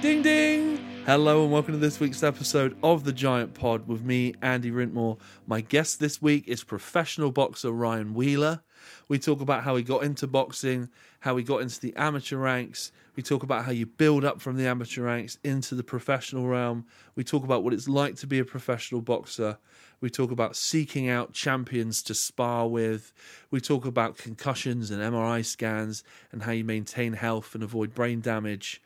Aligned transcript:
Ding 0.00 0.22
ding! 0.22 0.78
Hello 1.04 1.42
and 1.42 1.52
welcome 1.52 1.74
to 1.74 1.78
this 1.78 2.00
week's 2.00 2.22
episode 2.22 2.74
of 2.82 3.04
The 3.04 3.12
Giant 3.12 3.52
Pod 3.52 3.86
with 3.86 4.02
me, 4.02 4.32
Andy 4.40 4.70
Wrintmore. 4.70 5.18
My 5.46 5.60
guest 5.60 6.00
this 6.00 6.22
week 6.22 6.48
is 6.48 6.64
professional 6.64 7.30
boxer 7.30 7.70
Ryan 7.70 8.14
Wheeler. 8.14 8.62
We 9.08 9.18
talk 9.18 9.42
about 9.42 9.62
how 9.62 9.76
he 9.76 9.82
got 9.82 10.02
into 10.02 10.26
boxing, 10.26 10.88
how 11.20 11.36
he 11.36 11.44
got 11.44 11.60
into 11.60 11.78
the 11.78 11.94
amateur 11.96 12.38
ranks. 12.38 12.92
We 13.14 13.22
talk 13.22 13.42
about 13.42 13.66
how 13.66 13.72
you 13.72 13.84
build 13.84 14.24
up 14.24 14.40
from 14.40 14.56
the 14.56 14.66
amateur 14.66 15.02
ranks 15.02 15.36
into 15.44 15.74
the 15.74 15.82
professional 15.82 16.46
realm. 16.46 16.86
We 17.14 17.22
talk 17.22 17.44
about 17.44 17.62
what 17.62 17.74
it's 17.74 17.88
like 17.88 18.16
to 18.16 18.26
be 18.26 18.38
a 18.38 18.44
professional 18.46 19.02
boxer. 19.02 19.58
We 20.00 20.08
talk 20.08 20.30
about 20.30 20.56
seeking 20.56 21.10
out 21.10 21.34
champions 21.34 22.02
to 22.04 22.14
spar 22.14 22.66
with. 22.66 23.12
We 23.50 23.60
talk 23.60 23.84
about 23.84 24.16
concussions 24.16 24.90
and 24.90 25.02
MRI 25.02 25.44
scans 25.44 26.02
and 26.32 26.44
how 26.44 26.52
you 26.52 26.64
maintain 26.64 27.12
health 27.12 27.54
and 27.54 27.62
avoid 27.62 27.94
brain 27.94 28.22
damage. 28.22 28.80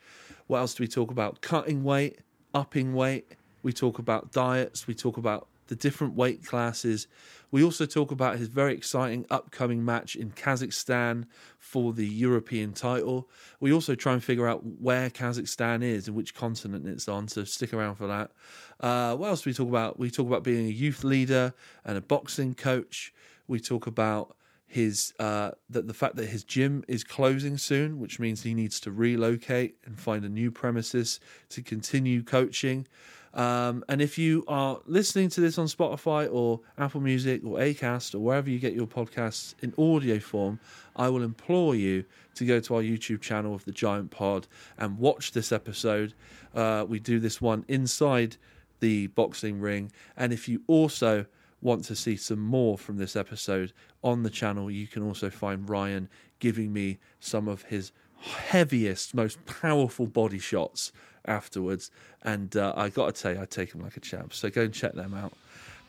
What 0.47 0.59
else 0.59 0.75
do 0.75 0.83
we 0.83 0.87
talk 0.87 1.11
about? 1.11 1.41
Cutting 1.41 1.83
weight, 1.83 2.19
upping 2.53 2.93
weight. 2.93 3.31
We 3.63 3.73
talk 3.73 3.99
about 3.99 4.31
diets. 4.31 4.87
We 4.87 4.93
talk 4.93 5.17
about 5.17 5.47
the 5.67 5.75
different 5.75 6.13
weight 6.13 6.45
classes. 6.45 7.07
We 7.51 7.63
also 7.63 7.85
talk 7.85 8.11
about 8.11 8.37
his 8.37 8.47
very 8.47 8.73
exciting 8.73 9.25
upcoming 9.31 9.83
match 9.83 10.15
in 10.15 10.31
Kazakhstan 10.31 11.25
for 11.57 11.93
the 11.93 12.05
European 12.05 12.73
title. 12.73 13.29
We 13.59 13.73
also 13.73 13.95
try 13.95 14.13
and 14.13 14.23
figure 14.23 14.47
out 14.47 14.61
where 14.79 15.09
Kazakhstan 15.09 15.81
is 15.81 16.07
and 16.07 16.15
which 16.15 16.35
continent 16.35 16.87
it's 16.87 17.07
on, 17.07 17.27
so 17.27 17.43
stick 17.43 17.73
around 17.73 17.95
for 17.95 18.07
that. 18.07 18.31
Uh, 18.79 19.15
what 19.15 19.29
else 19.29 19.41
do 19.41 19.49
we 19.49 19.53
talk 19.53 19.69
about? 19.69 19.97
We 19.97 20.11
talk 20.11 20.27
about 20.27 20.43
being 20.43 20.67
a 20.67 20.71
youth 20.71 21.03
leader 21.03 21.53
and 21.83 21.97
a 21.97 22.01
boxing 22.01 22.53
coach. 22.53 23.13
We 23.47 23.59
talk 23.59 23.87
about 23.87 24.35
his 24.67 25.13
uh, 25.19 25.51
that 25.69 25.87
the 25.87 25.93
fact 25.93 26.15
that 26.15 26.27
his 26.27 26.43
gym 26.43 26.83
is 26.87 27.03
closing 27.03 27.57
soon, 27.57 27.99
which 27.99 28.19
means 28.19 28.43
he 28.43 28.53
needs 28.53 28.79
to 28.81 28.91
relocate 28.91 29.77
and 29.85 29.99
find 29.99 30.25
a 30.25 30.29
new 30.29 30.51
premises 30.51 31.19
to 31.49 31.61
continue 31.61 32.23
coaching. 32.23 32.87
Um, 33.35 33.83
and 33.89 34.01
if 34.01 34.17
you 34.17 34.45
are 34.47 34.79
listening 34.85 35.29
to 35.31 35.41
this 35.41 35.57
on 35.57 35.67
Spotify 35.67 36.29
or 36.31 36.61
Apple 36.77 37.01
Music 37.01 37.41
or 37.45 37.57
Acast 37.57 38.15
or 38.15 38.19
wherever 38.19 38.49
you 38.49 38.59
get 38.59 38.73
your 38.73 38.87
podcasts 38.87 39.55
in 39.61 39.73
audio 39.77 40.19
form, 40.19 40.59
I 40.95 41.09
will 41.09 41.21
implore 41.21 41.75
you 41.75 42.05
to 42.35 42.45
go 42.45 42.61
to 42.61 42.75
our 42.75 42.81
YouTube 42.81 43.19
channel 43.19 43.53
of 43.53 43.65
the 43.65 43.73
Giant 43.73 44.09
Pod 44.09 44.47
and 44.77 44.97
watch 44.97 45.33
this 45.33 45.51
episode. 45.51 46.13
Uh, 46.53 46.85
we 46.87 46.99
do 46.99 47.19
this 47.19 47.41
one 47.41 47.65
inside 47.67 48.37
the 48.79 49.07
boxing 49.07 49.59
ring, 49.59 49.91
and 50.15 50.31
if 50.31 50.47
you 50.47 50.61
also 50.67 51.25
want 51.61 51.83
to 51.85 51.95
see 51.95 52.15
some 52.15 52.39
more 52.39 52.77
from 52.77 52.97
this 52.97 53.15
episode 53.15 53.73
on 54.03 54.23
the 54.23 54.29
channel, 54.29 54.69
you 54.69 54.87
can 54.87 55.03
also 55.03 55.29
find 55.29 55.69
Ryan 55.69 56.09
giving 56.39 56.71
me 56.71 56.99
some 57.19 57.47
of 57.47 57.63
his 57.63 57.91
heaviest, 58.19 59.13
most 59.13 59.43
powerful 59.45 60.07
body 60.07 60.39
shots 60.39 60.91
afterwards. 61.25 61.91
And 62.21 62.55
uh, 62.55 62.73
I 62.75 62.89
got 62.89 63.13
to 63.13 63.21
tell 63.21 63.33
you, 63.33 63.41
I 63.41 63.45
take 63.45 63.71
them 63.71 63.81
like 63.81 63.97
a 63.97 63.99
champ. 63.99 64.33
So 64.33 64.49
go 64.49 64.63
and 64.63 64.73
check 64.73 64.93
them 64.93 65.13
out. 65.13 65.33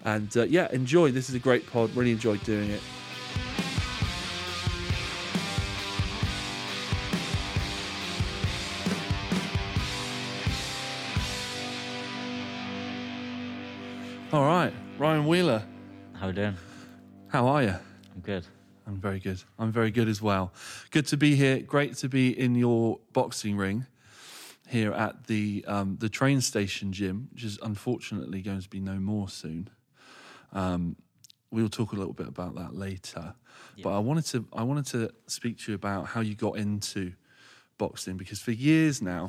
And 0.04 0.34
uh, 0.36 0.44
yeah, 0.44 0.68
enjoy. 0.72 1.10
This 1.10 1.28
is 1.28 1.34
a 1.34 1.40
great 1.40 1.66
pod. 1.70 1.94
Really 1.96 2.12
enjoyed 2.12 2.42
doing 2.44 2.70
it. 2.70 2.82
All 14.32 14.44
right, 14.44 14.72
Ryan 14.98 15.26
Wheeler, 15.26 15.62
How 16.14 16.28
we 16.28 16.32
doing? 16.32 16.56
how 17.28 17.46
are 17.48 17.62
you? 17.62 17.74
I'm 18.14 18.20
good. 18.22 18.46
I'm 18.86 18.96
very 18.96 19.18
good. 19.18 19.42
I'm 19.58 19.70
very 19.72 19.90
good 19.90 20.08
as 20.08 20.22
well. 20.22 20.52
Good 20.90 21.06
to 21.08 21.16
be 21.16 21.34
here. 21.34 21.58
Great 21.58 21.96
to 21.96 22.08
be 22.08 22.28
in 22.38 22.54
your 22.54 22.98
boxing 23.12 23.56
ring 23.56 23.84
here 24.68 24.92
at 24.92 25.26
the 25.26 25.64
um, 25.66 25.96
the 26.00 26.08
train 26.08 26.40
station 26.40 26.92
gym, 26.92 27.28
which 27.32 27.44
is 27.44 27.58
unfortunately 27.62 28.40
going 28.42 28.60
to 28.60 28.68
be 28.68 28.80
no 28.80 28.94
more 28.94 29.28
soon. 29.28 29.68
Um, 30.52 30.96
we'll 31.50 31.68
talk 31.68 31.92
a 31.92 31.96
little 31.96 32.14
bit 32.14 32.28
about 32.28 32.54
that 32.54 32.74
later. 32.74 33.34
But 33.82 33.90
I 33.90 33.98
wanted 33.98 34.24
to 34.26 34.46
I 34.52 34.62
wanted 34.62 34.86
to 34.86 35.10
speak 35.26 35.58
to 35.60 35.72
you 35.72 35.74
about 35.76 36.06
how 36.06 36.20
you 36.20 36.34
got 36.34 36.56
into 36.56 37.12
boxing 37.76 38.16
because 38.16 38.40
for 38.40 38.52
years 38.52 39.02
now 39.02 39.28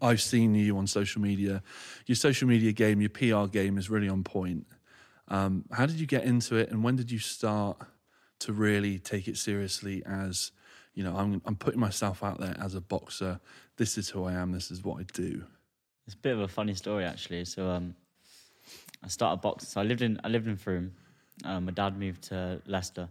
I've 0.00 0.20
seen 0.20 0.54
you 0.54 0.78
on 0.78 0.86
social 0.86 1.20
media. 1.20 1.62
Your 2.06 2.16
social 2.16 2.48
media 2.48 2.72
game, 2.72 3.00
your 3.00 3.10
PR 3.10 3.50
game 3.50 3.78
is 3.78 3.90
really 3.90 4.08
on 4.08 4.24
point. 4.24 4.66
Um, 5.28 5.64
how 5.72 5.86
did 5.86 6.00
you 6.00 6.06
get 6.06 6.24
into 6.24 6.56
it, 6.56 6.70
and 6.70 6.82
when 6.82 6.96
did 6.96 7.10
you 7.10 7.18
start 7.18 7.78
to 8.40 8.52
really 8.52 8.98
take 8.98 9.28
it 9.28 9.36
seriously? 9.36 10.02
As 10.06 10.52
you 10.94 11.04
know, 11.04 11.16
I'm 11.16 11.42
I'm 11.44 11.56
putting 11.56 11.80
myself 11.80 12.24
out 12.24 12.40
there 12.40 12.56
as 12.60 12.74
a 12.74 12.80
boxer. 12.80 13.40
This 13.76 13.98
is 13.98 14.08
who 14.08 14.24
I 14.24 14.32
am. 14.32 14.52
This 14.52 14.70
is 14.70 14.82
what 14.82 15.00
I 15.00 15.04
do. 15.12 15.44
It's 16.06 16.14
a 16.14 16.18
bit 16.18 16.32
of 16.32 16.40
a 16.40 16.48
funny 16.48 16.74
story 16.74 17.04
actually. 17.04 17.44
So 17.44 17.68
um, 17.68 17.94
I 19.04 19.08
started 19.08 19.42
boxing. 19.42 19.68
So 19.68 19.80
I 19.80 19.84
lived 19.84 20.02
in 20.02 20.20
I 20.24 20.28
lived 20.28 20.48
in 20.48 20.56
Frome. 20.56 20.92
Um, 21.44 21.66
my 21.66 21.72
dad 21.72 21.98
moved 21.98 22.22
to 22.24 22.60
Leicester. 22.66 23.08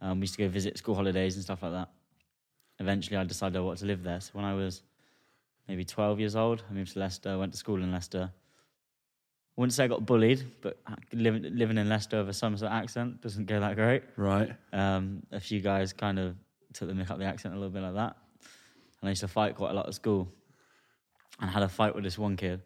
Um, 0.00 0.20
we 0.20 0.24
used 0.24 0.34
to 0.34 0.42
go 0.42 0.48
visit 0.48 0.76
school 0.78 0.94
holidays 0.94 1.36
and 1.36 1.44
stuff 1.44 1.62
like 1.62 1.72
that. 1.72 1.90
Eventually, 2.78 3.16
I 3.16 3.24
decided 3.24 3.56
I 3.56 3.60
wanted 3.60 3.80
to 3.80 3.86
live 3.86 4.02
there. 4.02 4.20
So 4.20 4.30
when 4.32 4.44
I 4.44 4.54
was 4.54 4.82
maybe 5.68 5.84
12 5.84 6.20
years 6.20 6.36
old, 6.36 6.62
I 6.70 6.72
moved 6.72 6.92
to 6.92 6.98
Leicester. 6.98 7.38
Went 7.38 7.52
to 7.52 7.58
school 7.58 7.82
in 7.82 7.92
Leicester. 7.92 8.30
I 8.32 9.60
wouldn't 9.60 9.72
say 9.72 9.84
I 9.84 9.88
got 9.88 10.04
bullied, 10.04 10.44
but 10.60 10.78
living 11.12 11.42
living 11.56 11.78
in 11.78 11.88
Leicester 11.88 12.18
with 12.18 12.28
a 12.28 12.34
Somerset 12.34 12.70
accent 12.70 13.22
doesn't 13.22 13.46
go 13.46 13.58
that 13.60 13.74
great. 13.74 14.02
Right. 14.16 14.54
Um, 14.72 15.22
a 15.32 15.40
few 15.40 15.60
guys 15.60 15.94
kind 15.94 16.18
of 16.18 16.36
took 16.74 16.88
the 16.88 16.94
mick 16.94 17.10
up 17.10 17.18
the 17.18 17.24
accent 17.24 17.54
a 17.54 17.56
little 17.56 17.72
bit 17.72 17.82
like 17.82 17.94
that. 17.94 18.16
And 19.00 19.08
I 19.08 19.10
used 19.10 19.22
to 19.22 19.28
fight 19.28 19.56
quite 19.56 19.70
a 19.70 19.74
lot 19.74 19.86
at 19.86 19.94
school. 19.94 20.28
And 21.40 21.48
I 21.48 21.52
had 21.52 21.62
a 21.62 21.68
fight 21.68 21.94
with 21.94 22.04
this 22.04 22.18
one 22.18 22.36
kid. 22.36 22.60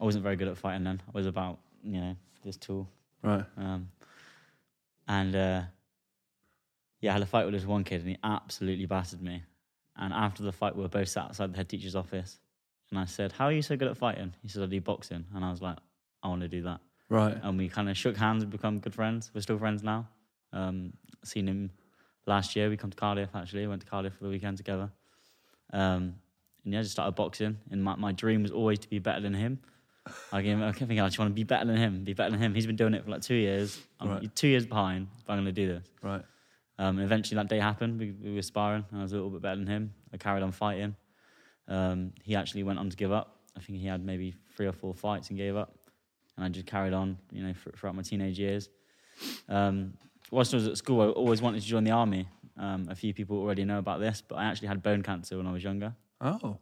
I 0.00 0.04
wasn't 0.04 0.24
very 0.24 0.36
good 0.36 0.48
at 0.48 0.56
fighting 0.56 0.84
then. 0.84 1.02
I 1.06 1.10
was 1.16 1.26
about, 1.26 1.58
you 1.82 2.00
know, 2.00 2.16
this 2.44 2.56
tall. 2.56 2.88
Right. 3.22 3.44
Um, 3.56 3.88
and 5.08 5.34
uh, 5.34 5.62
yeah, 7.00 7.10
I 7.10 7.12
had 7.14 7.22
a 7.22 7.26
fight 7.26 7.44
with 7.44 7.54
this 7.54 7.64
one 7.64 7.84
kid 7.84 8.00
and 8.00 8.10
he 8.10 8.18
absolutely 8.22 8.86
battered 8.86 9.22
me. 9.22 9.42
And 9.98 10.12
after 10.12 10.42
the 10.42 10.52
fight, 10.52 10.76
we 10.76 10.82
were 10.82 10.88
both 10.88 11.08
sat 11.08 11.24
outside 11.24 11.52
the 11.52 11.56
head 11.56 11.68
teacher's 11.68 11.96
office. 11.96 12.38
And 12.90 12.98
I 12.98 13.04
said, 13.06 13.32
How 13.32 13.46
are 13.46 13.52
you 13.52 13.62
so 13.62 13.76
good 13.76 13.88
at 13.88 13.96
fighting? 13.96 14.34
He 14.42 14.48
said, 14.48 14.62
I 14.62 14.66
do 14.66 14.80
boxing. 14.80 15.24
And 15.34 15.44
I 15.44 15.50
was 15.50 15.62
like, 15.62 15.78
I 16.22 16.28
want 16.28 16.42
to 16.42 16.48
do 16.48 16.62
that 16.62 16.80
Right. 17.08 17.36
and 17.42 17.56
we 17.56 17.68
kind 17.68 17.88
of 17.88 17.96
shook 17.96 18.16
hands 18.16 18.42
and 18.42 18.50
become 18.50 18.78
good 18.78 18.94
friends. 18.94 19.30
We're 19.34 19.40
still 19.40 19.58
friends 19.58 19.82
now. 19.82 20.08
Um, 20.52 20.92
seen 21.24 21.46
him 21.48 21.70
last 22.26 22.56
year. 22.56 22.68
We 22.68 22.76
come 22.76 22.90
to 22.90 22.96
Cardiff 22.96 23.30
actually. 23.34 23.66
Went 23.66 23.82
to 23.82 23.86
Cardiff 23.86 24.14
for 24.14 24.24
the 24.24 24.30
weekend 24.30 24.56
together. 24.56 24.90
Um, 25.72 26.16
and 26.64 26.74
yeah, 26.74 26.80
just 26.82 26.92
started 26.92 27.14
boxing. 27.14 27.58
And 27.70 27.82
my, 27.82 27.94
my 27.96 28.12
dream 28.12 28.42
was 28.42 28.50
always 28.52 28.78
to 28.80 28.88
be 28.88 28.98
better 28.98 29.20
than 29.20 29.34
him. 29.34 29.60
I 30.32 30.42
gave 30.42 30.60
I 30.60 30.66
kept 30.66 30.78
thinking, 30.78 31.00
I 31.00 31.06
just 31.06 31.18
want 31.18 31.30
to 31.30 31.34
be 31.34 31.42
better 31.44 31.64
than 31.64 31.76
him, 31.76 32.04
be 32.04 32.12
better 32.12 32.30
than 32.30 32.40
him. 32.40 32.54
He's 32.54 32.66
been 32.66 32.76
doing 32.76 32.94
it 32.94 33.04
for 33.04 33.10
like 33.10 33.22
two 33.22 33.34
years. 33.34 33.80
I'm 34.00 34.08
Right. 34.08 34.36
two 34.36 34.46
years 34.48 34.64
behind, 34.66 35.08
but 35.26 35.32
I'm 35.32 35.38
going 35.42 35.52
to 35.54 35.60
do 35.60 35.66
this. 35.66 35.84
Right. 36.02 36.22
Um, 36.78 36.98
eventually, 36.98 37.36
that 37.36 37.48
day 37.48 37.58
happened. 37.58 37.98
We, 37.98 38.12
we 38.12 38.34
were 38.34 38.42
sparring, 38.42 38.84
and 38.90 39.00
I 39.00 39.02
was 39.02 39.12
a 39.12 39.16
little 39.16 39.30
bit 39.30 39.42
better 39.42 39.56
than 39.56 39.66
him. 39.66 39.94
I 40.12 40.16
carried 40.16 40.42
on 40.42 40.52
fighting. 40.52 40.94
Um, 41.68 42.12
he 42.22 42.36
actually 42.36 42.62
went 42.62 42.78
on 42.78 42.90
to 42.90 42.96
give 42.96 43.12
up. 43.12 43.40
I 43.56 43.60
think 43.60 43.78
he 43.78 43.86
had 43.86 44.04
maybe 44.04 44.34
three 44.56 44.66
or 44.66 44.72
four 44.72 44.94
fights 44.94 45.30
and 45.30 45.38
gave 45.38 45.56
up. 45.56 45.74
And 46.36 46.44
I 46.44 46.48
just 46.48 46.66
carried 46.66 46.92
on, 46.92 47.16
you 47.32 47.42
know, 47.42 47.54
for, 47.54 47.70
throughout 47.72 47.96
my 47.96 48.02
teenage 48.02 48.38
years. 48.38 48.68
Um, 49.48 49.94
whilst 50.30 50.52
I 50.52 50.58
was 50.58 50.68
at 50.68 50.76
school, 50.76 51.00
I 51.00 51.06
always 51.06 51.40
wanted 51.40 51.62
to 51.62 51.66
join 51.66 51.84
the 51.84 51.92
army. 51.92 52.28
Um, 52.58 52.88
a 52.90 52.94
few 52.94 53.14
people 53.14 53.38
already 53.38 53.64
know 53.64 53.78
about 53.78 54.00
this, 54.00 54.22
but 54.26 54.36
I 54.36 54.44
actually 54.44 54.68
had 54.68 54.82
bone 54.82 55.02
cancer 55.02 55.36
when 55.36 55.46
I 55.46 55.52
was 55.52 55.64
younger. 55.64 55.94
Oh. 56.20 56.58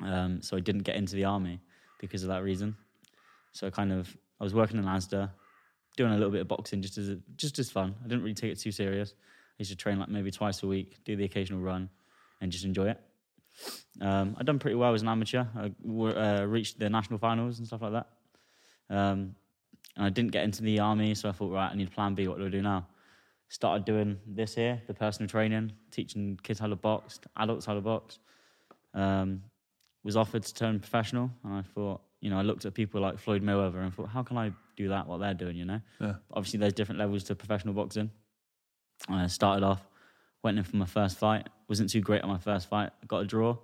Um, 0.00 0.40
so 0.40 0.56
I 0.56 0.60
didn't 0.60 0.82
get 0.82 0.96
into 0.96 1.14
the 1.16 1.24
army 1.24 1.60
because 2.00 2.22
of 2.22 2.28
that 2.28 2.42
reason. 2.42 2.76
So 3.52 3.66
I 3.66 3.70
kind 3.70 3.92
of 3.92 4.16
I 4.40 4.44
was 4.44 4.54
working 4.54 4.78
in 4.78 4.84
Asda, 4.84 5.30
doing 5.96 6.12
a 6.12 6.14
little 6.14 6.30
bit 6.30 6.40
of 6.40 6.48
boxing 6.48 6.80
just 6.82 6.98
as 6.98 7.16
just 7.36 7.58
as 7.58 7.70
fun. 7.70 7.94
I 8.00 8.08
didn't 8.08 8.22
really 8.22 8.34
take 8.34 8.52
it 8.52 8.58
too 8.58 8.72
serious. 8.72 9.14
I 9.60 9.62
used 9.62 9.72
to 9.72 9.76
train 9.76 9.98
like 9.98 10.08
maybe 10.08 10.30
twice 10.30 10.62
a 10.62 10.66
week, 10.66 11.04
do 11.04 11.16
the 11.16 11.24
occasional 11.24 11.60
run, 11.60 11.90
and 12.40 12.50
just 12.50 12.64
enjoy 12.64 12.88
it. 12.88 13.00
Um, 14.00 14.34
I'd 14.38 14.46
done 14.46 14.58
pretty 14.58 14.76
well 14.76 14.94
as 14.94 15.02
an 15.02 15.08
amateur. 15.08 15.44
I 15.54 15.70
uh, 15.86 16.46
reached 16.46 16.78
the 16.78 16.88
national 16.88 17.18
finals 17.18 17.58
and 17.58 17.66
stuff 17.66 17.82
like 17.82 17.92
that. 17.92 18.06
Um, 18.88 19.34
and 19.96 20.06
I 20.06 20.08
didn't 20.08 20.32
get 20.32 20.44
into 20.44 20.62
the 20.62 20.78
army, 20.80 21.14
so 21.14 21.28
I 21.28 21.32
thought, 21.32 21.52
right, 21.52 21.70
I 21.70 21.74
need 21.74 21.88
a 21.88 21.90
plan 21.90 22.14
B. 22.14 22.26
What 22.26 22.38
do 22.38 22.46
I 22.46 22.48
do 22.48 22.62
now? 22.62 22.86
Started 23.50 23.84
doing 23.84 24.18
this 24.26 24.54
here, 24.54 24.80
the 24.86 24.94
personal 24.94 25.28
training, 25.28 25.72
teaching 25.90 26.40
kids 26.42 26.58
how 26.58 26.68
to 26.68 26.76
box, 26.76 27.20
adults 27.36 27.66
how 27.66 27.74
to 27.74 27.82
box. 27.82 28.18
Um, 28.94 29.42
was 30.02 30.16
offered 30.16 30.44
to 30.44 30.54
turn 30.54 30.80
professional, 30.80 31.30
and 31.44 31.52
I 31.52 31.62
thought, 31.74 32.00
you 32.22 32.30
know, 32.30 32.38
I 32.38 32.42
looked 32.42 32.64
at 32.64 32.72
people 32.72 33.02
like 33.02 33.18
Floyd 33.18 33.42
Mayweather 33.42 33.82
and 33.82 33.92
thought, 33.92 34.08
how 34.08 34.22
can 34.22 34.38
I 34.38 34.52
do 34.76 34.88
that? 34.88 35.06
What 35.06 35.18
they're 35.18 35.34
doing, 35.34 35.56
you 35.56 35.66
know? 35.66 35.82
Yeah. 36.00 36.14
Obviously, 36.32 36.60
there's 36.60 36.72
different 36.72 36.98
levels 36.98 37.24
to 37.24 37.34
professional 37.34 37.74
boxing. 37.74 38.10
I 39.08 39.26
started 39.26 39.64
off, 39.64 39.86
went 40.42 40.58
in 40.58 40.64
for 40.64 40.76
my 40.76 40.86
first 40.86 41.18
fight, 41.18 41.48
wasn't 41.68 41.90
too 41.90 42.00
great 42.00 42.22
on 42.22 42.28
my 42.28 42.38
first 42.38 42.68
fight, 42.68 42.90
got 43.06 43.18
a 43.20 43.26
draw. 43.26 43.56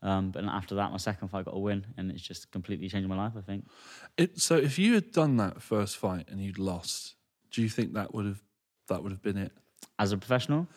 Um, 0.00 0.30
but 0.30 0.44
after 0.44 0.76
that, 0.76 0.92
my 0.92 0.96
second 0.96 1.28
fight 1.28 1.44
got 1.44 1.54
a 1.54 1.58
win, 1.58 1.84
and 1.96 2.10
it's 2.10 2.22
just 2.22 2.50
completely 2.52 2.88
changed 2.88 3.08
my 3.08 3.16
life. 3.16 3.32
I 3.36 3.40
think. 3.40 3.66
It, 4.16 4.40
so 4.40 4.56
if 4.56 4.78
you 4.78 4.94
had 4.94 5.10
done 5.10 5.36
that 5.38 5.60
first 5.60 5.96
fight 5.96 6.28
and 6.30 6.40
you'd 6.40 6.58
lost, 6.58 7.14
do 7.50 7.62
you 7.62 7.68
think 7.68 7.94
that 7.94 8.14
would 8.14 8.24
have 8.26 8.42
that 8.88 9.02
would 9.02 9.10
have 9.10 9.22
been 9.22 9.36
it? 9.36 9.52
As 9.98 10.12
a 10.12 10.16
professional, 10.16 10.68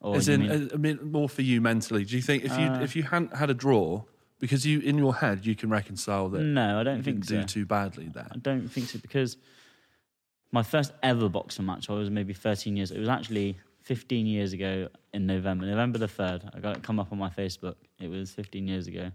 or 0.00 0.16
As 0.16 0.28
in, 0.28 0.40
mean- 0.46 0.70
I 0.72 0.76
mean, 0.76 0.98
more 1.12 1.28
for 1.28 1.42
you 1.42 1.60
mentally. 1.60 2.04
Do 2.04 2.16
you 2.16 2.22
think 2.22 2.44
if 2.44 2.52
you 2.52 2.66
Uh, 2.66 2.80
if 2.80 2.96
you 2.96 3.02
hadn't 3.02 3.36
had 3.36 3.50
a 3.50 3.54
draw, 3.54 4.04
Because 4.40 4.64
you, 4.64 4.78
in 4.80 4.96
your 4.96 5.16
head, 5.16 5.44
you 5.44 5.54
can 5.56 5.68
reconcile 5.68 6.28
that 6.30 6.40
No, 6.42 6.78
I 6.80 6.84
don't 6.84 7.02
think 7.02 7.26
didn't 7.26 7.26
so. 7.26 7.40
do 7.40 7.60
too 7.62 7.66
badly 7.66 8.08
that 8.14 8.28
I 8.32 8.38
don't 8.38 8.68
think 8.68 8.88
so 8.88 8.98
because 9.00 9.36
my 10.52 10.62
first 10.62 10.92
ever 11.02 11.28
boxing 11.28 11.66
match, 11.66 11.90
I 11.90 11.92
was 11.92 12.10
maybe 12.10 12.32
13 12.32 12.76
years. 12.76 12.90
It 12.90 12.98
was 12.98 13.08
actually 13.08 13.58
15 13.82 14.26
years 14.26 14.52
ago 14.52 14.88
in 15.12 15.26
November, 15.26 15.66
November 15.66 15.98
the 15.98 16.06
3rd. 16.06 16.54
I 16.54 16.60
got 16.60 16.76
it 16.76 16.82
come 16.82 16.98
up 17.00 17.12
on 17.12 17.18
my 17.18 17.30
Facebook. 17.30 17.76
It 18.00 18.08
was 18.08 18.30
15 18.32 18.66
years 18.66 18.86
ago. 18.86 19.10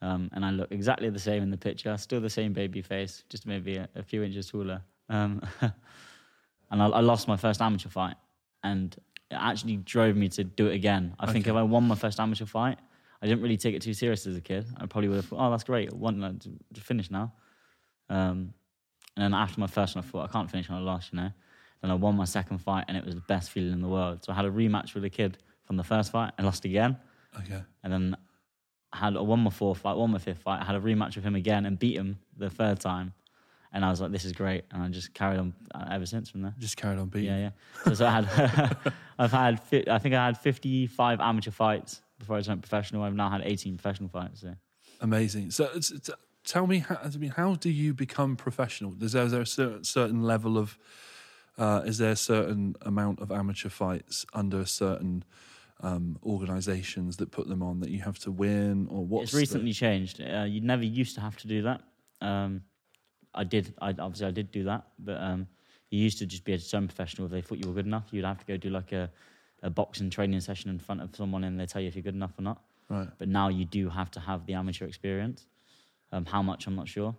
Um, 0.00 0.30
and 0.32 0.44
I 0.44 0.50
look 0.50 0.70
exactly 0.70 1.10
the 1.10 1.18
same 1.18 1.42
in 1.42 1.50
the 1.50 1.56
picture, 1.56 1.96
still 1.96 2.20
the 2.20 2.30
same 2.30 2.52
baby 2.52 2.82
face, 2.82 3.24
just 3.28 3.46
maybe 3.46 3.76
a, 3.76 3.88
a 3.96 4.02
few 4.02 4.22
inches 4.22 4.48
taller. 4.48 4.82
Um, 5.08 5.42
and 5.60 6.82
I, 6.82 6.86
I 6.86 7.00
lost 7.00 7.26
my 7.26 7.36
first 7.36 7.60
amateur 7.60 7.88
fight, 7.88 8.16
and 8.62 8.94
it 9.30 9.34
actually 9.34 9.76
drove 9.78 10.16
me 10.16 10.28
to 10.30 10.44
do 10.44 10.68
it 10.68 10.74
again. 10.74 11.14
I 11.18 11.32
think 11.32 11.48
if 11.48 11.54
I 11.54 11.62
won 11.62 11.88
my 11.88 11.96
first 11.96 12.20
amateur 12.20 12.46
fight, 12.46 12.78
I 13.20 13.26
didn't 13.26 13.42
really 13.42 13.56
take 13.56 13.74
it 13.74 13.82
too 13.82 13.94
serious 13.94 14.26
as 14.26 14.36
a 14.36 14.40
kid. 14.40 14.66
I 14.76 14.86
probably 14.86 15.08
would 15.08 15.16
have 15.16 15.26
thought, 15.26 15.44
oh, 15.44 15.50
that's 15.50 15.64
great. 15.64 15.92
I 15.92 15.96
want 15.96 16.42
to, 16.42 16.50
to 16.74 16.80
finish 16.80 17.10
now. 17.10 17.32
Um, 18.08 18.54
and 19.18 19.24
then 19.24 19.34
after 19.34 19.58
my 19.58 19.66
first 19.66 19.96
one, 19.96 20.04
I 20.04 20.06
thought, 20.06 20.28
I 20.28 20.32
can't 20.32 20.48
finish 20.48 20.70
on 20.70 20.80
a 20.80 20.84
loss, 20.84 21.10
you 21.12 21.18
know. 21.18 21.32
Then 21.82 21.90
I 21.90 21.94
won 21.94 22.16
my 22.16 22.24
second 22.24 22.58
fight, 22.58 22.84
and 22.86 22.96
it 22.96 23.04
was 23.04 23.16
the 23.16 23.20
best 23.22 23.50
feeling 23.50 23.72
in 23.72 23.82
the 23.82 23.88
world. 23.88 24.24
So 24.24 24.32
I 24.32 24.36
had 24.36 24.44
a 24.44 24.50
rematch 24.50 24.94
with 24.94 25.02
a 25.04 25.10
kid 25.10 25.38
from 25.64 25.76
the 25.76 25.82
first 25.82 26.12
fight 26.12 26.34
and 26.38 26.46
lost 26.46 26.64
again. 26.64 26.96
Okay. 27.36 27.60
And 27.82 27.92
then 27.92 28.16
I 28.92 28.98
had 28.98 29.16
I 29.16 29.20
won 29.20 29.40
my 29.40 29.50
fourth 29.50 29.78
fight, 29.78 29.96
won 29.96 30.12
my 30.12 30.18
fifth 30.18 30.38
fight. 30.38 30.62
I 30.62 30.64
had 30.64 30.76
a 30.76 30.80
rematch 30.80 31.16
with 31.16 31.24
him 31.24 31.34
again 31.34 31.66
and 31.66 31.76
beat 31.76 31.96
him 31.96 32.20
the 32.36 32.48
third 32.48 32.78
time. 32.78 33.12
And 33.72 33.84
I 33.84 33.90
was 33.90 34.00
like, 34.00 34.12
this 34.12 34.24
is 34.24 34.30
great. 34.30 34.62
And 34.70 34.84
I 34.84 34.88
just 34.88 35.12
carried 35.14 35.40
on 35.40 35.52
uh, 35.74 35.88
ever 35.90 36.06
since 36.06 36.30
from 36.30 36.42
there. 36.42 36.54
Just 36.60 36.76
carried 36.76 37.00
on 37.00 37.08
beating. 37.08 37.30
Yeah, 37.30 37.38
yeah. 37.38 37.50
So, 37.86 37.94
so 37.94 38.06
I 38.06 38.10
had, 38.20 38.76
I've 39.18 39.32
had, 39.32 39.60
I 39.90 39.98
think 39.98 40.14
I 40.14 40.26
had 40.26 40.38
55 40.38 41.20
amateur 41.20 41.50
fights 41.50 42.02
before 42.20 42.36
I 42.36 42.40
turned 42.42 42.62
professional. 42.62 43.02
I've 43.02 43.14
now 43.14 43.30
had 43.30 43.42
18 43.44 43.78
professional 43.78 44.10
fights. 44.10 44.42
So. 44.42 44.54
Amazing. 45.00 45.50
So, 45.50 45.68
it's, 45.74 45.90
tell 46.48 46.66
me, 46.66 46.78
how, 46.78 46.98
I 47.04 47.08
mean, 47.16 47.30
how 47.30 47.54
do 47.54 47.70
you 47.70 47.92
become 47.94 48.34
professional? 48.36 48.94
Is 49.00 49.12
there, 49.12 49.24
is 49.24 49.32
there 49.32 49.42
a 49.42 49.46
certain, 49.46 49.84
certain 49.84 50.22
level 50.22 50.56
of, 50.56 50.78
uh, 51.58 51.82
is 51.84 51.98
there 51.98 52.12
a 52.12 52.16
certain 52.16 52.74
amount 52.82 53.20
of 53.20 53.30
amateur 53.30 53.68
fights 53.68 54.24
under 54.32 54.64
certain 54.64 55.24
um, 55.80 56.18
organisations 56.24 57.18
that 57.18 57.30
put 57.30 57.48
them 57.48 57.62
on 57.62 57.80
that 57.80 57.90
you 57.90 58.00
have 58.00 58.18
to 58.20 58.30
win, 58.30 58.88
or 58.90 59.04
what's 59.04 59.30
it's 59.30 59.34
recently 59.34 59.72
changed. 59.72 60.20
Uh, 60.20 60.44
you 60.44 60.60
never 60.60 60.84
used 60.84 61.14
to 61.14 61.20
have 61.20 61.36
to 61.36 61.46
do 61.46 61.62
that. 61.62 61.82
Um, 62.20 62.62
I 63.34 63.44
did. 63.44 63.74
I 63.80 63.90
obviously 63.90 64.26
I 64.26 64.30
did 64.30 64.50
do 64.50 64.64
that, 64.64 64.86
but 64.98 65.20
um, 65.20 65.46
you 65.90 66.00
used 66.00 66.18
to 66.18 66.26
just 66.26 66.44
be 66.44 66.54
a 66.54 66.58
turn 66.58 66.88
professional. 66.88 67.26
If 67.26 67.32
they 67.32 67.42
thought 67.42 67.58
you 67.58 67.68
were 67.68 67.74
good 67.74 67.86
enough, 67.86 68.06
you'd 68.10 68.24
have 68.24 68.38
to 68.38 68.46
go 68.46 68.56
do 68.56 68.70
like 68.70 68.92
a, 68.92 69.10
a 69.62 69.70
boxing 69.70 70.10
training 70.10 70.40
session 70.40 70.70
in 70.70 70.78
front 70.78 71.00
of 71.00 71.14
someone, 71.14 71.44
and 71.44 71.60
they 71.60 71.66
tell 71.66 71.80
you 71.80 71.88
if 71.88 71.94
you're 71.94 72.02
good 72.02 72.14
enough 72.14 72.32
or 72.38 72.42
not. 72.42 72.62
right? 72.88 73.08
But 73.18 73.28
now 73.28 73.48
you 73.48 73.64
do 73.64 73.88
have 73.88 74.10
to 74.12 74.20
have 74.20 74.46
the 74.46 74.54
amateur 74.54 74.86
experience. 74.86 75.46
Um, 76.12 76.24
how 76.24 76.42
much 76.42 76.66
I'm 76.66 76.76
not 76.76 76.88
sure. 76.88 77.14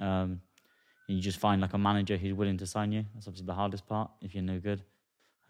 Um, 0.00 0.40
and 1.08 1.16
you 1.16 1.20
just 1.20 1.38
find 1.38 1.60
like 1.60 1.72
a 1.72 1.78
manager 1.78 2.16
who's 2.16 2.34
willing 2.34 2.58
to 2.58 2.66
sign 2.66 2.92
you. 2.92 3.04
That's 3.14 3.26
obviously 3.26 3.46
the 3.46 3.54
hardest 3.54 3.86
part. 3.86 4.10
If 4.20 4.34
you're 4.34 4.44
no 4.44 4.58
good, 4.60 4.82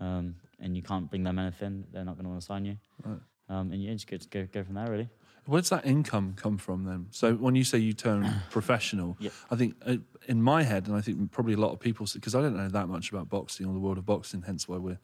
um, 0.00 0.36
and 0.60 0.76
you 0.76 0.82
can't 0.82 1.10
bring 1.10 1.25
them 1.25 1.38
anything, 1.38 1.84
they're 1.92 2.04
not 2.04 2.14
going 2.14 2.25
to 2.25 2.30
want 2.30 2.40
to 2.40 2.46
sign 2.46 2.64
you. 2.64 2.76
Right. 3.04 3.19
Um, 3.48 3.72
and 3.72 3.82
you 3.82 3.92
just 3.92 4.06
go, 4.06 4.19
go 4.30 4.46
go 4.52 4.62
from 4.62 4.75
there 4.75 4.90
really. 4.90 5.08
Where's 5.46 5.70
that 5.70 5.86
income 5.86 6.34
come 6.36 6.58
from 6.58 6.84
then? 6.84 7.06
So 7.10 7.34
when 7.34 7.54
you 7.54 7.64
say 7.64 7.78
you 7.78 7.94
turn 7.94 8.30
professional, 8.50 9.16
Yeah. 9.19 9.30
I 9.50 9.56
think 9.56 9.75
uh, 9.86 9.96
in 10.26 10.42
my 10.42 10.62
head, 10.62 10.86
and 10.86 10.94
I 10.94 11.00
think 11.00 11.32
probably 11.32 11.54
a 11.54 11.56
lot 11.56 11.72
of 11.72 11.80
people, 11.80 12.06
because 12.12 12.34
I 12.34 12.42
don't 12.42 12.54
know 12.56 12.69
that 12.69 12.86
much 12.86 13.10
about 13.10 13.30
boxing 13.30 13.66
or 13.66 13.72
the 13.72 13.78
world 13.80 13.96
of 13.98 14.04
boxing, 14.04 14.42
hence 14.42 14.69
why 14.69 14.76
we're 14.76 14.98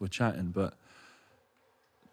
we're 0.00 0.08
chatting. 0.08 0.50
But 0.50 0.74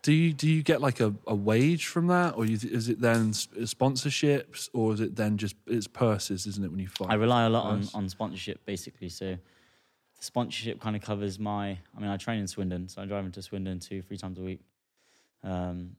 do 0.03 0.11
you 0.11 0.33
do 0.33 0.49
you 0.49 0.61
get 0.61 0.81
like 0.81 0.99
a, 0.99 1.13
a 1.25 1.33
wage 1.33 1.87
from 1.87 2.07
that, 2.07 2.35
or 2.35 2.45
you, 2.45 2.59
is 2.61 2.89
it 2.89 2.99
then 2.99 3.31
sponsorships, 3.31 4.69
or 4.73 4.93
is 4.93 4.99
it 4.99 5.15
then 5.15 5.37
just 5.37 5.55
it's 5.65 5.87
purses, 5.87 6.45
isn't 6.45 6.63
it? 6.63 6.69
When 6.69 6.79
you 6.79 6.89
fight, 6.89 7.09
I 7.09 7.15
rely 7.15 7.45
a 7.45 7.49
lot 7.49 7.65
on, 7.65 7.87
on 7.93 8.09
sponsorship 8.09 8.65
basically. 8.65 9.07
So 9.09 9.25
the 9.25 10.23
sponsorship 10.23 10.81
kind 10.81 10.95
of 10.97 11.01
covers 11.01 11.39
my. 11.39 11.77
I 11.95 11.99
mean, 11.99 12.09
I 12.09 12.17
train 12.17 12.39
in 12.39 12.47
Swindon, 12.47 12.89
so 12.89 13.01
I 13.01 13.05
drive 13.05 13.25
into 13.25 13.41
Swindon 13.41 13.79
two, 13.79 14.01
three 14.01 14.17
times 14.17 14.37
a 14.37 14.41
week. 14.41 14.59
Um, 15.41 15.95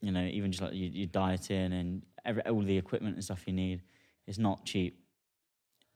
you 0.00 0.12
know, 0.12 0.24
even 0.24 0.52
just 0.52 0.62
like 0.62 0.74
you, 0.74 0.88
you 0.92 1.06
dieting 1.06 1.72
and 1.72 2.02
every, 2.24 2.42
all 2.42 2.62
the 2.62 2.78
equipment 2.78 3.16
and 3.16 3.24
stuff 3.24 3.42
you 3.46 3.52
need, 3.52 3.82
it's 4.26 4.38
not 4.38 4.64
cheap. 4.64 5.00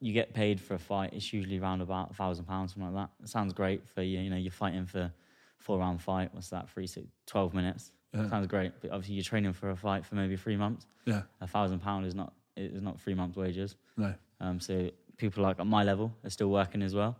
You 0.00 0.12
get 0.12 0.35
paid 0.35 0.61
for 0.61 0.75
a 0.75 0.79
fight. 0.79 1.12
It's 1.12 1.32
usually 1.32 1.58
around 1.58 1.82
about 1.82 2.11
a 2.11 2.14
thousand 2.14 2.46
pounds, 2.46 2.73
something 2.75 2.93
like 2.93 3.06
that. 3.06 3.25
It 3.25 3.29
sounds 3.29 3.52
great 3.52 3.88
for 3.88 4.02
you. 4.02 4.19
You 4.19 4.31
know, 4.31 4.37
you're 4.37 4.50
fighting 4.50 4.87
for 4.87 5.12
four 5.58 5.78
round 5.78 6.00
fight. 6.02 6.31
What's 6.32 6.50
that? 6.50 6.69
Three, 6.70 6.87
six, 6.87 7.06
12 7.26 7.55
minutes. 7.55 7.93
Yeah. 8.14 8.28
Sounds 8.31 8.46
great. 8.46 8.72
But 8.81 8.90
obviously, 8.90 9.14
you're 9.16 9.25
training 9.25 9.52
for 9.52 9.70
a 9.70 9.76
fight 9.76 10.05
for 10.06 10.14
maybe 10.14 10.37
three 10.37 10.56
months. 10.56 10.87
yeah, 11.06 11.22
A 11.40 11.46
thousand 11.46 11.81
pound 11.81 12.06
is 12.06 12.14
not 12.14 12.32
is 12.56 12.82
not 12.82 13.00
three 13.00 13.14
months' 13.14 13.37
wages. 13.37 13.76
no, 13.96 14.14
Um, 14.40 14.58
so 14.60 14.90
people 15.16 15.43
like 15.43 15.60
at 15.60 15.66
my 15.66 15.84
level 15.84 16.12
are 16.25 16.31
still 16.31 16.50
working 16.50 16.82
as 16.82 16.94
well. 16.94 17.16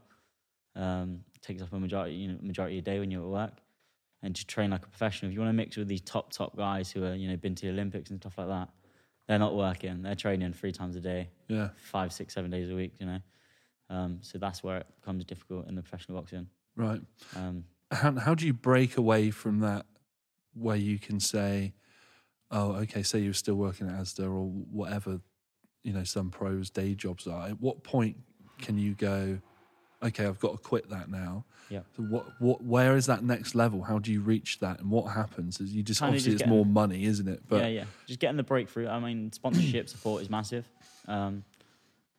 Um, 0.75 1.25
takes 1.43 1.63
up 1.63 1.73
a 1.73 1.79
majority, 1.79 2.15
you 2.15 2.29
know, 2.29 2.39
majority 2.43 2.79
of 2.79 2.87
your 2.87 2.95
day 2.95 3.01
when 3.01 3.11
you're 3.11 3.23
at 3.23 3.29
work, 3.29 3.53
and 4.23 4.35
to 4.35 4.47
train 4.47 4.71
like 4.71 4.85
a 4.85 4.89
professional. 4.89 5.31
If 5.31 5.35
you 5.35 5.41
want 5.41 5.51
to 5.51 5.55
mix 5.57 5.77
with 5.77 5.89
these 5.89 6.01
top 6.01 6.33
top 6.33 6.57
guys 6.57 6.91
who 6.91 7.05
are 7.05 7.15
you 7.15 7.29
know 7.29 7.37
been 7.37 7.55
to 7.57 7.67
the 7.67 7.73
Olympics 7.73 8.11
and 8.11 8.21
stuff 8.21 8.39
like 8.39 8.49
that, 8.49 8.69
they're 9.27 9.39
not 9.39 9.55
working. 9.57 10.03
They're 10.03 10.15
training 10.15 10.53
three 10.55 10.73
times 10.73 10.97
a 10.97 11.01
day, 11.01 11.29
yeah, 11.49 11.71
five, 11.77 12.13
six, 12.13 12.35
seven 12.35 12.51
days 12.51 12.71
a 12.71 12.75
week. 12.75 12.95
You 13.01 13.07
know, 13.07 13.19
um, 13.91 14.19
so 14.23 14.39
that's 14.39 14.63
where 14.63 14.79
it 14.79 14.87
becomes 15.01 15.25
difficult 15.25 15.69
in 15.69 15.75
the 15.75 15.83
professional 15.83 16.19
boxing. 16.19 16.49
right. 16.77 17.01
Um, 17.37 17.65
how, 17.91 18.13
how 18.17 18.35
do 18.35 18.47
you 18.47 18.53
break 18.53 18.97
away 18.97 19.31
from 19.31 19.61
that 19.61 19.87
where 20.55 20.77
you 20.77 20.99
can 20.99 21.21
say 21.21 21.73
oh 22.51 22.73
okay 22.73 23.03
say 23.03 23.19
you're 23.19 23.33
still 23.33 23.55
working 23.55 23.89
at 23.89 23.95
asda 23.95 24.25
or 24.25 24.47
whatever 24.49 25.21
you 25.85 25.93
know 25.93 26.05
some 26.05 26.31
pros 26.31 26.71
day 26.71 26.95
jobs 26.95 27.27
are 27.27 27.49
at 27.49 27.61
what 27.61 27.83
point 27.85 28.17
can 28.59 28.77
you 28.79 28.95
go 28.95 29.39
okay 30.03 30.27
i've 30.27 30.39
got 30.41 30.53
to 30.53 30.59
quit 30.59 30.89
that 30.91 31.09
now 31.11 31.45
Yeah. 31.71 31.81
so 31.97 32.03
what 32.03 32.25
what 32.41 32.63
where 32.65 32.97
is 32.97 33.07
that 33.07 33.23
next 33.23 33.55
level 33.55 33.83
how 33.83 33.99
do 33.99 34.13
you 34.13 34.21
reach 34.21 34.59
that 34.61 34.81
and 34.81 34.91
what 34.91 35.13
happens 35.13 35.61
is 35.61 35.73
you 35.73 35.83
just 35.83 36.01
Kinda 36.01 36.11
obviously 36.11 36.33
just 36.33 36.43
it's 36.45 36.49
more 36.49 36.67
money 36.67 37.05
isn't 37.05 37.29
it 37.29 37.43
but 37.49 37.61
yeah, 37.63 37.69
yeah. 37.69 37.85
Just 38.07 38.21
getting 38.21 38.37
the 38.37 38.43
breakthrough. 38.43 38.89
I 38.89 38.99
mean, 38.99 39.31
sponsorship 39.33 39.89
support 39.89 40.23
is 40.23 40.31
massive, 40.31 40.67
um, 41.07 41.45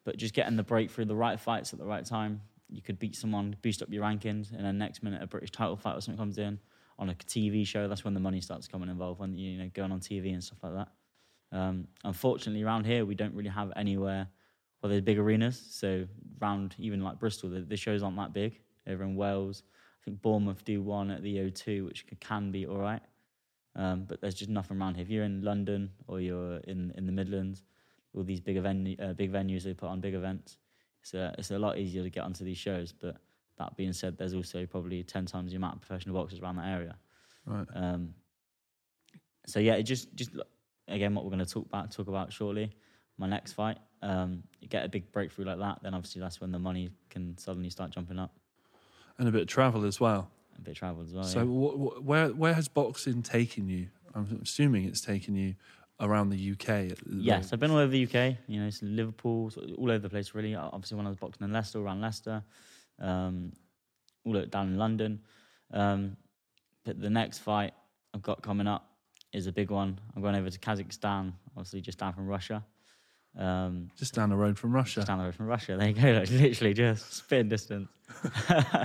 but 0.06 0.18
just 0.18 0.34
getting 0.36 0.56
the 0.56 0.64
breakthrough, 0.64 1.06
the 1.06 1.16
right 1.16 1.40
fights 1.40 1.74
at 1.74 1.80
the 1.80 1.86
right 1.86 2.06
time. 2.06 2.42
You 2.70 2.82
could 2.82 3.00
beat 3.00 3.16
someone, 3.16 3.56
boost 3.62 3.82
up 3.82 3.90
your 3.92 4.04
rankings, 4.04 4.52
and 4.52 4.64
then 4.64 4.78
next 4.78 5.04
minute 5.04 5.22
a 5.22 5.28
British 5.28 5.52
title 5.52 5.76
fight 5.76 5.96
or 5.96 6.02
something 6.02 6.18
comes 6.18 6.38
in 6.38 6.60
on 6.98 7.10
a 7.10 7.14
TV 7.14 7.66
show. 7.66 7.88
That's 7.88 8.04
when 8.04 8.14
the 8.14 8.20
money 8.20 8.42
starts 8.42 8.68
coming 8.68 8.90
involved. 8.90 9.20
When 9.20 9.36
you 9.36 9.58
know 9.58 9.70
going 9.74 9.92
on 9.92 10.00
TV 10.00 10.34
and 10.34 10.44
stuff 10.44 10.60
like 10.64 10.74
that. 10.74 11.58
Um, 11.58 11.88
unfortunately, 12.04 12.64
around 12.64 12.86
here 12.86 13.06
we 13.06 13.16
don't 13.16 13.34
really 13.34 13.50
have 13.50 13.72
anywhere 13.76 14.28
where 14.80 14.90
there's 14.90 15.02
big 15.02 15.18
arenas. 15.18 15.62
So 15.72 16.06
round 16.40 16.76
even 16.78 17.04
like 17.04 17.20
Bristol, 17.20 17.50
the, 17.50 17.62
the 17.62 17.78
shows 17.78 18.04
aren't 18.04 18.18
that 18.18 18.34
big. 18.34 18.60
Over 18.88 19.04
in 19.04 19.16
Wales, 19.16 19.64
I 20.02 20.06
think 20.06 20.22
Bournemouth 20.22 20.64
do 20.64 20.82
one 20.82 21.12
at 21.12 21.22
the 21.22 21.38
O2, 21.38 21.86
which 21.86 22.06
can 22.20 22.52
be 22.52 22.66
all 22.66 22.78
right. 22.78 23.02
Um, 23.76 24.06
but 24.08 24.20
there's 24.20 24.34
just 24.34 24.50
nothing 24.50 24.80
around 24.80 24.96
here. 24.96 25.04
If 25.04 25.10
you're 25.10 25.24
in 25.24 25.44
London 25.44 25.92
or 26.08 26.20
you're 26.20 26.58
in, 26.60 26.92
in 26.98 27.06
the 27.06 27.12
Midlands, 27.12 27.64
all 28.16 28.24
these 28.24 28.40
big 28.40 28.58
event, 28.58 29.00
uh, 29.00 29.14
big 29.14 29.32
venues 29.32 29.64
they 29.64 29.74
put 29.74 29.90
on 29.90 30.02
big 30.02 30.16
events, 30.16 30.58
it's 31.02 31.14
a, 31.14 31.34
it's 31.38 31.52
a 31.52 31.60
lot 31.60 31.78
easier 31.78 32.04
to 32.04 32.10
get 32.10 32.24
onto 32.24 32.44
these 32.44 32.58
shows. 32.58 32.92
But 32.92 33.18
that 33.58 33.76
being 33.78 33.94
said, 33.94 34.18
there's 34.18 34.34
also 34.34 34.66
probably 34.66 35.04
ten 35.04 35.26
times 35.26 35.52
the 35.52 35.58
amount 35.58 35.76
of 35.76 35.82
professional 35.82 36.16
boxers 36.16 36.40
around 36.40 36.58
that 36.58 36.68
area. 36.68 36.96
right 37.46 37.68
Um, 37.74 38.14
so 39.46 39.60
yeah, 39.60 39.74
it 39.76 39.84
just 39.84 40.14
just 40.16 40.32
again 40.88 41.14
what 41.16 41.24
we're 41.26 41.32
going 41.32 41.46
to 41.46 41.52
talk 41.52 41.66
about 41.66 41.92
talk 41.92 42.08
about 42.08 42.32
shortly. 42.32 42.72
My 43.18 43.28
next 43.28 43.54
fight, 43.54 43.78
um, 44.02 44.44
you 44.62 44.68
get 44.70 44.86
a 44.86 44.90
big 44.90 45.12
breakthrough 45.12 45.44
like 45.46 45.60
that, 45.60 45.80
then 45.84 45.94
obviously 45.94 46.22
that's 46.22 46.40
when 46.40 46.52
the 46.52 46.60
money 46.60 46.90
can 47.10 47.38
suddenly 47.38 47.70
start 47.70 47.92
jumping 47.92 48.18
up. 48.18 48.32
and 49.18 49.28
a 49.28 49.32
bit 49.32 49.42
of 49.42 49.48
travel 49.48 49.84
as 49.86 50.00
well 50.00 50.30
A 50.58 50.62
bit 50.62 50.72
of 50.72 50.78
travel 50.78 51.04
as 51.04 51.14
well. 51.14 51.24
so 51.26 51.40
yeah. 51.40 51.46
wh- 51.46 51.98
wh- 51.98 52.06
where 52.08 52.28
where 52.30 52.54
has 52.54 52.70
boxing 52.70 53.22
taken 53.22 53.68
you 53.68 53.88
i'm 54.16 54.40
assuming 54.42 54.86
it's 54.86 55.02
taken 55.02 55.36
you 55.36 55.56
around 56.00 56.30
the 56.30 56.52
uk 56.52 56.98
Yes, 57.10 57.52
I've 57.52 57.60
been 57.60 57.72
all 57.72 57.78
over 57.78 57.92
the 57.92 58.04
UK. 58.04 58.38
You 58.48 58.62
know, 58.62 58.68
it's 58.68 58.82
Liverpool, 58.82 59.52
all 59.78 59.92
over 59.92 60.00
the 60.00 60.10
place. 60.10 60.34
Really, 60.34 60.56
obviously 60.56 60.98
when 60.98 61.06
I 61.06 61.10
was 61.10 61.18
boxing 61.18 61.46
in 61.46 61.54
Leicester, 61.54 61.80
around 61.80 62.02
Leicester, 62.02 62.44
um, 63.00 63.52
all 64.26 64.34
down 64.46 64.68
in 64.68 64.78
London. 64.78 65.22
Um, 65.72 66.18
but 66.86 67.00
the 67.00 67.10
next 67.10 67.40
fight 67.40 67.74
I've 68.14 68.22
got 68.22 68.42
coming 68.42 68.68
up 68.68 68.90
is 69.34 69.48
a 69.48 69.52
big 69.52 69.72
one. 69.72 70.00
I'm 70.16 70.22
going 70.22 70.36
over 70.36 70.50
to 70.50 70.60
Kazakhstan, 70.60 71.34
obviously 71.56 71.82
just 71.82 72.00
down 72.00 72.14
from 72.14 72.28
Russia. 72.28 72.64
Um, 73.38 73.92
just 73.96 74.16
down 74.16 74.30
the 74.30 74.36
road 74.36 74.58
from 74.58 74.72
russia 74.72 74.96
just 74.96 75.08
down 75.08 75.20
the 75.20 75.26
road 75.26 75.36
from 75.36 75.46
Russia. 75.46 75.78
There 75.78 75.88
you 75.88 75.94
go, 75.94 76.12
like, 76.12 76.32
literally 76.32 76.74
just 76.74 77.14
spitting 77.14 77.48
distance. 77.48 77.88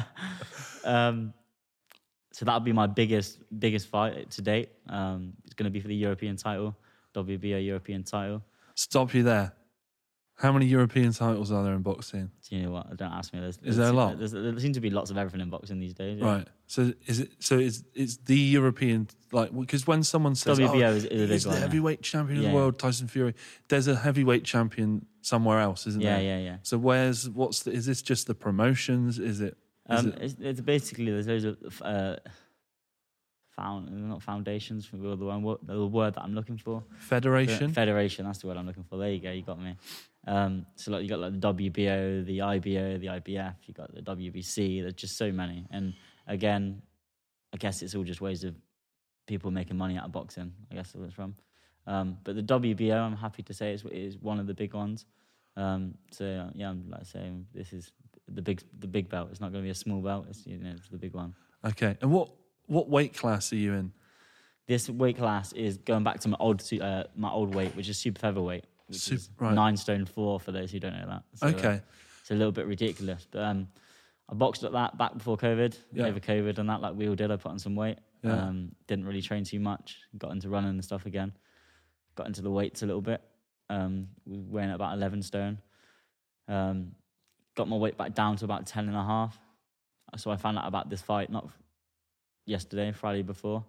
um, 0.84 1.32
so 2.30 2.44
that'll 2.44 2.60
be 2.60 2.72
my 2.72 2.86
biggest 2.86 3.38
biggest 3.58 3.88
fight 3.88 4.30
to 4.32 4.42
date. 4.42 4.70
Um, 4.88 5.32
it's 5.44 5.54
going 5.54 5.64
to 5.64 5.70
be 5.70 5.80
for 5.80 5.88
the 5.88 5.94
European 5.94 6.36
title, 6.36 6.76
WBO 7.14 7.64
European 7.64 8.02
title. 8.04 8.42
stop 8.74 9.14
you 9.14 9.22
there. 9.22 9.52
How 10.36 10.50
many 10.50 10.66
European 10.66 11.12
titles 11.12 11.52
are 11.52 11.62
there 11.62 11.74
in 11.74 11.82
boxing? 11.82 12.28
Do 12.48 12.56
you 12.56 12.62
know 12.64 12.72
what? 12.72 12.96
Don't 12.96 13.12
ask 13.12 13.32
me. 13.32 13.38
There's, 13.38 13.56
Is 13.62 13.76
there 13.76 13.90
a 13.90 13.92
lot? 13.92 14.18
there 14.18 14.58
seems 14.58 14.74
to 14.76 14.80
be 14.80 14.90
lots 14.90 15.12
of 15.12 15.16
everything 15.16 15.40
in 15.40 15.48
boxing 15.48 15.78
these 15.78 15.94
days. 15.94 16.18
yeah. 16.18 16.26
Right. 16.26 16.48
So 16.66 16.92
is 17.06 17.20
it? 17.20 17.30
So 17.38 17.56
it's 17.60 17.84
it's 17.94 18.16
the 18.16 18.36
European 18.36 19.06
like 19.30 19.56
because 19.56 19.86
when 19.86 20.02
someone 20.02 20.34
says 20.34 20.58
WBO 20.58 20.82
oh, 20.86 20.88
is, 20.90 21.04
is 21.04 21.04
a 21.04 21.08
big 21.26 21.30
he's 21.30 21.46
one. 21.46 21.54
the 21.54 21.60
yeah. 21.60 21.66
heavyweight 21.66 22.02
champion 22.02 22.38
of 22.38 22.44
the 22.46 22.50
world, 22.50 22.80
Tyson 22.80 23.06
Fury. 23.06 23.34
There's 23.68 23.86
a 23.86 23.94
heavyweight 23.94 24.42
champion 24.44 25.06
somewhere 25.22 25.60
else, 25.60 25.86
isn't 25.86 26.02
Yeah, 26.02 26.16
there? 26.16 26.24
Yeah, 26.24 26.38
yeah, 26.38 26.44
yeah. 26.44 26.56
So 26.62 26.78
where's 26.78 27.30
what's 27.30 27.62
the, 27.62 27.70
is 27.70 27.86
this 27.86 28.02
just 28.02 28.26
the 28.26 28.34
promotions? 28.34 29.20
Is 29.20 29.40
it? 29.40 29.56
Is 29.88 30.00
Um, 30.00 30.06
it 30.08 30.18
it's, 30.20 30.36
it's 30.40 30.60
basically 30.62 31.12
there's 31.12 31.28
loads 31.28 31.44
of 31.44 31.82
uh, 31.82 32.16
found 33.56 33.90
not 34.08 34.22
foundations 34.22 34.86
for 34.86 34.96
the 34.96 35.16
one 35.16 35.42
word, 35.42 35.58
the 35.62 35.86
word 35.86 36.14
that 36.14 36.22
I'm 36.22 36.34
looking 36.34 36.58
for. 36.58 36.82
federation? 36.98 37.72
Federation, 37.72 38.24
that's 38.24 38.38
the 38.38 38.46
word 38.46 38.56
I'm 38.56 38.66
looking 38.66 38.84
for. 38.84 38.98
There 38.98 39.10
you 39.10 39.20
go, 39.20 39.30
you 39.30 39.42
got 39.42 39.60
me. 39.60 39.76
Um, 40.26 40.66
so 40.76 40.92
like 40.92 41.02
you 41.02 41.08
got 41.08 41.20
like 41.20 41.40
the 41.40 41.52
WBO, 41.52 42.24
the 42.24 42.40
IBO, 42.40 42.98
the 42.98 43.06
IBF, 43.06 43.54
you 43.66 43.74
got 43.74 43.94
the 43.94 44.02
WBC. 44.02 44.82
There's 44.82 44.94
just 44.94 45.16
so 45.16 45.30
many, 45.30 45.66
and 45.70 45.94
again, 46.26 46.82
I 47.52 47.56
guess 47.56 47.82
it's 47.82 47.94
all 47.94 48.04
just 48.04 48.20
ways 48.20 48.44
of 48.44 48.54
people 49.26 49.50
making 49.50 49.76
money 49.76 49.96
out 49.96 50.06
of 50.06 50.12
boxing. 50.12 50.52
I 50.70 50.74
guess 50.74 50.88
that's 50.88 50.96
where 50.96 51.06
it's 51.06 51.14
from. 51.14 51.34
Um, 51.86 52.18
but 52.24 52.34
the 52.36 52.42
WBO, 52.42 52.96
I'm 52.96 53.16
happy 53.16 53.42
to 53.42 53.54
say, 53.54 53.72
is, 53.72 53.84
is 53.90 54.16
one 54.18 54.40
of 54.40 54.46
the 54.46 54.54
big 54.54 54.74
ones. 54.74 55.04
Um, 55.56 55.94
so 56.10 56.24
uh, 56.24 56.50
yeah, 56.54 56.70
I'm 56.70 56.88
like 56.90 57.04
saying 57.04 57.46
this 57.54 57.72
is 57.72 57.92
the 58.28 58.42
big 58.42 58.62
the 58.78 58.86
big 58.86 59.08
belt. 59.08 59.28
It's 59.30 59.40
not 59.40 59.52
going 59.52 59.62
to 59.62 59.66
be 59.66 59.70
a 59.70 59.74
small 59.74 60.00
belt. 60.00 60.26
It's 60.28 60.46
you 60.46 60.58
know 60.58 60.72
it's 60.76 60.88
the 60.88 60.98
big 60.98 61.14
one. 61.14 61.34
okay. 61.64 61.96
And 62.00 62.10
what 62.10 62.30
what 62.66 62.88
weight 62.88 63.14
class 63.14 63.52
are 63.52 63.56
you 63.56 63.74
in? 63.74 63.92
This 64.66 64.88
weight 64.88 65.18
class 65.18 65.52
is 65.52 65.76
going 65.78 66.04
back 66.04 66.20
to 66.20 66.28
my 66.28 66.36
old 66.40 66.62
uh, 66.80 67.04
my 67.14 67.30
old 67.30 67.54
weight, 67.54 67.76
which 67.76 67.88
is 67.88 67.98
super 67.98 68.18
featherweight, 68.20 68.64
which 68.86 68.98
Sup- 68.98 69.14
is 69.14 69.30
right. 69.38 69.52
nine 69.54 69.76
stone 69.76 70.06
four 70.06 70.40
for 70.40 70.52
those 70.52 70.70
who 70.70 70.80
don't 70.80 70.94
know 70.94 71.06
that. 71.06 71.22
So, 71.34 71.46
uh, 71.46 71.50
Okay. 71.50 71.80
it's 72.22 72.30
a 72.30 72.34
little 72.34 72.52
bit 72.52 72.66
ridiculous, 72.66 73.26
but 73.30 73.42
um, 73.42 73.68
I 74.30 74.34
boxed 74.34 74.64
at 74.64 74.72
that 74.72 74.96
back 74.96 75.12
before 75.18 75.36
COVID. 75.36 75.76
Yeah. 75.92 76.06
Over 76.06 76.18
COVID 76.20 76.58
and 76.58 76.68
that, 76.70 76.80
like 76.80 76.94
we 76.94 77.08
all 77.08 77.14
did, 77.14 77.30
I 77.30 77.36
put 77.36 77.50
on 77.50 77.58
some 77.58 77.76
weight. 77.76 77.98
Yeah. 78.22 78.32
Um, 78.46 78.72
didn't 78.86 79.04
really 79.04 79.20
train 79.20 79.44
too 79.44 79.60
much. 79.60 79.98
Got 80.16 80.32
into 80.32 80.48
running 80.48 80.70
and 80.70 80.82
stuff 80.84 81.04
again. 81.04 81.32
Got 82.14 82.26
into 82.28 82.40
the 82.40 82.50
weights 82.50 82.82
a 82.82 82.86
little 82.86 83.02
bit. 83.02 83.20
Um, 83.68 84.08
weighing 84.24 84.70
at 84.70 84.76
about 84.76 84.94
eleven 84.94 85.20
stone. 85.20 85.58
Um, 86.48 86.92
got 87.54 87.68
my 87.68 87.76
weight 87.76 87.98
back 87.98 88.14
down 88.14 88.36
to 88.36 88.44
about 88.46 88.66
ten 88.66 88.88
and 88.88 88.96
a 88.96 89.04
half. 89.04 89.38
So 90.16 90.30
I 90.30 90.36
found 90.36 90.56
out 90.58 90.66
about 90.66 90.88
this 90.88 91.02
fight 91.02 91.28
not 91.30 91.48
yesterday, 92.46 92.92
Friday 92.92 93.22
before. 93.22 93.64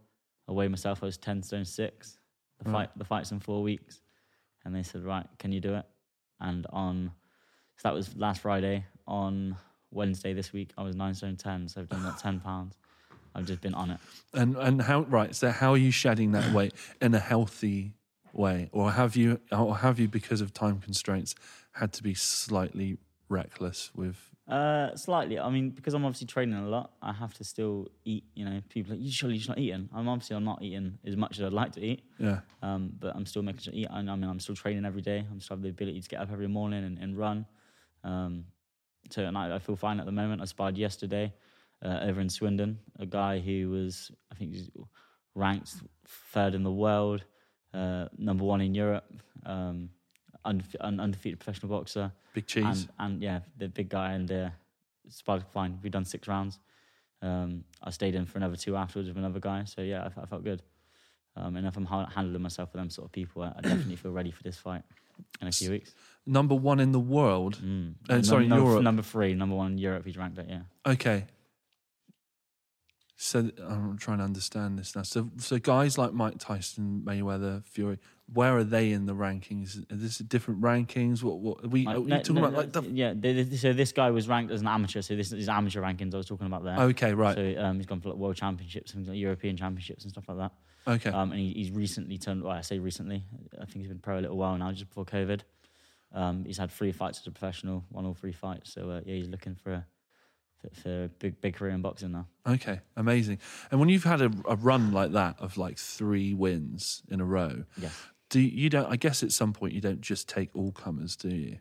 I 0.47 0.51
weighed 0.51 0.69
myself. 0.71 1.01
I 1.01 1.07
was 1.07 1.17
ten 1.17 1.41
stone 1.41 1.65
six. 1.65 2.19
The 2.59 2.69
Right. 2.69 2.87
fight, 2.89 2.97
the 2.97 3.05
fight's 3.05 3.31
in 3.31 3.39
four 3.39 3.61
weeks, 3.63 4.01
and 4.63 4.73
they 4.75 4.83
said, 4.83 5.03
"Right, 5.03 5.27
can 5.39 5.51
you 5.51 5.59
do 5.59 5.75
it?" 5.75 5.85
And 6.39 6.65
on, 6.67 7.11
so 7.77 7.89
that 7.89 7.93
was 7.93 8.15
last 8.15 8.41
Friday. 8.41 8.85
On 9.07 9.55
Wednesday 9.91 10.33
this 10.33 10.51
week, 10.53 10.73
I 10.77 10.83
was 10.83 10.95
nine 10.95 11.13
stone 11.13 11.35
ten. 11.35 11.67
So 11.67 11.81
I've 11.81 11.89
done 11.89 12.03
that 12.03 12.17
ten 12.17 12.39
pounds. 12.39 12.77
I've 13.33 13.45
just 13.45 13.61
been 13.61 13.73
on 13.73 13.91
it. 13.91 13.99
And 14.33 14.55
and 14.55 14.81
how 14.81 15.01
right? 15.01 15.35
So 15.35 15.51
how 15.51 15.71
are 15.71 15.77
you 15.77 15.91
shedding 15.91 16.31
that 16.31 16.51
weight 16.53 16.73
in 17.01 17.13
a 17.13 17.19
healthy 17.19 17.93
way, 18.33 18.69
or 18.71 18.91
have 18.93 19.15
you, 19.15 19.39
or 19.51 19.77
have 19.77 19.99
you 19.99 20.07
because 20.07 20.41
of 20.41 20.53
time 20.53 20.79
constraints 20.79 21.35
had 21.73 21.91
to 21.93 22.03
be 22.03 22.13
slightly 22.13 22.97
reckless 23.29 23.91
with? 23.95 24.34
Uh, 24.47 24.95
slightly. 24.95 25.39
I 25.39 25.49
mean, 25.49 25.71
because 25.71 25.95
I'm 25.95 26.05
obviously 26.05 26.27
training 26.27 26.55
a 26.55 26.69
lot, 26.69 26.91
I 27.01 27.11
have 27.13 27.33
to 27.35 27.43
still 27.43 27.87
eat. 28.03 28.25
You 28.35 28.45
know, 28.45 28.61
people 28.69 28.93
are 28.93 28.95
like, 28.95 29.03
you 29.03 29.11
surely 29.11 29.37
you're 29.37 29.49
not 29.49 29.57
eating. 29.57 29.89
I'm 29.93 30.07
obviously 30.07 30.35
I'm 30.35 30.43
not 30.43 30.61
eating 30.61 30.99
as 31.05 31.15
much 31.15 31.39
as 31.39 31.45
I'd 31.45 31.53
like 31.53 31.71
to 31.73 31.81
eat. 31.83 32.03
Yeah. 32.19 32.41
Um, 32.61 32.91
but 32.99 33.15
I'm 33.15 33.25
still 33.25 33.41
making 33.41 33.61
sure 33.61 33.73
eat. 33.73 33.87
And 33.89 34.09
I 34.09 34.15
mean, 34.15 34.29
I'm 34.29 34.39
still 34.39 34.55
training 34.55 34.85
every 34.85 35.01
day. 35.01 35.25
I'm 35.31 35.41
still 35.41 35.57
have 35.57 35.63
the 35.63 35.69
ability 35.69 36.01
to 36.01 36.09
get 36.09 36.19
up 36.19 36.31
every 36.31 36.47
morning 36.47 36.83
and, 36.83 36.99
and 36.99 37.17
run. 37.17 37.45
Um, 38.03 38.45
so 39.09 39.23
and 39.23 39.37
I, 39.37 39.55
I 39.55 39.59
feel 39.59 39.75
fine 39.75 39.99
at 39.99 40.05
the 40.05 40.11
moment. 40.11 40.41
I 40.41 40.45
sparred 40.45 40.77
yesterday 40.77 41.33
uh, 41.83 41.99
over 42.03 42.21
in 42.21 42.29
Swindon, 42.29 42.79
a 42.99 43.05
guy 43.05 43.39
who 43.39 43.69
was 43.69 44.11
I 44.31 44.35
think 44.35 44.53
he's 44.53 44.69
ranked 45.33 45.73
third 46.31 46.53
in 46.53 46.63
the 46.63 46.71
world, 46.71 47.23
uh, 47.73 48.05
number 48.17 48.43
one 48.43 48.61
in 48.61 48.73
Europe, 48.73 49.05
um, 49.45 49.89
undefe- 50.45 50.75
un- 50.81 50.99
undefeated 50.99 51.39
professional 51.39 51.69
boxer. 51.69 52.11
Big 52.33 52.47
cheese. 52.47 52.65
And, 52.65 52.89
and 52.99 53.21
yeah, 53.21 53.39
the 53.57 53.67
big 53.67 53.89
guy 53.89 54.13
and 54.13 54.31
uh, 54.31 54.49
sparred 55.09 55.43
fine. 55.53 55.79
We've 55.81 55.91
done 55.91 56.05
six 56.05 56.27
rounds. 56.27 56.59
Um, 57.21 57.63
I 57.83 57.89
stayed 57.91 58.15
in 58.15 58.25
for 58.25 58.37
another 58.37 58.55
two 58.55 58.75
afterwards 58.75 59.09
with 59.09 59.17
another 59.17 59.39
guy. 59.39 59.63
So 59.65 59.81
yeah, 59.81 60.09
I, 60.17 60.21
I 60.21 60.25
felt 60.25 60.43
good. 60.43 60.61
Um, 61.37 61.55
and 61.57 61.67
if 61.67 61.75
I'm 61.75 61.85
ha- 61.85 62.09
handling 62.13 62.41
myself 62.41 62.71
with 62.73 62.81
them 62.81 62.89
sort 62.89 63.05
of 63.07 63.11
people, 63.11 63.43
I, 63.43 63.53
I 63.57 63.61
definitely 63.61 63.95
feel 63.97 64.11
ready 64.11 64.31
for 64.31 64.43
this 64.43 64.57
fight 64.57 64.83
in 65.41 65.47
a 65.47 65.51
few 65.51 65.71
weeks. 65.71 65.93
Number 66.25 66.55
one 66.55 66.79
in 66.79 66.91
the 66.91 66.99
world. 66.99 67.59
Mm. 67.63 67.95
Uh, 68.09 68.21
sorry, 68.21 68.47
number, 68.47 68.65
Europe. 68.65 68.83
number 68.83 69.01
three, 69.01 69.33
number 69.33 69.55
one 69.55 69.73
in 69.73 69.77
Europe. 69.77 70.05
He's 70.05 70.17
ranked 70.17 70.37
it. 70.37 70.47
yeah. 70.49 70.61
Okay. 70.85 71.25
So 73.17 73.49
I'm 73.65 73.97
trying 73.97 74.17
to 74.17 74.25
understand 74.25 74.77
this 74.77 74.95
now. 74.95 75.03
So, 75.03 75.29
so 75.37 75.57
guys 75.57 75.97
like 75.97 76.13
Mike 76.13 76.35
Tyson, 76.37 77.01
Mayweather, 77.05 77.63
Fury, 77.65 77.97
where 78.33 78.57
are 78.57 78.63
they 78.63 78.91
in 78.91 79.05
the 79.05 79.13
rankings? 79.13 79.77
Are 79.91 79.95
this 79.95 80.17
different 80.17 80.61
rankings? 80.61 81.21
What, 81.21 81.39
what 81.39 81.63
are 81.63 81.67
we, 81.67 81.85
are 81.85 81.99
we 81.99 82.09
no- 82.09 82.17
talking 82.17 82.35
no, 82.35 82.45
about? 82.45 82.73
Like 82.73 82.73
the, 82.73 82.81
yeah. 82.91 83.57
so 83.57 83.73
this 83.73 83.91
guy 83.91 84.09
was 84.09 84.27
ranked 84.27 84.51
as 84.51 84.61
an 84.61 84.67
amateur. 84.67 85.01
So 85.01 85.15
this 85.15 85.31
is 85.31 85.47
amateur 85.47 85.81
rankings 85.81 86.13
I 86.13 86.17
was 86.17 86.25
talking 86.25 86.47
about 86.47 86.63
there. 86.63 86.79
okay, 86.79 87.13
right. 87.13 87.35
So 87.35 87.55
um, 87.61 87.77
he's 87.77 87.85
gone 87.85 88.01
for 88.01 88.09
like 88.09 88.17
world 88.17 88.35
championships, 88.35 88.91
things 88.91 89.07
like 89.07 89.17
European 89.17 89.57
championships 89.57 90.03
and 90.03 90.11
stuff 90.11 90.25
like 90.27 90.37
that. 90.37 90.51
okay. 90.87 91.09
Um, 91.09 91.31
and 91.31 91.39
he, 91.39 91.53
he's 91.53 91.71
recently 91.71 92.17
turned. 92.17 92.43
Well, 92.43 92.53
I 92.53 92.61
say 92.61 92.79
recently. 92.79 93.23
I 93.61 93.65
think 93.65 93.77
he's 93.77 93.87
been 93.87 93.99
pro 93.99 94.19
a 94.19 94.21
little 94.21 94.37
while 94.37 94.57
now, 94.57 94.71
just 94.71 94.87
before 94.89 95.05
COVID. 95.05 95.41
Um, 96.13 96.45
he's 96.45 96.57
had 96.57 96.71
three 96.71 96.91
fights 96.91 97.19
as 97.19 97.27
a 97.27 97.31
professional, 97.31 97.83
won 97.91 98.05
all 98.05 98.13
three 98.13 98.31
fights. 98.31 98.73
So 98.73 98.89
uh, 98.89 99.01
yeah, 99.05 99.15
he's 99.15 99.27
looking 99.27 99.55
for 99.55 99.73
a 99.73 99.85
for, 100.73 101.09
big 101.19 101.39
big 101.41 101.55
career 101.55 101.73
in 101.73 101.81
boxing 101.81 102.11
now. 102.11 102.27
Okay, 102.47 102.79
amazing. 102.95 103.39
And 103.69 103.79
when 103.79 103.89
you've 103.89 104.03
had 104.03 104.21
a, 104.21 104.31
a 104.47 104.55
run 104.55 104.91
like 104.91 105.11
that 105.11 105.35
of 105.39 105.57
like 105.57 105.77
three 105.77 106.33
wins 106.33 107.03
in 107.09 107.21
a 107.21 107.25
row, 107.25 107.65
Yeah. 107.77 107.89
Do 108.35 108.41
you, 108.41 108.69
don't? 108.69 108.91
I 108.91 108.97
guess 108.97 109.23
at 109.23 109.31
some 109.31 109.53
point 109.53 109.71
you 109.71 109.79
don't 109.79 110.01
just 110.01 110.27
take 110.27 110.49
all 110.53 110.73
comers, 110.73 111.15
do 111.15 111.29
you? 111.29 111.57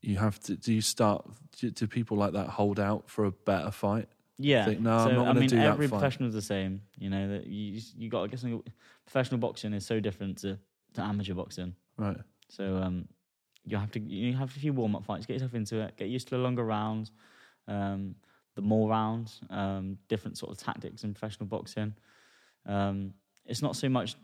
You 0.00 0.18
have 0.18 0.38
to. 0.44 0.54
Do 0.54 0.72
you 0.72 0.80
start? 0.80 1.26
Do, 1.58 1.68
do 1.68 1.88
people 1.88 2.16
like 2.16 2.32
that 2.34 2.46
hold 2.46 2.78
out 2.78 3.10
for 3.10 3.24
a 3.24 3.32
better 3.32 3.72
fight? 3.72 4.06
Yeah. 4.38 4.66
Think, 4.66 4.78
"No, 4.78 4.98
I'm 4.98 5.16
not 5.16 5.24
gonna 5.24 5.40
mean, 5.40 5.48
do 5.48 5.56
that 5.56 5.66
every 5.66 5.88
fight." 5.88 5.98
professional's 5.98 6.32
the 6.32 6.42
same. 6.42 6.82
You 6.96 7.10
know 7.10 7.28
that 7.28 7.48
you 7.48 7.80
you 7.96 8.08
got. 8.08 8.22
I 8.22 8.26
guess 8.28 8.44
professional 9.04 9.40
boxing 9.40 9.72
is 9.72 9.84
so 9.84 9.98
different 9.98 10.38
to, 10.42 10.60
to 10.92 11.00
amateur 11.00 11.34
boxing. 11.34 11.74
Right. 11.96 12.18
So 12.50 12.76
um, 12.76 13.08
you 13.64 13.76
have 13.76 13.90
to 13.92 13.98
you 13.98 14.32
have 14.36 14.56
a 14.56 14.60
few 14.60 14.72
warm 14.72 14.94
up 14.94 15.04
fights, 15.04 15.26
get 15.26 15.32
yourself 15.32 15.54
into 15.54 15.80
it, 15.80 15.96
get 15.96 16.08
used 16.08 16.28
to 16.28 16.36
the 16.36 16.40
longer 16.40 16.62
rounds, 16.62 17.10
um, 17.66 18.14
the 18.54 18.62
more 18.62 18.88
rounds, 18.88 19.40
um, 19.50 19.98
different 20.06 20.38
sort 20.38 20.52
of 20.52 20.58
tactics 20.58 21.02
in 21.02 21.14
professional 21.14 21.48
boxing. 21.48 21.96
Um, 22.64 23.14
it's 23.44 23.60
not 23.60 23.74
so 23.74 23.88
much 23.88 24.14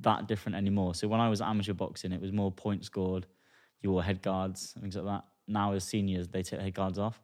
that 0.00 0.28
different 0.28 0.56
anymore. 0.56 0.94
So 0.94 1.08
when 1.08 1.20
I 1.20 1.28
was 1.28 1.40
amateur 1.40 1.72
boxing, 1.74 2.12
it 2.12 2.20
was 2.20 2.32
more 2.32 2.50
points 2.50 2.86
scored, 2.86 3.26
you 3.82 3.90
wore 3.90 4.02
head 4.02 4.22
guards, 4.22 4.74
things 4.80 4.96
like 4.96 5.04
that. 5.04 5.24
Now 5.46 5.72
as 5.72 5.84
seniors, 5.84 6.28
they 6.28 6.42
take 6.42 6.60
head 6.60 6.74
guards 6.74 6.98
off, 6.98 7.20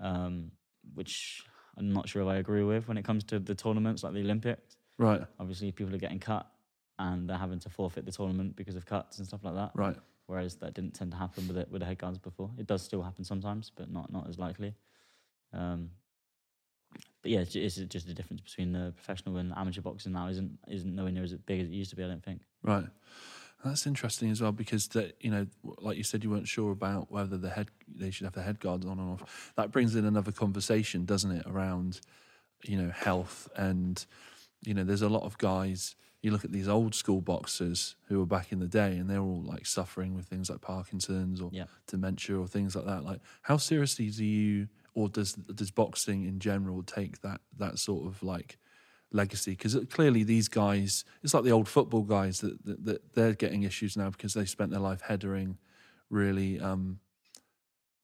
um, 0.00 0.50
which 0.94 1.44
I'm 1.76 1.92
not 1.92 2.08
sure 2.08 2.22
if 2.22 2.28
I 2.28 2.36
agree 2.36 2.62
with 2.64 2.88
when 2.88 2.98
it 2.98 3.04
comes 3.04 3.24
to 3.24 3.38
the 3.38 3.54
tournaments 3.54 4.02
like 4.02 4.12
the 4.12 4.20
Olympics 4.20 4.76
Right. 4.98 5.22
obviously 5.40 5.72
people 5.72 5.94
are 5.94 5.98
getting 5.98 6.20
cut 6.20 6.46
and 6.98 7.28
they're 7.28 7.38
having 7.38 7.58
to 7.60 7.68
forfeit 7.70 8.04
the 8.04 8.12
tournament 8.12 8.54
because 8.54 8.76
of 8.76 8.86
cuts 8.86 9.18
and 9.18 9.26
stuff 9.26 9.42
like 9.42 9.54
that. 9.54 9.70
Right. 9.74 9.96
Whereas 10.26 10.56
that 10.56 10.74
didn't 10.74 10.94
tend 10.94 11.10
to 11.12 11.16
happen 11.16 11.48
with 11.48 11.56
it 11.56 11.70
with 11.70 11.80
the 11.80 11.86
head 11.86 11.98
guards 11.98 12.18
before. 12.18 12.50
It 12.58 12.66
does 12.66 12.82
still 12.82 13.02
happen 13.02 13.24
sometimes, 13.24 13.70
but 13.74 13.90
not 13.90 14.12
not 14.12 14.28
as 14.28 14.38
likely. 14.38 14.74
Um, 15.52 15.90
but 17.22 17.30
yeah, 17.30 17.40
it's, 17.40 17.54
it's 17.54 17.76
just 17.76 18.06
the 18.06 18.14
difference 18.14 18.42
between 18.42 18.72
the 18.72 18.92
professional 18.96 19.36
and 19.38 19.52
amateur 19.56 19.80
boxing 19.80 20.12
now 20.12 20.28
isn't 20.28 20.58
isn't 20.68 20.94
nowhere 20.94 21.12
near 21.12 21.24
as 21.24 21.32
big 21.34 21.60
as 21.60 21.68
it 21.68 21.72
used 21.72 21.90
to 21.90 21.96
be. 21.96 22.04
I 22.04 22.08
don't 22.08 22.24
think. 22.24 22.42
Right. 22.62 22.86
That's 23.64 23.86
interesting 23.86 24.30
as 24.30 24.40
well 24.42 24.50
because 24.50 24.88
that 24.88 25.16
you 25.20 25.30
know, 25.30 25.46
like 25.78 25.96
you 25.96 26.02
said, 26.02 26.24
you 26.24 26.30
weren't 26.30 26.48
sure 26.48 26.72
about 26.72 27.12
whether 27.12 27.36
the 27.38 27.50
head 27.50 27.68
they 27.88 28.10
should 28.10 28.24
have 28.24 28.34
the 28.34 28.42
head 28.42 28.58
guards 28.58 28.84
on 28.84 28.98
and 28.98 29.12
off. 29.12 29.52
That 29.56 29.70
brings 29.70 29.94
in 29.94 30.04
another 30.04 30.32
conversation, 30.32 31.04
doesn't 31.04 31.30
it, 31.30 31.46
around 31.46 32.00
you 32.64 32.76
know 32.76 32.90
health 32.90 33.48
and 33.56 34.04
you 34.64 34.74
know, 34.74 34.84
there's 34.84 35.02
a 35.02 35.08
lot 35.08 35.24
of 35.24 35.36
guys. 35.38 35.96
You 36.22 36.30
look 36.30 36.44
at 36.44 36.52
these 36.52 36.68
old 36.68 36.94
school 36.94 37.20
boxers 37.20 37.96
who 38.06 38.20
were 38.20 38.26
back 38.26 38.52
in 38.52 38.60
the 38.60 38.68
day, 38.68 38.96
and 38.96 39.10
they're 39.10 39.18
all 39.20 39.42
like 39.42 39.66
suffering 39.66 40.14
with 40.14 40.26
things 40.26 40.48
like 40.48 40.60
Parkinson's 40.60 41.40
or 41.40 41.50
Yeah. 41.52 41.64
dementia 41.88 42.38
or 42.38 42.46
things 42.46 42.76
like 42.76 42.86
that. 42.86 43.04
Like, 43.04 43.18
how 43.42 43.56
seriously 43.56 44.08
do 44.10 44.24
you, 44.24 44.68
or 44.94 45.08
does 45.08 45.32
does 45.34 45.70
boxing 45.70 46.24
in 46.24 46.38
general 46.38 46.82
take 46.82 47.20
that 47.22 47.40
that 47.56 47.78
sort 47.78 48.06
of 48.06 48.22
like 48.22 48.58
legacy? 49.10 49.52
Because 49.52 49.76
clearly 49.90 50.24
these 50.24 50.48
guys, 50.48 51.04
it's 51.22 51.34
like 51.34 51.44
the 51.44 51.52
old 51.52 51.68
football 51.68 52.02
guys 52.02 52.40
that, 52.40 52.64
that 52.64 52.84
that 52.84 53.12
they're 53.14 53.34
getting 53.34 53.62
issues 53.62 53.96
now 53.96 54.10
because 54.10 54.34
they 54.34 54.44
spent 54.44 54.70
their 54.70 54.80
life 54.80 55.02
headering 55.02 55.58
really 56.10 56.60
um 56.60 56.98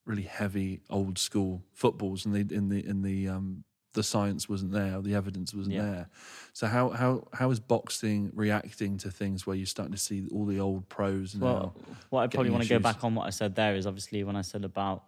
really 0.06 0.22
heavy 0.22 0.80
old 0.88 1.18
school 1.18 1.62
footballs 1.74 2.24
and 2.24 2.34
they 2.34 2.54
in 2.54 2.68
the 2.70 2.86
in 2.86 3.02
the 3.02 3.28
um 3.28 3.64
the 3.94 4.02
science 4.02 4.48
wasn't 4.48 4.70
there, 4.70 5.00
the 5.00 5.14
evidence 5.14 5.52
wasn't 5.52 5.74
Yeah. 5.74 5.82
there. 5.82 6.08
So 6.52 6.66
how 6.68 6.90
how 6.90 7.26
how 7.32 7.50
is 7.50 7.58
boxing 7.58 8.30
reacting 8.34 8.96
to 8.98 9.10
things 9.10 9.46
where 9.46 9.56
you're 9.56 9.66
starting 9.66 9.92
to 9.92 9.98
see 9.98 10.28
all 10.30 10.46
the 10.46 10.60
old 10.60 10.88
pros 10.88 11.34
now? 11.34 11.44
Well, 11.44 11.74
what 12.10 12.22
I 12.22 12.26
probably 12.28 12.50
want 12.50 12.62
to 12.62 12.68
go 12.68 12.78
back 12.78 13.02
on 13.02 13.14
what 13.14 13.26
I 13.26 13.30
said 13.30 13.54
there 13.54 13.74
is 13.74 13.86
obviously 13.86 14.22
when 14.24 14.36
I 14.36 14.42
said 14.42 14.64
about 14.64 15.04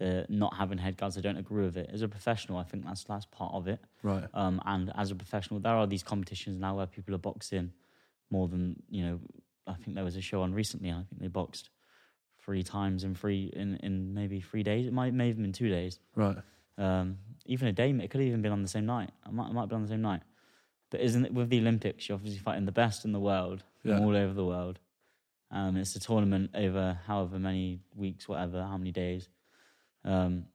the 0.00 0.26
not 0.28 0.54
having 0.56 0.78
head 0.78 0.96
guards, 0.96 1.16
I 1.16 1.20
don't 1.20 1.36
agree 1.36 1.64
with 1.64 1.76
it. 1.76 1.88
As 1.92 2.02
a 2.02 2.08
professional, 2.08 2.58
I 2.58 2.64
think 2.64 2.84
that's 2.84 3.04
that's 3.04 3.26
part 3.26 3.52
of 3.54 3.68
it. 3.68 3.78
right, 4.02 4.26
Um, 4.34 4.60
and 4.64 4.90
as 4.96 5.10
a 5.12 5.14
professional, 5.14 5.60
there 5.60 5.76
are 5.76 5.86
these 5.86 6.02
competitions 6.02 6.58
now 6.58 6.76
where 6.76 6.86
people 6.86 7.14
are 7.14 7.18
boxing 7.18 7.72
more 8.30 8.48
than 8.48 8.82
you 8.90 9.02
know. 9.04 9.20
I 9.66 9.74
think 9.74 9.94
there 9.94 10.04
was 10.04 10.16
a 10.16 10.20
show 10.22 10.42
on 10.42 10.52
recently. 10.52 10.90
I 10.90 11.04
think 11.08 11.20
they 11.20 11.28
boxed 11.28 11.70
three 12.44 12.62
times 12.62 13.04
in 13.04 13.14
three 13.14 13.52
in, 13.54 13.76
in 13.76 14.14
maybe 14.14 14.40
three 14.40 14.62
days. 14.62 14.86
It 14.86 14.92
might 14.92 15.14
may 15.14 15.28
have 15.28 15.36
been 15.36 15.52
two 15.52 15.68
days. 15.68 16.00
right, 16.16 16.38
Um, 16.78 17.18
even 17.46 17.68
a 17.68 17.72
day. 17.72 17.90
It 17.90 18.10
could 18.10 18.20
have 18.20 18.28
even 18.28 18.42
been 18.42 18.52
on 18.52 18.62
the 18.62 18.68
same 18.68 18.86
night. 18.86 19.10
It 19.26 19.32
might, 19.32 19.50
it 19.50 19.54
might 19.54 19.68
be 19.68 19.74
on 19.76 19.82
the 19.82 19.88
same 19.88 20.02
night. 20.02 20.22
But 20.90 21.00
isn't 21.00 21.24
it 21.26 21.32
with 21.34 21.50
the 21.50 21.58
Olympics? 21.60 22.08
You're 22.08 22.16
obviously 22.16 22.40
fighting 22.40 22.64
the 22.64 22.72
best 22.72 23.04
in 23.04 23.12
the 23.12 23.20
world 23.20 23.62
from 23.82 23.90
all 24.04 24.16
over 24.16 24.32
the 24.32 24.44
world. 24.44 24.78
Um, 25.52 25.76
it's 25.76 25.94
a 25.96 26.00
tournament 26.00 26.50
over 26.54 26.98
however 27.06 27.38
many 27.38 27.80
weeks, 27.94 28.28
whatever, 28.28 28.62
how 28.62 28.76
many 28.78 28.92
days. 28.92 29.28
Um, 30.04 30.46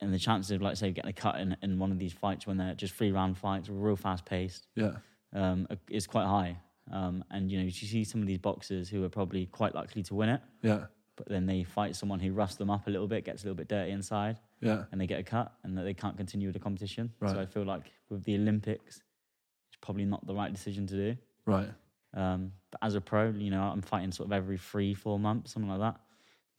and 0.00 0.12
the 0.12 0.18
chances 0.18 0.50
of, 0.50 0.60
like, 0.62 0.76
say, 0.76 0.90
getting 0.90 1.10
a 1.10 1.12
cut 1.12 1.38
in, 1.40 1.56
in 1.62 1.78
one 1.78 1.92
of 1.92 1.98
these 1.98 2.12
fights 2.12 2.46
when 2.46 2.56
they're 2.56 2.74
just 2.74 2.94
three 2.94 3.12
round 3.12 3.38
fights, 3.38 3.68
real 3.68 3.94
fast 3.96 4.24
paced, 4.24 4.66
yeah, 4.74 4.94
um, 5.32 5.66
is 5.88 6.06
quite 6.06 6.26
high. 6.26 6.58
Um, 6.90 7.24
and 7.30 7.50
you 7.50 7.58
know, 7.58 7.64
you 7.64 7.70
see 7.70 8.02
some 8.04 8.20
of 8.20 8.26
these 8.26 8.38
boxers 8.38 8.88
who 8.88 9.04
are 9.04 9.08
probably 9.08 9.46
quite 9.46 9.74
likely 9.74 10.02
to 10.04 10.14
win 10.16 10.28
it, 10.28 10.40
yeah, 10.62 10.86
but 11.16 11.28
then 11.28 11.46
they 11.46 11.62
fight 11.62 11.94
someone 11.94 12.18
who 12.18 12.32
roughs 12.32 12.56
them 12.56 12.68
up 12.70 12.88
a 12.88 12.90
little 12.90 13.06
bit, 13.06 13.24
gets 13.24 13.42
a 13.42 13.46
little 13.46 13.54
bit 13.56 13.68
dirty 13.68 13.92
inside, 13.92 14.40
yeah, 14.60 14.84
and 14.90 15.00
they 15.00 15.06
get 15.06 15.20
a 15.20 15.22
cut, 15.22 15.52
and 15.62 15.78
that 15.78 15.82
they 15.84 15.94
can't 15.94 16.16
continue 16.16 16.48
with 16.48 16.54
the 16.54 16.60
competition. 16.60 17.12
Right. 17.20 17.30
So 17.32 17.40
I 17.40 17.46
feel 17.46 17.64
like 17.64 17.92
with 18.10 18.24
the 18.24 18.34
Olympics, 18.34 18.96
it's 18.96 19.78
probably 19.80 20.04
not 20.04 20.26
the 20.26 20.34
right 20.34 20.52
decision 20.52 20.86
to 20.88 20.94
do. 20.96 21.16
right, 21.46 21.70
Um, 22.14 22.50
but 22.72 22.80
as 22.82 22.96
a 22.96 23.00
pro, 23.00 23.30
you 23.30 23.50
know, 23.52 23.62
I'm 23.62 23.82
fighting 23.82 24.10
sort 24.10 24.26
of 24.28 24.32
every 24.32 24.58
three, 24.58 24.92
four 24.94 25.20
months, 25.20 25.52
something 25.52 25.70
like 25.70 25.80
that. 25.80 26.00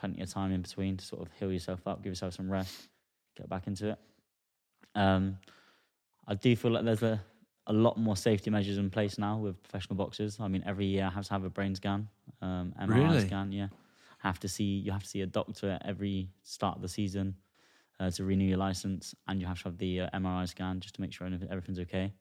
Plenty 0.03 0.21
of 0.21 0.29
time 0.29 0.51
in 0.51 0.61
between 0.61 0.97
to 0.97 1.05
sort 1.05 1.21
of 1.21 1.29
heal 1.39 1.49
yourself 1.49 1.87
up, 1.87 2.03
give 2.03 2.11
yourself 2.11 2.33
some 2.33 2.51
rest, 2.51 2.89
get 3.37 3.47
back 3.47 3.67
into 3.67 3.91
it. 3.91 3.99
Um, 4.95 5.37
I 6.27 6.33
do 6.35 6.53
feel 6.57 6.71
like 6.71 6.83
there's 6.83 7.03
a, 7.03 7.23
a 7.67 7.71
lot 7.71 7.95
more 7.97 8.17
safety 8.17 8.49
measures 8.49 8.77
in 8.77 8.89
place 8.89 9.17
now 9.17 9.37
with 9.37 9.63
professional 9.63 9.95
boxers. 9.95 10.41
I 10.41 10.49
mean, 10.49 10.61
every 10.65 10.87
year 10.87 11.05
I 11.05 11.09
have 11.09 11.25
to 11.27 11.31
have 11.31 11.45
a 11.45 11.49
brain 11.49 11.73
scan, 11.73 12.09
um, 12.41 12.73
MRI 12.81 12.89
Really? 12.89 13.27
scan. 13.27 13.53
Yeah, 13.53 13.67
have 14.17 14.41
to 14.41 14.49
see 14.49 14.65
you 14.65 14.91
have 14.91 15.03
to 15.03 15.07
see 15.07 15.21
a 15.21 15.25
doctor 15.25 15.69
at 15.69 15.85
every 15.85 16.29
start 16.43 16.75
of 16.75 16.81
the 16.81 16.89
season 16.89 17.35
uh, 18.01 18.09
to 18.11 18.25
renew 18.25 18.43
your 18.43 18.57
license, 18.57 19.15
and 19.29 19.39
you 19.39 19.47
have 19.47 19.59
to 19.59 19.69
have 19.69 19.77
the 19.77 20.01
uh, 20.01 20.09
MRI 20.13 20.45
scan 20.49 20.81
just 20.81 20.95
to 20.95 21.01
make 21.01 21.13
sure 21.13 21.25
everything's 21.49 21.79
okay. 21.79 22.11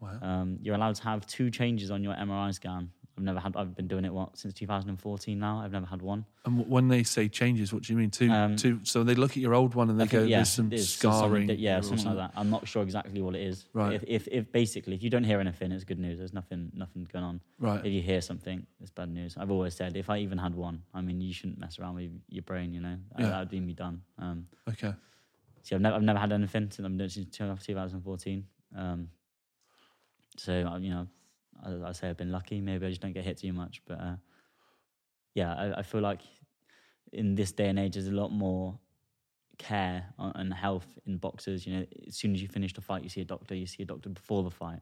wow, 0.00 0.18
Um, 0.22 0.56
you're 0.62 0.76
allowed 0.76 0.94
to 0.94 1.02
have 1.04 1.26
two 1.26 1.50
changes 1.50 1.90
on 1.90 2.02
your 2.02 2.14
MRI 2.14 2.54
scan. 2.54 2.90
I've 3.16 3.24
never 3.24 3.38
had. 3.40 3.54
I've 3.56 3.74
been 3.74 3.88
doing 3.88 4.04
it 4.06 4.12
what 4.12 4.38
since 4.38 4.54
2014 4.54 5.38
now. 5.38 5.60
I've 5.60 5.72
never 5.72 5.84
had 5.84 6.00
one. 6.00 6.24
And 6.46 6.66
when 6.66 6.88
they 6.88 7.02
say 7.02 7.28
changes, 7.28 7.70
what 7.72 7.82
do 7.82 7.92
you 7.92 7.98
mean? 7.98 8.10
Two, 8.10 8.30
Um, 8.30 8.56
two. 8.56 8.80
So 8.84 9.04
they 9.04 9.14
look 9.14 9.32
at 9.32 9.36
your 9.36 9.52
old 9.54 9.74
one 9.74 9.90
and 9.90 10.00
they 10.00 10.04
I 10.04 10.06
go, 10.06 10.22
yeah, 10.24 10.38
"There's 10.38 10.48
some 10.48 10.64
something 10.64 10.78
scarring." 10.78 11.46
that- 11.48 11.58
yeah, 11.58 11.78
or 11.78 11.82
something 11.82 12.06
like 12.06 12.16
that. 12.16 12.32
I'm 12.34 12.48
not 12.48 12.66
sure 12.66 12.82
exactly 12.82 13.20
what 13.20 13.34
it 13.34 13.42
is. 13.42 13.66
Right. 13.74 13.92
If, 13.92 14.04
if 14.06 14.28
if 14.28 14.50
basically 14.50 14.94
if 14.94 15.02
you 15.02 15.10
don't 15.10 15.24
hear 15.24 15.40
anything, 15.40 15.72
it's 15.72 15.84
good 15.84 15.98
news. 15.98 16.18
There's 16.18 16.32
nothing 16.32 16.72
nothing 16.74 17.06
going 17.12 17.24
on. 17.24 17.40
Right. 17.58 17.84
If 17.84 17.92
you 17.92 18.00
hear 18.00 18.22
something, 18.22 18.66
it's 18.80 18.90
bad 18.90 19.10
news. 19.10 19.36
I've 19.36 19.50
always 19.50 19.74
said 19.74 19.94
if 19.96 20.08
I 20.08 20.18
even 20.18 20.38
had 20.38 20.54
one, 20.54 20.82
I 20.94 21.02
mean, 21.02 21.20
you 21.20 21.34
shouldn't 21.34 21.58
mess 21.58 21.78
around 21.78 21.96
with 21.96 22.10
your 22.28 22.42
brain. 22.44 22.72
You 22.72 22.80
know, 22.80 22.96
Yeah. 23.18 23.28
that 23.28 23.38
would 23.40 23.50
be 23.50 23.60
me 23.60 23.74
done. 23.74 24.02
Um, 24.18 24.46
Okay. 24.68 24.94
See, 25.64 25.74
I've 25.74 25.80
never, 25.82 25.96
I've 25.96 26.02
never 26.02 26.18
had 26.18 26.32
anything 26.32 26.70
since 26.70 26.84
I'm 26.84 26.96
doing 26.96 27.10
since 27.10 27.28
2014. 27.36 28.46
Um, 28.74 29.10
so 30.38 30.56
you 30.80 30.90
know, 30.90 31.06
I, 31.62 31.88
I 31.88 31.92
say 31.92 32.08
I've 32.08 32.16
been 32.16 32.32
lucky. 32.32 32.60
Maybe 32.60 32.86
I 32.86 32.88
just 32.88 33.00
don't 33.00 33.12
get 33.12 33.24
hit 33.24 33.38
too 33.38 33.52
much, 33.52 33.82
but 33.86 34.00
uh, 34.00 34.16
yeah, 35.34 35.54
I, 35.54 35.78
I 35.78 35.82
feel 35.82 36.00
like 36.00 36.20
in 37.12 37.34
this 37.34 37.52
day 37.52 37.68
and 37.68 37.78
age, 37.78 37.94
there's 37.94 38.08
a 38.08 38.12
lot 38.12 38.30
more 38.30 38.78
care 39.58 40.06
on, 40.18 40.32
and 40.34 40.52
health 40.52 40.98
in 41.06 41.18
boxers. 41.18 41.66
You 41.66 41.76
know, 41.76 41.86
as 42.06 42.16
soon 42.16 42.34
as 42.34 42.42
you 42.42 42.48
finish 42.48 42.72
the 42.72 42.80
fight, 42.80 43.02
you 43.02 43.08
see 43.08 43.20
a 43.20 43.24
doctor. 43.24 43.54
You 43.54 43.66
see 43.66 43.82
a 43.82 43.86
doctor 43.86 44.08
before 44.08 44.42
the 44.42 44.50
fight, 44.50 44.80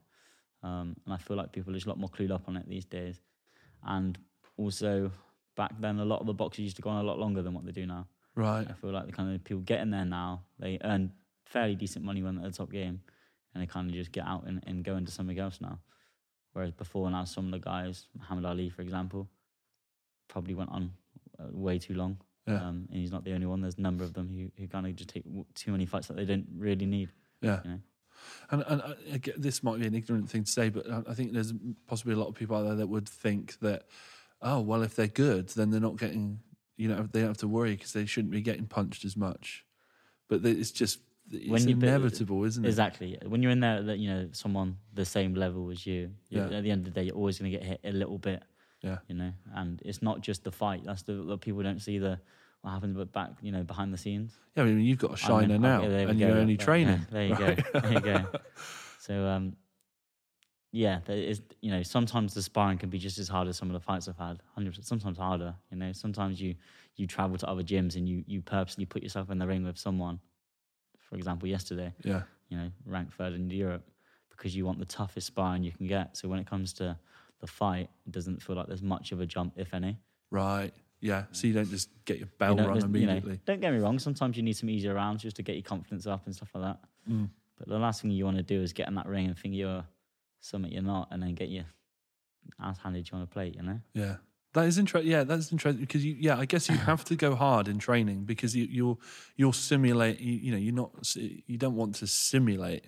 um, 0.63 0.97
and 1.05 1.15
I 1.15 1.17
feel 1.17 1.37
like 1.37 1.53
people 1.53 1.73
are 1.73 1.77
just 1.77 1.87
a 1.87 1.89
lot 1.89 1.99
more 1.99 2.11
clued 2.11 2.31
up 2.31 2.49
on 2.49 2.57
it 2.57 2.69
these 2.69 2.85
days. 2.85 3.21
And 3.85 4.19
also, 4.57 5.11
back 5.57 5.73
then, 5.81 5.99
a 5.99 6.05
lot 6.05 6.21
of 6.21 6.27
the 6.27 6.35
boxers 6.35 6.65
used 6.65 6.77
to 6.77 6.83
go 6.83 6.91
on 6.91 7.05
a 7.05 7.07
lot 7.07 7.19
longer 7.19 7.43
than 7.43 7.55
what 7.55 7.65
they 7.65 7.73
do 7.73 7.87
now. 7.87 8.07
Right. 8.35 8.67
I 8.69 8.73
feel 8.75 8.91
like 8.91 9.07
the 9.07 9.13
kind 9.13 9.35
of 9.35 9.43
people 9.45 9.63
get 9.63 9.81
in 9.81 9.91
there 9.91 10.05
now, 10.05 10.45
they 10.59 10.79
earn 10.85 11.13
fairly 11.47 11.75
decent 11.75 12.05
money 12.05 12.23
when 12.23 12.37
they're 12.37 12.47
at 12.47 12.53
the 12.53 12.59
top 12.59 12.71
game, 12.71 13.01
and 13.55 13.63
they 13.63 13.67
kind 13.67 13.89
of 13.89 13.95
just 13.95 14.13
get 14.13 14.25
out 14.27 14.45
and, 14.47 14.63
and 14.67 14.85
go 14.85 14.97
into 14.97 15.11
something 15.11 15.39
else 15.39 15.59
now. 15.61 15.79
Whereas 16.53 16.73
before 16.73 17.11
now, 17.11 17.25
some 17.25 17.47
of 17.47 17.53
the 17.53 17.59
guys, 17.59 18.07
Muhammad 18.19 18.45
Ali, 18.45 18.71
for 18.71 18.83
example, 18.83 19.29
probably 20.29 20.55
went 20.55 20.71
on 20.71 20.93
uh, 21.39 21.47
way 21.51 21.79
too 21.79 21.95
long. 21.95 22.19
Yeah. 22.47 22.57
Um, 22.57 22.89
and 22.91 23.01
he's 23.01 23.13
not 23.13 23.25
the 23.25 23.33
only 23.33 23.47
one. 23.47 23.61
There's 23.61 23.79
a 23.79 23.81
number 23.81 24.03
of 24.03 24.15
them 24.15 24.29
who, 24.29 24.51
who 24.61 24.69
kind 24.69 24.87
of 24.87 24.97
just 24.97 25.11
take 25.11 25.25
too 25.55 25.71
many 25.71 25.87
fights 25.87 26.09
that 26.09 26.17
they 26.17 26.25
don't 26.25 26.47
really 26.57 26.87
need. 26.87 27.11
Yeah. 27.41 27.61
You 27.65 27.71
know? 27.71 27.79
And, 28.51 28.65
and 28.67 28.83
I, 28.83 28.95
I 29.15 29.19
get, 29.19 29.41
this 29.41 29.63
might 29.63 29.79
be 29.79 29.87
an 29.87 29.95
ignorant 29.95 30.29
thing 30.29 30.45
to 30.45 30.51
say, 30.51 30.69
but 30.69 30.91
I, 30.91 31.03
I 31.11 31.15
think 31.15 31.33
there's 31.33 31.53
possibly 31.87 32.15
a 32.15 32.17
lot 32.17 32.29
of 32.29 32.35
people 32.35 32.57
out 32.57 32.65
there 32.65 32.77
that 32.77 32.89
would 32.89 33.09
think 33.09 33.59
that, 33.61 33.85
oh, 34.43 34.61
well, 34.61 34.83
if 34.83 34.97
they're 34.97 35.07
good, 35.07 35.49
then 35.51 35.71
they're 35.71 35.81
not 35.81 35.99
getting, 35.99 36.41
you 36.77 36.89
know, 36.89 37.09
they 37.13 37.21
don't 37.21 37.29
have 37.29 37.37
to 37.39 37.49
worry 37.49 37.77
because 37.77 37.93
they 37.93 38.07
shouldn't 38.07 38.33
be 38.33 38.41
getting 38.41 38.67
punched 38.67 39.05
as 39.05 39.17
much. 39.17 39.65
But 40.29 40.45
it's 40.45 40.71
just, 40.71 40.99
it's 41.31 41.49
When 41.49 41.69
inevitable, 41.69 42.45
isn't 42.45 42.65
it? 42.65 42.69
Exactly. 42.69 43.19
When 43.25 43.43
you're 43.43 43.53
in 43.53 43.61
there, 43.61 43.83
that 43.83 43.99
you 43.99 44.11
know, 44.11 44.29
someone 44.33 44.77
the 44.95 45.05
same 45.05 45.35
level 45.35 45.71
as 45.71 45.87
you, 45.87 46.11
Yeah. 46.29 46.45
at 46.45 46.63
the 46.63 46.71
end 46.71 46.87
of 46.87 46.93
the 46.93 47.01
day, 47.01 47.07
you're 47.07 47.17
always 47.17 47.39
going 47.39 47.51
to 47.53 47.59
get 47.59 47.67
hit 47.67 47.81
a 47.85 47.93
little 47.93 48.19
bit. 48.19 48.43
Yeah. 48.83 48.99
You 49.09 49.15
know, 49.15 49.33
and 49.55 49.81
it's 49.85 50.03
not 50.03 50.23
just 50.23 50.43
the 50.45 50.51
fight. 50.51 50.83
That's 50.85 51.03
the, 51.03 51.13
the 51.13 51.39
people 51.39 51.63
don't 51.63 51.81
see 51.81 51.99
the 51.99 52.19
what 52.63 52.73
happens, 52.73 52.97
but 52.97 53.13
back, 53.13 53.31
you 53.41 53.53
know, 53.53 53.63
behind 53.63 53.93
the 53.93 53.99
scenes. 53.99 54.37
Yeah, 54.55 54.65
I 54.65 54.67
mean, 54.67 54.81
you've 54.81 54.99
got 54.99 55.15
a 55.15 55.17
shiner 55.17 55.49
mean, 55.49 55.63
now, 55.63 55.81
there 55.81 56.09
and 56.09 56.19
go, 56.19 56.27
you're 56.27 56.37
only 56.37 56.55
yeah, 56.55 56.65
training. 56.65 57.07
there 57.11 57.27
you 57.27 57.35
right? 57.35 57.73
go. 57.73 57.81
There 57.81 57.93
you 57.93 58.01
go. 58.01 58.27
So, 58.99 59.27
um, 59.27 59.57
yeah, 60.73 61.01
there 61.07 61.17
is. 61.17 61.41
You 61.63 61.71
know, 61.71 61.83
sometimes 61.83 62.35
the 62.35 62.43
sparring 62.43 62.79
can 62.79 62.91
be 62.91 62.99
just 62.99 63.19
as 63.19 63.29
hard 63.29 63.49
as 63.49 63.57
some 63.57 63.69
of 63.69 63.73
the 63.73 63.81
fights 63.81 64.09
I've 64.09 64.19
had. 64.19 64.41
Hundred 64.55 64.71
percent. 64.71 64.87
Sometimes 64.87 65.19
harder. 65.19 65.55
You 65.71 65.79
know, 65.79 65.93
sometimes 65.93 66.41
you 66.41 66.55
you 66.97 67.07
travel 67.07 67.39
to 67.39 67.49
other 67.49 67.63
gyms 67.63 67.97
and 67.97 68.09
you 68.09 68.23
you 68.27 68.43
purposely 68.43 68.85
put 68.85 69.03
yourself 69.03 69.31
in 69.31 69.39
the 69.39 69.47
ring 69.47 69.65
with 69.65 69.79
someone. 69.79 70.21
For 71.11 71.17
example, 71.17 71.49
yesterday, 71.49 71.93
yeah, 72.05 72.23
you 72.49 72.57
know, 72.57 72.71
ranked 72.87 73.15
third 73.15 73.33
in 73.35 73.51
Europe 73.51 73.85
because 74.31 74.57
you 74.57 74.65
want 74.65 74.79
the 74.79 74.85
toughest 74.87 75.27
sparring 75.27 75.63
you 75.65 75.73
can 75.73 75.87
get. 75.87 76.17
So 76.17 76.29
when 76.29 76.39
it 76.39 76.47
comes 76.47 76.73
to 76.75 76.97
the 77.41 77.47
fight, 77.47 77.91
it 78.07 78.13
doesn't 78.13 78.43
feel 78.43 78.57
like 78.57 78.69
there's 78.69 78.83
much 78.83 79.13
of 79.13 79.21
a 79.21 79.27
jump, 79.27 79.55
if 79.57 79.75
any. 79.75 79.99
right. 80.31 80.73
Yeah, 81.03 81.25
so 81.33 81.47
you 81.47 81.55
don't 81.55 81.71
just 81.71 81.89
get 82.05 82.19
your 82.19 82.27
You 82.27 82.33
bell 82.39 82.55
know, 82.57 82.67
rung 82.69 82.79
there's- 82.79 82.95
you 83.01 83.07
know, 83.07 83.13
immediately. 83.15 83.41
don't 83.47 83.59
get 83.63 83.73
me 83.73 83.79
wrong. 83.79 83.99
Sometimes 83.99 84.37
you 84.37 84.43
need 84.43 84.53
some 84.55 84.69
easier 84.69 84.93
rounds 84.93 85.23
just 85.23 85.37
to 85.37 85.43
get 85.43 85.55
your 85.57 85.63
confidence 85.63 86.07
up 86.07 86.27
and 86.27 86.35
stuff 86.37 86.51
like 86.55 86.63
that. 86.65 86.79
Mm. 87.11 87.31
But 87.57 87.69
the 87.69 87.79
last 87.79 88.03
thing 88.03 88.11
you 88.11 88.27
want 88.27 88.37
to 88.37 88.43
do 88.43 88.61
is 88.61 88.75
get 88.75 88.87
in 88.87 88.95
that 88.97 89.07
ring 89.07 89.25
and 89.27 89.35
think 89.39 89.55
you're 89.55 89.83
something 90.41 90.71
you're 90.71 90.83
not, 90.83 91.09
and 91.11 91.23
then 91.23 91.35
get 91.35 91.49
your 91.49 91.65
ass 92.61 92.77
handed 92.81 93.07
to 93.07 93.13
you 93.13 93.17
on 93.17 93.23
a 93.23 93.27
plate. 93.27 93.55
You 93.57 93.63
know? 93.63 93.81
Yeah. 93.95 94.17
That 94.53 94.67
is 94.67 94.79
interesting. 94.79 95.11
Yeah, 95.11 95.25
that's 95.25 95.53
interesting 95.53 95.81
because 95.81 96.05
you. 96.05 96.17
Yeah, 96.19 96.37
I 96.37 96.45
guess 96.45 96.69
you 96.69 96.77
have 96.77 97.05
to 97.05 97.17
go 97.17 97.35
hard 97.37 97.69
in 97.69 97.79
training 97.79 98.25
because 98.25 98.57
you, 98.57 98.67
you'll 98.69 99.01
you'll 99.37 99.53
simulate. 99.53 100.21
You, 100.21 100.33
you 100.33 100.51
know, 100.53 100.59
you're 100.59 100.75
not. 100.75 101.15
You 101.15 101.57
don't 101.57 101.77
want 101.77 101.95
to 101.97 102.07
simulate 102.07 102.87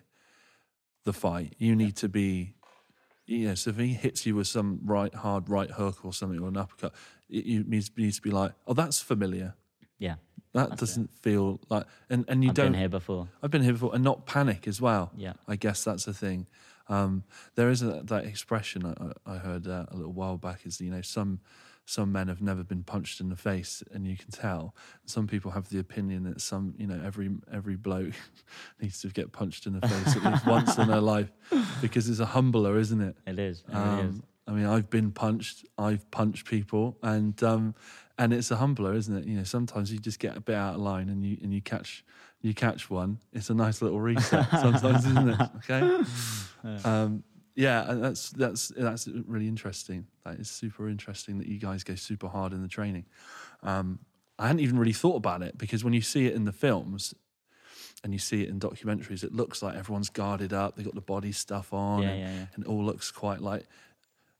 the 1.05 1.13
fight. 1.13 1.55
You 1.59 1.77
need 1.77 1.97
to 1.97 2.09
be. 2.09 2.55
You 3.27 3.49
know, 3.49 3.55
so 3.55 3.71
if 3.71 3.77
he 3.77 3.95
hits 3.95 4.27
you 4.27 4.35
with 4.35 4.49
some 4.49 4.81
right 4.85 5.15
hard 5.15 5.49
right 5.49 5.71
hook 5.71 6.05
or 6.05 6.13
something 6.13 6.41
or 6.41 6.49
an 6.49 6.57
uppercut, 6.57 6.93
it, 7.29 7.45
you 7.45 7.63
needs 7.65 7.91
needs 7.97 8.17
to 8.17 8.23
be 8.23 8.31
like, 8.31 8.53
oh, 8.67 8.75
that's 8.75 9.01
familiar. 9.01 9.55
Yeah. 9.99 10.17
That 10.55 10.71
That's 10.71 10.81
doesn't 10.81 11.15
feel 11.15 11.61
like, 11.71 11.87
and 12.11 12.25
and 12.29 12.43
you 12.45 12.51
I've 12.51 12.57
don't. 12.57 12.73
been 12.73 12.81
here 12.81 12.89
before. 12.89 13.29
I've 13.43 13.51
been 13.51 13.63
here 13.63 13.73
before, 13.73 13.95
and 13.95 14.05
not 14.05 14.27
panic 14.27 14.69
as 14.69 14.81
well. 14.81 15.11
Yeah. 15.17 15.33
I 15.49 15.57
guess 15.57 15.83
that's 15.85 16.05
the 16.05 16.13
thing. 16.13 16.47
Um, 16.89 17.25
there 17.55 17.71
is 17.71 17.83
a, 17.83 18.03
that 18.05 18.25
expression 18.25 18.87
I, 18.87 19.35
I 19.35 19.39
heard 19.39 19.67
uh, 19.67 19.87
a 19.89 19.97
little 19.97 20.13
while 20.13 20.37
back 20.37 20.67
is 20.67 20.81
you 20.81 20.91
know 20.91 21.03
some 21.03 21.41
some 21.85 22.13
men 22.13 22.29
have 22.29 22.41
never 22.41 22.63
been 22.63 22.85
punched 22.85 23.21
in 23.21 23.29
the 23.29 23.37
face, 23.37 23.83
and 23.93 24.07
you 24.07 24.17
can 24.17 24.31
tell. 24.31 24.75
Some 25.05 25.27
people 25.27 25.51
have 25.51 25.69
the 25.69 25.79
opinion 25.79 26.25
that 26.25 26.41
some 26.41 26.75
you 26.79 26.87
know 26.87 27.01
every 27.05 27.31
every 27.53 27.77
bloke 27.77 28.15
needs 28.81 29.01
to 29.03 29.09
get 29.09 29.33
punched 29.33 29.67
in 29.67 29.79
the 29.79 29.87
face 29.87 30.17
at 30.17 30.25
least 30.25 30.47
once 30.47 30.79
in 30.79 30.89
their 30.89 31.01
life 31.01 31.33
because 31.81 32.09
it's 32.09 32.21
a 32.21 32.27
humbler, 32.27 32.79
isn't 32.79 33.01
it? 33.01 33.17
It 33.27 33.39
is. 33.39 33.65
It 33.69 33.75
really 33.75 34.09
is. 34.09 34.15
Um, 34.17 34.23
I 34.47 34.53
mean, 34.53 34.67
I've 34.67 34.91
been 34.91 35.13
punched. 35.13 35.65
I've 35.79 36.09
punched 36.11 36.47
people, 36.47 36.99
and 37.03 37.41
um, 37.43 37.75
and 38.19 38.33
it's 38.33 38.51
a 38.51 38.57
humbler, 38.57 38.95
isn't 38.95 39.17
it? 39.17 39.25
You 39.27 39.37
know, 39.37 39.45
sometimes 39.45 39.93
you 39.93 39.99
just 39.99 40.19
get 40.19 40.37
a 40.37 40.41
bit 40.41 40.57
out 40.57 40.75
of 40.75 40.81
line, 40.81 41.09
and 41.09 41.25
you 41.25 41.37
and 41.43 41.53
you 41.53 41.61
catch 41.61 42.05
you 42.43 42.55
catch 42.55 42.91
one. 42.91 43.19
It's 43.33 43.51
a 43.51 43.55
nice 43.55 43.81
little 43.83 44.01
reset, 44.01 44.51
sometimes, 44.51 45.05
isn't 45.07 45.29
it? 45.31 45.41
Okay. 45.71 46.05
Um, 46.85 47.25
yeah, 47.55 47.85
that's 47.95 48.31
that's 48.31 48.69
that's 48.69 49.09
really 49.27 49.49
interesting. 49.49 50.07
That 50.25 50.37
is 50.39 50.49
super 50.49 50.89
interesting 50.89 51.39
that 51.39 51.49
you 51.49 51.59
guys 51.59 51.83
go 51.85 51.95
super 51.97 52.29
hard 52.29 52.53
in 52.53 52.63
the 52.63 52.69
training. 52.69 53.05
Um, 53.63 53.99
I 54.39 54.47
hadn't 54.47 54.61
even 54.61 54.79
really 54.79 54.93
thought 54.93 55.17
about 55.17 55.43
it 55.43 55.59
because 55.59 55.85
when 55.85 55.93
you 55.93 56.01
see 56.03 56.27
it 56.27 56.35
in 56.35 56.45
the 56.45 56.53
films, 56.53 57.15
and 58.05 58.13
you 58.13 58.19
see 58.19 58.43
it 58.43 58.49
in 58.49 58.59
documentaries, 58.59 59.23
it 59.23 59.33
looks 59.33 59.63
like 59.63 59.77
everyone's 59.77 60.09
guarded 60.09 60.53
up. 60.53 60.77
They 60.77 60.83
got 60.83 60.95
the 60.95 61.01
body 61.01 61.33
stuff 61.33 61.73
on, 61.73 62.03
Yeah, 62.03 62.09
and, 62.11 62.21
yeah, 62.21 62.33
yeah. 62.33 62.47
and 62.55 62.65
it 62.65 62.69
all 62.69 62.85
looks 62.85 63.11
quite 63.11 63.41
like 63.41 63.67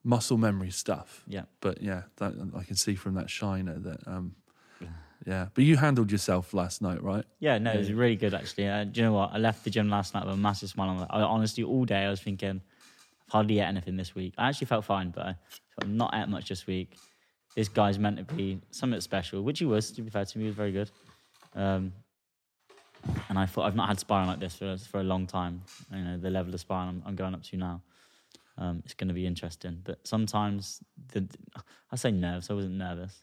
muscle 0.05 0.39
memory 0.39 0.71
stuff. 0.71 1.23
Yeah. 1.29 1.45
But 1.61 1.83
yeah, 1.83 2.03
that, 2.17 2.33
I 2.57 2.63
can 2.65 2.77
see 2.77 2.95
from 2.95 3.15
that 3.15 3.31
shiner 3.31 3.79
that. 3.79 4.07
Um, 4.07 4.37
yeah, 5.27 5.49
but 5.55 5.65
you 5.65 5.77
handled 5.77 6.11
yourself 6.11 6.53
last 6.55 6.83
night, 6.83 7.03
right? 7.03 7.25
Yeah, 7.41 7.59
no, 7.59 7.73
it 7.73 7.79
was 7.79 7.93
really 7.93 8.17
good 8.17 8.35
actually. 8.35 8.69
Uh, 8.69 8.85
do 8.85 9.01
you 9.01 9.07
know 9.07 9.13
what? 9.13 9.31
I 9.33 9.39
left 9.39 9.65
the 9.65 9.71
gym 9.71 9.89
last 9.89 10.15
night 10.15 10.25
with 10.25 10.35
a 10.35 10.37
massive 10.37 10.69
smile 10.71 10.89
on. 10.91 10.97
my- 10.99 11.07
I, 11.11 11.21
honestly, 11.23 11.63
all 11.65 11.85
day 11.85 12.05
I 12.05 12.11
was 12.11 12.21
thinking, 12.21 12.61
I've 13.27 13.33
hardly 13.33 13.59
ate 13.61 13.65
anything 13.65 13.97
this 13.97 14.15
week. 14.15 14.35
I 14.39 14.49
actually 14.49 14.67
felt 14.67 14.85
fine, 14.85 15.11
but 15.11 15.27
I, 15.27 15.37
I've 15.81 15.89
not 15.89 16.15
ate 16.15 16.29
much 16.29 16.49
this 16.49 16.67
week. 16.67 16.97
This 17.57 17.69
guy's 17.69 17.99
meant 17.99 18.17
to 18.17 18.25
be 18.35 18.61
something 18.71 19.01
special, 19.01 19.43
which 19.43 19.59
he 19.59 19.65
was. 19.67 19.91
To 19.93 20.03
be 20.03 20.11
fair 20.11 20.25
to 20.25 20.39
me, 20.39 20.45
he 20.45 20.49
was 20.49 20.57
very 20.57 20.73
good. 20.73 20.91
Um, 21.55 21.93
and 23.29 23.39
I 23.39 23.47
thought 23.47 23.65
I've 23.67 23.77
not 23.77 23.89
had 23.89 23.99
sparring 23.99 24.29
like 24.29 24.39
this 24.41 24.55
for 24.57 24.77
for 24.77 25.01
a 25.01 25.05
long 25.05 25.27
time. 25.27 25.63
You 25.93 26.03
know, 26.05 26.19
the 26.19 26.31
level 26.31 26.55
of 26.55 26.61
sparring 26.61 26.89
I'm, 26.89 27.03
I'm 27.07 27.17
going 27.17 27.35
up 27.35 27.43
to 27.43 27.57
now. 27.57 27.83
Um, 28.59 28.83
it's 28.85 28.95
going 28.95 29.09
to 29.09 29.15
be 29.15 29.27
interesting, 29.27 29.81
but 29.85 29.99
sometimes 30.07 30.81
the 31.13 31.27
I 31.91 31.97
say 31.97 32.11
nerves. 32.11 32.49
I 32.51 32.55
wasn't 32.55 32.75
nervous, 32.75 33.19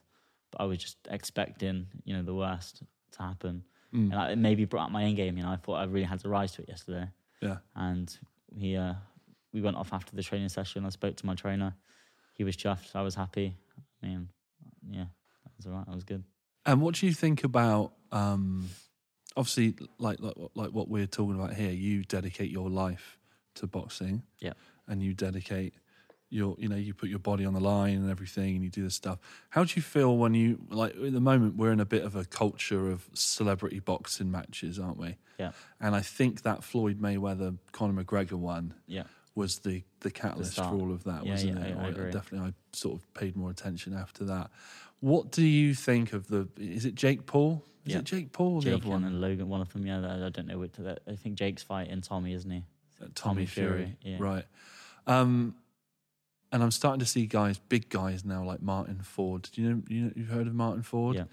but 0.51 0.61
I 0.61 0.65
was 0.65 0.77
just 0.79 0.97
expecting 1.09 1.87
you 2.03 2.15
know 2.15 2.23
the 2.23 2.33
worst 2.35 2.83
to 3.13 3.21
happen 3.23 3.63
Mm. 3.91 4.11
and 4.11 4.15
I, 4.15 4.31
it 4.33 4.37
maybe 4.37 4.65
brought 4.65 4.83
out 4.83 4.91
my 4.91 5.03
end 5.03 5.15
game. 5.15 5.35
You 5.35 5.41
know, 5.43 5.49
I 5.49 5.55
thought 5.55 5.77
I 5.77 5.85
really 5.85 6.05
had 6.05 6.19
to 6.19 6.29
rise 6.29 6.51
to 6.51 6.61
it 6.61 6.69
yesterday. 6.69 7.07
Yeah. 7.41 7.57
And 7.75 8.15
we 8.55 8.75
uh, 8.75 8.93
we 9.51 9.61
went 9.61 9.77
off 9.77 9.93
after 9.93 10.15
the 10.15 10.21
training 10.21 10.49
session. 10.49 10.85
I 10.85 10.89
spoke 10.89 11.15
to 11.15 11.25
my 11.25 11.33
trainer. 11.33 11.73
He 12.35 12.43
was 12.43 12.55
chuffed. 12.55 12.95
I 12.95 13.01
was 13.01 13.15
happy. 13.15 13.55
I 14.03 14.05
mean, 14.05 14.29
yeah, 14.91 15.05
that 15.43 15.51
was 15.57 15.65
all 15.65 15.71
right. 15.73 15.85
That 15.87 15.95
was 15.95 16.03
good. 16.03 16.23
And 16.67 16.81
what 16.83 16.93
do 16.95 17.07
you 17.07 17.13
think 17.13 17.43
about 17.43 17.93
um, 18.11 18.69
obviously 19.35 19.73
like, 19.97 20.19
like 20.19 20.35
like 20.53 20.69
what 20.69 20.87
we're 20.87 21.07
talking 21.07 21.33
about 21.33 21.55
here? 21.55 21.71
You 21.71 22.03
dedicate 22.03 22.51
your 22.51 22.69
life 22.69 23.17
to 23.55 23.65
boxing, 23.65 24.21
Yeah. 24.39 24.53
and 24.87 25.01
you 25.01 25.15
dedicate 25.15 25.73
your 26.29 26.55
you 26.59 26.67
know 26.69 26.75
you 26.75 26.93
put 26.93 27.09
your 27.09 27.19
body 27.19 27.45
on 27.45 27.53
the 27.53 27.59
line 27.59 27.95
and 27.95 28.09
everything, 28.09 28.55
and 28.55 28.63
you 28.63 28.69
do 28.69 28.83
this 28.83 28.95
stuff. 28.95 29.19
How 29.49 29.63
do 29.63 29.73
you 29.75 29.81
feel 29.81 30.17
when 30.17 30.33
you 30.33 30.59
like 30.69 30.95
at 30.95 31.13
the 31.13 31.19
moment 31.21 31.55
we're 31.55 31.71
in 31.71 31.79
a 31.79 31.85
bit 31.85 32.03
of 32.03 32.15
a 32.15 32.25
culture 32.25 32.89
of 32.89 33.09
celebrity 33.13 33.79
boxing 33.79 34.29
matches, 34.31 34.79
aren't 34.79 34.97
we? 34.97 35.17
Yeah. 35.39 35.51
And 35.79 35.95
I 35.95 36.01
think 36.01 36.43
that 36.43 36.63
Floyd 36.63 36.99
Mayweather 37.01 37.57
Conor 37.71 38.03
McGregor 38.03 38.33
one 38.33 38.73
Yeah. 38.87 39.03
was 39.35 39.59
the 39.59 39.83
the 40.01 40.11
catalyst 40.11 40.55
for 40.55 40.63
all 40.63 40.91
of 40.91 41.03
that, 41.05 41.25
Yeah, 41.25 41.31
wasn't 41.31 41.59
yeah, 41.59 41.65
it? 41.65 41.97
I-. 41.97 42.11
Definitely, 42.11 42.49
I 42.49 42.53
sort 42.73 42.99
of 42.99 43.13
paid 43.13 43.35
more 43.35 43.49
attention 43.49 43.93
after 43.93 44.23
that. 44.25 44.51
What 44.99 45.31
do 45.31 45.43
you 45.43 45.73
think 45.73 46.13
of 46.13 46.27
the? 46.27 46.47
Is 46.57 46.85
it 46.85 46.95
Jake 46.95 47.25
Paul? 47.25 47.63
Is 47.85 47.95
it 47.95 48.03
Jake 48.03 48.31
Paul 48.33 48.55
or 48.55 48.61
the 48.61 48.75
other 48.75 48.87
one? 48.87 49.03
and 49.03 49.19
Logan, 49.19 49.49
one 49.49 49.61
of 49.61 49.73
them. 49.73 49.83
Yeah, 49.87 49.97
I 50.25 50.29
don't 50.29 50.45
know 50.45 50.59
which. 50.59 50.73
I 50.79 51.15
think 51.15 51.35
Jake's 51.39 51.63
fighting 51.63 52.01
Tommy, 52.01 52.33
isn't 52.33 52.51
he? 52.51 52.63
Tommy, 52.99 53.11
Tommy 53.15 53.45
Fury, 53.47 53.95
Fury, 54.03 54.17
yeah. 54.17 54.17
right? 54.19 54.45
Um, 55.07 55.55
and 56.51 56.63
I'm 56.63 56.71
starting 56.71 56.99
to 56.99 57.05
see 57.05 57.25
guys, 57.25 57.59
big 57.69 57.89
guys 57.89 58.25
now, 58.25 58.43
like 58.43 58.61
Martyn 58.61 58.99
Ford. 59.01 59.47
Do 59.51 59.61
you 59.61 59.69
know? 59.69 59.81
You 59.87 60.01
know, 60.05 60.11
you've 60.15 60.29
heard 60.29 60.47
of 60.47 60.53
Martyn 60.55 60.83
Ford? 60.83 61.15
Yeah. 61.15 61.23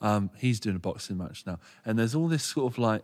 Um, 0.00 0.30
he's 0.36 0.60
doing 0.60 0.76
a 0.76 0.78
boxing 0.78 1.16
match 1.18 1.44
now, 1.46 1.58
and 1.84 1.98
there's 1.98 2.14
all 2.14 2.28
this 2.28 2.44
sort 2.44 2.72
of 2.72 2.78
like, 2.78 3.02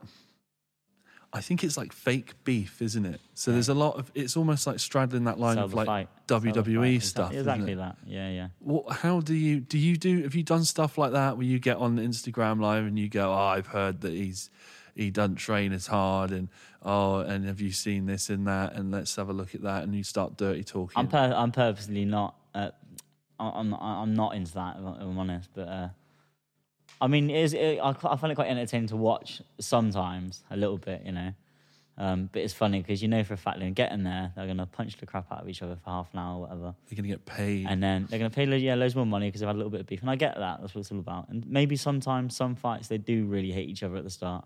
I 1.32 1.40
think 1.40 1.64
it's 1.64 1.76
like 1.76 1.92
fake 1.92 2.34
beef, 2.44 2.80
isn't 2.80 3.04
it? 3.04 3.20
So 3.34 3.50
Yeah. 3.50 3.54
there's 3.56 3.68
a 3.68 3.74
lot 3.74 3.96
of. 3.98 4.12
It's 4.14 4.36
almost 4.36 4.66
like 4.68 4.78
straddling 4.78 5.24
that 5.24 5.40
line 5.40 5.56
Sell 5.56 5.64
of 5.64 5.74
like 5.74 5.86
fight. 5.86 6.08
WWE 6.28 7.02
stuff. 7.02 7.32
Exactly, 7.32 7.72
exactly 7.72 7.74
that. 7.74 7.96
Yeah, 8.06 8.30
yeah. 8.30 8.48
What, 8.60 8.92
how 8.98 9.20
do 9.20 9.34
you 9.34 9.58
do 9.60 9.76
you 9.76 9.96
do 9.96 10.22
have 10.22 10.36
you 10.36 10.44
done 10.44 10.64
stuff 10.64 10.96
like 10.96 11.10
that 11.12 11.36
where 11.36 11.46
you 11.46 11.58
get 11.58 11.78
on 11.78 11.96
Instagram 11.96 12.60
live 12.60 12.84
and 12.84 12.96
you 12.98 13.08
go, 13.08 13.32
Oh, 13.32 13.36
I've 13.36 13.66
heard 13.66 14.02
that 14.02 14.12
he's 14.12 14.48
he 14.94 15.10
doesn't 15.10 15.36
train 15.36 15.72
as 15.72 15.86
hard 15.86 16.30
and 16.30 16.48
oh 16.82 17.18
and 17.20 17.44
have 17.44 17.60
you 17.60 17.70
seen 17.72 18.06
this 18.06 18.30
and 18.30 18.46
that 18.46 18.74
and 18.74 18.90
let's 18.90 19.16
have 19.16 19.28
a 19.28 19.32
look 19.32 19.54
at 19.54 19.62
that 19.62 19.82
and 19.82 19.94
you 19.94 20.02
start 20.04 20.36
dirty 20.36 20.62
talking. 20.64 20.94
I'm 20.96 21.08
pur- 21.08 21.34
I'm 21.36 21.52
purposely 21.52 22.04
not. 22.04 22.36
Uh, 22.54 22.70
I'm 23.40 23.70
not, 23.70 23.82
I'm 23.82 24.14
not 24.14 24.34
into 24.36 24.52
that. 24.54 24.76
If 24.78 24.84
I'm 24.84 25.18
honest, 25.18 25.50
but 25.54 25.68
uh, 25.68 25.88
I 27.00 27.08
mean, 27.08 27.28
it 27.30 27.36
is, 27.42 27.52
it, 27.52 27.80
I, 27.82 27.90
I 27.90 28.16
find 28.16 28.30
it 28.30 28.36
quite 28.36 28.48
entertaining 28.48 28.86
to 28.88 28.96
watch 28.96 29.42
sometimes, 29.60 30.44
a 30.50 30.56
little 30.56 30.78
bit, 30.78 31.02
you 31.04 31.12
know. 31.12 31.32
Um, 31.96 32.28
but 32.32 32.42
it's 32.42 32.52
funny 32.54 32.80
because 32.80 33.02
you 33.02 33.08
know 33.08 33.22
for 33.22 33.34
a 33.34 33.36
fact 33.36 33.60
they're 33.60 33.70
getting 33.70 34.02
there, 34.02 34.32
they're 34.34 34.46
gonna 34.48 34.66
punch 34.66 34.96
the 34.96 35.06
crap 35.06 35.30
out 35.30 35.42
of 35.42 35.48
each 35.48 35.62
other 35.62 35.76
for 35.76 35.90
half 35.90 36.08
an 36.12 36.18
hour 36.18 36.36
or 36.36 36.40
whatever, 36.42 36.74
They're 36.88 36.96
gonna 36.96 37.08
get 37.08 37.24
paid. 37.24 37.66
and 37.68 37.80
then 37.82 38.06
they're 38.10 38.18
gonna 38.18 38.30
pay 38.30 38.46
lo- 38.46 38.56
yeah 38.56 38.74
loads 38.74 38.96
more 38.96 39.06
money 39.06 39.28
because 39.28 39.40
they've 39.40 39.46
had 39.48 39.54
a 39.54 39.58
little 39.58 39.70
bit 39.70 39.80
of 39.80 39.86
beef, 39.86 40.00
and 40.00 40.10
I 40.10 40.16
get 40.16 40.34
that. 40.36 40.60
That's 40.60 40.74
what 40.74 40.80
it's 40.80 40.90
all 40.90 40.98
about. 40.98 41.28
And 41.28 41.46
maybe 41.46 41.76
sometimes 41.76 42.34
some 42.36 42.56
fights 42.56 42.88
they 42.88 42.98
do 42.98 43.26
really 43.26 43.52
hate 43.52 43.68
each 43.68 43.82
other 43.84 43.96
at 43.96 44.02
the 44.04 44.10
start. 44.10 44.44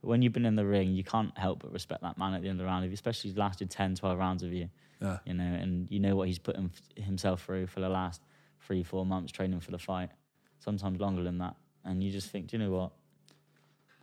When 0.00 0.22
you've 0.22 0.32
been 0.32 0.46
in 0.46 0.56
the 0.56 0.66
ring, 0.66 0.92
you 0.92 1.04
can't 1.04 1.36
help 1.36 1.62
but 1.62 1.72
respect 1.72 2.02
that 2.02 2.18
man 2.18 2.34
at 2.34 2.42
the 2.42 2.48
end 2.48 2.60
of 2.60 2.64
the 2.64 2.70
round, 2.70 2.84
if- 2.84 2.92
especially 2.92 3.30
he's 3.30 3.38
lasted 3.38 3.70
10, 3.70 3.96
12 3.96 4.18
rounds 4.18 4.42
of 4.42 4.52
you 4.52 4.68
yeah. 5.00 5.18
you 5.24 5.34
know, 5.34 5.44
and 5.44 5.90
you 5.90 6.00
know 6.00 6.16
what 6.16 6.28
he's 6.28 6.38
put 6.38 6.56
himself 6.96 7.44
through 7.44 7.66
for 7.66 7.80
the 7.80 7.88
last 7.88 8.22
three, 8.60 8.82
four 8.82 9.06
months 9.06 9.32
training 9.32 9.60
for 9.60 9.70
the 9.70 9.78
fight, 9.78 10.10
sometimes 10.58 11.00
longer 11.00 11.22
than 11.22 11.38
that. 11.38 11.54
And 11.84 12.02
you 12.02 12.10
just 12.10 12.30
think, 12.30 12.48
do 12.48 12.56
you 12.56 12.64
know 12.64 12.70
what? 12.70 12.92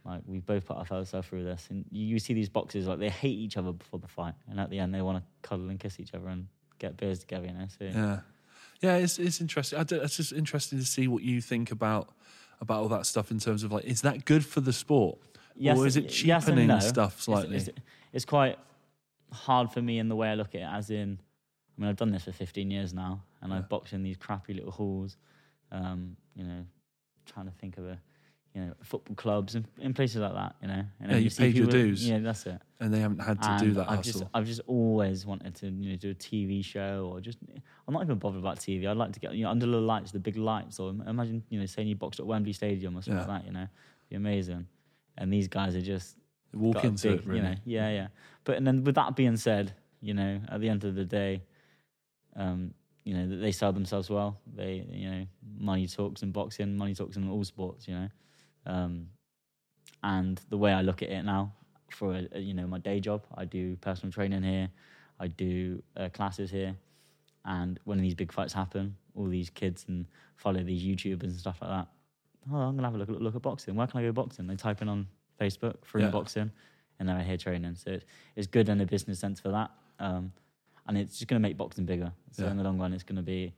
Like 0.06 0.22
we 0.28 0.40
both 0.40 0.66
put 0.66 0.78
ourselves 0.78 1.14
uh, 1.14 1.22
through 1.22 1.44
this, 1.44 1.68
and 1.70 1.84
you, 1.92 2.20
see 2.20 2.34
these 2.34 2.50
boxes, 2.50 2.88
like 2.88 3.00
they 3.00 3.10
hate 3.10 3.38
each 3.38 3.58
other 3.58 3.72
before 3.72 4.00
the 4.00 4.08
fight, 4.08 4.36
and 4.50 4.60
at 4.60 4.70
the 4.70 4.80
end 4.80 4.94
they 4.94 5.02
want 5.02 5.18
to 5.18 5.24
cuddle 5.48 5.70
and 5.70 5.80
kiss 5.80 6.00
each 6.00 6.14
other 6.14 6.28
and 6.28 6.48
get 6.78 6.96
beers 6.96 7.20
together. 7.20 7.48
You 7.48 7.54
know, 7.54 7.68
so 7.68 7.86
Yeah. 7.86 8.20
Yeah, 8.82 8.98
it's 8.98 9.18
it's 9.18 9.42
interesting. 9.42 9.80
I 9.80 9.84
don't, 9.84 10.04
it's 10.04 10.18
just 10.18 10.32
interesting 10.32 10.78
to 10.78 10.86
see 10.86 11.08
what 11.08 11.24
you 11.24 11.42
think 11.42 11.72
about 11.72 12.10
about 12.62 12.84
all 12.84 12.90
that 12.90 13.08
stuff 13.08 13.32
in 13.32 13.40
terms 13.40 13.64
of 13.64 13.72
like, 13.72 13.86
is 13.86 14.02
that 14.02 14.26
good 14.26 14.46
for 14.46 14.62
the 14.62 14.74
sport? 14.74 15.18
Or 15.60 15.88
is 15.88 15.98
it 15.98 16.24
yes 16.24 16.48
and 16.48 16.68
no. 16.68 16.80
stuff 16.80 17.14
It's- 17.14 17.24
slightly? 17.24 17.58
It's, 17.58 17.70
it's 18.14 18.26
quite 18.26 18.58
hard 19.32 19.72
for 19.72 19.82
me 19.82 20.00
in 20.00 20.08
the 20.10 20.16
way 20.16 20.30
I 20.30 20.36
look 20.36 20.56
at 20.56 20.62
it, 20.62 20.68
as 20.72 20.90
in, 20.90 21.20
I 21.78 21.82
mean, 21.82 21.90
I've 21.90 21.98
done 21.98 22.12
this 22.12 22.24
for 22.24 22.32
15 22.32 22.72
years 22.72 22.94
now, 22.94 23.22
and 23.42 23.52
Yeah. 23.52 23.58
I've 23.60 23.70
boxed 23.70 23.94
in 23.94 24.04
these 24.04 24.18
crappy 24.18 24.54
little 24.54 24.72
halls, 24.72 25.18
um, 25.72 26.16
you 26.36 26.44
know, 26.46 26.66
trying 27.26 27.46
to 27.48 27.52
think 27.54 27.78
of 27.78 27.86
a, 27.86 28.00
you 28.54 28.62
know, 28.62 28.74
football 28.82 29.16
clubs 29.16 29.56
and 29.56 29.68
in 29.80 29.94
places 29.94 30.18
like 30.22 30.34
that, 30.34 30.56
you 30.62 30.68
know. 30.70 30.86
And 31.02 31.12
Yeah, 31.12 31.18
you 31.18 31.30
see 31.30 31.44
paid 31.44 31.58
your 31.58 31.68
dues. 31.68 32.08
Yeah, 32.08 32.20
that's 32.20 32.46
it. 32.46 32.62
and 32.80 32.94
they 32.94 33.00
haven't 33.02 33.20
had 33.20 33.42
to 33.42 33.58
do 33.66 33.74
that 33.74 33.90
I've 33.90 33.98
hustle. 33.98 34.22
just, 34.22 34.32
I've 34.34 34.46
just 34.46 34.62
always 34.68 35.26
wanted 35.26 35.56
to, 35.56 35.68
you 35.68 35.90
know, 35.90 35.96
do 35.98 36.12
a 36.12 36.16
TV 36.16 36.64
show 36.64 37.10
or 37.12 37.20
just. 37.20 37.38
I'm 37.88 37.94
not 37.94 38.04
even 38.04 38.18
bothered 38.18 38.40
about 38.40 38.60
TV. 38.60 38.88
I'd 38.88 38.96
like 38.96 39.12
to 39.12 39.20
get, 39.20 39.34
you 39.36 39.44
know, 39.44 39.50
under 39.52 39.66
the 39.66 39.82
lights, 39.82 40.12
the 40.12 40.20
big 40.20 40.38
lights, 40.38 40.80
or 40.80 40.92
imagine, 41.06 41.44
you 41.50 41.60
know, 41.60 41.66
saying 41.66 41.90
you 41.90 41.96
boxed 41.96 42.22
at 42.22 42.26
Wembley 42.26 42.54
Stadium 42.54 42.96
or 42.98 43.02
something 43.02 43.20
Yeah. 43.20 43.28
like 43.28 43.42
that. 43.42 43.48
You 43.48 43.52
know, 43.54 43.62
It'd 43.64 44.10
be 44.10 44.16
amazing. 44.16 44.68
And 45.18 45.32
these 45.32 45.48
guys 45.48 45.76
are 45.76 45.82
just 45.82 46.18
Walk 46.54 46.84
into 46.84 47.10
big, 47.10 47.20
it, 47.20 47.26
really. 47.26 47.38
You 47.38 47.44
know, 47.44 47.56
yeah, 47.66 47.90
yeah. 47.90 48.08
But 48.44 48.58
and 48.58 48.66
then 48.66 48.84
with 48.84 48.96
that 48.96 49.16
being 49.16 49.38
said, 49.38 49.74
you 50.02 50.14
know, 50.14 50.40
at 50.50 50.62
the 50.62 50.70
end 50.70 50.84
of 50.84 50.96
the 50.96 51.06
day, 51.06 51.44
um, 52.36 52.74
you 53.04 53.16
know, 53.16 53.40
they 53.40 53.52
sell 53.52 53.74
themselves 53.74 54.10
well. 54.10 54.40
They, 54.56 54.86
you 54.90 55.10
know, 55.10 55.26
money 55.60 55.88
talks 55.88 56.24
in 56.24 56.32
boxing, 56.32 56.78
money 56.78 56.96
talks 56.96 57.18
in 57.18 57.30
all 57.30 57.44
sports. 57.44 57.88
You 57.88 57.96
know, 57.96 58.10
um, 58.66 59.08
and 60.04 60.40
the 60.50 60.58
way 60.58 60.72
I 60.72 60.82
look 60.82 61.02
at 61.02 61.10
it 61.10 61.24
now, 61.24 61.54
for 61.92 62.14
a, 62.16 62.28
a, 62.34 62.40
you 62.40 62.54
know 62.54 62.68
my 62.68 62.80
day 62.80 63.00
job, 63.00 63.26
I 63.36 63.46
do 63.46 63.76
personal 63.78 64.12
training 64.12 64.44
here, 64.44 64.70
I 65.20 65.28
do 65.28 65.84
uh, 65.98 66.10
classes 66.10 66.52
here, 66.52 66.76
and 67.44 67.80
when 67.84 68.00
these 68.00 68.16
big 68.16 68.32
fights 68.32 68.54
happen, 68.54 68.96
all 69.16 69.28
these 69.28 69.50
kids 69.50 69.86
and 69.88 70.06
follow 70.36 70.64
these 70.64 70.84
YouTubers 70.84 71.24
and 71.24 71.36
stuff 71.36 71.60
like 71.62 71.72
that. 71.72 71.88
Oh, 72.52 72.58
I'm 72.58 72.76
gonna 72.76 72.88
have 72.88 72.96
a 72.96 72.98
look, 72.98 73.10
look 73.10 73.36
at 73.36 73.42
boxing. 73.42 73.76
Where 73.76 73.88
can 73.88 74.00
I 74.00 74.04
go 74.04 74.12
boxing? 74.12 74.48
They 74.48 74.56
type 74.56 74.82
in 74.82 74.90
on 74.90 75.08
Facebook 75.40 75.84
for 75.84 76.00
Yeah. 76.00 76.10
boxing, 76.10 76.52
and 77.00 77.10
then 77.10 77.16
I 77.16 77.24
hear 77.24 77.38
training. 77.38 77.76
So 77.76 77.92
it's, 77.92 78.06
it's 78.36 78.48
good 78.48 78.70
in 78.70 78.80
a 78.82 78.86
business 78.86 79.20
sense 79.20 79.40
for 79.40 79.50
that, 79.50 79.72
um, 80.00 80.32
and 80.88 80.98
it's 80.98 81.18
just 81.18 81.28
gonna 81.28 81.40
make 81.40 81.58
boxing 81.58 81.86
bigger. 81.86 82.12
So 82.32 82.44
Yeah. 82.46 82.52
in 82.52 82.58
the 82.58 82.64
long 82.64 82.78
run, 82.80 82.94
it's 82.94 83.04
gonna 83.04 83.24
be 83.24 83.54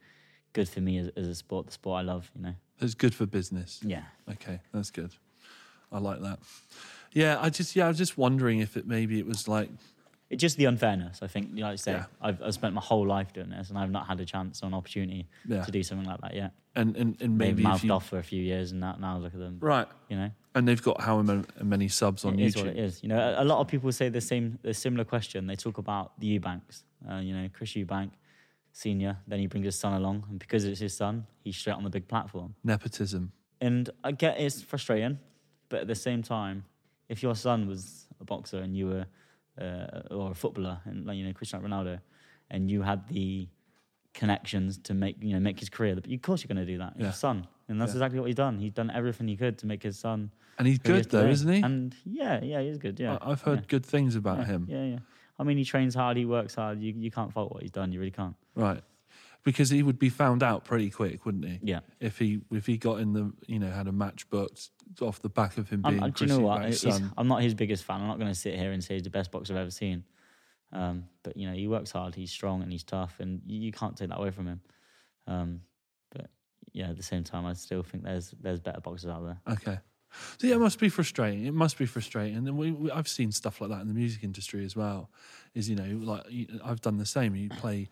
good 0.53 0.69
for 0.69 0.81
me 0.81 0.97
as, 0.99 1.09
as 1.15 1.27
a 1.27 1.35
sport, 1.35 1.65
the 1.67 1.71
sport 1.73 1.99
I 1.99 2.01
love. 2.03 2.31
You 2.35 2.41
know. 2.43 2.55
It's 2.79 2.93
good 2.95 3.13
for 3.13 3.25
business. 3.25 3.81
Yeah. 3.83 4.03
Okay, 4.29 4.59
that's 4.71 4.91
good. 4.91 5.11
I 5.91 5.99
like 5.99 6.21
that. 6.21 6.39
Yeah, 7.13 7.39
I 7.41 7.49
just 7.49 7.75
yeah, 7.75 7.85
I 7.85 7.87
was 7.89 7.97
just 7.97 8.17
wondering 8.17 8.59
if 8.59 8.77
it 8.77 8.87
maybe 8.87 9.19
it 9.19 9.25
was 9.25 9.47
like 9.47 9.69
It's 10.29 10.41
just 10.41 10.57
the 10.57 10.65
unfairness. 10.65 11.19
I 11.21 11.27
think, 11.27 11.51
like 11.53 11.63
I 11.63 11.75
say, 11.75 11.91
Yeah. 11.93 12.05
I've, 12.21 12.41
I've 12.41 12.53
spent 12.53 12.73
my 12.73 12.81
whole 12.81 13.07
life 13.07 13.31
doing 13.31 13.49
this, 13.49 13.69
and 13.69 13.77
I've 13.77 13.91
not 13.91 14.07
had 14.07 14.19
a 14.19 14.25
chance 14.25 14.61
or 14.61 14.65
an 14.67 14.73
opportunity 14.73 15.27
yeah, 15.47 15.63
to 15.63 15.71
do 15.71 15.81
something 15.83 16.05
like 16.07 16.19
that 16.21 16.35
yet. 16.35 16.51
and 16.75 16.97
and, 16.97 17.15
and 17.21 17.37
maybe 17.37 17.63
mouthed 17.63 17.83
you, 17.85 17.91
off 17.91 18.09
for 18.09 18.19
a 18.19 18.23
few 18.23 18.41
years, 18.41 18.71
and 18.71 18.81
now, 18.81 18.95
now 18.99 19.17
look 19.17 19.33
at 19.33 19.39
them. 19.39 19.57
right, 19.61 19.87
You 20.09 20.17
know, 20.17 20.31
and 20.53 20.67
they've 20.67 20.81
got 20.81 20.99
how 21.01 21.21
many, 21.61 21.87
subs 21.87 22.25
on 22.25 22.37
it 22.39 22.45
is 22.45 22.55
YouTube? 22.55 22.57
what 22.57 22.67
it 22.67 22.77
is. 22.77 23.01
You 23.03 23.09
know, 23.09 23.19
a, 23.19 23.43
a 23.43 23.45
lot 23.45 23.59
of 23.61 23.67
people 23.67 23.91
say 23.91 24.09
the 24.09 24.21
same, 24.21 24.59
the 24.63 24.73
similar 24.73 25.05
question. 25.05 25.47
They 25.47 25.55
talk 25.55 25.77
about 25.77 26.19
the 26.19 26.27
Eubanks. 26.27 26.83
Uh, 27.09 27.17
you 27.17 27.33
know, 27.33 27.47
Chris 27.53 27.71
Eubank, 27.73 28.09
senior. 28.71 29.17
Then 29.27 29.39
he 29.39 29.47
brings 29.47 29.65
his 29.65 29.79
son 29.79 29.93
along, 29.93 30.25
and 30.29 30.39
because 30.39 30.65
it's 30.65 30.79
his 30.81 30.95
son, 30.95 31.25
he's 31.43 31.55
straight 31.55 31.75
on 31.75 31.83
the 31.83 31.89
big 31.89 32.07
platform. 32.07 32.55
Nepotism. 32.63 33.31
And 33.61 33.89
I 34.03 34.11
get 34.11 34.39
it's 34.39 34.61
frustrating, 34.61 35.19
but 35.69 35.81
at 35.81 35.87
the 35.87 35.95
same 35.95 36.21
time, 36.21 36.65
if 37.09 37.23
your 37.23 37.35
son 37.35 37.67
was 37.67 38.07
a 38.19 38.25
boxer 38.25 38.57
and 38.59 38.75
you 38.75 38.87
were, 38.87 39.05
uh, 39.61 40.13
or 40.13 40.31
a 40.31 40.35
footballer, 40.35 40.79
and 40.85 41.05
like 41.05 41.17
you 41.17 41.25
know 41.25 41.33
Cristiano 41.33 41.67
Ronaldo, 41.67 41.99
and 42.49 42.69
you 42.71 42.81
had 42.81 43.07
the 43.07 43.47
connections 44.13 44.77
to 44.79 44.93
make 44.93 45.15
you 45.21 45.33
know 45.33 45.39
make 45.39 45.59
his 45.59 45.69
career. 45.69 45.93
Of 45.97 46.21
course, 46.21 46.43
you're 46.43 46.53
going 46.55 46.65
to 46.65 46.71
do 46.71 46.77
that. 46.79 46.93
Yeah. 46.97 47.07
His 47.07 47.17
son, 47.17 47.47
and 47.67 47.79
that's 47.79 47.91
Yeah. 47.91 47.97
exactly 47.97 48.19
what 48.19 48.25
he's 48.27 48.35
done. 48.35 48.59
He's 48.59 48.71
done 48.73 48.89
everything 48.93 49.27
he 49.27 49.35
could 49.37 49.57
to 49.59 49.65
make 49.67 49.83
his 49.83 49.97
son. 49.99 50.31
And 50.57 50.67
he's 50.67 50.79
who 50.83 50.93
he 50.93 50.99
is 50.99 51.05
good 51.05 51.11
though, 51.11 51.21
today. 51.21 51.31
isn't 51.33 51.53
he? 51.53 51.61
And 51.61 51.95
yeah, 52.05 52.43
yeah, 52.43 52.61
he's 52.61 52.77
good. 52.79 52.99
Yeah, 52.99 53.17
I- 53.21 53.31
I've 53.31 53.41
heard 53.41 53.59
yeah. 53.59 53.65
good 53.67 53.85
things 53.85 54.15
about 54.15 54.45
him. 54.47 54.65
Yeah, 54.69 54.83
yeah. 54.85 54.99
I 55.39 55.43
mean, 55.43 55.57
he 55.57 55.63
trains 55.65 55.93
hard. 55.93 56.17
He 56.17 56.25
works 56.25 56.55
hard. 56.55 56.81
You 56.81 56.93
you 56.97 57.11
can't 57.11 57.31
fault 57.31 57.51
what 57.53 57.61
he's 57.61 57.71
done. 57.71 57.91
You 57.91 57.99
really 57.99 58.11
can't. 58.11 58.35
Right. 58.55 58.81
Because 59.47 59.69
he 59.69 59.81
would 59.81 59.97
be 59.97 60.09
found 60.09 60.43
out 60.43 60.65
pretty 60.65 60.89
quick, 60.89 61.25
wouldn't 61.25 61.45
he? 61.45 61.59
Yeah. 61.63 61.79
If 62.01 62.19
he 62.19 62.41
if 62.51 62.65
he 62.65 62.75
got 62.77 62.99
in 62.99 63.13
the 63.13 63.31
you 63.47 63.59
know 63.59 63.71
had 63.71 63.87
a 63.87 63.93
match 63.93 64.29
booked 64.29 64.71
off 64.99 65.21
the 65.21 65.29
back 65.29 65.57
of 65.57 65.69
him 65.69 65.83
I'm, 65.85 65.93
being 65.93 66.03
uh, 66.03 66.07
do 66.09 66.25
you 66.25 66.29
know 66.29 66.39
what? 66.39 66.63
Eubank's 66.63 66.83
It's- 66.83 66.99
son. 66.99 67.13
I'm 67.17 67.29
not 67.29 67.41
his 67.41 67.53
biggest 67.53 67.85
fan. 67.85 68.01
I'm 68.01 68.07
not 68.07 68.19
going 68.19 68.29
to 68.29 68.35
sit 68.35 68.59
here 68.59 68.73
and 68.73 68.83
say 68.83 68.95
he's 68.95 69.03
the 69.03 69.09
best 69.09 69.31
boxer 69.31 69.53
I've 69.53 69.59
ever 69.59 69.71
seen. 69.71 70.03
Um, 70.73 71.05
but 71.23 71.37
you 71.37 71.47
know, 71.47 71.55
he 71.55 71.65
works 71.69 71.91
hard. 71.91 72.13
He's 72.13 72.29
strong 72.29 72.61
and 72.61 72.69
he's 72.69 72.83
tough, 72.83 73.21
and 73.21 73.39
you, 73.45 73.61
you 73.61 73.71
can't 73.71 73.95
take 73.95 74.09
that 74.09 74.19
away 74.19 74.31
from 74.31 74.47
him. 74.47 74.61
Um, 75.27 75.61
but 76.11 76.29
yeah, 76.73 76.89
at 76.89 76.97
the 76.97 77.03
same 77.03 77.23
time, 77.23 77.45
I 77.45 77.53
still 77.53 77.83
think 77.83 78.03
there's 78.03 78.31
there's 78.41 78.59
better 78.59 78.81
boxers 78.81 79.09
out 79.09 79.23
there. 79.23 79.39
Okay. 79.53 79.79
So 80.39 80.47
yeah, 80.47 80.55
it 80.55 80.59
must 80.59 80.79
be 80.79 80.89
frustrating. 80.89 81.45
It 81.45 81.53
must 81.53 81.77
be 81.77 81.85
frustrating, 81.85 82.35
and 82.35 82.57
we, 82.57 82.71
we, 82.71 82.91
I've 82.91 83.07
seen 83.07 83.31
stuff 83.31 83.61
like 83.61 83.69
that 83.69 83.79
in 83.79 83.87
the 83.87 83.93
music 83.93 84.25
industry 84.25 84.65
as 84.65 84.75
well. 84.75 85.09
Is 85.53 85.69
you 85.69 85.77
know, 85.77 86.05
like 86.05 86.25
I've 86.65 86.81
done 86.81 86.97
the 86.97 87.05
same. 87.05 87.33
You 87.33 87.47
play 87.47 87.87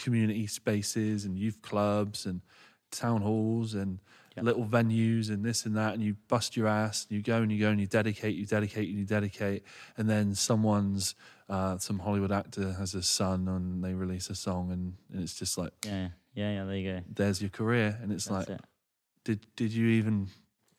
community 0.00 0.46
spaces 0.46 1.24
and 1.24 1.38
youth 1.38 1.60
clubs 1.62 2.26
and 2.26 2.40
town 2.90 3.22
halls 3.22 3.74
and 3.74 3.98
Yep. 4.36 4.44
little 4.44 4.64
venues 4.64 5.28
and 5.28 5.44
this 5.44 5.66
and 5.66 5.76
that, 5.76 5.92
and 5.94 6.02
you 6.04 6.14
bust 6.28 6.56
your 6.56 6.68
ass. 6.68 7.04
And 7.10 7.16
you 7.16 7.22
go 7.22 7.42
and 7.42 7.50
you 7.50 7.58
go 7.58 7.68
and 7.70 7.80
you 7.80 7.88
dedicate, 7.88 8.36
you 8.36 8.46
dedicate, 8.46 8.88
and 8.88 8.96
you 8.96 9.04
dedicate, 9.04 9.64
and 9.98 10.08
then 10.08 10.36
someone's 10.36 11.16
uh, 11.48 11.78
some 11.78 11.98
Hollywood 11.98 12.30
actor 12.30 12.74
has 12.74 12.94
a 12.94 13.02
son 13.02 13.48
and 13.48 13.82
they 13.82 13.92
release 13.92 14.30
a 14.30 14.36
song, 14.36 14.70
and, 14.70 14.94
and 15.12 15.22
it's 15.24 15.34
just 15.34 15.58
like 15.58 15.72
Yeah, 15.84 16.10
yeah, 16.34 16.52
yeah. 16.54 16.64
There 16.64 16.76
you 16.76 16.92
go. 16.92 17.00
there's 17.12 17.40
your 17.42 17.50
career, 17.50 17.98
and 18.00 18.12
it's 18.12 18.26
That's 18.26 18.48
like 18.48 18.56
it. 18.56 18.64
did 19.24 19.40
did 19.56 19.72
you 19.72 19.88
even 19.88 20.28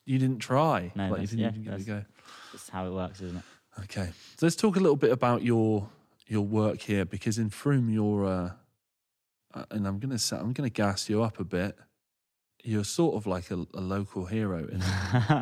you 0.05 0.17
didn't 0.17 0.39
try 0.39 0.93
No, 0.95 1.09
like 1.09 1.21
you 1.21 1.27
that's- 1.27 1.29
didn't 1.31 1.39
yeah, 1.41 1.49
even 1.49 1.63
give 1.63 1.73
it 1.73 1.81
a 1.81 1.85
go 1.85 2.05
That's 2.53 2.69
how 2.69 2.87
it 2.87 2.93
works, 2.93 3.19
isn't 3.21 3.37
it? 3.37 3.43
okay 3.83 4.09
so 4.37 4.45
let's 4.45 4.55
talk 4.55 4.77
a 4.77 4.79
little 4.79 4.95
bit 4.95 5.11
about 5.11 5.43
your 5.43 5.89
your 6.25 6.45
work 6.45 6.79
here 6.81 7.03
because 7.05 7.37
in 7.37 7.49
Frome 7.49 7.89
you're 7.89 8.25
and 9.69 9.87
I'm 9.87 9.99
gonna 9.99 10.19
say, 10.19 10.37
I'm 10.37 10.53
gonna 10.53 10.69
gas 10.69 11.09
you 11.09 11.23
up 11.23 11.39
a 11.39 11.43
bit. 11.43 11.77
You're 12.63 12.83
sort 12.83 13.15
of 13.15 13.25
like 13.25 13.49
a, 13.49 13.65
a 13.73 13.81
local 13.81 14.25
hero 14.25 14.59
in 14.67 14.83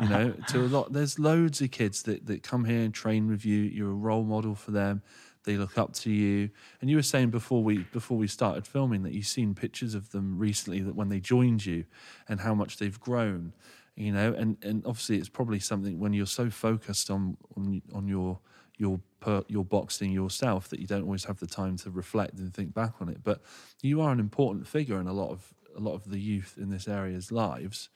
you 0.02 0.08
know 0.08 0.34
to 0.48 0.60
a 0.60 0.68
lot 0.68 0.92
there's 0.92 1.18
loads 1.18 1.60
of 1.60 1.70
kids 1.70 2.02
that, 2.04 2.24
that 2.26 2.42
come 2.42 2.64
here 2.64 2.80
and 2.80 2.94
train 2.94 3.28
with 3.28 3.44
you. 3.44 3.58
You're 3.60 3.90
a 3.90 3.94
role 3.94 4.24
model 4.24 4.54
for 4.54 4.70
them. 4.70 5.02
They 5.44 5.56
look 5.56 5.78
up 5.78 5.94
to 5.94 6.10
you. 6.10 6.50
And 6.80 6.90
you 6.90 6.96
were 6.96 7.02
saying 7.02 7.30
before 7.30 7.62
we 7.62 7.78
before 7.92 8.16
we 8.16 8.26
started 8.26 8.66
filming 8.66 9.02
that 9.02 9.12
you've 9.12 9.26
seen 9.26 9.54
pictures 9.54 9.94
of 9.94 10.10
them 10.10 10.38
recently 10.38 10.80
that 10.80 10.94
when 10.94 11.08
they 11.08 11.20
joined 11.20 11.66
you 11.66 11.84
and 12.28 12.40
how 12.40 12.54
much 12.54 12.78
they've 12.78 12.98
grown 12.98 13.54
you 13.96 14.12
know 14.12 14.32
and 14.32 14.56
and 14.62 14.84
obviously 14.86 15.18
it's 15.18 15.28
probably 15.28 15.58
something 15.58 15.98
when 15.98 16.12
you're 16.12 16.26
so 16.26 16.48
focused 16.48 17.10
on 17.10 17.36
on, 17.56 17.82
on 17.92 18.06
your 18.08 18.38
your 18.78 19.00
per, 19.20 19.42
your 19.48 19.64
boxing 19.64 20.10
yourself 20.12 20.68
that 20.68 20.80
you 20.80 20.86
don't 20.86 21.02
always 21.02 21.24
have 21.24 21.38
the 21.38 21.46
time 21.46 21.76
to 21.76 21.90
reflect 21.90 22.38
and 22.38 22.52
think 22.54 22.74
back 22.74 22.94
on 23.00 23.08
it 23.08 23.22
but 23.22 23.40
you 23.82 24.00
are 24.00 24.12
an 24.12 24.20
important 24.20 24.66
figure 24.66 25.00
in 25.00 25.06
a 25.06 25.12
lot 25.12 25.30
of 25.30 25.54
a 25.76 25.80
lot 25.80 25.94
of 25.94 26.10
the 26.10 26.18
youth 26.18 26.56
in 26.58 26.70
this 26.70 26.88
area's 26.88 27.30
lives 27.30 27.88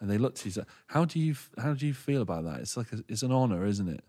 and 0.00 0.10
they 0.10 0.18
look 0.18 0.34
to 0.34 0.46
you 0.46 0.50
so 0.52 0.64
how 0.88 1.04
do 1.04 1.18
you 1.18 1.34
how 1.58 1.74
do 1.74 1.86
you 1.86 1.94
feel 1.94 2.22
about 2.22 2.44
that 2.44 2.60
it's 2.60 2.76
like 2.76 2.92
a, 2.92 3.02
it's 3.08 3.22
an 3.22 3.32
honor 3.32 3.66
isn't 3.66 3.88
it 3.88 4.04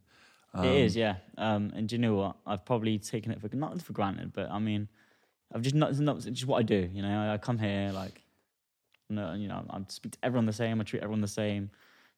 it 0.64 0.76
is, 0.76 0.96
yeah. 0.96 1.18
Um, 1.38 1.72
and 1.76 1.88
do 1.88 1.96
you 1.96 2.02
know 2.02 2.16
what? 2.16 2.38
I've 2.46 2.66
probably 2.66 2.98
taken 2.98 3.32
it 3.32 3.42
for 3.42 3.56
not 3.56 3.82
for 3.82 3.94
granted, 3.94 4.34
but 4.34 4.50
I 4.50 4.60
mean, 4.60 4.88
I've 5.54 5.62
just 5.62 5.76
not, 5.76 5.98
not 6.00 6.18
it's 6.18 6.26
just 6.26 6.48
what 6.48 6.58
I 6.58 6.64
do. 6.64 6.90
You 6.92 7.02
know, 7.02 7.10
I, 7.10 7.34
I 7.34 7.38
come 7.38 7.58
here 7.58 7.92
like, 7.94 8.24
no, 9.10 9.34
you 9.34 9.48
know, 9.48 9.64
I 9.70 9.80
speak 9.88 10.14
to 10.14 10.18
everyone 10.24 10.46
the 10.46 10.54
same. 10.54 10.82
I 10.82 10.84
treat 10.84 11.04
everyone 11.04 11.22
the 11.22 11.28
same. 11.28 11.70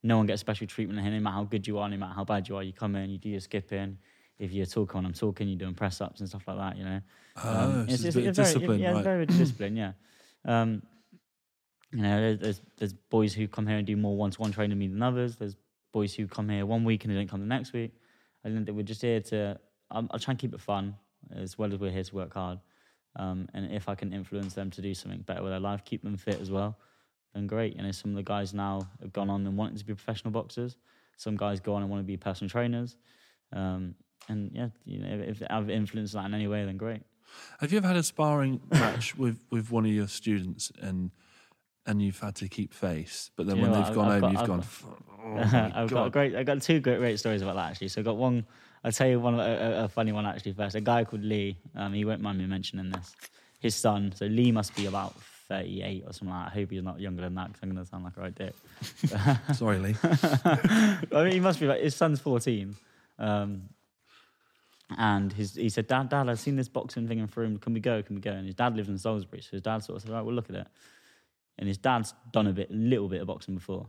No 0.02 0.18
one 0.18 0.26
gets 0.26 0.40
special 0.40 0.68
treatment 0.68 1.02
here, 1.02 1.12
no 1.12 1.20
matter 1.20 1.36
how 1.36 1.44
good 1.44 1.68
you 1.68 1.78
are, 1.80 1.90
no 1.90 1.98
matter 1.98 2.14
how 2.14 2.24
bad 2.24 2.48
you 2.48 2.56
are. 2.56 2.64
You 2.64 2.72
come 2.72 2.96
in, 2.96 3.10
you 3.10 3.18
do 3.18 3.30
your 3.30 3.42
skipping. 3.42 3.98
If 4.40 4.54
you're 4.54 4.66
talking, 4.66 5.06
I'm 5.06 5.14
talking. 5.14 5.48
You're 5.48 5.60
doing 5.60 5.76
press 5.76 6.02
ups 6.02 6.22
and 6.22 6.30
stuff 6.30 6.48
like 6.48 6.58
that. 6.58 6.78
You 6.78 6.86
know, 6.86 7.02
oh, 7.38 7.86
so 7.88 7.94
it's, 7.94 8.04
a 8.04 8.06
bit 8.06 8.28
of 8.28 8.36
very- 8.36 8.48
discipline 8.48 8.80
yeah, 8.80 8.92
right 8.94 9.04
very 9.04 9.26
discipline. 9.26 9.76
Yeah. 9.76 9.92
Um, 10.46 10.82
you 11.92 12.02
know, 12.02 12.22
there's, 12.22 12.40
there's 12.40 12.62
there's 12.78 12.94
boys 12.94 13.34
who 13.34 13.48
come 13.48 13.68
here 13.68 13.78
and 13.78 13.86
do 13.86 13.98
more 13.98 14.16
one-to-one 14.16 14.52
training 14.52 14.72
than 14.72 14.80
me 14.80 14.88
than 14.88 15.04
others. 15.04 15.36
There's 15.36 15.58
boys 15.92 16.14
who 16.14 16.28
come 16.28 16.48
here 16.50 16.66
one 16.66 16.84
week 16.84 17.04
and 17.04 17.14
they 17.14 17.18
don't 17.18 17.30
come 17.30 17.42
the 17.42 17.46
next 17.46 17.74
week. 17.74 17.94
I 18.46 18.50
think 18.50 18.66
that 18.66 18.74
we're 18.74 18.84
just 18.84 19.02
here 19.02 19.20
to. 19.20 19.60
I'm, 19.92 20.08
I'll 20.12 20.20
try 20.20 20.32
and 20.32 20.40
keep 20.40 20.54
it 20.54 20.62
fun 20.62 20.96
as 21.36 21.58
well 21.58 21.74
as 21.74 21.80
we're 21.80 21.92
here 21.92 22.04
to 22.04 22.16
work 22.16 22.34
hard. 22.34 22.60
Um, 23.16 23.50
and 23.54 23.72
if 23.72 23.90
I 23.90 23.96
can 23.96 24.14
influence 24.14 24.54
them 24.54 24.70
to 24.72 24.82
do 24.82 24.94
something 24.94 25.22
better 25.22 25.42
with 25.42 25.52
their 25.52 25.60
life, 25.60 25.84
keep 25.84 26.04
them 26.04 26.16
fit 26.16 26.40
as 26.40 26.52
well, 26.52 26.78
then 27.34 27.48
great. 27.48 27.76
You 27.76 27.82
know, 27.82 27.92
some 27.92 28.12
of 28.12 28.18
the 28.18 28.24
guys 28.24 28.54
now 28.54 28.88
have 29.02 29.12
gone 29.12 29.30
on 29.30 29.46
and 29.46 29.58
wanting 29.58 29.78
to 29.78 29.86
be 29.86 29.94
professional 29.94 30.32
boxers. 30.32 30.78
Some 31.18 31.36
guys 31.36 31.60
go 31.60 31.74
on 31.74 31.82
and 31.82 31.92
want 31.92 32.02
to 32.02 32.08
be 32.08 32.18
personal 32.18 32.50
trainers. 32.50 32.96
Um, 33.52 33.96
and 34.30 34.52
yeah, 34.54 34.70
you 34.86 35.00
know, 35.00 35.10
if, 35.28 35.42
if 35.42 35.48
I've 35.50 35.70
influenced 35.70 36.14
that 36.14 36.26
in 36.26 36.34
any 36.34 36.48
way, 36.48 36.64
then 36.66 36.78
great. 36.78 37.02
have 37.60 37.72
you 37.72 37.78
ever 37.80 37.88
had 37.88 37.98
a 37.98 38.04
sparring 38.04 38.62
match 38.72 39.16
with 39.18 39.44
with 39.52 39.70
one 39.72 39.86
of 39.86 39.92
your 39.92 40.08
students 40.08 40.72
and 40.82 41.12
and 41.86 42.02
you've 42.02 42.20
had 42.20 42.36
to 42.36 42.48
keep 42.48 42.74
face 42.74 43.32
but 43.36 43.48
then 43.48 43.56
you 43.58 43.62
when 43.64 43.72
they've 43.72 43.84
what? 43.86 43.94
gone 43.96 44.08
I've 44.12 44.22
home 44.22 44.22
got- 44.22 44.32
you've 44.32 44.42
I've 44.42 44.48
gone 44.48 44.64
oh 45.26 45.72
I've 45.84 45.90
got 45.90 46.06
a 46.08 46.10
great. 46.10 46.36
I 46.36 46.44
got 46.44 46.62
two 46.62 46.80
great, 46.80 46.98
great 47.00 47.20
stories 47.20 47.42
about 47.42 47.56
that 47.56 47.72
actually. 47.72 47.90
So 47.90 48.02
I 48.02 48.04
got 48.04 48.18
one. 48.18 48.46
I'll 48.84 48.92
tell 48.92 49.08
you 49.08 49.20
one 49.20 49.36
a, 49.36 49.44
a, 49.44 49.84
a 49.84 49.88
funny 49.90 50.12
one 50.14 50.26
actually 50.26 50.54
first. 50.54 50.76
A 50.76 50.82
guy 50.82 51.04
called 51.04 51.24
Lee. 51.24 51.58
Um, 51.76 51.94
he 51.94 52.06
won't 52.06 52.22
mind 52.22 52.38
me 52.38 52.46
mentioning 52.46 52.90
this. 52.92 53.14
His 53.60 53.76
son. 53.76 54.14
So 54.16 54.26
Lee 54.28 54.52
must 54.54 54.74
be 54.76 54.86
about 54.86 55.14
thirty-eight 55.50 56.04
or 56.08 56.14
something 56.14 56.30
like 56.34 56.46
that. 56.46 56.52
I 56.52 56.60
hope 56.62 56.72
he's 56.72 56.82
not 56.84 57.00
younger 57.02 57.22
than 57.24 57.36
that 57.36 57.48
because 57.48 57.62
I'm 57.64 57.72
going 57.74 57.84
to 57.84 57.90
sound 57.90 58.06
like 58.06 58.16
a 58.18 58.22
right 58.22 58.36
dick. 58.36 58.56
sorry 59.56 59.80
lee 59.80 59.96
I 61.12 61.24
mean, 61.24 61.32
he 61.34 61.40
must 61.42 61.60
be 61.60 61.66
like 61.68 61.82
his 61.82 61.96
son's 61.96 62.20
fourteen. 62.22 62.76
Um, 63.18 63.64
and 64.98 65.32
his 65.34 65.56
he 65.56 65.70
said, 65.70 65.88
Dad, 65.88 66.10
Dad, 66.10 66.30
I've 66.30 66.40
seen 66.40 66.56
this 66.56 66.68
boxing 66.68 67.08
thing 67.08 67.20
in 67.20 67.28
Frome. 67.28 67.58
Can 67.58 67.74
we 67.74 67.80
go? 67.80 68.02
Can 68.02 68.16
we 68.16 68.22
go? 68.22 68.32
And 68.32 68.46
his 68.46 68.56
dad 68.56 68.76
lives 68.76 68.90
in 68.90 68.98
Salisbury, 68.98 69.42
so 69.42 69.52
his 69.52 69.62
dad 69.62 69.84
sort 69.84 69.98
of 69.98 70.02
said, 70.02 70.12
Right, 70.12 70.22
we'll 70.22 70.36
look 70.36 70.50
at 70.50 70.56
it. 70.56 70.68
And 71.58 71.68
his 71.68 71.78
dad's 71.78 72.14
done 72.32 72.48
a 72.48 72.54
bit, 72.54 72.72
little 72.72 73.10
bit 73.10 73.22
of 73.22 73.28
boxing 73.28 73.56
before. 73.56 73.88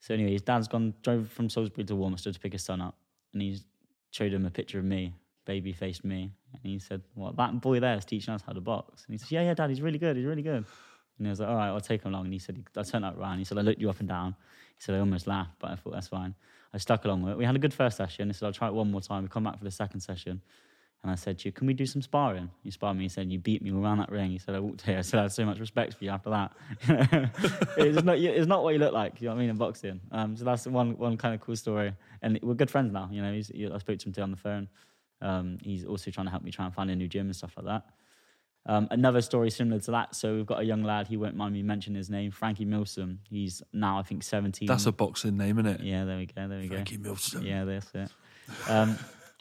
So 0.00 0.14
anyway, 0.14 0.32
his 0.32 0.42
dad's 0.42 0.68
gone 0.68 0.94
drove 1.02 1.30
from 1.30 1.48
Salisbury 1.48 1.84
to 1.84 1.96
Warminster 1.96 2.32
to 2.32 2.40
pick 2.40 2.52
his 2.52 2.64
son 2.64 2.80
up, 2.80 2.96
and 3.32 3.42
he's 3.42 3.64
showed 4.10 4.32
him 4.32 4.46
a 4.46 4.50
picture 4.50 4.78
of 4.78 4.84
me, 4.84 5.14
baby 5.44 5.72
faced 5.72 6.04
me, 6.04 6.32
and 6.52 6.62
he 6.62 6.78
said, 6.78 7.02
"Well, 7.14 7.32
that 7.32 7.60
boy 7.60 7.80
there 7.80 7.96
is 7.96 8.04
teaching 8.04 8.34
us 8.34 8.42
how 8.42 8.52
to 8.52 8.60
box." 8.60 9.04
And 9.06 9.14
he 9.14 9.18
said, 9.18 9.30
"Yeah, 9.30 9.42
yeah, 9.42 9.54
Dad, 9.54 9.70
he's 9.70 9.82
really 9.82 9.98
good. 9.98 10.16
He's 10.16 10.26
really 10.26 10.42
good." 10.42 10.64
And 11.18 11.26
I 11.26 11.30
was 11.30 11.40
like, 11.40 11.48
"All 11.48 11.56
right, 11.56 11.68
I'll 11.68 11.80
take 11.80 12.02
him 12.02 12.12
along." 12.12 12.24
And 12.24 12.32
he 12.32 12.38
said, 12.38 12.62
"I 12.76 12.82
turned 12.82 13.04
that 13.04 13.16
round." 13.16 13.38
He 13.38 13.44
said, 13.44 13.58
"I 13.58 13.62
looked 13.62 13.80
you 13.80 13.90
up 13.90 14.00
and 14.00 14.08
down." 14.08 14.34
He 14.76 14.82
said, 14.82 14.94
"I 14.94 14.98
almost 14.98 15.26
laughed, 15.26 15.58
but 15.58 15.70
I 15.70 15.76
thought 15.76 15.92
that's 15.92 16.08
fine." 16.08 16.34
I 16.74 16.78
stuck 16.78 17.04
along 17.04 17.22
with 17.22 17.32
it. 17.32 17.38
We 17.38 17.44
had 17.44 17.56
a 17.56 17.58
good 17.58 17.74
first 17.74 17.96
session. 17.96 18.28
He 18.28 18.32
said, 18.32 18.46
"I'll 18.46 18.52
try 18.52 18.68
it 18.68 18.74
one 18.74 18.90
more 18.90 19.00
time." 19.00 19.22
We 19.22 19.28
come 19.28 19.44
back 19.44 19.58
for 19.58 19.64
the 19.64 19.70
second 19.70 20.00
session. 20.00 20.42
And 21.02 21.12
I 21.12 21.14
said 21.14 21.38
to 21.38 21.48
you, 21.48 21.52
can 21.52 21.68
we 21.68 21.72
do 21.74 21.86
some 21.86 22.02
sparring? 22.02 22.50
You 22.64 22.72
sparred 22.72 22.96
me. 22.96 23.04
He 23.04 23.08
said, 23.08 23.30
you 23.30 23.38
beat 23.38 23.62
me 23.62 23.70
around 23.70 23.98
that 23.98 24.10
ring. 24.10 24.30
He 24.30 24.38
said, 24.38 24.56
I 24.56 24.58
walked 24.58 24.82
here. 24.82 24.98
I 24.98 25.02
said, 25.02 25.20
I 25.20 25.22
had 25.22 25.32
so 25.32 25.44
much 25.44 25.60
respect 25.60 25.94
for 25.94 26.04
you 26.04 26.10
after 26.10 26.30
that. 26.30 26.52
it's, 27.76 28.02
not, 28.02 28.18
it's 28.18 28.48
not 28.48 28.64
what 28.64 28.72
you 28.72 28.80
look 28.80 28.92
like, 28.92 29.20
you 29.20 29.28
know 29.28 29.34
what 29.34 29.38
I 29.38 29.40
mean, 29.42 29.50
in 29.50 29.56
boxing. 29.56 30.00
Um, 30.10 30.36
so 30.36 30.44
that's 30.44 30.66
one, 30.66 30.98
one 30.98 31.16
kind 31.16 31.32
of 31.32 31.40
cool 31.40 31.54
story. 31.54 31.94
And 32.22 32.40
we're 32.42 32.54
good 32.54 32.70
friends 32.72 32.92
now. 32.92 33.08
You 33.12 33.22
know, 33.22 33.28
I 33.28 33.78
spoke 33.78 33.98
to 33.98 34.06
him 34.08 34.12
today 34.12 34.22
on 34.22 34.32
the 34.32 34.36
phone. 34.36 34.68
Um, 35.22 35.58
he's 35.62 35.84
also 35.84 36.10
trying 36.10 36.26
to 36.26 36.30
help 36.30 36.42
me 36.42 36.50
try 36.50 36.64
and 36.64 36.74
find 36.74 36.90
a 36.90 36.96
new 36.96 37.06
gym 37.06 37.26
and 37.26 37.36
stuff 37.36 37.52
like 37.56 37.66
that. 37.66 37.84
Um, 38.68 38.88
another 38.90 39.22
story 39.22 39.50
similar 39.50 39.80
to 39.80 39.90
that. 39.92 40.14
So 40.14 40.34
we've 40.34 40.46
got 40.46 40.60
a 40.60 40.64
young 40.64 40.82
lad. 40.82 41.06
He 41.06 41.16
won't 41.16 41.36
mind 41.36 41.54
me 41.54 41.62
mentioning 41.62 41.96
his 41.96 42.10
name, 42.10 42.32
Frankie 42.32 42.64
Milsom. 42.64 43.20
He's 43.30 43.62
now, 43.72 43.98
I 43.98 44.02
think, 44.02 44.24
17. 44.24 44.66
that's 44.66 44.86
a 44.86 44.92
boxing 44.92 45.36
name 45.36 45.58
isn't 45.58 45.80
it 45.80 45.80
Yeah, 45.82 46.04
there 46.04 46.18
we 46.18 46.26
go. 46.26 46.48
There 46.48 46.58
we 46.58 46.68
go. 46.68 46.74
Frankie 46.74 46.98
Milsom 46.98 47.42
Yeah, 47.42 47.64
that's 47.64 47.90
it. 47.94 48.10
Um, 48.68 48.98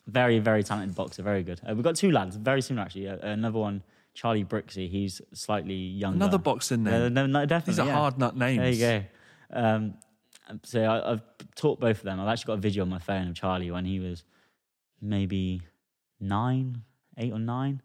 very, 0.08 0.38
very 0.38 0.64
talented 0.64 0.96
boxer. 0.96 1.24
Very 1.24 1.42
good. 1.42 1.60
Uh, 1.68 1.74
we've 1.74 1.84
got 1.84 1.96
two 1.96 2.12
lads, 2.12 2.36
very 2.36 2.62
similar 2.62 2.86
actually. 2.86 3.08
Uh, 3.08 3.18
another 3.22 3.58
one, 3.58 3.82
Charlie 4.14 4.46
Brixey. 4.46 4.90
He's 4.90 5.22
slightly 5.34 5.74
younger. 5.74 6.18
another 6.18 6.38
boxing 6.38 6.84
name 6.84 6.94
Uh, 6.94 7.10
no, 7.10 7.26
no, 7.26 7.46
definitely. 7.46 7.72
these 7.72 7.80
are 7.80 7.88
yeah. 7.88 7.94
hard 7.94 8.20
nut 8.20 8.38
names 8.38 8.60
There 8.60 8.70
you 8.70 9.08
go. 9.52 9.60
Um, 9.60 9.94
so 10.64 10.84
I, 10.84 11.14
I've 11.14 11.22
taught 11.56 11.80
both 11.80 11.98
of 11.98 12.04
them. 12.04 12.20
I've 12.20 12.28
actually 12.28 12.48
got 12.48 12.54
a 12.54 12.62
video 12.62 12.84
on 12.84 12.90
my 12.90 13.00
phone 13.00 13.28
of 13.28 13.36
Charlie 13.36 13.72
when 13.72 13.86
he 13.86 14.00
was 14.00 14.24
maybe 15.02 15.62
nine, 16.20 16.84
eight 17.18 17.34
or 17.34 17.40
nine, 17.40 17.82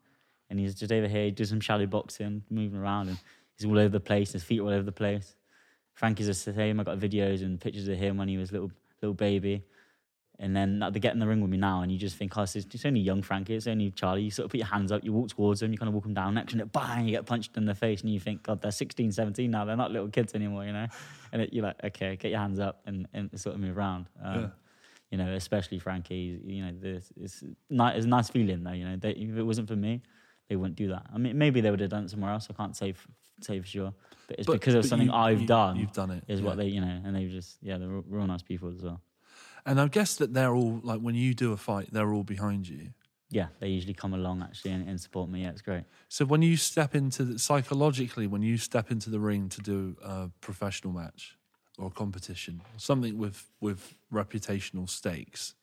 and 0.50 0.58
he's 0.58 0.74
just 0.74 0.92
over 0.92 1.08
here, 1.08 1.24
he 1.26 1.30
does 1.30 1.48
some 1.48 1.60
shadow 1.60 1.86
boxing, 1.86 2.42
moving 2.50 2.78
around, 2.78 3.08
and 3.08 3.18
he's 3.56 3.64
all 3.66 3.78
over 3.78 3.88
the 3.88 4.00
place. 4.00 4.32
His 4.32 4.42
feet 4.42 4.60
are 4.60 4.64
all 4.64 4.70
over 4.70 4.82
the 4.82 4.92
place. 4.92 5.36
Frankie's 5.94 6.26
the 6.26 6.34
same. 6.34 6.80
I 6.80 6.82
got 6.84 6.98
videos 6.98 7.42
and 7.42 7.60
pictures 7.60 7.88
of 7.88 7.96
him 7.96 8.16
when 8.16 8.28
he 8.28 8.36
was 8.36 8.52
little 8.52 8.70
little 9.00 9.14
baby. 9.14 9.64
And 10.42 10.56
then 10.56 10.78
like, 10.78 10.94
they 10.94 11.00
get 11.00 11.12
in 11.12 11.18
the 11.18 11.26
ring 11.26 11.42
with 11.42 11.50
me 11.50 11.58
now, 11.58 11.82
and 11.82 11.92
you 11.92 11.98
just 11.98 12.16
think, 12.16 12.36
oh, 12.38 12.42
it's, 12.42 12.56
it's 12.56 12.86
only 12.86 13.00
young 13.00 13.20
Frankie, 13.20 13.54
it's 13.54 13.66
only 13.66 13.90
Charlie. 13.90 14.22
You 14.22 14.30
sort 14.30 14.46
of 14.46 14.50
put 14.50 14.56
your 14.56 14.66
hands 14.68 14.90
up, 14.90 15.04
you 15.04 15.12
walk 15.12 15.28
towards 15.28 15.60
them, 15.60 15.70
you 15.70 15.76
kind 15.76 15.88
of 15.88 15.94
walk 15.94 16.04
them 16.04 16.14
down, 16.14 16.32
next 16.32 16.54
minute, 16.54 16.72
bang, 16.72 17.04
you 17.04 17.10
get 17.10 17.26
punched 17.26 17.54
in 17.58 17.66
the 17.66 17.74
face, 17.74 18.00
and 18.00 18.10
you 18.10 18.18
think, 18.18 18.42
God, 18.42 18.62
they're 18.62 18.70
16, 18.70 19.12
17 19.12 19.50
now, 19.50 19.66
they're 19.66 19.76
not 19.76 19.90
little 19.90 20.08
kids 20.08 20.34
anymore, 20.34 20.64
you 20.64 20.72
know? 20.72 20.86
And 21.32 21.42
it, 21.42 21.52
you're 21.52 21.64
like, 21.64 21.76
okay, 21.84 22.16
get 22.16 22.30
your 22.30 22.40
hands 22.40 22.58
up 22.58 22.80
and, 22.86 23.06
and 23.12 23.38
sort 23.38 23.54
of 23.54 23.60
move 23.60 23.76
around. 23.76 24.06
Um, 24.22 24.40
Yeah. 24.40 24.48
You 25.10 25.18
know, 25.18 25.34
especially 25.34 25.78
Frankie, 25.78 26.40
you 26.42 26.64
know, 26.64 26.72
this, 26.80 27.12
it's, 27.20 27.42
ni- 27.68 27.92
it's 27.94 28.06
a 28.06 28.08
nice 28.08 28.30
feeling, 28.30 28.62
though, 28.64 28.72
you 28.72 28.86
know. 28.86 28.96
They, 28.96 29.10
if 29.10 29.36
it 29.36 29.42
wasn't 29.42 29.68
for 29.68 29.76
me, 29.76 30.00
they 30.50 30.56
wouldn't 30.56 30.76
do 30.76 30.88
that. 30.88 31.06
I 31.14 31.16
mean, 31.16 31.38
maybe 31.38 31.60
they 31.62 31.70
would 31.70 31.80
have 31.80 31.88
done 31.90 32.04
it 32.04 32.10
somewhere 32.10 32.32
else. 32.32 32.48
I 32.50 32.52
can't 32.52 32.76
say 32.76 32.90
f- 32.90 33.06
say 33.40 33.58
for 33.60 33.66
sure, 33.66 33.94
but 34.26 34.38
it's 34.38 34.46
But- 34.46 34.54
because 34.54 34.74
of 34.74 34.84
something 34.84 35.08
you- 35.08 35.14
I've 35.14 35.40
you- 35.42 35.46
done. 35.46 35.76
You've 35.76 35.92
done 35.92 36.10
it. 36.10 36.24
is 36.28 36.40
yeah. 36.40 36.46
what 36.46 36.56
they, 36.58 36.66
you 36.66 36.80
know, 36.82 37.00
and 37.04 37.16
they 37.16 37.26
just, 37.28 37.56
yeah, 37.62 37.78
they're 37.78 37.88
real, 37.88 38.26
nice 38.26 38.42
people 38.42 38.68
as 38.74 38.82
well. 38.82 39.00
And 39.64 39.80
I 39.80 39.86
guess 39.88 40.16
that 40.16 40.34
they're 40.34 40.54
all 40.54 40.80
like 40.82 41.00
when 41.00 41.14
you 41.14 41.32
do 41.32 41.52
a 41.52 41.56
fight, 41.56 41.88
they're 41.92 42.12
all 42.12 42.24
behind 42.24 42.68
you. 42.68 42.92
Yeah, 43.30 43.46
they 43.60 43.68
usually 43.68 43.94
come 43.94 44.12
along 44.12 44.42
actually 44.42 44.72
and, 44.72 44.88
and 44.88 45.00
support 45.00 45.30
me. 45.30 45.42
Yeah, 45.42 45.50
it's 45.50 45.62
great. 45.62 45.84
So 46.08 46.24
when 46.24 46.42
you 46.42 46.56
step 46.56 46.94
into 46.96 47.24
the, 47.24 47.38
psychologically, 47.38 48.26
when 48.26 48.42
you 48.42 48.58
step 48.58 48.90
into 48.90 49.08
the 49.08 49.20
ring 49.20 49.48
to 49.50 49.60
do 49.62 49.96
a 50.02 50.30
professional 50.40 50.92
match 50.92 51.36
or 51.78 51.86
a 51.86 51.90
competition, 51.90 52.60
something 52.76 53.16
with 53.16 53.48
with 53.60 53.94
reputational 54.12 54.88
stakes. 54.88 55.54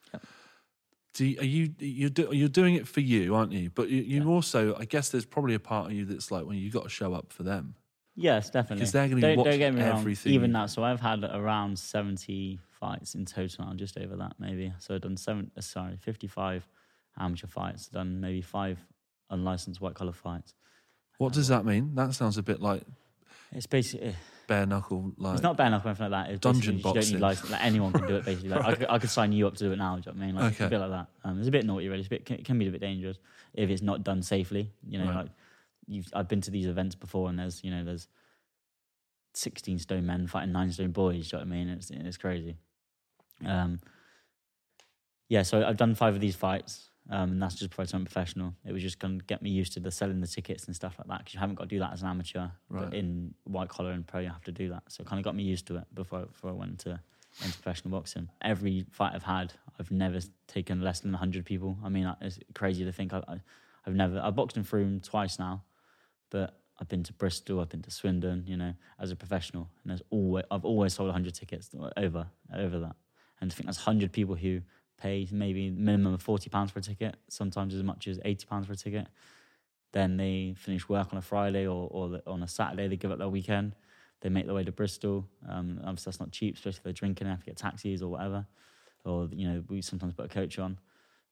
Do 1.17 1.25
you, 1.25 1.39
are 1.39 1.43
you 1.45 1.73
you're, 1.79 2.09
do, 2.09 2.29
you're 2.31 2.47
doing 2.47 2.75
it 2.75 2.87
for 2.87 2.99
you, 3.01 3.33
aren't 3.35 3.51
you? 3.51 3.69
But 3.73 3.89
you, 3.89 4.01
you 4.03 4.21
Yeah. 4.21 4.27
also, 4.27 4.75
I 4.75 4.85
guess, 4.85 5.09
there's 5.09 5.25
probably 5.25 5.55
a 5.55 5.59
part 5.59 5.87
of 5.87 5.91
you 5.93 6.05
that's 6.05 6.29
like 6.31 6.45
when 6.45 6.57
you've 6.57 6.73
got 6.73 6.83
to 6.83 6.89
show 6.89 7.13
up 7.13 7.33
for 7.33 7.43
them. 7.43 7.75
Yes, 8.15 8.49
definitely. 8.49 8.77
Because 8.77 8.91
they're 8.93 9.07
be 9.09 9.21
don't, 9.21 9.43
don't 9.43 9.57
get 9.57 9.73
me 9.73 9.81
wrong. 9.81 9.97
everything 9.99 10.33
Even 10.33 10.49
you- 10.51 10.53
now, 10.53 10.65
so 10.67 10.83
I've 10.83 10.99
had 11.01 11.23
around 11.23 11.77
seventy 11.79 12.59
fights 12.79 13.15
in 13.15 13.25
total. 13.25 13.65
now, 13.65 13.73
just 13.73 13.97
over 13.97 14.15
that 14.17 14.33
maybe. 14.39 14.73
So 14.79 14.95
I've 14.95 15.01
done 15.01 15.17
seven. 15.17 15.51
Uh, 15.57 15.61
sorry, 15.61 15.97
fifty-five 15.97 16.67
amateur 17.19 17.47
fights. 17.47 17.87
Done 17.87 18.19
maybe 18.21 18.41
five 18.41 18.79
unlicensed 19.29 19.81
white 19.81 19.95
collar 19.95 20.13
fights. 20.13 20.53
What 21.17 21.33
does 21.33 21.47
that 21.47 21.65
mean? 21.65 21.95
That 21.95 22.13
sounds 22.13 22.37
a 22.37 22.43
bit 22.43 22.61
like 22.61 22.83
It's 23.51 23.65
basically 23.67 24.15
bare 24.47 24.65
knuckle. 24.65 25.11
Like 25.17 25.33
it's 25.35 25.43
not 25.43 25.57
bare 25.57 25.69
knuckle 25.69 25.89
anything 25.89 26.09
like 26.09 26.25
that. 26.27 26.31
It's 26.31 26.39
Dungeon 26.39 26.75
basically 26.75 26.77
you 26.77 26.83
don't 26.83 26.93
boxing. 26.95 27.13
need 27.15 27.21
license. 27.21 27.49
Like 27.51 27.63
anyone 27.63 27.93
can 27.93 28.07
do 28.07 28.15
it. 28.15 28.25
Basically, 28.25 28.49
like 28.49 28.63
I, 28.65 28.75
could, 28.75 28.87
I 28.89 28.99
could 28.99 29.09
sign 29.09 29.31
you 29.33 29.47
up 29.47 29.55
to 29.57 29.63
do 29.65 29.71
it 29.71 29.75
now. 29.77 29.95
Do 29.97 30.09
you 30.09 30.13
know 30.13 30.17
what 30.19 30.23
I 30.23 30.25
mean? 30.27 30.35
Like 30.35 30.53
Okay. 30.53 30.65
a 30.65 30.69
bit 30.69 30.79
like 30.79 30.89
that. 30.91 31.07
Um, 31.23 31.39
it's 31.39 31.47
a 31.47 31.51
bit 31.51 31.65
naughty, 31.65 31.87
really. 31.87 31.99
It's 31.99 32.07
a 32.07 32.09
bit 32.09 32.31
it 32.31 32.45
can 32.45 32.57
be 32.57 32.67
a 32.67 32.71
bit 32.71 32.81
dangerous 32.81 33.17
if 33.53 33.69
it's 33.69 33.81
not 33.81 34.03
done 34.03 34.21
safely. 34.23 34.71
You 34.87 34.99
know, 34.99 35.05
Right. 35.05 35.15
like 35.15 35.27
you've 35.87 36.07
I've 36.13 36.27
been 36.27 36.41
to 36.41 36.51
these 36.51 36.65
events 36.67 36.95
before, 36.95 37.29
and 37.29 37.37
there's 37.37 37.63
you 37.63 37.71
know 37.71 37.83
there's 37.83 38.07
sixteen 39.33 39.79
stone 39.79 40.05
men 40.05 40.27
fighting 40.27 40.51
nine 40.51 40.71
stone 40.71 40.91
boys. 40.91 41.29
Do 41.29 41.37
you 41.37 41.43
know 41.43 41.49
what 41.49 41.53
I 41.53 41.57
mean? 41.57 41.69
It's 41.69 41.89
it's 41.91 42.17
crazy. 42.17 42.55
Um, 43.45 43.79
yeah, 45.29 45.43
so 45.43 45.63
I've 45.63 45.77
done 45.77 45.93
five 45.93 46.15
of 46.15 46.21
these 46.21 46.35
fights, 46.35 46.89
um, 47.09 47.31
and 47.31 47.41
that's 47.41 47.55
just 47.55 47.69
before 47.69 47.83
I 47.83 47.85
turned 47.85 48.05
professional. 48.05 48.53
It 48.65 48.73
was 48.73 48.81
just 48.81 48.99
going 48.99 49.19
to 49.19 49.25
get 49.25 49.41
me 49.41 49.49
used 49.49 49.73
to 49.73 49.79
the 49.79 49.91
selling 49.91 50.19
the 50.19 50.27
tickets 50.27 50.65
and 50.65 50.75
stuff 50.75 50.95
like 50.97 51.07
that 51.07 51.19
because 51.19 51.33
you 51.33 51.39
haven't 51.39 51.55
got 51.55 51.63
to 51.63 51.69
do 51.69 51.79
that 51.79 51.93
as 51.93 52.01
an 52.01 52.09
amateur. 52.09 52.47
Right. 52.69 52.85
But 52.85 52.93
in 52.93 53.33
white 53.45 53.69
collar 53.69 53.91
and 53.91 54.05
pro, 54.05 54.19
you 54.19 54.27
have 54.29 54.43
to 54.43 54.51
do 54.51 54.69
that. 54.69 54.83
So 54.89 55.01
it 55.01 55.07
kind 55.07 55.19
of 55.19 55.23
got 55.23 55.35
me 55.35 55.43
used 55.43 55.67
to 55.67 55.77
it 55.77 55.85
before 55.93 56.25
before 56.25 56.49
I 56.49 56.53
went 56.53 56.71
into 56.71 56.99
into 57.43 57.53
professional 57.53 57.91
boxing. 57.91 58.29
Every 58.41 58.85
fight 58.91 59.13
I've 59.13 59.23
had, 59.23 59.53
I've 59.79 59.91
never 59.91 60.19
taken 60.47 60.81
less 60.81 61.01
than 61.01 61.13
hundred 61.13 61.45
people. 61.45 61.77
I 61.83 61.89
mean, 61.89 62.13
it's 62.21 62.39
crazy 62.53 62.83
to 62.83 62.91
think 62.91 63.13
I, 63.13 63.23
I, 63.27 63.41
I've 63.85 63.95
never. 63.95 64.19
I've 64.19 64.35
boxed 64.35 64.57
in 64.57 64.63
Frome 64.63 64.99
twice 64.99 65.39
now, 65.39 65.63
but 66.29 66.59
I've 66.79 66.89
been 66.89 67.03
to 67.03 67.13
Bristol, 67.13 67.59
I've 67.61 67.69
been 67.69 67.83
to 67.83 67.91
Swindon. 67.91 68.43
You 68.47 68.57
know, 68.57 68.73
as 68.99 69.11
a 69.11 69.15
professional, 69.15 69.69
and 69.83 69.91
there's 69.91 70.03
always 70.09 70.45
I've 70.51 70.65
always 70.65 70.93
sold 70.93 71.11
hundred 71.11 71.35
tickets 71.35 71.69
over 71.95 72.27
over 72.53 72.79
that. 72.79 72.95
And 73.39 73.51
I 73.51 73.55
think 73.55 73.67
that's 73.67 73.77
hundred 73.77 74.11
people 74.11 74.35
who 74.35 74.61
pay 74.97 75.27
maybe 75.31 75.69
minimum 75.69 76.13
of 76.13 76.21
forty 76.21 76.49
pounds 76.49 76.71
for 76.71 76.79
a 76.79 76.81
ticket, 76.81 77.15
sometimes 77.29 77.73
as 77.73 77.83
much 77.83 78.07
as 78.07 78.19
eighty 78.25 78.45
pounds 78.45 78.67
for 78.67 78.73
a 78.73 78.75
ticket. 78.75 79.07
Then 79.93 80.17
they 80.17 80.53
finish 80.57 80.89
work 80.89 81.09
on 81.11 81.17
a 81.17 81.21
Friday 81.21 81.65
or, 81.65 81.87
or 81.89 82.21
on 82.27 82.43
a 82.43 82.47
Saturday. 82.47 82.87
They 82.87 82.97
give 82.97 83.11
up 83.11 83.19
their 83.19 83.29
weekend. 83.29 83.75
They 84.21 84.29
make 84.29 84.45
their 84.45 84.55
way 84.55 84.63
to 84.63 84.71
Bristol. 84.71 85.27
Um, 85.47 85.79
obviously, 85.83 86.09
that's 86.09 86.19
not 86.19 86.31
cheap, 86.31 86.55
especially 86.55 86.77
if 86.77 86.83
they're 86.83 86.93
drinking. 86.93 87.27
Have 87.27 87.39
to 87.39 87.45
get 87.45 87.57
taxis 87.57 88.01
or 88.01 88.09
whatever. 88.09 88.45
Or 89.05 89.29
you 89.31 89.47
know, 89.47 89.63
we 89.69 89.81
sometimes 89.81 90.13
put 90.13 90.25
a 90.25 90.29
coach 90.29 90.59
on, 90.59 90.79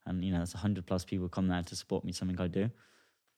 and 0.05 0.23
you 0.23 0.31
know, 0.31 0.39
that's 0.39 0.53
hundred 0.53 0.85
plus 0.85 1.03
people 1.03 1.27
come 1.27 1.47
there 1.47 1.63
to 1.63 1.75
support 1.75 2.05
me. 2.05 2.11
Something 2.11 2.39
I 2.39 2.47
do. 2.47 2.69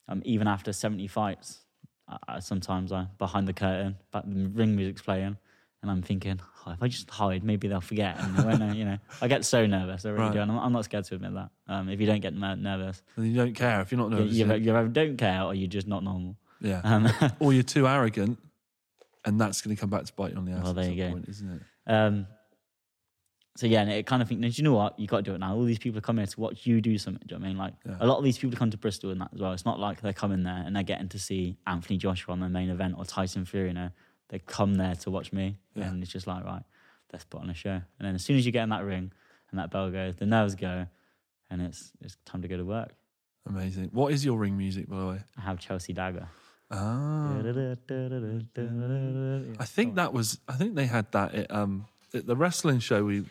Um, 0.06 0.22
even 0.24 0.46
after 0.46 0.72
seventy 0.72 1.08
fights, 1.08 1.60
I, 2.06 2.16
I, 2.28 2.38
sometimes 2.38 2.92
I 2.92 3.06
behind 3.18 3.48
the 3.48 3.52
curtain, 3.52 3.96
but 4.10 4.24
the 4.32 4.48
ring 4.48 4.76
music's 4.76 5.02
playing, 5.02 5.38
and 5.82 5.90
I'm 5.90 6.02
thinking, 6.02 6.40
oh, 6.66 6.72
if 6.72 6.82
I 6.82 6.88
just 6.88 7.08
hide, 7.08 7.44
maybe 7.44 7.68
they'll 7.68 7.80
forget. 7.80 8.18
And 8.18 8.36
they 8.36 8.42
won't 8.44 8.58
know, 8.60 8.72
you 8.72 8.84
know, 8.84 8.98
I 9.22 9.28
get 9.28 9.44
so 9.44 9.64
nervous. 9.66 10.04
I 10.04 10.10
really 10.10 10.24
Right. 10.24 10.32
do, 10.32 10.40
and 10.40 10.50
I'm, 10.50 10.58
I'm 10.58 10.72
not 10.72 10.84
scared 10.84 11.04
to 11.04 11.14
admit 11.14 11.34
that. 11.34 11.50
Um, 11.68 11.88
if 11.88 12.00
you 12.00 12.06
don't 12.06 12.20
get 12.20 12.34
nervous, 12.34 13.02
and 13.16 13.26
you 13.28 13.34
don't 13.36 13.54
care 13.54 13.80
if 13.80 13.92
you're 13.92 13.98
not 14.00 14.10
nervous. 14.10 14.32
you, 14.34 14.46
you 14.54 14.76
either 14.76 14.88
don't 14.88 15.16
care 15.16 15.42
or 15.42 15.54
you're 15.54 15.68
just 15.68 15.86
not 15.86 16.02
normal. 16.02 16.36
yeah. 16.60 16.80
Um, 16.84 17.08
or 17.40 17.52
you're 17.52 17.62
too 17.62 17.86
arrogant, 17.86 18.38
and 19.24 19.40
that's 19.40 19.60
going 19.62 19.74
to 19.76 19.80
come 19.80 19.90
back 19.90 20.04
to 20.04 20.12
bite 20.14 20.32
you 20.32 20.38
on 20.38 20.44
the 20.46 20.52
ass. 20.52 20.62
Well, 20.62 20.70
at 20.70 20.76
there 20.76 20.84
some 20.86 20.92
you 20.94 21.04
go. 21.04 21.10
point, 21.12 21.28
isn't 21.28 21.50
it? 21.86 21.92
Um, 21.92 22.26
so 23.56 23.66
yeah, 23.66 23.80
and 23.82 23.90
it 23.90 24.06
kind 24.06 24.22
of 24.22 24.28
think, 24.28 24.40
do 24.40 24.46
you 24.48 24.62
know 24.62 24.74
what? 24.74 24.98
You 25.00 25.08
got 25.08 25.16
to 25.18 25.22
do 25.24 25.34
it 25.34 25.38
now. 25.38 25.54
All 25.56 25.64
these 25.64 25.80
people 25.80 25.98
are 25.98 26.02
coming 26.02 26.20
here 26.22 26.28
to 26.32 26.40
watch 26.40 26.64
you 26.64 26.80
do 26.80 26.96
something. 26.96 27.22
Do 27.26 27.34
you 27.34 27.38
know 27.40 27.42
what 27.42 27.46
I 27.46 27.48
mean? 27.48 27.58
Like 27.58 27.74
Yeah. 27.84 27.96
a 28.00 28.06
lot 28.06 28.18
of 28.18 28.24
these 28.24 28.38
people 28.38 28.56
come 28.56 28.70
to 28.70 28.76
Bristol 28.76 29.10
and 29.10 29.20
that 29.20 29.30
as 29.34 29.40
well. 29.40 29.52
It's 29.52 29.64
not 29.64 29.80
like 29.80 30.00
they're 30.00 30.12
coming 30.12 30.44
there 30.44 30.62
and 30.64 30.76
they're 30.76 30.84
getting 30.84 31.08
to 31.08 31.18
see 31.18 31.56
Anthony 31.66 31.96
Joshua 31.98 32.32
on 32.34 32.40
the 32.40 32.48
main 32.48 32.70
event 32.70 32.94
or 32.98 33.04
Tyson 33.04 33.44
Fury. 33.44 33.68
You 33.68 33.74
know, 33.74 33.90
they 34.28 34.38
come 34.38 34.74
there 34.76 34.94
to 34.96 35.10
watch 35.10 35.32
me, 35.32 35.58
Yeah. 35.74 35.84
and 35.88 36.02
it's 36.02 36.12
just 36.12 36.26
like 36.26 36.44
right, 36.44 36.62
let's 37.12 37.24
put 37.24 37.40
on 37.42 37.50
a 37.50 37.54
show. 37.54 37.70
And 37.70 37.82
then 38.00 38.14
as 38.14 38.24
soon 38.24 38.36
as 38.36 38.44
you 38.46 38.52
get 38.52 38.62
in 38.64 38.68
that 38.70 38.84
ring 38.84 39.10
and 39.50 39.58
that 39.58 39.70
bell 39.70 39.90
goes, 39.90 40.16
the 40.16 40.26
nerves 40.26 40.54
go, 40.54 40.86
and 41.50 41.62
it's 41.62 41.92
it's 42.00 42.16
time 42.26 42.42
to 42.42 42.48
go 42.48 42.56
to 42.56 42.64
work. 42.64 42.94
Amazing. 43.46 43.90
What 43.92 44.12
is 44.12 44.24
your 44.24 44.38
ring 44.38 44.56
music, 44.58 44.88
by 44.88 44.98
the 45.00 45.06
way? 45.06 45.20
I 45.38 45.40
have 45.42 45.58
Chelsea 45.58 45.92
Dagger. 45.94 46.28
Ah, 46.70 47.38
I 49.58 49.64
think 49.64 49.94
that 49.96 50.12
was. 50.12 50.38
I 50.48 50.52
think 50.54 50.74
they 50.74 50.86
had 50.86 51.10
that 51.12 51.34
at 51.34 51.50
um 51.50 51.86
at 52.14 52.26
the 52.26 52.36
wrestling 52.36 52.78
show. 52.80 53.04
We 53.04 53.24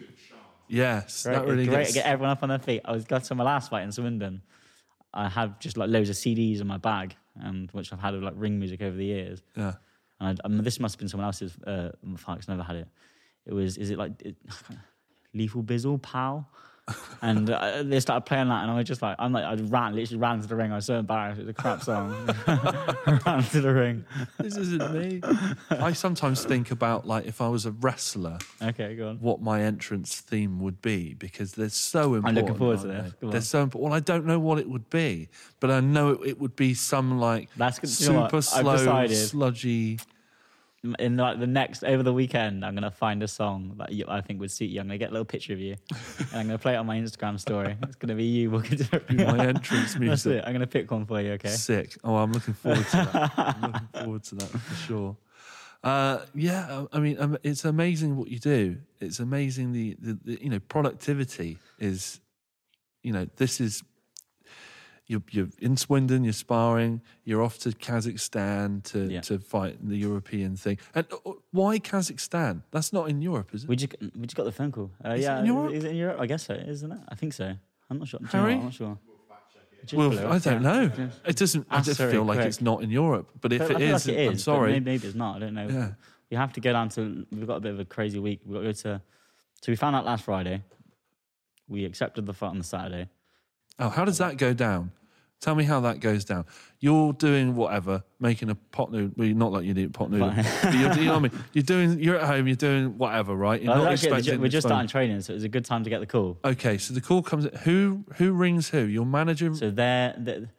yes, 0.67 1.23
Great, 1.23 1.33
that 1.35 1.45
really 1.47 1.65
great 1.65 1.77
gets. 1.79 1.89
to 1.89 1.95
get 1.99 2.05
everyone 2.05 2.31
up 2.31 2.43
on 2.43 2.49
their 2.49 2.59
feet. 2.59 2.81
I 2.85 2.91
was 2.91 3.05
got 3.05 3.23
to 3.25 3.35
my 3.35 3.43
last 3.43 3.69
fight 3.69 3.83
in 3.83 3.91
Swindon. 3.91 4.41
I 5.13 5.29
have 5.29 5.59
just 5.59 5.77
like 5.77 5.89
loads 5.89 6.09
of 6.09 6.15
CDs 6.15 6.61
in 6.61 6.67
my 6.67 6.77
bag, 6.77 7.15
and 7.35 7.69
which 7.71 7.93
I've 7.93 7.99
had 7.99 8.13
of 8.13 8.23
like 8.23 8.33
ring 8.35 8.59
music 8.59 8.81
over 8.81 8.95
the 8.97 9.05
years. 9.05 9.41
yeah, 9.55 9.73
And 10.19 10.39
I, 10.43 10.45
I 10.45 10.47
mean, 10.47 10.63
this 10.63 10.79
must 10.79 10.95
have 10.95 10.99
been 10.99 11.09
someone 11.09 11.25
else's 11.25 11.55
uh, 11.65 11.91
fight. 12.17 12.35
'cause 12.37 12.49
I 12.49 12.53
never 12.53 12.63
had 12.63 12.75
it. 12.77 12.87
It 13.45 13.53
was 13.53 13.77
is 13.77 13.89
it 13.91 13.97
like 13.97 14.21
it, 14.23 14.35
Lethal 15.33 15.63
Bizzle, 15.63 16.01
pal? 16.01 16.49
And 17.21 17.49
uh, 17.49 17.83
they 17.83 17.99
started 17.99 18.25
playing 18.25 18.47
that, 18.49 18.63
and 18.63 18.71
I 18.71 18.75
was 18.75 18.85
just 18.87 19.01
like, 19.01 19.15
I'm 19.19 19.33
like, 19.33 19.43
I 19.43 19.55
ran, 19.55 19.95
literally 19.95 20.19
ran 20.19 20.41
to 20.41 20.47
the 20.47 20.55
ring. 20.55 20.71
I 20.71 20.75
was 20.75 20.85
so 20.85 20.99
embarrassed. 20.99 21.39
It 21.39 21.45
was 21.45 21.51
a 21.51 21.53
crap 21.53 21.83
song. 21.83 22.11
ran 22.47 23.43
to 23.43 23.61
the 23.61 23.73
ring. 23.73 24.05
this 24.37 24.55
isn't 24.55 24.93
me. 24.93 25.21
I 25.69 25.93
sometimes 25.93 26.45
think 26.45 26.71
about 26.71 27.05
like 27.05 27.25
if 27.25 27.41
I 27.41 27.47
was 27.49 27.65
a 27.65 27.71
wrestler, 27.71 28.37
Okay, 28.61 28.95
go 28.95 29.09
on. 29.09 29.17
what 29.17 29.41
my 29.41 29.61
entrance 29.63 30.21
theme 30.21 30.59
would 30.61 30.81
be 30.81 31.13
because 31.13 31.53
they're 31.53 31.69
so 31.69 32.13
important. 32.15 32.25
I'm 32.27 32.35
looking 32.43 32.57
forward 32.57 32.81
to 32.81 32.87
this. 32.87 33.13
They? 33.19 33.29
They're 33.29 33.41
so 33.41 33.63
important. 33.63 33.89
Well, 33.91 33.97
I 33.97 34.01
don't 34.01 34.25
know 34.25 34.39
what 34.39 34.59
it 34.59 34.69
would 34.69 34.89
be, 34.89 35.29
but 35.59 35.71
I 35.71 35.79
know 35.79 36.09
it, 36.09 36.29
it 36.29 36.39
would 36.39 36.55
be 36.55 36.73
some 36.73 37.19
like 37.19 37.49
That's 37.57 37.79
good. 37.79 37.89
You 37.99 38.13
know 38.13 38.27
super 38.27 38.41
slow, 38.41 39.07
sludgy. 39.07 39.99
In 40.99 41.17
like 41.17 41.39
the 41.39 41.47
next 41.47 41.83
over 41.83 42.03
the 42.03 42.13
weekend, 42.13 42.63
I'm 42.65 42.73
gonna 42.75 42.91
find 42.91 43.21
a 43.23 43.27
song 43.27 43.75
that 43.77 43.91
you, 43.91 44.05
I 44.07 44.21
think 44.21 44.39
would 44.39 44.51
suit 44.51 44.65
you. 44.69 44.79
I'm 44.79 44.87
gonna 44.87 44.97
get 44.97 45.09
a 45.09 45.13
little 45.13 45.25
picture 45.25 45.53
of 45.53 45.59
you, 45.59 45.75
and 46.19 46.33
I'm 46.33 46.45
gonna 46.47 46.57
play 46.57 46.73
it 46.73 46.77
on 46.77 46.85
my 46.85 46.97
Instagram 46.97 47.39
story. 47.39 47.75
It's 47.83 47.95
gonna 47.95 48.15
be 48.15 48.25
you 48.25 48.51
walking 48.51 48.77
to 48.77 49.01
My 49.09 49.47
entrance 49.47 49.93
That's 49.93 49.99
music. 49.99 50.33
it. 50.37 50.43
I'm 50.45 50.53
gonna 50.53 50.67
pick 50.67 50.89
one 50.91 51.05
for 51.05 51.21
you. 51.21 51.33
Okay. 51.33 51.49
Sick. 51.49 51.97
Oh, 52.03 52.15
I'm 52.15 52.31
looking 52.31 52.53
forward 52.53 52.85
to 52.87 52.91
that. 52.91 53.31
I'm 53.37 53.61
looking 53.71 53.87
forward 54.03 54.23
to 54.23 54.35
that 54.35 54.49
for 54.49 54.75
sure. 54.75 55.17
Uh, 55.83 56.19
yeah, 56.33 56.85
I 56.91 56.97
I 56.97 56.99
mean, 56.99 57.19
um, 57.19 57.37
it's 57.43 57.63
amazing 57.65 58.15
what 58.17 58.29
you 58.29 58.39
do. 58.39 58.77
It's 58.99 59.19
amazing 59.19 59.73
the, 59.73 59.95
the, 60.01 60.17
the 60.25 60.43
you 60.43 60.49
know 60.49 60.59
productivity 60.59 61.57
is, 61.79 62.19
you 63.03 63.11
know, 63.13 63.27
this 63.37 63.59
is. 63.61 63.83
You're, 65.09 65.23
you're 65.31 65.47
in 65.59 65.77
Swindon. 65.77 66.23
You're 66.25 66.33
sparring. 66.33 67.01
You're 67.23 67.41
off 67.41 67.57
to 67.59 67.69
Kazakhstan 67.69 68.83
to 68.91 69.07
Yeah. 69.09 69.21
to 69.21 69.39
fight 69.39 69.77
the 69.87 69.95
European 69.95 70.57
thing. 70.57 70.77
And 70.93 71.05
uh, 71.25 71.31
why 71.51 71.79
Kazakhstan? 71.79 72.63
That's 72.71 72.91
not 72.91 73.09
in 73.09 73.21
Europe, 73.21 73.51
is 73.53 73.63
it? 73.63 73.69
We 73.69 73.77
just 73.77 73.95
we 74.01 74.23
just 74.27 74.35
got 74.35 74.43
the 74.43 74.51
phone 74.51 74.71
call. 74.71 74.91
Uh, 75.03 75.11
Is 75.11 75.19
it 75.19 75.23
yeah, 75.23 75.39
in 75.39 75.45
Europe? 75.45 75.73
is 75.73 75.83
it 75.85 75.91
in 75.91 75.95
Europe? 75.97 76.19
I 76.19 76.25
guess 76.27 76.45
so, 76.45 76.53
isn't 76.53 76.91
it? 76.91 76.99
I 77.07 77.15
think 77.15 77.33
so. 77.33 77.55
I'm 77.89 77.99
not 77.99 78.07
sure. 78.09 78.19
Do 78.19 78.25
you 78.25 78.33
know 78.33 78.39
Harry? 78.41 78.53
I'm 78.55 78.63
not 78.65 78.73
sure. 78.73 78.97
Just 79.85 79.93
well, 79.93 80.33
I 80.33 80.39
don't 80.39 80.61
know. 80.63 80.87
Just- 80.89 81.19
It 81.25 81.35
doesn't. 81.37 81.67
I 81.69 81.79
just 81.81 81.97
Surrey 81.97 82.11
feel 82.11 82.25
like 82.25 82.39
it's 82.39 82.59
not 82.59 82.83
in 82.83 82.89
Europe. 82.91 83.29
But 83.39 83.53
if 83.53 83.61
it 83.71 83.79
is, 83.81 84.07
like 84.07 84.17
it 84.17 84.21
is. 84.21 84.29
I'm 84.31 84.37
sorry. 84.39 84.71
Maybe, 84.73 84.85
maybe 84.85 85.07
it's 85.07 85.15
not. 85.15 85.37
I 85.37 85.39
don't 85.39 85.53
know. 85.53 85.67
Yeah. 85.69 85.91
We 86.29 86.35
have 86.35 86.51
to 86.53 86.59
go 86.59 86.73
down 86.73 86.89
to. 86.89 87.25
We've 87.31 87.47
got 87.47 87.57
a 87.57 87.59
bit 87.61 87.71
of 87.71 87.79
a 87.79 87.85
crazy 87.85 88.19
week. 88.19 88.41
We've 88.43 88.55
got 88.55 88.59
to 88.59 88.65
go 88.65 88.71
to. 88.97 89.01
So 89.61 89.71
we 89.71 89.77
found 89.77 89.95
out 89.95 90.03
last 90.05 90.25
Friday. 90.25 90.63
We 91.69 91.85
accepted 91.85 92.25
the 92.25 92.33
fight 92.33 92.49
on 92.49 92.57
the 92.57 92.63
Saturday. 92.65 93.07
Oh, 93.79 93.89
how 93.89 94.05
does 94.05 94.17
that 94.17 94.37
go 94.37 94.53
down? 94.53 94.91
Tell 95.39 95.53
me 95.53 95.63
how 95.65 95.79
that 95.81 95.99
goes 95.99 96.25
down. 96.25 96.45
You're 96.79 97.13
doing 97.13 97.55
whatever, 97.55 98.03
making 98.19 98.49
a 98.49 98.55
pot 98.55 98.91
noodle. 98.91 99.11
Well, 99.15 99.27
not 99.35 99.51
like 99.51 99.65
you 99.65 99.75
do 99.75 99.87
pot 99.89 100.09
noodle, 100.09 100.33
but 100.35 100.73
you're, 100.73 100.93
you 100.93 101.05
know 101.05 101.19
what 101.19 101.31
I 101.31 101.35
mean. 101.35 101.43
You're 101.53 101.63
doing. 101.63 101.99
You're 101.99 102.15
at 102.17 102.23
home. 102.27 102.47
You're 102.47 102.55
doing 102.55 102.97
whatever, 102.97 103.35
right? 103.35 103.61
You're 103.61 103.71
Well, 103.75 103.83
not 103.83 103.93
expecting. 103.93 104.41
we're 104.41 104.47
just 104.47 104.65
phone. 104.65 104.71
starting 104.71 104.87
training, 104.89 105.21
so 105.21 105.33
it 105.33 105.35
was 105.35 105.43
a 105.43 105.49
good 105.49 105.63
time 105.65 105.83
to 105.83 105.91
get 105.91 105.99
the 105.99 106.07
call. 106.07 106.39
Okay, 106.43 106.79
so 106.79 106.95
the 106.95 107.01
call 107.01 107.21
comes. 107.21 107.45
Who 107.65 108.03
who 108.15 108.31
rings 108.31 108.69
who? 108.69 108.79
Your 108.79 109.05
manager. 109.05 109.53
So 109.53 109.69
they're, 109.69 110.15
they're 110.17 110.49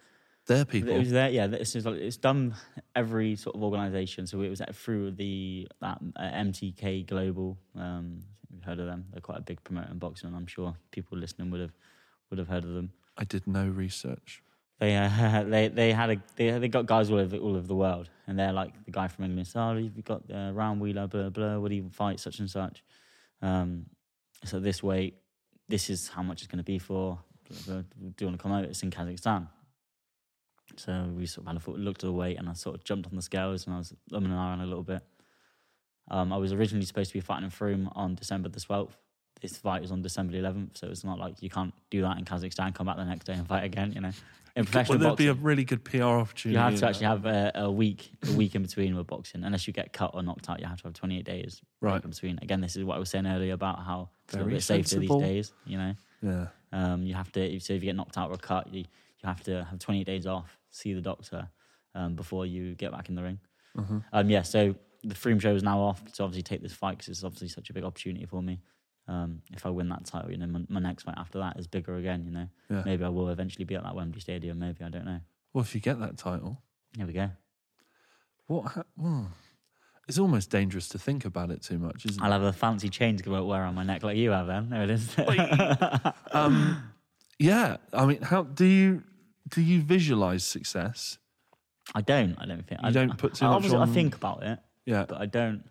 their 0.46 0.64
people. 0.64 0.90
It 0.90 0.98
was 0.98 1.10
there, 1.10 1.28
yeah. 1.28 1.46
It's, 1.50 1.74
like, 1.74 1.96
it's 1.96 2.16
done 2.16 2.54
every 2.94 3.34
sort 3.34 3.56
of 3.56 3.62
organisation. 3.64 4.28
So 4.28 4.40
it 4.42 4.48
was 4.48 4.62
through 4.74 5.10
the 5.10 5.66
that 5.80 5.98
uh, 6.14 6.22
MTK 6.22 7.04
Global. 7.06 7.58
Um, 7.76 8.20
you've 8.54 8.62
heard 8.64 8.78
of 8.78 8.86
them? 8.86 9.06
They're 9.10 9.20
quite 9.20 9.38
a 9.38 9.42
big 9.42 9.62
promoter 9.64 9.88
in 9.90 9.98
boxing. 9.98 10.28
and 10.28 10.36
I'm 10.36 10.46
sure 10.46 10.76
people 10.92 11.18
listening 11.18 11.50
would 11.50 11.60
have 11.60 11.72
would 12.30 12.38
have 12.38 12.48
heard 12.48 12.62
of 12.64 12.70
them. 12.74 12.92
I 13.18 13.24
did 13.24 13.46
no 13.46 13.66
research. 13.68 14.42
they 14.78 14.96
uh, 14.96 15.42
they 15.54 15.68
they 15.68 15.92
had 15.92 16.10
a 16.10 16.16
they 16.36 16.56
they 16.58 16.68
got 16.68 16.86
guys 16.86 17.10
all 17.10 17.18
over 17.18 17.36
all 17.36 17.56
over 17.56 17.66
the 17.66 17.74
world, 17.74 18.08
and 18.26 18.38
they're 18.38 18.52
like 18.52 18.72
the 18.84 18.92
guy 18.92 19.08
from 19.08 19.24
England. 19.24 19.50
Oh, 19.54 19.74
you've 19.74 20.04
got 20.04 20.22
uh, 20.32 20.52
Ryan 20.54 20.78
Wheeler, 20.80 21.06
blah 21.08 21.28
blah. 21.30 21.58
Do 21.58 21.74
you 21.74 21.90
fight 21.90 22.20
such 22.20 22.38
and 22.38 22.48
such? 22.48 22.82
Um, 23.42 23.86
so 24.44 24.60
this 24.60 24.82
weight, 24.82 25.16
this 25.68 25.90
is 25.90 26.08
how 26.08 26.22
much 26.22 26.42
it's 26.42 26.46
going 26.46 26.58
to 26.58 26.64
be 26.64 26.78
for. 26.78 27.18
Blah, 27.48 27.58
blah, 27.66 27.82
Do 27.98 28.14
you 28.20 28.26
want 28.28 28.38
to 28.38 28.42
come 28.42 28.52
out? 28.52 28.64
It's 28.64 28.82
in 28.82 28.90
Kazakhstan. 28.90 29.48
So 30.76 31.10
we 31.16 31.26
sort 31.26 31.44
of 31.44 31.48
had 31.48 31.56
a 31.56 31.60
foot- 31.60 31.78
looked 31.78 32.04
at 32.04 32.06
the 32.06 32.12
weight, 32.12 32.36
and 32.38 32.48
I 32.48 32.52
sort 32.52 32.76
of 32.76 32.84
jumped 32.84 33.06
on 33.08 33.16
the 33.16 33.22
scales, 33.22 33.66
and 33.66 33.74
I 33.74 33.78
was 33.78 33.92
umming 34.12 34.26
and 34.26 34.34
ahhing 34.34 34.62
a 34.62 34.66
little 34.66 34.84
bit. 34.84 35.02
Um, 36.10 36.32
I 36.32 36.36
was 36.36 36.52
originally 36.52 36.86
supposed 36.86 37.10
to 37.10 37.14
be 37.14 37.20
fighting 37.20 37.44
in 37.44 37.50
Frome 37.50 37.88
on 37.96 38.14
December 38.14 38.48
the 38.48 38.60
twelfth. 38.60 38.96
This 39.40 39.56
fight 39.56 39.80
was 39.82 39.92
on 39.92 40.02
December 40.02 40.36
eleventh, 40.36 40.76
so 40.76 40.88
it's 40.88 41.04
not 41.04 41.18
like 41.18 41.42
you 41.42 41.50
can't 41.50 41.72
do 41.90 42.02
that 42.02 42.18
in 42.18 42.24
Kazakhstan. 42.24 42.74
Come 42.74 42.86
back 42.86 42.96
the 42.96 43.04
next 43.04 43.24
day 43.26 43.34
and 43.34 43.46
fight 43.46 43.64
again. 43.64 43.92
You 43.92 44.00
know, 44.00 44.10
in 44.56 44.64
professional 44.64 44.98
Well, 44.98 45.08
there'd 45.08 45.18
be 45.18 45.28
a 45.28 45.34
really 45.34 45.64
good 45.64 45.84
PR 45.84 46.02
opportunity. 46.02 46.54
you 46.56 46.58
have 46.58 46.74
to 46.80 46.86
actually 46.88 47.06
have 47.06 47.24
a, 47.26 47.52
a 47.54 47.70
week, 47.70 48.10
a 48.28 48.32
week 48.32 48.54
in 48.54 48.62
between 48.62 48.96
with 48.96 49.06
boxing. 49.06 49.44
Unless 49.44 49.66
you 49.66 49.72
get 49.72 49.92
cut 49.92 50.10
or 50.14 50.22
knocked 50.22 50.50
out, 50.50 50.58
you 50.60 50.66
have 50.66 50.78
to 50.82 50.84
have 50.88 50.94
28 50.94 51.24
days 51.24 51.62
Right. 51.80 52.02
in 52.02 52.10
between. 52.10 52.38
Again, 52.42 52.60
this 52.60 52.74
is 52.76 52.84
what 52.84 52.96
I 52.96 52.98
was 52.98 53.10
saying 53.10 53.26
earlier 53.26 53.52
about 53.54 53.78
how 53.84 54.10
it's 54.26 54.34
a 54.34 54.44
bit 54.44 54.62
safer 54.62 54.88
sensible. 54.88 55.20
these 55.20 55.28
days. 55.28 55.52
You 55.66 55.78
know, 55.78 55.94
Yeah. 56.22 56.46
um, 56.72 57.02
you 57.04 57.14
have 57.14 57.30
to. 57.32 57.60
So 57.60 57.74
if 57.74 57.82
you 57.82 57.86
get 57.90 57.96
knocked 57.96 58.18
out 58.18 58.30
or 58.30 58.36
cut, 58.36 58.72
you 58.72 58.80
you 58.80 59.26
have 59.26 59.42
to 59.44 59.64
have 59.64 59.78
28 59.80 60.04
days 60.04 60.26
off, 60.26 60.56
see 60.70 60.92
the 60.94 61.00
doctor 61.00 61.48
um, 61.96 62.14
before 62.14 62.46
you 62.46 62.74
get 62.76 62.92
back 62.92 63.08
in 63.08 63.16
the 63.16 63.22
ring. 63.22 63.38
Mhm. 63.76 64.04
Um, 64.12 64.30
yeah, 64.30 64.42
so 64.42 64.74
the 65.02 65.14
Frome 65.14 65.38
show 65.40 65.54
is 65.54 65.62
now 65.64 65.80
off 65.80 66.04
to 66.12 66.22
obviously 66.24 66.42
take 66.42 66.62
this 66.62 66.72
fight 66.72 66.98
because 66.98 67.08
it's 67.08 67.24
obviously 67.24 67.48
such 67.48 67.68
a 67.70 67.72
big 67.72 67.82
opportunity 67.84 68.26
for 68.26 68.40
me. 68.42 68.60
Um, 69.08 69.40
if 69.52 69.64
I 69.64 69.70
win 69.70 69.88
that 69.88 70.04
title, 70.04 70.30
you 70.30 70.36
know, 70.36 70.46
my, 70.46 70.60
my 70.68 70.80
next 70.80 71.04
fight 71.04 71.14
after 71.16 71.38
that 71.38 71.58
is 71.58 71.66
bigger 71.66 71.96
again. 71.96 72.24
You 72.26 72.30
know, 72.30 72.48
Yeah. 72.70 72.82
maybe 72.84 73.04
I 73.04 73.08
will 73.08 73.30
eventually 73.30 73.64
be 73.64 73.74
at 73.74 73.82
that 73.82 73.94
Wembley 73.94 74.20
Stadium. 74.20 74.58
Maybe 74.58 74.84
I 74.84 74.88
don't 74.90 75.06
know. 75.06 75.20
Well, 75.54 75.62
if 75.62 75.74
you 75.74 75.80
get 75.80 75.98
that 76.00 76.18
title, 76.18 76.60
Here 76.96 77.06
we 77.06 77.14
go. 77.14 77.30
what? 78.46 78.72
Ha- 78.72 78.84
hmm. 79.00 79.24
It's 80.08 80.18
almost 80.18 80.50
dangerous 80.50 80.88
to 80.90 80.98
think 80.98 81.24
about 81.26 81.50
it 81.50 81.62
too 81.62 81.78
much, 81.78 82.06
isn't 82.06 82.22
it? 82.22 82.24
I'll 82.24 82.32
have 82.32 82.42
a 82.42 82.52
fancy 82.52 82.88
chain 82.88 83.16
to 83.18 83.22
go 83.22 83.44
wear 83.44 83.62
on 83.64 83.74
my 83.74 83.82
neck 83.82 84.02
like 84.02 84.16
you 84.16 84.30
have. 84.30 84.46
Then 84.46 84.70
there 84.70 84.82
it 84.84 84.90
is. 84.90 85.14
um, 86.32 86.82
yeah. 87.38 87.76
I 87.92 88.06
mean, 88.06 88.22
how 88.22 88.42
do 88.44 88.64
you 88.64 89.02
do 89.48 89.60
you 89.60 89.80
visualize 89.82 90.44
success? 90.44 91.18
I 91.94 92.00
don't. 92.02 92.36
I 92.38 92.46
don't 92.46 92.66
think. 92.66 92.80
You 92.82 92.88
I 92.88 92.90
don't 92.90 93.16
put 93.18 93.34
too 93.34 93.44
I, 93.46 93.48
much 93.48 93.56
obviously, 93.56 93.78
on- 93.78 93.88
I 93.90 93.92
think 93.92 94.14
about 94.16 94.42
it, 94.42 94.58
Yeah, 94.86 95.04
but 95.08 95.20
I 95.20 95.26
don't. 95.26 95.64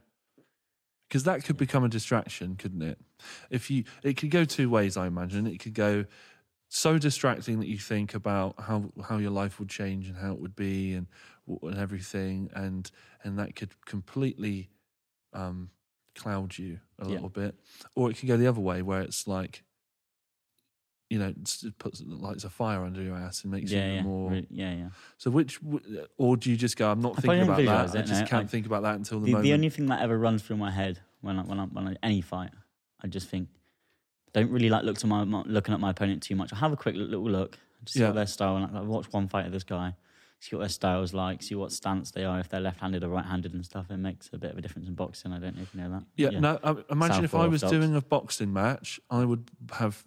because 1.08 1.24
that 1.24 1.44
could 1.44 1.58
become 1.58 1.84
a 1.84 1.90
distraction, 1.90 2.56
couldn't 2.58 2.82
it? 2.82 3.00
If 3.50 3.70
you, 3.72 3.84
it 4.04 4.18
could 4.18 4.32
go 4.32 4.46
two 4.46 4.70
ways. 4.70 4.98
I 4.98 5.08
imagine 5.08 5.48
it 5.48 5.60
could 5.60 5.74
go 5.74 6.06
so 6.70 6.98
distracting 6.98 7.60
that 7.60 7.68
you 7.68 7.78
think 7.78 8.14
about 8.14 8.56
how 8.60 8.92
how 9.08 9.18
your 9.18 9.32
life 9.32 9.58
would 9.60 9.70
change 9.70 10.08
and 10.10 10.18
how 10.18 10.34
it 10.34 10.40
would 10.40 10.56
be 10.56 10.94
and 10.94 11.08
and 11.62 11.78
everything, 11.78 12.50
and 12.54 12.90
and 13.24 13.40
that 13.40 13.56
could 13.56 13.74
completely 13.86 14.70
um, 15.34 15.70
cloud 16.16 16.58
you 16.58 16.80
a 17.00 17.06
Yeah. 17.06 17.12
little 17.14 17.30
bit, 17.30 17.56
or 17.96 18.10
it 18.12 18.18
could 18.18 18.28
go 18.28 18.38
the 18.38 18.48
other 18.48 18.62
way 18.62 18.82
where 18.82 19.02
it's 19.02 19.28
like. 19.28 19.64
You 21.10 21.20
know, 21.20 21.28
it 21.30 21.78
puts 21.78 22.02
lights 22.06 22.44
a 22.44 22.50
fire 22.50 22.84
under 22.84 23.02
your 23.02 23.16
ass 23.16 23.44
and 23.44 23.52
makes 23.54 23.72
you 23.72 23.78
Yeah, 23.78 23.86
even 23.86 23.96
yeah, 23.96 24.02
more. 24.04 24.34
yeah, 24.50 24.74
yeah. 24.76 24.90
So, 25.18 25.32
which, 25.32 25.58
or 26.18 26.36
do 26.36 26.52
you 26.52 26.58
just 26.58 26.76
go? 26.76 26.92
I'm 26.92 27.00
not 27.00 27.18
I 27.18 27.22
thinking 27.22 27.44
about 27.44 27.64
that. 27.64 27.96
I 27.98 28.02
just 28.02 28.24
no. 28.24 28.28
can't 28.28 28.44
I- 28.44 28.48
think 28.48 28.66
about 28.66 28.84
that 28.84 28.96
until 28.96 29.22
the, 29.22 29.28
The, 29.28 29.32
moment. 29.32 29.44
the 29.44 29.54
only 29.54 29.70
thing 29.70 29.86
that 29.86 30.02
ever 30.02 30.18
runs 30.20 30.42
through 30.44 30.58
my 30.58 30.70
head 30.70 31.00
when 31.22 31.40
I, 31.40 31.44
when 31.44 31.62
I, 31.62 31.64
when 31.64 31.88
I, 31.88 31.96
any 32.04 32.20
fight, 32.20 32.50
I 33.04 33.08
just 33.08 33.30
think, 33.30 33.50
don't 34.34 34.50
really 34.52 34.70
like 34.70 34.84
look 34.84 34.98
to 35.00 35.08
my, 35.08 35.24
my 35.24 35.44
looking 35.46 35.74
at 35.74 35.80
my 35.80 35.92
opponent 35.92 36.22
too 36.24 36.36
much. 36.36 36.52
I 36.54 36.58
have 36.58 36.72
a 36.74 36.78
quick 36.78 36.96
little 36.96 37.30
look, 37.30 37.58
just 37.84 37.94
see 37.94 38.00
Yeah. 38.02 38.08
what 38.08 38.16
their 38.16 38.26
style. 38.28 38.60
Like, 38.60 38.74
I 38.74 38.82
watch 38.82 39.12
one 39.12 39.28
fight 39.28 39.46
of 39.46 39.52
this 39.52 39.64
guy, 39.64 39.96
see 40.40 40.56
what 40.56 40.62
their 40.62 40.70
style's 40.70 41.14
like, 41.14 41.42
see 41.44 41.56
what 41.56 41.72
stance 41.72 42.12
they 42.12 42.26
are, 42.26 42.40
if 42.40 42.50
they're 42.50 42.60
left-handed 42.62 43.04
or 43.04 43.10
right-handed 43.10 43.54
and 43.54 43.66
stuff. 43.66 43.90
It 43.90 43.98
makes 43.98 44.30
a 44.34 44.38
bit 44.38 44.52
of 44.52 44.58
a 44.58 44.62
difference 44.62 44.88
in 44.88 44.96
boxing. 44.96 45.32
I 45.32 45.40
don't 45.40 45.56
know 45.56 45.64
if 45.64 45.74
you 45.74 45.82
know 45.82 45.90
that. 45.92 46.04
Yeah, 46.16 46.40
no. 46.40 46.60
I, 46.64 46.76
imagine 46.92 47.24
if 47.24 47.34
I 47.36 47.48
was 47.48 47.62
dogs. 47.62 47.72
doing 47.72 47.96
a 47.96 48.02
boxing 48.02 48.52
match, 48.54 49.00
I 49.10 49.26
would 49.26 49.50
have 49.74 50.06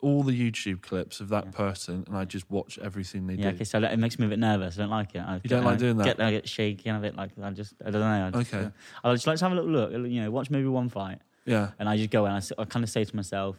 all 0.00 0.22
the 0.22 0.32
YouTube 0.32 0.80
clips 0.80 1.18
of 1.18 1.28
that 1.30 1.46
Yeah. 1.46 1.50
person, 1.50 2.04
and 2.06 2.16
I 2.16 2.24
just 2.24 2.48
watch 2.48 2.78
everything 2.78 3.26
they 3.26 3.34
Yeah, 3.34 3.50
do. 3.50 3.56
okay, 3.56 3.64
so 3.64 3.82
it 3.82 3.98
makes 3.98 4.16
me 4.18 4.26
a 4.26 4.28
bit 4.28 4.38
nervous. 4.38 4.78
I 4.78 4.82
don't 4.82 4.90
like 4.90 5.12
it. 5.16 5.18
I 5.18 5.40
You 5.42 5.50
don't 5.50 5.64
like 5.64 5.74
I 5.74 5.78
doing 5.78 5.96
that? 5.96 6.04
Get, 6.04 6.20
I 6.20 6.30
get 6.30 6.48
shaky 6.48 6.88
and 6.88 6.98
a 6.98 7.00
bit 7.00 7.16
like 7.16 7.32
I 7.42 7.50
just 7.50 7.74
I 7.84 7.90
don't 7.90 8.00
know. 8.02 8.26
I 8.28 8.30
just, 8.30 8.54
Okay. 8.54 8.70
I 9.02 9.12
just 9.14 9.26
like 9.26 9.38
to 9.38 9.44
have 9.44 9.52
a 9.52 9.56
little 9.56 9.70
look. 9.72 9.90
You 9.90 10.22
know, 10.22 10.30
watch 10.30 10.50
maybe 10.50 10.68
one 10.68 10.88
fight, 10.88 11.18
Yeah, 11.48 11.70
and 11.78 11.88
I 11.88 11.96
just 11.96 12.10
go 12.10 12.24
and 12.26 12.34
I, 12.36 12.62
I 12.62 12.64
kind 12.66 12.84
of 12.84 12.90
say 12.90 13.04
to 13.04 13.16
myself 13.16 13.56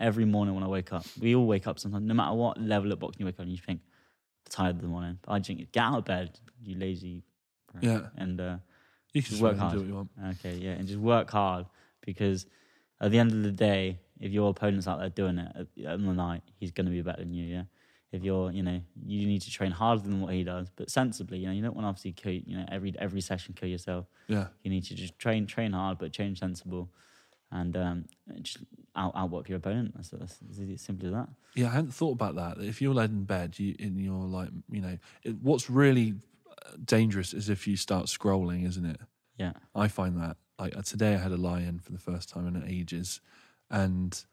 every 0.00 0.24
morning 0.24 0.54
when 0.54 0.64
I 0.64 0.68
wake 0.68 0.92
up. 0.92 1.04
We 1.20 1.34
all 1.34 1.46
wake 1.46 1.66
up 1.66 1.78
sometimes, 1.78 2.06
no 2.06 2.14
matter 2.14 2.34
what 2.34 2.60
level 2.60 2.92
of 2.92 2.98
boxing 3.00 3.20
you 3.20 3.26
wake 3.26 3.36
up, 3.36 3.40
and 3.46 3.50
you 3.52 3.58
think 3.58 3.80
tired 4.48 4.76
in 4.76 4.82
the 4.82 4.88
morning. 4.88 5.18
But 5.22 5.32
I 5.32 5.38
just 5.38 5.48
think 5.48 5.72
get 5.72 5.82
out 5.82 5.98
of 5.98 6.04
bed, 6.04 6.38
you 6.62 6.76
lazy. 6.78 7.22
prick," 7.70 7.82
Yeah. 7.84 8.06
and 8.16 8.40
uh, 8.40 8.56
you 9.12 9.22
can 9.22 9.30
Just 9.30 9.42
work 9.42 9.56
hard. 9.58 9.72
do 9.74 9.78
what 9.80 9.88
you 9.88 9.94
want. 9.94 10.10
Okay, 10.38 10.54
yeah, 10.56 10.72
and 10.72 10.86
just 10.86 11.00
work 11.00 11.30
hard 11.30 11.66
because 12.04 12.46
at 13.00 13.10
the 13.10 13.18
end 13.18 13.32
of 13.32 13.42
the 13.42 13.50
day, 13.52 13.98
if 14.20 14.30
your 14.32 14.48
opponent's 14.50 14.86
out 14.86 15.00
there 15.00 15.08
doing 15.10 15.38
it 15.38 15.50
at, 15.54 15.84
at 15.84 16.00
the 16.00 16.12
night, 16.12 16.42
he's 16.60 16.70
going 16.70 16.86
to 16.86 16.92
be 16.92 17.02
better 17.02 17.22
than 17.22 17.34
you. 17.34 17.44
Yeah. 17.46 17.62
If 18.12 18.22
you're, 18.22 18.52
you 18.52 18.62
know, 18.62 18.78
you 19.06 19.26
need 19.26 19.40
to 19.42 19.50
train 19.50 19.70
harder 19.70 20.02
than 20.02 20.20
what 20.20 20.34
he 20.34 20.44
does, 20.44 20.68
but 20.76 20.90
sensibly. 20.90 21.38
You 21.38 21.46
know, 21.46 21.52
you 21.54 21.62
don't 21.62 21.74
want 21.74 21.86
to 21.86 21.88
obviously 21.88 22.12
kill, 22.12 22.32
you 22.32 22.56
know, 22.58 22.66
every 22.70 22.94
every 22.98 23.22
session 23.22 23.54
kill 23.54 23.70
yourself. 23.70 24.04
Yeah, 24.28 24.48
You 24.62 24.70
need 24.70 24.84
to 24.84 24.94
just 24.94 25.18
train 25.18 25.46
train 25.46 25.72
hard, 25.72 25.96
but 25.98 26.12
train 26.12 26.36
sensible, 26.36 26.90
and 27.52 27.76
um, 27.76 28.04
just 28.40 28.58
out 28.96 29.12
outwork 29.14 29.48
your 29.48 29.58
opponent. 29.58 29.92
That's, 29.94 30.08
that's, 30.08 30.38
as 30.50 30.80
simple 30.80 31.06
as 31.06 31.12
that. 31.12 31.28
yeah. 31.54 31.68
I 31.68 31.70
hadn't 31.70 31.94
thought 31.94 32.12
about 32.12 32.34
that. 32.36 32.64
If 32.64 32.82
you're 32.82 32.94
laid 32.94 33.10
in 33.10 33.24
bed, 33.24 33.58
you 33.58 33.76
and 33.78 34.00
you're 34.00 34.14
like, 34.14 34.48
you 34.70 34.80
know, 34.80 34.98
it, 35.22 35.36
what's 35.40 35.70
really 35.70 36.14
uh, 36.50 36.76
dangerous 36.84 37.32
is 37.32 37.48
if 37.48 37.68
you 37.68 37.76
start 37.76 38.06
scrolling, 38.06 38.66
isn't 38.66 38.86
it? 38.86 39.00
Yeah. 39.38 39.52
I 39.74 39.88
find 39.88 40.20
that 40.20 40.36
like 40.58 40.76
uh, 40.76 40.82
today 40.82 41.14
I 41.14 41.18
had 41.18 41.32
a 41.32 41.36
lie-in 41.36 41.78
for 41.78 41.92
the 41.92 41.98
first 41.98 42.28
time 42.28 42.46
in 42.46 42.62
ages, 42.68 43.20
and 43.70 44.24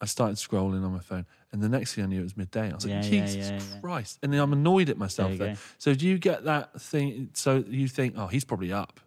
I 0.00 0.06
started 0.06 0.36
scrolling 0.36 0.84
on 0.84 0.92
my 0.92 1.00
phone, 1.00 1.26
and 1.52 1.62
the 1.62 1.68
next 1.68 1.94
thing 1.94 2.04
I 2.04 2.06
knew 2.08 2.20
it 2.20 2.24
was 2.24 2.36
midday. 2.36 2.70
I 2.70 2.74
was 2.74 2.84
like, 2.84 3.04
Yeah, 3.04 3.10
yeah, 3.10 3.26
Jesus 3.26 3.50
yeah, 3.50 3.60
yeah. 3.74 3.80
Christ! 3.80 4.18
And 4.22 4.32
then 4.32 4.40
I'm 4.40 4.52
annoyed 4.52 4.88
at 4.90 4.96
There 4.96 5.00
myself. 5.00 5.38
There. 5.38 5.54
go. 5.54 5.60
So 5.78 5.94
do 5.94 6.06
you 6.06 6.18
get 6.18 6.44
that 6.44 6.80
thing? 6.80 7.30
So 7.34 7.64
you 7.68 7.88
think, 7.88 8.14
oh, 8.16 8.26
he's 8.26 8.44
probably 8.44 8.72
up. 8.72 9.00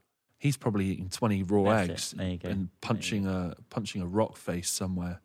He's 0.45 0.57
probably 0.57 0.85
eating 0.85 1.09
twenty 1.09 1.41
raw 1.41 1.63
That's 1.63 1.89
eggs 1.89 2.11
There 2.11 2.29
you 2.29 2.37
go. 2.37 2.49
and 2.49 2.69
punching 2.81 3.25
a 3.25 3.55
punching 3.71 3.99
a 4.03 4.05
rock 4.05 4.37
face 4.37 4.69
somewhere. 4.69 5.19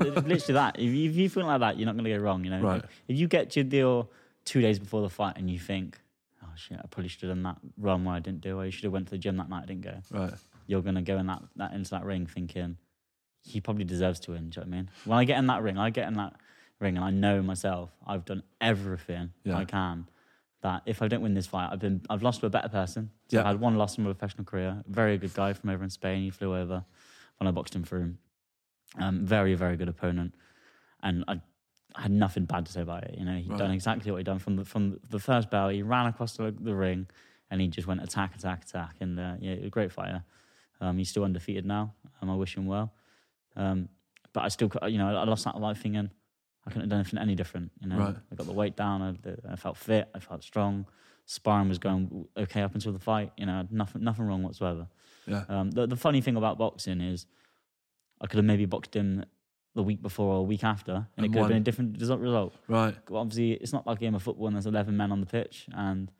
literally 0.00 0.54
that. 0.54 0.76
If 0.80 0.92
you, 1.16 1.28
feel 1.28 1.46
like 1.46 1.60
that, 1.60 1.78
you're 1.78 1.86
not 1.86 1.94
going 1.94 2.04
to 2.04 2.10
go 2.10 2.18
wrong. 2.18 2.44
You 2.44 2.50
know, 2.50 2.60
Right. 2.60 2.84
if 3.06 3.16
you 3.16 3.28
get 3.28 3.50
to 3.50 3.62
your 3.62 4.08
two 4.44 4.60
days 4.60 4.80
before 4.80 5.02
the 5.02 5.08
fight 5.08 5.34
and 5.36 5.48
you 5.48 5.60
think, 5.60 6.00
"Oh 6.42 6.48
shit, 6.56 6.78
I 6.78 6.86
probably 6.88 7.08
should 7.08 7.22
have 7.22 7.30
done 7.30 7.42
that 7.44 7.58
run 7.78 8.04
where 8.04 8.16
I 8.16 8.18
didn't 8.18 8.40
do, 8.40 8.58
or 8.58 8.64
you 8.64 8.72
should 8.72 8.82
have 8.84 8.92
went 8.92 9.06
to 9.06 9.10
the 9.12 9.18
gym 9.18 9.36
that 9.36 9.48
night, 9.48 9.62
I 9.62 9.66
didn't 9.66 9.82
go," 9.82 9.94
Right. 10.10 10.34
you're 10.66 10.82
going 10.82 10.96
to 10.96 11.02
go 11.02 11.16
in 11.18 11.26
that, 11.26 11.42
that 11.56 11.72
into 11.72 11.90
that 11.90 12.04
ring 12.04 12.26
thinking 12.26 12.76
he 13.44 13.60
probably 13.60 13.84
deserves 13.84 14.18
to 14.20 14.32
win. 14.32 14.50
Do 14.50 14.60
you 14.60 14.66
know 14.66 14.70
what 14.70 14.74
I 14.74 14.78
mean? 14.80 14.90
When 15.04 15.18
I 15.18 15.24
get 15.24 15.38
in 15.38 15.46
that 15.46 15.62
ring, 15.62 15.78
I 15.78 15.90
get 15.90 16.08
in 16.08 16.14
that 16.14 16.34
ring 16.80 16.96
and 16.96 17.04
I 17.04 17.10
know 17.10 17.40
myself. 17.42 17.90
I've 18.04 18.24
done 18.24 18.42
everything 18.60 19.30
Yeah. 19.44 19.56
I 19.58 19.64
can. 19.64 20.08
That 20.62 20.82
if 20.84 21.00
I 21.00 21.08
don't 21.08 21.22
win 21.22 21.32
this 21.34 21.46
fight, 21.46 21.70
I've 21.72 21.78
been 21.78 22.02
I've 22.10 22.22
lost 22.22 22.40
to 22.40 22.46
a 22.46 22.50
better 22.50 22.68
person. 22.68 23.10
So 23.28 23.38
Yeah. 23.38 23.44
I 23.44 23.48
had 23.48 23.60
one 23.60 23.76
loss 23.76 23.96
in 23.96 24.04
my 24.04 24.12
professional 24.12 24.44
career. 24.44 24.82
Very 24.86 25.16
good 25.16 25.32
guy 25.32 25.54
from 25.54 25.70
over 25.70 25.82
in 25.82 25.88
Spain. 25.90 26.22
He 26.22 26.30
flew 26.30 26.54
over 26.54 26.84
when 27.38 27.48
I 27.48 27.50
boxed 27.50 27.74
him 27.74 27.82
through 27.84 28.00
him. 28.00 28.18
Um, 28.98 29.24
very 29.24 29.54
very 29.54 29.76
good 29.76 29.88
opponent, 29.88 30.34
and 31.02 31.24
I, 31.28 31.40
I 31.94 32.02
had 32.02 32.10
nothing 32.10 32.44
bad 32.44 32.66
to 32.66 32.72
say 32.72 32.82
about 32.82 33.04
it. 33.04 33.14
You 33.16 33.24
know, 33.24 33.36
he'd 33.36 33.48
Right. 33.50 33.58
done 33.58 33.70
exactly 33.70 34.10
what 34.10 34.18
he'd 34.18 34.26
done 34.26 34.38
from 34.40 34.56
the 34.56 34.64
from 34.64 34.98
the 35.08 35.18
first 35.20 35.48
bell. 35.48 35.68
He 35.70 35.82
ran 35.82 36.06
across 36.06 36.36
the, 36.36 36.50
the 36.60 36.74
ring, 36.74 37.06
and 37.50 37.60
he 37.60 37.68
just 37.68 37.86
went 37.88 38.02
attack 38.02 38.34
attack 38.34 38.64
attack. 38.64 38.96
And 39.00 39.18
uh, 39.18 39.36
yeah, 39.40 39.52
a 39.52 39.70
great 39.70 39.92
fighter. 39.92 40.24
Um, 40.82 40.98
he's 40.98 41.08
still 41.08 41.24
undefeated 41.24 41.64
now. 41.64 41.94
Um, 42.20 42.28
I 42.30 42.34
wish 42.34 42.56
him 42.56 42.66
well. 42.66 42.92
Um, 43.56 43.88
but 44.32 44.44
I 44.44 44.48
still, 44.48 44.70
you 44.88 44.98
know, 44.98 45.14
I 45.16 45.24
lost 45.24 45.44
that 45.44 45.58
life 45.60 45.80
thinking 45.82 46.10
I 46.66 46.70
couldn't 46.70 46.82
have 46.82 46.90
done 46.90 47.00
anything 47.00 47.18
any 47.18 47.34
different. 47.34 47.72
You 47.80 47.88
know, 47.88 47.96
Right. 47.98 48.16
I 48.30 48.34
got 48.34 48.46
the 48.46 48.52
weight 48.52 48.76
down. 48.76 49.02
I, 49.02 49.52
I 49.52 49.56
felt 49.56 49.76
fit. 49.76 50.08
I 50.14 50.18
felt 50.18 50.42
strong. 50.44 50.86
Sparring 51.26 51.68
was 51.68 51.78
going 51.78 52.26
okay 52.36 52.62
up 52.62 52.74
until 52.74 52.92
the 52.92 52.98
fight. 52.98 53.32
You 53.36 53.46
know, 53.46 53.66
nothing, 53.70 54.02
nothing 54.02 54.26
wrong 54.26 54.42
whatsoever. 54.42 54.88
Yeah. 55.26 55.44
Um, 55.48 55.70
the, 55.70 55.86
the 55.86 55.96
funny 55.96 56.20
thing 56.20 56.36
about 56.36 56.58
boxing 56.58 57.00
is, 57.00 57.26
I 58.20 58.26
could 58.26 58.36
have 58.38 58.44
maybe 58.44 58.66
boxed 58.66 58.94
him 58.94 59.24
the 59.74 59.82
week 59.82 60.02
before 60.02 60.34
or 60.34 60.38
a 60.38 60.42
week 60.42 60.64
after, 60.64 60.92
and, 60.92 61.06
And 61.16 61.26
it 61.26 61.28
could 61.28 61.38
have 61.38 61.48
been 61.48 61.56
a 61.58 61.60
different 61.60 61.98
result. 62.00 62.20
result. 62.20 62.54
Right. 62.68 62.96
Obviously, 63.12 63.52
it's 63.52 63.72
not 63.72 63.86
like 63.86 63.98
a 63.98 64.00
game 64.00 64.14
of 64.16 64.22
football 64.22 64.48
and 64.48 64.56
there's 64.56 64.66
11 64.66 64.96
men 64.96 65.12
on 65.12 65.20
the 65.20 65.26
pitch, 65.26 65.66
and 65.72 66.10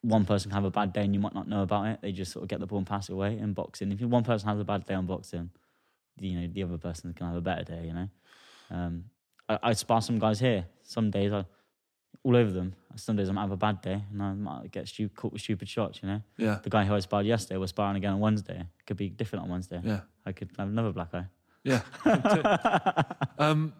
one 0.00 0.24
person 0.24 0.50
can 0.50 0.56
have 0.56 0.64
a 0.64 0.70
bad 0.70 0.92
day 0.92 1.02
and 1.02 1.14
you 1.14 1.20
might 1.20 1.34
not 1.34 1.46
know 1.48 1.62
about 1.62 1.86
it. 1.86 1.98
They 2.02 2.12
just 2.12 2.32
sort 2.32 2.42
of 2.42 2.48
get 2.48 2.60
the 2.60 2.66
ball 2.66 2.78
and 2.78 2.86
pass 2.86 3.08
it 3.08 3.12
away. 3.12 3.38
In 3.38 3.52
boxing, 3.52 3.92
if 3.92 4.00
one 4.00 4.24
person 4.24 4.48
has 4.48 4.58
a 4.58 4.64
bad 4.64 4.84
day 4.86 4.94
on 4.94 5.06
boxing, 5.06 5.50
you 6.18 6.40
know, 6.40 6.48
the 6.52 6.62
other 6.62 6.78
person 6.78 7.12
can 7.14 7.26
have 7.26 7.36
a 7.36 7.40
better 7.40 7.64
day, 7.64 7.86
you 7.86 7.92
know. 7.92 8.08
Um, 8.70 9.04
I, 9.48 9.58
I 9.62 9.72
spar 9.74 10.00
some 10.02 10.18
guys 10.18 10.40
here. 10.40 10.66
Some 10.82 11.10
days 11.10 11.32
I, 11.32 11.44
all 12.22 12.36
over 12.36 12.50
them. 12.50 12.74
Some 12.96 13.16
days 13.16 13.28
I 13.28 13.32
might 13.32 13.42
have 13.42 13.50
a 13.50 13.56
bad 13.56 13.82
day 13.82 14.02
and 14.12 14.22
I 14.22 14.32
might 14.34 14.70
get 14.70 14.88
stu- 14.88 15.08
caught 15.08 15.32
with 15.32 15.42
stupid 15.42 15.68
shots, 15.68 16.00
you 16.02 16.08
know. 16.08 16.22
Yeah. 16.38 16.58
The 16.62 16.70
guy 16.70 16.84
who 16.84 16.94
I 16.94 17.00
sparred 17.00 17.26
yesterday 17.26 17.56
was 17.58 17.70
sparring 17.70 17.96
again 17.96 18.12
on 18.12 18.20
Wednesday. 18.20 18.60
It 18.60 18.86
could 18.86 18.96
be 18.96 19.08
different 19.10 19.44
on 19.44 19.50
Wednesday. 19.50 19.80
Yeah. 19.84 20.00
I 20.24 20.32
could 20.32 20.50
have 20.58 20.68
another 20.68 20.92
black 20.92 21.12
eye. 21.14 21.26
Yeah. 21.64 21.82
um, 23.38 23.72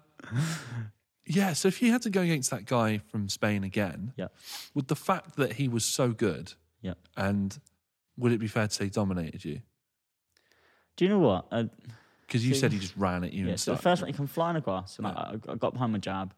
Yeah, 1.26 1.54
so 1.54 1.68
if 1.68 1.80
you 1.80 1.90
had 1.90 2.02
to 2.02 2.10
go 2.10 2.20
against 2.20 2.50
that 2.50 2.66
guy 2.66 2.98
from 2.98 3.28
Spain 3.30 3.64
again, 3.64 4.12
Yeah. 4.16 4.28
with 4.74 4.88
the 4.88 4.96
fact 4.96 5.36
that 5.36 5.54
he 5.54 5.68
was 5.68 5.84
so 5.84 6.10
good, 6.10 6.52
Yeah. 6.82 6.94
and 7.16 7.58
would 8.18 8.32
it 8.32 8.38
be 8.40 8.46
fair 8.46 8.68
to 8.68 8.74
say 8.74 8.88
dominated 8.90 9.42
you? 9.44 9.60
Do 10.96 11.04
you 11.06 11.08
know 11.08 11.18
what? 11.20 11.46
Uh, 11.50 11.64
Because 12.26 12.46
you 12.46 12.54
said 12.54 12.72
he 12.72 12.78
just 12.78 12.96
ran 12.96 13.24
at 13.24 13.32
you 13.32 13.44
yeah, 13.44 13.50
and 13.52 13.60
so 13.60 13.72
the 13.74 13.78
first 13.82 14.02
round 14.02 14.12
he 14.14 14.16
come 14.16 14.26
flying 14.26 14.56
across, 14.56 14.98
and 14.98 15.06
I, 15.06 15.10
I 15.10 15.52
I 15.52 15.54
got 15.56 15.72
behind 15.72 15.92
my 15.92 15.98
jab, 15.98 16.32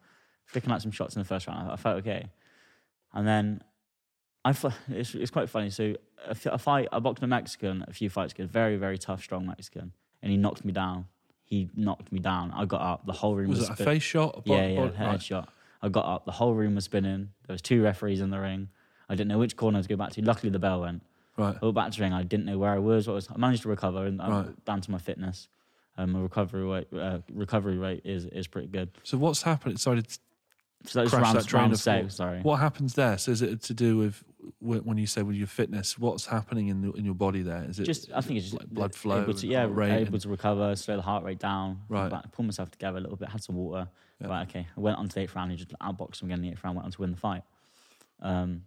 flicking 0.44 0.70
out 0.72 0.82
some 0.82 0.90
shots 0.90 1.14
in 1.16 1.20
the 1.20 1.26
first 1.28 1.46
round. 1.46 1.70
I, 1.70 1.74
I 1.74 1.76
felt 1.76 1.98
okay, 1.98 2.28
and 3.14 3.26
then 3.26 3.62
I 4.44 4.54
it's, 4.88 5.14
it's 5.14 5.30
quite 5.30 5.48
funny. 5.48 5.70
So 5.70 5.94
a, 6.26 6.30
f- 6.30 6.46
a 6.46 6.58
fight, 6.58 6.88
I 6.92 6.98
boxed 6.98 7.22
a 7.22 7.26
Mexican 7.26 7.84
a 7.88 7.92
few 7.92 8.10
fights 8.10 8.32
ago, 8.32 8.46
very 8.46 8.76
very 8.76 8.98
tough, 8.98 9.22
strong 9.22 9.46
Mexican, 9.46 9.92
and 10.22 10.30
he 10.32 10.36
knocked 10.38 10.64
me 10.64 10.72
down. 10.72 11.06
He 11.44 11.70
knocked 11.76 12.10
me 12.10 12.18
down. 12.18 12.50
I 12.52 12.64
got 12.64 12.80
up. 12.80 13.06
The 13.06 13.12
whole 13.12 13.36
room 13.36 13.50
was, 13.50 13.60
was 13.60 13.68
it 13.68 13.72
a 13.72 13.74
spin- 13.76 13.86
face 13.86 14.02
shot? 14.02 14.34
A 14.38 14.40
bo- 14.40 14.56
Yeah, 14.56 14.66
yeah, 14.66 14.80
bo- 14.86 14.92
head 14.92 15.06
right. 15.06 15.22
shot. 15.22 15.48
I 15.80 15.88
got 15.88 16.04
up. 16.06 16.24
The 16.24 16.32
whole 16.32 16.54
room 16.54 16.74
was 16.74 16.84
spinning. 16.84 17.28
There 17.46 17.54
was 17.54 17.62
two 17.62 17.82
referees 17.84 18.20
in 18.20 18.30
the 18.30 18.40
ring. 18.40 18.68
I 19.08 19.14
didn't 19.14 19.28
know 19.28 19.38
which 19.38 19.56
corner 19.56 19.80
to 19.80 19.88
go 19.88 19.94
back 19.94 20.10
to. 20.14 20.22
Luckily, 20.22 20.50
the 20.50 20.58
bell 20.58 20.80
went. 20.80 21.02
Right. 21.36 21.54
I 21.60 21.64
went 21.64 21.76
back 21.76 21.92
to 21.92 21.98
the 21.98 22.02
ring. 22.02 22.12
I 22.12 22.24
didn't 22.24 22.46
know 22.46 22.58
where 22.58 22.72
I 22.72 22.78
was. 22.78 23.06
What 23.06 23.14
was 23.14 23.28
I 23.32 23.36
managed 23.38 23.62
to 23.62 23.68
recover 23.68 24.06
and 24.06 24.20
I'm 24.20 24.32
Right. 24.32 24.64
down 24.64 24.80
to 24.80 24.90
my 24.90 24.98
fitness. 24.98 25.46
Um, 25.98 26.12
my 26.12 26.20
recovery 26.20 26.64
rate, 26.64 26.88
uh, 26.92 27.18
recovery 27.32 27.78
rate 27.78 28.02
is 28.04 28.26
is 28.26 28.46
pretty 28.46 28.68
good. 28.68 28.90
So 29.02 29.16
what's 29.18 29.42
happened? 29.42 29.80
Sorry, 29.80 30.02
to- 30.02 30.18
So 30.84 31.00
that's 31.00 31.10
Crash 31.10 31.22
round, 31.22 31.38
that 31.38 31.46
train 31.46 31.60
round 31.62 31.72
of 31.72 31.80
thought. 31.80 32.12
Sorry. 32.12 32.40
what 32.42 32.56
happens 32.60 32.94
there? 32.94 33.16
So 33.18 33.32
is 33.32 33.40
it 33.42 33.62
to 33.62 33.74
do 33.74 33.96
with 33.98 34.22
when 34.60 34.98
you 34.98 35.06
say 35.06 35.22
with 35.22 35.34
your 35.36 35.46
fitness? 35.46 35.98
What's 35.98 36.26
happening 36.26 36.68
in 36.68 36.82
the, 36.82 36.92
in 36.92 37.04
your 37.04 37.14
body 37.14 37.42
there? 37.42 37.64
Is 37.68 37.80
it 37.80 37.84
Just 37.84 38.10
I 38.14 38.20
think 38.20 38.38
it's 38.38 38.50
just 38.50 38.68
blood 38.74 38.94
flow, 38.94 39.22
Able 39.22 39.34
to, 39.34 39.46
yeah, 39.46 39.64
able 39.64 39.82
and- 39.82 40.20
to 40.20 40.28
recover, 40.28 40.76
slow 40.76 40.96
the 40.96 41.02
heart 41.02 41.24
rate 41.24 41.38
down. 41.38 41.80
Right. 41.88 42.10
Back, 42.10 42.30
pull 42.32 42.44
myself 42.44 42.70
together 42.70 42.98
a 42.98 43.00
little 43.00 43.16
bit. 43.16 43.30
Had 43.30 43.42
some 43.42 43.56
water. 43.56 43.88
Yeah. 44.20 44.28
Right. 44.28 44.48
Okay. 44.48 44.66
I 44.76 44.80
went 44.80 44.98
on 44.98 45.08
to 45.08 45.14
the 45.14 45.20
eighth 45.22 45.34
round. 45.34 45.50
He 45.50 45.56
just 45.56 45.72
outboxed 45.80 46.20
him 46.22 46.28
again. 46.28 46.38
in 46.38 46.42
The 46.42 46.48
eighth 46.50 46.62
round 46.62 46.76
went 46.76 46.84
on 46.84 46.92
to 46.92 47.00
win 47.00 47.10
the 47.10 47.16
fight. 47.16 47.42
Um, 48.20 48.62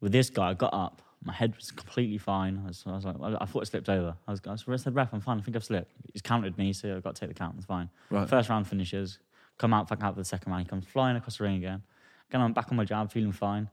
with 0.00 0.12
this 0.12 0.30
guy, 0.30 0.48
I 0.50 0.54
got 0.54 0.72
up. 0.74 1.02
My 1.24 1.32
head 1.32 1.54
was 1.56 1.70
completely 1.70 2.18
fine. 2.18 2.60
I 2.64 2.68
was, 2.68 2.84
I 2.86 2.92
was 2.92 3.04
like, 3.04 3.16
I, 3.22 3.36
I 3.40 3.44
thought 3.46 3.62
it 3.62 3.66
slipped 3.66 3.88
over. 3.88 4.16
I 4.26 4.30
was, 4.30 4.40
I 4.46 4.56
was 4.66 4.82
said, 4.82 4.94
ref, 4.94 5.12
I'm 5.12 5.20
fine. 5.20 5.38
I 5.38 5.42
think 5.42 5.56
I've 5.56 5.64
slipped. 5.64 5.92
He's 6.12 6.22
counted 6.22 6.58
me, 6.58 6.72
so 6.72 6.96
I've 6.96 7.02
got 7.04 7.14
to 7.14 7.20
take 7.20 7.28
the 7.28 7.34
count. 7.34 7.54
It's 7.56 7.66
fine. 7.66 7.90
Right. 8.10 8.28
First 8.28 8.48
round 8.48 8.66
finishes. 8.66 9.18
Come 9.58 9.72
out, 9.72 9.88
fucking 9.88 10.04
out 10.04 10.14
for 10.14 10.20
the 10.20 10.24
second 10.24 10.50
round. 10.50 10.64
He 10.64 10.68
comes 10.68 10.84
flying 10.84 11.16
across 11.16 11.38
the 11.38 11.44
ring 11.44 11.56
again. 11.56 11.82
Again, 12.28 12.40
I'm 12.40 12.52
back 12.52 12.68
on 12.70 12.76
my 12.76 12.84
jab, 12.84 13.12
feeling 13.12 13.32
fine. 13.32 13.68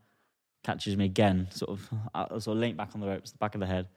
Catches 0.63 0.95
me 0.97 1.05
again, 1.05 1.47
sort 1.51 1.71
of, 1.71 1.89
uh, 2.13 2.27
sort 2.39 2.57
of 2.57 2.61
leant 2.61 2.77
back 2.77 2.89
on 2.93 3.01
the 3.01 3.07
ropes, 3.07 3.31
the 3.31 3.37
back 3.37 3.55
of 3.55 3.61
the 3.61 3.65
head, 3.65 3.87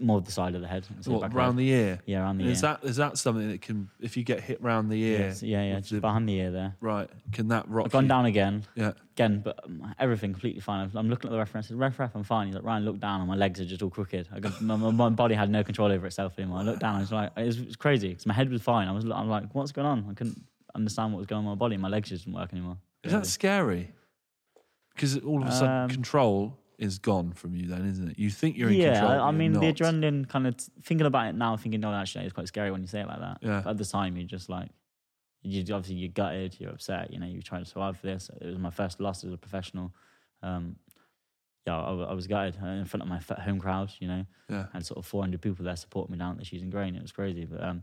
more 0.00 0.16
of 0.16 0.24
the 0.24 0.32
side 0.32 0.54
of 0.54 0.62
the 0.62 0.66
head. 0.66 0.86
What, 1.04 1.20
back 1.20 1.30
of 1.30 1.36
round 1.36 1.58
the 1.58 1.64
the 1.70 1.74
ear? 1.76 2.00
yeah, 2.06 2.20
around 2.22 2.38
the 2.38 2.46
is 2.46 2.62
ear. 2.62 2.76
that 2.80 2.88
is 2.88 2.96
that 2.96 3.18
something 3.18 3.48
that 3.50 3.60
can 3.60 3.90
if 4.00 4.16
you 4.16 4.24
get 4.24 4.40
hit 4.40 4.62
round 4.62 4.90
the 4.90 5.02
ear? 5.02 5.18
Yes, 5.20 5.42
yeah, 5.42 5.62
yeah, 5.62 5.78
just 5.80 5.90
the- 5.92 6.00
behind 6.00 6.26
the 6.28 6.34
ear 6.34 6.50
there. 6.50 6.76
right. 6.80 7.08
Can 7.32 7.48
that 7.48 7.68
rock? 7.68 7.86
I've 7.86 7.92
gone 7.92 8.04
you? 8.04 8.08
down 8.08 8.24
again, 8.26 8.64
Yeah. 8.74 8.92
again, 9.12 9.40
but 9.44 9.62
um, 9.64 9.94
everything 9.98 10.32
completely 10.32 10.60
fine. 10.62 10.90
I'm 10.94 11.08
looking 11.10 11.28
at 11.28 11.32
the 11.32 11.38
reference. 11.38 11.66
I 11.66 11.68
said, 11.68 11.78
ref, 11.78 11.98
ref, 11.98 12.14
I'm 12.14 12.24
fine. 12.24 12.46
He's 12.46 12.54
like, 12.56 12.64
Ryan, 12.64 12.84
look 12.86 12.98
down, 12.98 13.20
and 13.20 13.28
my 13.28 13.36
legs 13.36 13.60
are 13.60 13.64
just 13.66 13.82
all 13.82 13.90
crooked. 13.90 14.28
I 14.32 14.40
got, 14.40 14.60
my, 14.62 14.76
my- 14.76 15.08
body 15.10 15.34
had 15.34 15.50
no 15.50 15.62
control 15.62 15.92
over 15.92 16.06
itself 16.06 16.38
anymore. 16.38 16.60
I 16.60 16.62
looked 16.62 16.80
down, 16.80 16.96
I 16.96 17.00
was 17.00 17.12
like, 17.12 17.32
it 17.36 17.44
was, 17.44 17.58
it 17.60 17.66
was 17.66 17.76
crazy 17.76 18.08
because 18.08 18.24
my 18.26 18.34
head 18.34 18.50
was 18.50 18.62
fine. 18.62 18.88
I 18.88 18.92
was, 18.92 19.04
I'm 19.04 19.28
like, 19.28 19.54
what's 19.54 19.72
going 19.72 19.86
on? 19.86 20.06
I 20.10 20.14
couldn't 20.14 20.40
understand 20.74 21.12
what 21.12 21.18
was 21.18 21.26
going 21.26 21.40
on 21.40 21.44
in 21.44 21.50
my 21.50 21.54
body. 21.56 21.76
My 21.76 21.88
legs 21.88 22.08
just 22.08 22.24
didn't 22.24 22.38
work 22.38 22.52
anymore. 22.52 22.78
Is 23.04 23.12
that 23.12 23.26
scary? 23.26 23.92
Because 24.94 25.18
all 25.18 25.42
of 25.42 25.48
a 25.48 25.52
sudden 25.52 25.82
Um, 25.84 25.88
control 25.90 26.56
is 26.78 26.98
gone 26.98 27.32
from 27.32 27.54
you. 27.54 27.66
Then 27.66 27.86
isn't 27.86 28.10
it? 28.10 28.18
You 28.18 28.30
think 28.30 28.56
you're 28.56 28.70
in 28.70 28.76
yeah, 28.76 29.00
control. 29.00 29.20
I, 29.20 29.28
I 29.28 29.30
mean, 29.30 29.52
the 29.52 29.60
adrenaline 29.60 30.28
kind 30.28 30.46
of 30.46 30.56
thinking 30.82 31.06
about 31.06 31.28
it 31.28 31.34
now, 31.34 31.56
thinking, 31.56 31.80
no, 31.80 31.92
actually, 31.92 32.24
it's 32.24 32.32
quite 32.32 32.48
scary 32.48 32.70
when 32.70 32.80
you 32.80 32.86
say 32.88 33.00
it 33.00 33.06
like 33.06 33.20
that. 33.20 33.38
Yeah. 33.40 33.60
But 33.62 33.70
at 33.70 33.78
the 33.78 33.84
time, 33.84 34.16
you're 34.16 34.26
just 34.26 34.48
like, 34.48 34.70
you 35.42 35.60
obviously 35.74 35.96
you're 35.96 36.08
gutted, 36.08 36.56
you're 36.58 36.70
upset. 36.70 37.12
You 37.12 37.20
know, 37.20 37.26
you're 37.26 37.42
trying 37.42 37.64
to 37.64 37.68
survive 37.70 37.98
for 37.98 38.06
this. 38.06 38.30
It 38.40 38.46
was 38.46 38.58
my 38.58 38.70
first 38.70 39.00
loss 39.00 39.24
as 39.24 39.32
a 39.32 39.36
professional. 39.36 39.92
Um, 40.42 40.76
yeah, 41.66 41.78
I, 41.78 41.92
I 41.92 42.12
was 42.12 42.26
gutted 42.26 42.56
uh, 42.62 42.66
in 42.66 42.84
front 42.84 43.02
of 43.02 43.08
my 43.08 43.20
home 43.40 43.60
crowd. 43.60 43.92
You 43.98 44.08
know, 44.08 44.26
Yeah. 44.48 44.66
had 44.72 44.84
sort 44.84 44.98
of 44.98 45.06
400 45.06 45.40
people 45.40 45.64
there 45.64 45.76
supporting 45.76 46.12
me 46.12 46.18
down 46.18 46.32
at 46.32 46.38
the 46.38 46.44
Cheese 46.44 46.62
and 46.62 46.72
Grain. 46.72 46.94
It 46.96 47.02
was 47.02 47.12
crazy, 47.12 47.44
but 47.44 47.62
um, 47.62 47.82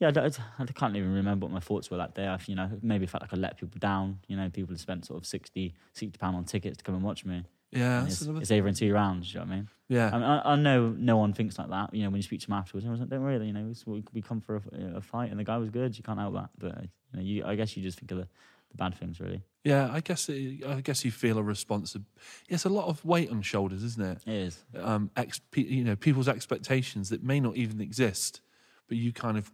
yeah, 0.00 0.10
I, 0.16 0.30
I 0.62 0.64
can't 0.66 0.96
even 0.96 1.12
remember 1.12 1.46
what 1.46 1.52
my 1.52 1.60
thoughts 1.60 1.90
were 1.90 1.98
that 1.98 2.14
day. 2.14 2.26
I, 2.26 2.38
you 2.46 2.54
know, 2.54 2.70
maybe 2.82 3.04
felt 3.06 3.22
like 3.22 3.28
I 3.28 3.32
could 3.32 3.38
let 3.40 3.58
people 3.58 3.78
down. 3.78 4.20
You 4.28 4.36
know, 4.36 4.48
people 4.48 4.72
had 4.72 4.80
spent 4.80 5.04
sort 5.04 5.20
of 5.20 5.26
60 5.26 5.74
60 5.92 6.18
pound 6.18 6.36
on 6.36 6.44
tickets 6.44 6.78
to 6.78 6.84
come 6.84 6.94
and 6.94 7.04
watch 7.04 7.24
me. 7.24 7.44
Yeah. 7.72 8.04
It's, 8.04 8.20
another 8.22 8.40
it's 8.40 8.50
over 8.50 8.68
in 8.68 8.74
two 8.74 8.92
rounds. 8.92 9.32
You 9.32 9.40
know 9.40 9.46
what 9.46 9.52
I 9.52 9.56
mean? 9.56 9.68
yeah. 9.88 10.10
I, 10.12 10.18
mean, 10.18 10.22
I, 10.22 10.52
I 10.52 10.56
know 10.56 10.94
no 10.96 11.16
one 11.16 11.32
thinks 11.32 11.58
like 11.58 11.70
that. 11.70 11.94
You 11.94 12.04
know, 12.04 12.10
when 12.10 12.16
you 12.16 12.22
speak 12.22 12.40
to 12.40 12.46
them 12.46 12.56
afterwards, 12.56 12.86
I 12.86 12.90
was 12.90 13.00
like, 13.00 13.08
"Don't 13.08 13.22
worry, 13.22 13.44
you 13.46 13.52
know, 13.52 13.72
we, 13.86 14.04
we 14.12 14.22
come 14.22 14.40
for 14.40 14.56
a, 14.56 14.96
a 14.96 15.00
fight, 15.00 15.30
and 15.30 15.38
the 15.38 15.44
guy 15.44 15.56
was 15.56 15.70
good. 15.70 15.96
You 15.96 16.02
can't 16.02 16.18
help 16.18 16.34
that." 16.34 16.50
But 16.58 16.82
you 16.82 16.88
know, 17.14 17.22
you, 17.22 17.44
I 17.44 17.54
guess 17.54 17.76
you 17.76 17.82
just 17.82 17.98
think 17.98 18.10
of 18.10 18.18
the, 18.18 18.28
the 18.70 18.76
bad 18.76 18.94
things, 18.96 19.20
really. 19.20 19.42
Yeah, 19.64 19.90
I 19.92 20.00
guess 20.00 20.28
it, 20.28 20.64
I 20.66 20.80
guess 20.80 21.04
you 21.04 21.10
feel 21.10 21.38
a 21.38 21.42
responsibility. 21.42 22.10
It's 22.48 22.64
a 22.64 22.68
lot 22.68 22.88
of 22.88 23.04
weight 23.04 23.30
on 23.30 23.42
shoulders, 23.42 23.84
isn't 23.84 24.02
it? 24.02 24.18
It 24.26 24.34
is. 24.34 24.64
Um, 24.76 25.10
ex, 25.16 25.40
you 25.54 25.84
know, 25.84 25.96
people's 25.96 26.28
expectations 26.28 27.10
that 27.10 27.22
may 27.22 27.40
not 27.40 27.56
even 27.56 27.80
exist, 27.80 28.40
but 28.88 28.96
you 28.96 29.12
kind 29.12 29.36
of 29.36 29.52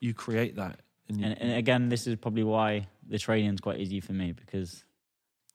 you 0.00 0.12
create 0.12 0.56
that. 0.56 0.80
And, 1.08 1.20
you, 1.20 1.26
And, 1.26 1.40
and 1.40 1.52
again, 1.52 1.88
this 1.88 2.06
is 2.06 2.16
probably 2.16 2.44
why 2.44 2.88
the 3.08 3.18
training's 3.18 3.60
quite 3.60 3.78
easy 3.78 4.00
for 4.00 4.12
me 4.12 4.32
because 4.32 4.84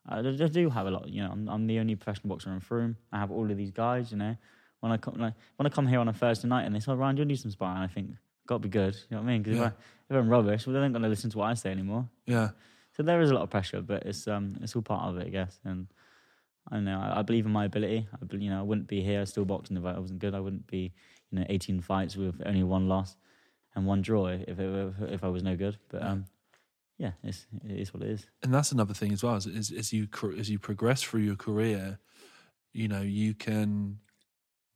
I, 0.07 0.21
d- 0.21 0.43
I 0.43 0.47
do 0.47 0.69
have 0.69 0.87
a 0.87 0.91
lot. 0.91 1.07
You 1.09 1.23
know, 1.23 1.31
I'm, 1.31 1.47
I'm 1.49 1.67
the 1.67 1.79
only 1.79 1.95
professional 1.95 2.29
boxer 2.29 2.51
in 2.51 2.59
Frome. 2.59 2.95
I 3.11 3.19
have 3.19 3.31
all 3.31 3.49
of 3.49 3.57
these 3.57 3.71
guys. 3.71 4.11
You 4.11 4.17
know, 4.17 4.35
when 4.79 4.91
I 4.91 4.97
come 4.97 5.15
like, 5.15 5.33
when 5.57 5.67
I 5.67 5.69
come 5.69 5.87
here 5.87 5.99
on 5.99 6.07
a 6.07 6.13
Thursday 6.13 6.47
night 6.47 6.63
and 6.65 6.75
they 6.75 6.79
say, 6.79 6.91
"Oh, 6.91 6.95
"Ryan, 6.95 7.15
do 7.15 7.21
you 7.21 7.25
need 7.25 7.39
some 7.39 7.51
sparring?" 7.51 7.83
I 7.83 7.87
think, 7.87 8.11
"Got 8.47 8.55
to 8.55 8.59
be 8.59 8.69
good." 8.69 8.95
You 9.09 9.17
know 9.17 9.23
what 9.23 9.29
I 9.29 9.33
mean? 9.33 9.43
Because 9.43 9.59
Yeah. 9.59 9.65
if, 9.67 9.71
I, 9.73 10.13
if 10.15 10.15
I'm 10.23 10.29
rubbish, 10.29 10.65
well, 10.65 10.73
they 10.73 10.81
ain't 10.81 10.93
going 10.93 11.03
to 11.03 11.09
listen 11.09 11.29
to 11.31 11.37
what 11.37 11.45
I 11.47 11.53
say 11.53 11.71
anymore. 11.71 12.07
yeah, 12.25 12.49
So 12.95 13.03
there 13.03 13.21
is 13.21 13.29
a 13.29 13.33
lot 13.33 13.43
of 13.43 13.49
pressure, 13.49 13.81
but 13.81 14.03
it's 14.05 14.27
um 14.27 14.57
it's 14.61 14.75
all 14.75 14.81
part 14.81 15.03
of 15.09 15.17
it, 15.17 15.27
I 15.27 15.29
guess. 15.29 15.59
And 15.63 15.87
I 16.71 16.75
don't 16.75 16.85
know. 16.85 16.99
I, 16.99 17.19
I 17.19 17.21
believe 17.23 17.45
in 17.45 17.51
my 17.51 17.65
ability. 17.65 18.07
I 18.13 18.35
you 18.35 18.49
know 18.49 18.59
I 18.59 18.63
wouldn't 18.63 18.87
be 18.87 19.01
here 19.01 19.25
still 19.25 19.45
boxing 19.45 19.77
if 19.77 19.85
I 19.85 19.97
wasn't 19.99 20.19
good. 20.19 20.33
I 20.33 20.39
wouldn't 20.39 20.67
be 20.67 20.91
you 21.31 21.39
know 21.39 21.45
18 21.49 21.81
fights 21.81 22.15
with 22.15 22.41
only 22.45 22.63
one 22.63 22.87
loss 22.87 23.15
and 23.75 23.85
one 23.85 24.01
draw 24.01 24.27
if 24.27 24.59
if, 24.59 24.93
if 25.01 25.23
I 25.23 25.27
was 25.27 25.43
no 25.43 25.55
good. 25.55 25.77
But 25.89 26.03
um 26.03 26.25
yeah, 26.99 27.11
it's 27.23 27.47
it 27.63 27.79
is 27.79 27.93
what 27.93 28.03
it 28.03 28.09
is. 28.09 28.27
and 28.43 28.53
that's 28.53 28.73
another 28.73 28.93
thing 28.93 29.13
as 29.13 29.23
well. 29.23 29.35
Is, 29.35 29.47
is 29.47 29.71
as 29.71 29.93
you 29.93 30.07
as 30.37 30.49
you 30.49 30.59
progress 30.59 31.01
through 31.01 31.21
your 31.21 31.37
career, 31.37 31.97
you 32.73 32.89
know, 32.89 33.01
you 33.01 33.33
can 33.33 33.99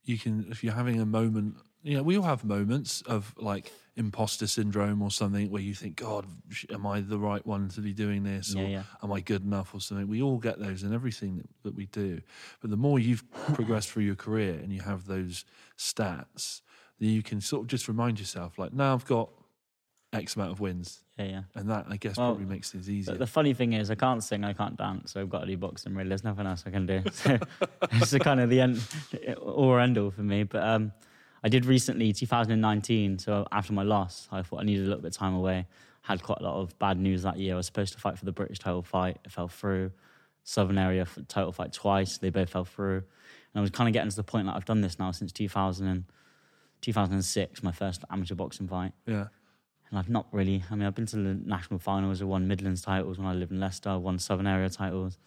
you 0.04 0.18
can 0.18 0.48
if 0.50 0.64
you're 0.64 0.74
having 0.74 1.00
a 1.00 1.06
moment. 1.06 1.58
You 1.84 1.98
know, 1.98 2.04
we 2.04 2.18
all 2.18 2.24
have 2.24 2.46
moments 2.46 3.02
of 3.02 3.36
like 3.38 3.74
imposter 3.98 4.48
syndrome 4.48 5.02
or 5.02 5.12
something 5.12 5.52
where 5.52 5.62
you 5.62 5.74
think, 5.74 5.98
God, 5.98 6.26
am 6.72 6.88
I 6.88 7.02
the 7.02 7.20
right 7.20 7.46
one 7.46 7.68
to 7.70 7.82
be 7.82 7.92
doing 7.92 8.24
this? 8.24 8.56
Yeah, 8.56 8.62
or 8.62 8.68
yeah. 8.68 8.84
am 9.04 9.12
I 9.12 9.20
good 9.20 9.44
enough 9.44 9.76
or 9.76 9.82
something? 9.82 10.08
We 10.08 10.22
all 10.22 10.38
get 10.38 10.60
those 10.60 10.84
in 10.84 10.94
everything 10.94 11.36
that, 11.38 11.50
that 11.64 11.76
we 11.76 11.88
do. 11.88 12.22
But 12.62 12.70
the 12.70 12.78
more 12.78 13.00
you've 13.00 13.30
progressed 13.54 13.92
through 13.92 14.04
your 14.04 14.16
career 14.16 14.54
and 14.54 14.72
you 14.72 14.80
have 14.80 15.08
those 15.08 15.44
stats, 15.78 16.62
then 17.02 17.10
you 17.10 17.22
can 17.22 17.42
sort 17.42 17.64
of 17.64 17.68
just 17.68 17.90
remind 17.90 18.18
yourself, 18.18 18.58
like, 18.58 18.72
now 18.72 18.94
I've 18.94 19.06
got 19.06 19.30
X 20.14 20.36
amount 20.36 20.52
of 20.52 20.60
wins. 20.60 21.00
Yeah, 21.18 21.26
yeah. 21.26 21.42
And 21.56 21.70
that, 21.70 21.86
I 21.90 21.98
guess, 21.98 22.18
Well, 22.18 22.30
probably 22.32 22.46
makes 22.46 22.72
things 22.72 22.90
easier. 22.90 23.14
But 23.14 23.20
the 23.20 23.28
funny 23.28 23.54
thing 23.54 23.74
is, 23.74 23.92
I 23.92 23.96
can't 23.96 24.24
sing, 24.24 24.44
I 24.44 24.54
can't 24.54 24.76
dance, 24.78 25.12
so 25.12 25.22
I've 25.22 25.30
got 25.30 25.42
to 25.42 25.46
do 25.48 25.58
boxing. 25.58 25.94
Really, 25.96 26.10
there's 26.10 26.24
nothing 26.24 26.46
else 26.46 26.64
I 26.66 26.72
can 26.72 26.86
do. 26.86 27.04
So 27.14 27.38
it's 27.94 28.12
the 28.12 28.20
kind 28.20 28.40
of 28.40 28.50
the 28.50 28.62
end 28.62 28.82
all 29.38 29.66
or 29.66 29.80
end 29.80 29.98
all 29.98 30.12
for 30.12 30.22
me. 30.22 30.44
But 30.44 30.64
um, 30.64 30.92
I 31.44 31.50
did 31.50 31.66
recently, 31.66 32.14
2019. 32.14 33.20
So 33.20 33.48
after 33.52 33.74
my 33.74 33.84
loss, 33.84 34.28
I 34.32 34.42
thought 34.42 34.62
I 34.62 34.64
needed 34.64 34.86
a 34.86 34.90
little 34.90 35.02
bit 35.02 35.14
of 35.14 35.18
time 35.18 35.34
away. 35.36 35.68
Had 36.02 36.22
quite 36.24 36.40
a 36.42 36.44
lot 36.44 36.56
of 36.62 36.78
bad 36.80 36.98
news 37.00 37.24
that 37.24 37.38
year. 37.38 37.54
I 37.54 37.58
was 37.58 37.66
supposed 37.66 37.94
to 37.94 38.00
fight 38.00 38.18
for 38.18 38.26
the 38.26 38.32
British 38.32 38.60
title 38.60 38.82
fight. 38.82 39.20
It 39.24 39.32
fell 39.32 39.48
through. 39.48 39.92
Southern 40.44 40.78
area 40.78 41.08
title 41.28 41.52
fight 41.54 41.72
twice. 41.74 42.18
They 42.18 42.30
both 42.30 42.50
fell 42.50 42.66
through. 42.66 42.98
And 42.98 43.60
I 43.60 43.62
was 43.62 43.70
kind 43.70 43.88
of 43.88 43.94
getting 43.94 44.10
to 44.10 44.16
the 44.16 44.24
point 44.24 44.48
that 44.48 44.56
I've 44.56 44.66
done 44.66 44.82
this 44.82 44.98
now 45.00 45.12
since 45.12 45.32
2000 45.32 45.88
and, 45.88 46.04
2006, 46.82 47.64
my 47.64 47.72
first 47.72 48.04
amateur 48.10 48.36
boxing 48.36 48.68
fight. 48.68 48.92
yeah. 49.06 49.28
And 49.94 50.00
I've 50.00 50.10
not 50.10 50.26
really. 50.32 50.64
I 50.72 50.76
mean, 50.76 50.88
I've 50.88 50.96
been 50.96 51.06
to 51.06 51.18
the 51.18 51.36
national 51.46 51.78
finals. 51.80 52.20
I 52.20 52.26
won 52.26 52.48
Midlands 52.48 52.82
titles 52.82 53.20
when 53.20 53.28
I 53.28 53.34
lived 53.36 53.52
in 53.52 53.60
Leicester. 53.60 53.92
I 53.92 53.96
won 53.96 54.18
Southern 54.18 54.48
area 54.48 54.68
titles. 54.68 55.20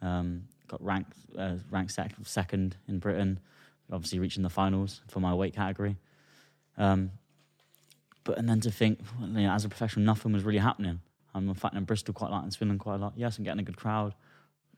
Um, 0.00 0.44
got 0.68 0.80
ranked 0.80 1.12
uh, 1.36 1.56
ranked 1.72 1.90
sec- 1.90 2.14
second 2.22 2.76
in 2.86 3.00
Britain. 3.00 3.40
Obviously, 3.90 4.20
reaching 4.20 4.44
the 4.44 4.48
finals 4.48 5.00
for 5.08 5.18
my 5.18 5.34
weight 5.34 5.56
category. 5.56 5.96
Um, 6.78 7.10
but 8.22 8.38
and 8.38 8.48
then 8.48 8.60
to 8.60 8.70
think, 8.70 9.00
you 9.20 9.26
know, 9.26 9.50
as 9.50 9.64
a 9.64 9.68
professional, 9.68 10.06
nothing 10.06 10.32
was 10.32 10.44
really 10.44 10.58
happening. 10.60 11.00
I'm 11.34 11.52
fighting 11.54 11.78
in 11.78 11.84
Bristol 11.84 12.14
quite 12.14 12.28
a 12.28 12.30
lot 12.30 12.44
and 12.44 12.52
Swindon 12.52 12.78
quite 12.78 12.94
a 12.94 12.98
lot. 12.98 13.14
Yes, 13.16 13.38
I'm 13.38 13.44
getting 13.44 13.58
a 13.58 13.64
good 13.64 13.76
crowd. 13.76 14.14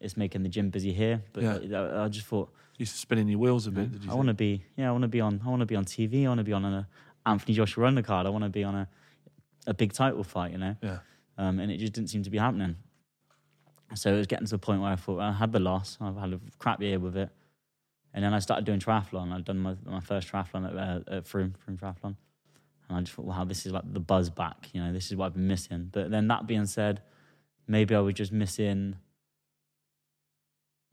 It's 0.01 0.17
making 0.17 0.43
the 0.43 0.49
gym 0.49 0.71
busy 0.71 0.95
here, 0.95 1.23
but 1.35 1.43
Yeah. 1.43 1.79
I, 1.79 2.05
I 2.05 2.09
just 2.09 2.27
thought 2.27 2.51
you're 2.79 2.87
spinning 2.87 3.29
your 3.29 3.41
wheels 3.41 3.67
a 3.67 3.71
you 3.71 3.77
bit, 3.77 3.83
know, 3.93 3.99
did 3.99 4.05
you 4.05 4.11
I 4.11 4.15
want 4.15 4.29
to 4.29 4.35
be, 4.35 4.65
yeah, 4.77 4.89
I 4.89 4.93
want 4.93 5.03
to 5.03 5.09
be 5.09 5.21
on, 5.21 5.43
I 5.45 5.49
want 5.51 5.61
to 5.61 5.67
be 5.67 5.77
on 5.77 5.85
TV. 5.85 6.25
I 6.25 6.29
want 6.29 6.39
to 6.39 6.45
be 6.45 6.53
on 6.55 6.65
a 6.65 6.89
Anthony 7.27 7.55
Joshua 7.55 7.91
undercard. 7.91 8.25
I 8.25 8.31
want 8.31 8.45
to 8.45 8.51
be 8.51 8.65
on 8.65 8.75
a, 8.75 8.89
a 9.69 9.75
big 9.75 9.93
title 9.93 10.25
fight, 10.25 10.53
you 10.53 10.59
know. 10.59 10.77
Yeah. 10.83 10.99
Um, 11.37 11.61
and 11.61 11.71
it 11.71 11.79
just 11.79 11.93
didn't 11.93 12.11
seem 12.11 12.25
to 12.25 12.31
be 12.31 12.39
happening. 12.39 12.77
So 13.95 14.13
it 14.13 14.17
was 14.17 14.27
getting 14.27 14.47
to 14.47 14.51
the 14.51 14.59
point 14.59 14.81
where 14.81 14.91
I 14.91 14.97
thought 14.97 15.21
I 15.21 15.33
had 15.33 15.53
the 15.53 15.61
loss. 15.61 15.97
I've 16.01 16.17
had 16.17 16.33
a 16.33 16.41
crap 16.59 16.83
year 16.83 16.99
with 16.99 17.17
it, 17.17 17.31
and 18.13 18.25
then 18.25 18.35
I 18.35 18.39
started 18.39 18.65
doing 18.65 18.81
triathlon. 18.81 19.33
I'd 19.33 19.45
done 19.45 19.59
my, 19.59 19.77
my 19.85 20.01
first 20.01 20.31
triathlon 20.31 20.69
at, 20.69 20.77
uh, 20.77 21.17
at 21.19 21.27
Frome, 21.27 21.55
Frome 21.65 21.79
Triathlon, 21.79 22.17
and 22.89 22.99
I 22.99 23.01
just 23.01 23.13
thought, 23.13 23.27
wow, 23.27 23.45
this 23.45 23.65
is 23.65 23.73
like 23.73 23.91
the 23.91 24.01
buzz 24.01 24.31
back. 24.31 24.69
You 24.73 24.83
know, 24.83 24.93
this 24.93 25.07
is 25.07 25.17
what 25.17 25.27
I've 25.27 25.35
been 25.35 25.47
missing. 25.47 25.89
But 25.93 26.11
then 26.11 26.29
that 26.29 26.47
being 26.47 26.67
said, 26.67 27.03
maybe 27.67 27.95
I 27.95 28.01
was 28.01 28.15
just 28.15 28.33
missing 28.33 28.97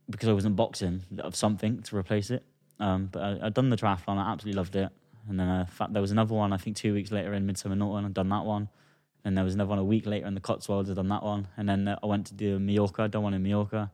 because 0.10 0.30
I 0.30 0.34
wasn't 0.34 0.56
boxing 0.56 1.04
of 1.20 1.36
something 1.36 1.82
to 1.82 1.98
replace 1.98 2.30
it. 2.30 2.44
Um, 2.80 3.10
but 3.12 3.22
I, 3.22 3.48
I'd 3.48 3.54
done 3.54 3.70
the 3.70 3.78
triathlon, 3.78 4.18
I 4.18 4.32
absolutely 4.32 4.58
loved 4.58 4.76
it. 4.76 4.90
And 5.28 5.40
then 5.40 5.48
in 5.48 5.94
there 5.94 6.02
was 6.02 6.12
another 6.12 6.36
one, 6.36 6.54
I 6.54 6.58
think 6.58 6.76
two 6.76 6.94
weeks 6.94 7.12
later 7.12 7.34
in 7.34 7.48
Midsomer 7.48 7.78
Norton, 7.78 8.06
I'd 8.06 8.14
done 8.14 8.30
that 8.30 8.46
one. 8.46 8.70
And 9.24 9.36
there 9.36 9.44
was 9.44 9.56
another 9.56 9.70
one 9.70 9.80
a 9.80 9.84
week 9.84 10.06
later 10.06 10.28
in 10.28 10.36
the 10.36 10.40
Cotswolds, 10.40 10.90
I'd 10.90 10.98
done 10.98 11.10
that 11.10 11.24
one. 11.24 11.48
And 11.58 11.68
then 11.68 11.88
uh, 11.88 12.00
I 12.04 12.06
went 12.06 12.28
to 12.28 12.36
do 12.36 12.60
Mallorca, 12.60 13.04
I'd 13.04 13.12
done 13.12 13.24
one 13.24 13.34
in 13.34 13.42
Mallorca. 13.42 13.92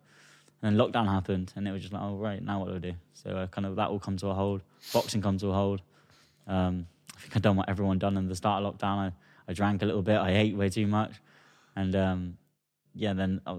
And 0.61 0.77
then 0.77 0.85
lockdown 0.85 1.07
happened, 1.07 1.53
and 1.55 1.67
it 1.67 1.71
was 1.71 1.81
just 1.81 1.93
like, 1.93 2.03
oh, 2.03 2.17
right, 2.17 2.43
now 2.43 2.59
what 2.59 2.67
do 2.67 2.75
I 2.75 2.79
do? 2.79 2.93
So 3.13 3.31
uh, 3.31 3.47
kind 3.47 3.65
of 3.65 3.77
that 3.77 3.89
all 3.89 3.99
come 3.99 4.17
to 4.17 4.27
a 4.27 4.33
hold. 4.33 4.61
Boxing 4.93 5.21
come 5.21 5.37
to 5.37 5.47
a 5.47 5.53
hold. 5.53 5.81
Um, 6.47 6.85
I 7.15 7.19
think 7.21 7.37
I'd 7.37 7.41
done 7.41 7.55
what 7.55 7.69
everyone 7.69 7.97
done 7.97 8.17
in 8.17 8.27
the 8.27 8.35
start 8.35 8.63
of 8.63 8.77
lockdown. 8.77 8.97
I, 8.97 9.11
I 9.47 9.53
drank 9.53 9.81
a 9.81 9.85
little 9.85 10.01
bit, 10.01 10.17
I 10.17 10.31
ate 10.31 10.55
way 10.55 10.69
too 10.69 10.85
much. 10.85 11.13
And 11.75 11.95
um, 11.95 12.37
yeah, 12.93 13.13
then 13.13 13.41
uh, 13.47 13.55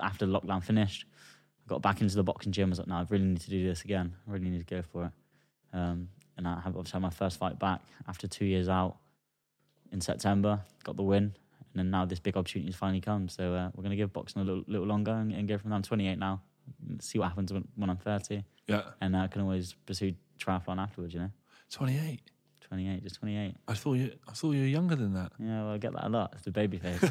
after 0.00 0.26
lockdown 0.26 0.62
finished, 0.62 1.04
I 1.66 1.68
got 1.68 1.82
back 1.82 2.00
into 2.00 2.14
the 2.14 2.22
boxing 2.22 2.52
gym. 2.52 2.68
I 2.68 2.70
was 2.70 2.78
like, 2.78 2.88
no, 2.88 2.94
I 2.94 3.06
really 3.08 3.24
need 3.24 3.40
to 3.40 3.50
do 3.50 3.66
this 3.66 3.82
again. 3.82 4.14
I 4.26 4.32
really 4.32 4.50
need 4.50 4.66
to 4.66 4.74
go 4.74 4.82
for 4.82 5.06
it. 5.06 5.12
Um, 5.76 6.08
and 6.38 6.48
I 6.48 6.60
have 6.60 6.76
obviously 6.76 6.92
had 6.98 7.02
my 7.02 7.10
first 7.10 7.38
fight 7.38 7.58
back 7.58 7.82
after 8.08 8.26
two 8.26 8.46
years 8.46 8.68
out 8.68 8.96
in 9.92 10.00
September. 10.00 10.60
Got 10.84 10.96
the 10.96 11.02
win, 11.02 11.24
and 11.24 11.74
then 11.74 11.90
now 11.90 12.06
this 12.06 12.20
big 12.20 12.36
opportunity 12.38 12.70
has 12.70 12.76
finally 12.76 13.02
come. 13.02 13.28
So 13.28 13.52
uh, 13.54 13.70
we're 13.74 13.82
going 13.82 13.90
to 13.90 13.96
give 13.96 14.12
boxing 14.12 14.40
a 14.40 14.44
little, 14.46 14.64
little 14.66 14.86
longer 14.86 15.12
and, 15.12 15.32
and 15.32 15.46
go 15.46 15.58
from 15.58 15.68
there. 15.70 15.76
I'm 15.76 15.82
28 15.82 16.18
now. 16.18 16.40
See 17.00 17.18
what 17.18 17.28
happens 17.28 17.52
when, 17.52 17.66
when 17.76 17.90
I'm 17.90 17.96
30, 17.98 18.44
Yeah. 18.66 18.82
and 19.00 19.16
I 19.16 19.26
can 19.26 19.42
always 19.42 19.74
pursue 19.84 20.14
triathlon 20.38 20.78
afterwards. 20.78 21.12
You 21.14 21.20
know, 21.20 21.30
28. 21.70 22.20
28, 22.60 23.02
just 23.02 23.16
28. 23.20 23.54
I 23.66 23.74
thought 23.74 23.94
you. 23.94 24.12
I 24.28 24.32
thought 24.32 24.52
you 24.52 24.60
were 24.60 24.66
younger 24.66 24.94
than 24.94 25.14
that. 25.14 25.32
Yeah, 25.38 25.64
well, 25.64 25.72
I 25.72 25.78
get 25.78 25.92
that 25.94 26.06
a 26.06 26.10
lot. 26.10 26.32
It's 26.34 26.42
the 26.42 26.50
baby 26.50 26.78
face. 26.78 27.00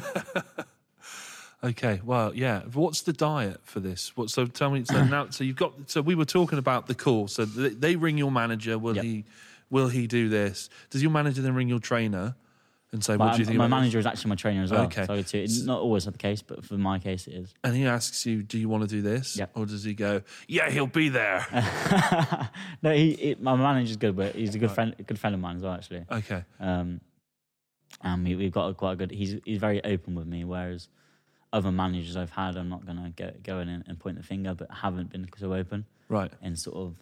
Okay. 1.62 2.00
Well, 2.04 2.34
yeah. 2.34 2.62
What's 2.72 3.02
the 3.02 3.12
diet 3.12 3.60
for 3.64 3.80
this? 3.80 4.16
What? 4.16 4.30
So 4.30 4.46
tell 4.46 4.70
me. 4.70 4.84
So 4.84 5.02
now, 5.16 5.28
so 5.30 5.44
you've 5.44 5.56
got. 5.56 5.72
So 5.90 6.00
we 6.02 6.14
were 6.14 6.24
talking 6.24 6.58
about 6.58 6.86
the 6.86 6.94
call. 6.94 7.28
So 7.28 7.44
they, 7.44 7.70
they 7.70 7.96
ring 7.96 8.16
your 8.18 8.30
manager. 8.30 8.78
Will 8.78 8.94
Yep. 8.96 9.04
he? 9.04 9.24
Will 9.70 9.88
he 9.88 10.06
do 10.06 10.28
this? 10.28 10.70
Does 10.90 11.02
your 11.02 11.10
manager 11.10 11.42
then 11.42 11.54
ring 11.54 11.68
your 11.68 11.78
trainer 11.80 12.36
and 12.92 13.04
say, 13.04 13.16
"What 13.16 13.26
my 13.26 13.32
do 13.34 13.38
you 13.40 13.44
think?" 13.44 13.58
my 13.58 13.66
about 13.66 13.76
this?" 13.76 13.80
manager 13.82 13.98
is 13.98 14.06
actually 14.06 14.28
my 14.30 14.34
trainer 14.36 14.62
as 14.62 14.70
well. 14.70 14.84
Okay. 14.84 15.04
So 15.04 15.14
it's, 15.14 15.34
it's 15.34 15.62
not 15.64 15.80
always 15.80 16.04
the 16.06 16.12
case, 16.12 16.40
but 16.42 16.64
for 16.64 16.74
my 16.78 16.98
case, 17.00 17.26
it 17.26 17.34
is. 17.34 17.52
And 17.64 17.74
he 17.76 17.84
asks 17.86 18.24
you, 18.24 18.42
"Do 18.42 18.56
you 18.56 18.68
want 18.68 18.84
to 18.84 18.88
do 18.88 19.02
this?" 19.02 19.36
Yep. 19.36 19.50
Or 19.54 19.66
does 19.66 19.84
he 19.84 19.92
go, 19.94 20.22
"Yeah, 20.46 20.70
he'll 20.70 20.86
be 20.86 21.08
there." 21.10 21.44
no, 22.82 22.92
he, 22.94 23.12
he 23.14 23.36
my 23.40 23.56
manager's 23.56 23.96
good, 23.96 24.16
but 24.16 24.34
he's 24.36 24.54
a 24.54 24.58
good 24.58 24.70
friend, 24.70 24.94
a 24.98 25.02
good 25.02 25.18
friend 25.18 25.34
of 25.34 25.40
mine 25.40 25.56
as 25.56 25.62
well, 25.62 25.72
actually. 25.74 26.04
okay. 26.10 26.44
Um, 26.60 27.00
and 28.00 28.24
we, 28.24 28.36
we've 28.36 28.52
got 28.52 28.68
a 28.68 28.74
quite 28.74 28.92
a 28.92 28.96
good. 28.96 29.10
He's 29.10 29.36
he's 29.44 29.58
very 29.58 29.82
open 29.84 30.14
with 30.14 30.26
me, 30.26 30.44
whereas 30.44 30.88
other 31.52 31.72
managers 31.72 32.16
I've 32.16 32.30
had, 32.30 32.56
I'm 32.56 32.68
not 32.68 32.84
gonna 32.86 33.12
go 33.16 33.32
go 33.42 33.58
in 33.60 33.68
and, 33.68 33.84
and 33.86 33.98
point 33.98 34.16
the 34.16 34.22
finger, 34.22 34.54
but 34.54 34.70
haven't 34.70 35.10
been 35.10 35.26
so 35.36 35.54
open 35.54 35.86
Right. 36.08 36.32
and 36.42 36.58
sort 36.58 36.76
of 36.76 36.94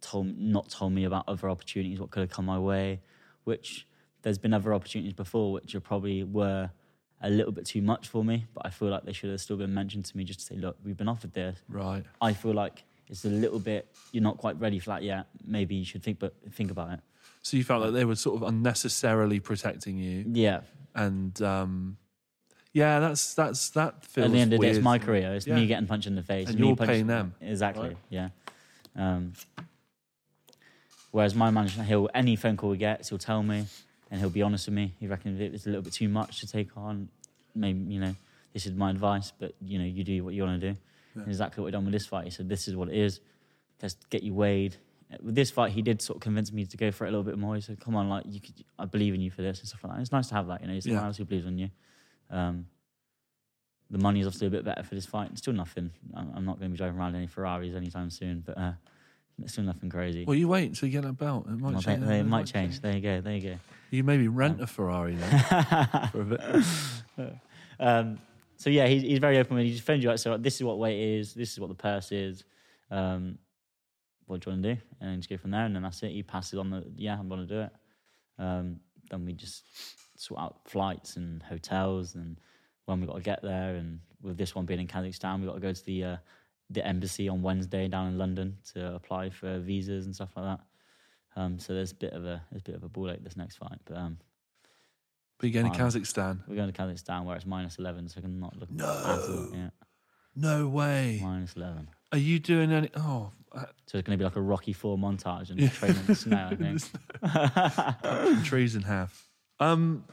told 0.00 0.36
not 0.38 0.68
told 0.70 0.92
me 0.92 1.04
about 1.04 1.24
other 1.28 1.48
opportunities, 1.48 2.00
what 2.00 2.10
could 2.10 2.20
have 2.20 2.30
come 2.30 2.44
my 2.46 2.58
way, 2.58 3.00
which 3.44 3.86
there's 4.22 4.38
been 4.38 4.52
other 4.54 4.72
opportunities 4.74 5.12
before, 5.12 5.52
which 5.52 5.74
are 5.74 5.80
probably 5.80 6.24
were 6.24 6.70
a 7.22 7.30
little 7.30 7.52
bit 7.52 7.64
too 7.66 7.80
much 7.82 8.08
for 8.08 8.24
me, 8.24 8.46
but 8.52 8.66
I 8.66 8.70
feel 8.70 8.88
like 8.88 9.04
they 9.04 9.12
should 9.12 9.30
have 9.30 9.40
still 9.40 9.56
been 9.56 9.72
mentioned 9.72 10.04
to 10.06 10.16
me 10.16 10.24
just 10.24 10.40
to 10.40 10.46
say, 10.46 10.56
look, 10.56 10.76
we've 10.84 10.96
been 10.96 11.08
offered 11.08 11.32
this. 11.32 11.56
Right. 11.68 12.04
I 12.20 12.32
feel 12.34 12.52
like 12.52 12.84
it's 13.08 13.24
a 13.24 13.28
little 13.28 13.58
bit 13.58 13.86
you're 14.12 14.22
not 14.22 14.36
quite 14.38 14.58
ready 14.60 14.78
for 14.78 14.90
that 14.90 15.02
yet. 15.02 15.26
Maybe 15.46 15.74
you 15.76 15.84
should 15.84 16.02
think, 16.02 16.18
but 16.18 16.34
think 16.52 16.70
about 16.70 16.90
it. 16.94 17.00
So 17.42 17.56
you 17.56 17.64
felt 17.64 17.82
like 17.82 17.92
they 17.92 18.04
were 18.04 18.16
sort 18.16 18.36
of 18.36 18.42
unnecessarily 18.48 19.40
protecting 19.40 19.98
you, 19.98 20.24
Yeah. 20.32 20.62
and 20.94 21.40
um, 21.42 21.96
yeah, 22.74 22.98
that's 23.00 23.32
that's 23.34 23.70
that 23.70 24.04
feels 24.04 24.26
At 24.26 24.32
the 24.32 24.38
end 24.40 24.52
of 24.52 24.60
the 24.60 24.66
day, 24.66 24.72
it's 24.72 24.84
my 24.84 24.98
career. 24.98 25.32
It's 25.34 25.46
Yeah. 25.46 25.54
me 25.54 25.66
getting 25.66 25.86
punched 25.86 26.06
in 26.06 26.16
the 26.16 26.22
face. 26.22 26.48
And 26.50 26.58
me 26.60 26.66
you're 26.66 26.76
paying 26.76 27.06
them, 27.06 27.34
Exactly. 27.40 27.88
right? 27.88 27.96
Yeah. 28.10 28.28
Um, 28.96 29.32
whereas 31.12 31.34
my 31.34 31.50
manager, 31.50 31.82
he'll 31.82 32.10
any 32.14 32.36
phone 32.36 32.56
call 32.56 32.72
he 32.72 32.78
gets, 32.78 33.08
he'll 33.08 33.18
tell 33.18 33.42
me, 33.42 33.66
and 34.10 34.20
he'll 34.20 34.28
be 34.30 34.42
honest 34.42 34.66
with 34.66 34.74
me. 34.74 34.92
He 34.98 35.06
reckons 35.06 35.40
it's 35.40 35.66
a 35.66 35.68
little 35.68 35.82
bit 35.82 35.92
too 35.92 36.08
much 36.08 36.40
to 36.40 36.46
take 36.46 36.76
on. 36.76 37.08
Maybe 37.54 37.80
you 37.92 38.00
know, 38.00 38.14
this 38.52 38.66
is 38.66 38.72
my 38.74 38.90
advice, 38.90 39.32
but 39.38 39.54
you 39.60 39.78
know, 39.78 39.84
you 39.84 40.04
do 40.04 40.24
what 40.24 40.34
you 40.34 40.42
want 40.42 40.60
to 40.60 40.72
do. 40.72 40.78
And 41.14 41.28
exactly 41.28 41.60
what 41.62 41.66
we 41.66 41.70
done 41.70 41.84
with 41.84 41.92
this 41.92 42.06
fight. 42.06 42.24
He 42.24 42.30
said, 42.30 42.48
"This 42.48 42.66
is 42.66 42.74
what 42.74 42.88
it 42.88 42.96
is. 42.96 43.20
Let's 43.80 43.94
get 44.10 44.24
you 44.24 44.34
weighed." 44.34 44.76
With 45.22 45.36
this 45.36 45.48
fight, 45.52 45.70
he 45.70 45.80
did 45.80 46.02
sort 46.02 46.16
of 46.16 46.22
convince 46.22 46.50
me 46.52 46.66
to 46.66 46.76
go 46.76 46.90
for 46.90 47.04
it 47.06 47.10
a 47.10 47.12
little 47.12 47.22
bit 47.22 47.38
more. 47.38 47.54
He 47.54 47.60
said, 47.60 47.78
"Come 47.78 47.94
on, 47.94 48.08
like 48.08 48.24
you 48.26 48.40
could, 48.40 48.64
I 48.80 48.84
believe 48.86 49.14
in 49.14 49.20
you 49.20 49.30
for 49.30 49.42
this 49.42 49.60
and 49.60 49.68
stuff 49.68 49.84
like 49.84 49.92
that." 49.94 50.00
It's 50.00 50.10
nice 50.10 50.26
to 50.30 50.34
have 50.34 50.48
that, 50.48 50.60
you 50.62 50.66
know. 50.66 50.80
Someone 50.80 51.02
Yeah. 51.02 51.06
else 51.06 51.18
who 51.18 51.24
believes 51.24 51.46
in 51.46 51.56
you. 51.56 51.70
Um, 52.34 52.66
the 53.90 53.98
money 53.98 54.20
is 54.20 54.26
obviously 54.26 54.48
a 54.48 54.50
bit 54.50 54.64
better 54.64 54.82
for 54.82 54.94
this 54.94 55.06
fight. 55.06 55.30
It's 55.30 55.40
still 55.40 55.52
nothing. 55.54 55.90
I'm 56.14 56.32
I'm 56.34 56.44
not 56.44 56.58
going 56.58 56.70
to 56.70 56.72
be 56.72 56.78
driving 56.78 56.98
around 56.98 57.14
any 57.14 57.26
Ferraris 57.26 57.74
anytime 57.74 58.10
soon, 58.10 58.42
but 58.44 58.58
uh, 58.58 58.72
it's 59.42 59.52
still 59.52 59.64
nothing 59.64 59.88
crazy. 59.90 60.24
Well, 60.24 60.34
you 60.36 60.48
wait 60.48 60.68
until 60.68 60.88
you 60.88 60.92
get 60.92 61.02
that 61.02 61.18
belt. 61.18 61.46
It 61.46 61.50
might 61.58 61.72
Well, 61.72 61.80
they, 61.80 61.94
change. 61.94 62.06
they 62.06 62.22
might 62.22 62.46
change. 62.46 62.80
There 62.80 62.94
you 62.94 63.00
go. 63.00 63.20
There 63.20 63.34
you 63.36 63.50
go. 63.50 63.56
You 63.90 64.02
maybe 64.02 64.26
rent 64.28 64.60
a 64.60 64.66
Ferrari 64.66 65.14
then 65.14 66.08
for 66.12 66.20
a 66.20 66.24
bit. 66.24 66.40
Um, 67.80 68.18
so 68.56 68.70
yeah, 68.70 68.86
he's, 68.86 69.02
he's 69.02 69.18
very 69.18 69.36
open. 69.38 69.58
He 69.58 69.72
just 69.72 69.82
phoned 69.84 70.00
you 70.02 70.10
out. 70.10 70.20
So 70.20 70.30
like, 70.30 70.42
this 70.42 70.54
is 70.54 70.62
what 70.62 70.78
weight 70.78 71.18
is. 71.18 71.34
This 71.34 71.52
is 71.52 71.58
what 71.60 71.68
the 71.68 71.74
purse 71.74 72.12
is. 72.12 72.44
Um, 72.88 73.36
what 74.26 74.40
do 74.40 74.48
you 74.50 74.54
want 74.54 74.62
to 74.62 74.74
do? 74.76 74.80
And 75.00 75.10
then 75.10 75.18
just 75.18 75.28
go 75.28 75.36
from 75.36 75.50
there. 75.50 75.64
And 75.64 75.74
then 75.74 75.82
that's 75.82 76.00
it. 76.04 76.12
He 76.12 76.22
passes 76.22 76.58
on 76.58 76.70
the 76.70 76.84
yeah, 76.96 77.18
I'm 77.18 77.28
going 77.28 77.46
to 77.46 77.52
do 77.52 77.60
it. 77.62 77.70
Um, 78.38 78.80
then 79.10 79.24
we 79.24 79.32
just 79.32 79.64
sort 80.24 80.40
out 80.40 80.56
flights 80.64 81.16
and 81.16 81.42
hotels 81.42 82.14
and 82.14 82.38
when 82.86 83.00
we 83.00 83.06
got 83.06 83.14
to 83.16 83.20
get 83.22 83.42
there. 83.42 83.74
And 83.76 84.00
with 84.22 84.36
this 84.36 84.54
one 84.54 84.64
being 84.66 84.80
in 84.80 84.86
Kazakhstan, 84.86 85.40
we 85.40 85.46
got 85.46 85.54
to 85.54 85.60
go 85.60 85.72
to 85.72 85.84
the 85.84 86.04
uh, 86.04 86.16
the 86.70 86.86
embassy 86.86 87.28
on 87.28 87.42
Wednesday 87.42 87.88
down 87.88 88.08
in 88.08 88.18
London 88.18 88.56
to 88.72 88.94
apply 88.94 89.30
for 89.30 89.58
visas 89.58 90.06
and 90.06 90.14
stuff 90.14 90.30
like 90.36 90.44
that. 90.46 90.60
Um, 91.40 91.58
so 91.58 91.74
there's 91.74 91.92
a 91.92 91.96
bit 91.96 92.12
of 92.12 92.24
a 92.24 92.42
there's 92.50 92.62
a 92.62 92.64
bit 92.64 92.74
of 92.76 92.84
a 92.84 92.88
ball 92.88 93.10
ache 93.10 93.22
this 93.24 93.36
next 93.36 93.56
fight, 93.56 93.78
but 93.84 93.96
um, 93.96 94.18
But 95.38 95.50
you're 95.50 95.62
going 95.62 95.72
to 95.72 95.78
Kazakhstan. 95.78 96.40
we're 96.48 96.56
going 96.56 96.72
to 96.72 96.80
Kazakhstan 96.82 97.24
where 97.24 97.36
it's 97.36 97.44
minus 97.46 97.76
eleven, 97.78 98.08
so 98.08 98.18
I 98.18 98.20
can 98.22 98.38
not 98.40 98.56
look 98.56 98.70
No. 98.70 99.50
Yeah, 99.52 99.70
No 100.36 100.68
way. 100.68 101.20
minus 101.22 101.54
eleven. 101.56 101.88
Are 102.12 102.18
you 102.18 102.38
doing 102.38 102.70
any? 102.72 102.88
Oh, 102.94 103.32
uh, 103.52 103.64
So 103.86 103.98
it's 103.98 104.06
going 104.06 104.16
to 104.16 104.22
be 104.22 104.24
like 104.24 104.36
a 104.36 104.40
Rocky 104.40 104.72
Four 104.72 104.96
montage 104.96 105.50
and 105.50 105.70
training 105.72 105.98
in 105.98 106.06
the 106.06 106.14
snow. 106.14 106.48
I 106.52 106.54
think. 108.38 108.44
trees 108.44 108.76
in 108.76 108.82
half. 108.82 109.28
Um, 109.60 110.04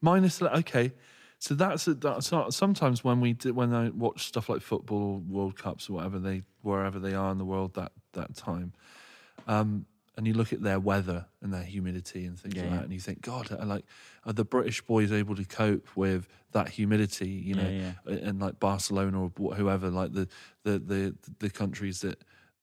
minus. 0.00 0.40
Okay, 0.42 0.92
so 1.38 1.54
that's 1.54 1.84
that's 1.86 2.32
not, 2.32 2.54
sometimes 2.54 3.02
when 3.04 3.20
we 3.20 3.32
do, 3.34 3.52
when 3.52 3.74
I 3.74 3.90
watch 3.90 4.24
stuff 4.26 4.48
like 4.48 4.62
football, 4.62 5.18
World 5.28 5.56
Cups 5.56 5.88
or 5.88 5.94
whatever 5.94 6.18
they 6.18 6.42
wherever 6.62 6.98
they 6.98 7.14
are 7.14 7.32
in 7.32 7.38
the 7.38 7.44
world 7.44 7.74
that 7.74 7.92
that 8.12 8.36
time, 8.36 8.72
um, 9.46 9.86
and 10.16 10.26
you 10.26 10.34
look 10.34 10.52
at 10.52 10.62
their 10.62 10.78
weather 10.80 11.26
and 11.40 11.52
their 11.52 11.62
humidity 11.62 12.26
and 12.26 12.38
things 12.38 12.56
Yeah, 12.56 12.62
like 12.62 12.70
yeah. 12.70 12.76
that, 12.78 12.84
and 12.84 12.92
you 12.92 13.00
think, 13.00 13.22
God, 13.22 13.50
are 13.50 13.64
like 13.64 13.84
are 14.24 14.32
the 14.32 14.44
British 14.44 14.82
boys 14.82 15.12
able 15.12 15.34
to 15.36 15.44
cope 15.44 15.96
with 15.96 16.28
that 16.52 16.68
humidity? 16.68 17.28
You 17.28 17.54
know, 17.54 17.72
Yeah, 17.78 17.92
and 18.06 18.40
like 18.40 18.60
Barcelona 18.60 19.22
or 19.22 19.32
wh- 19.38 19.56
whoever, 19.56 19.90
like 19.90 20.12
the 20.12 20.28
the 20.64 20.78
the 20.78 21.14
the 21.38 21.50
countries 21.50 22.00
that 22.02 22.22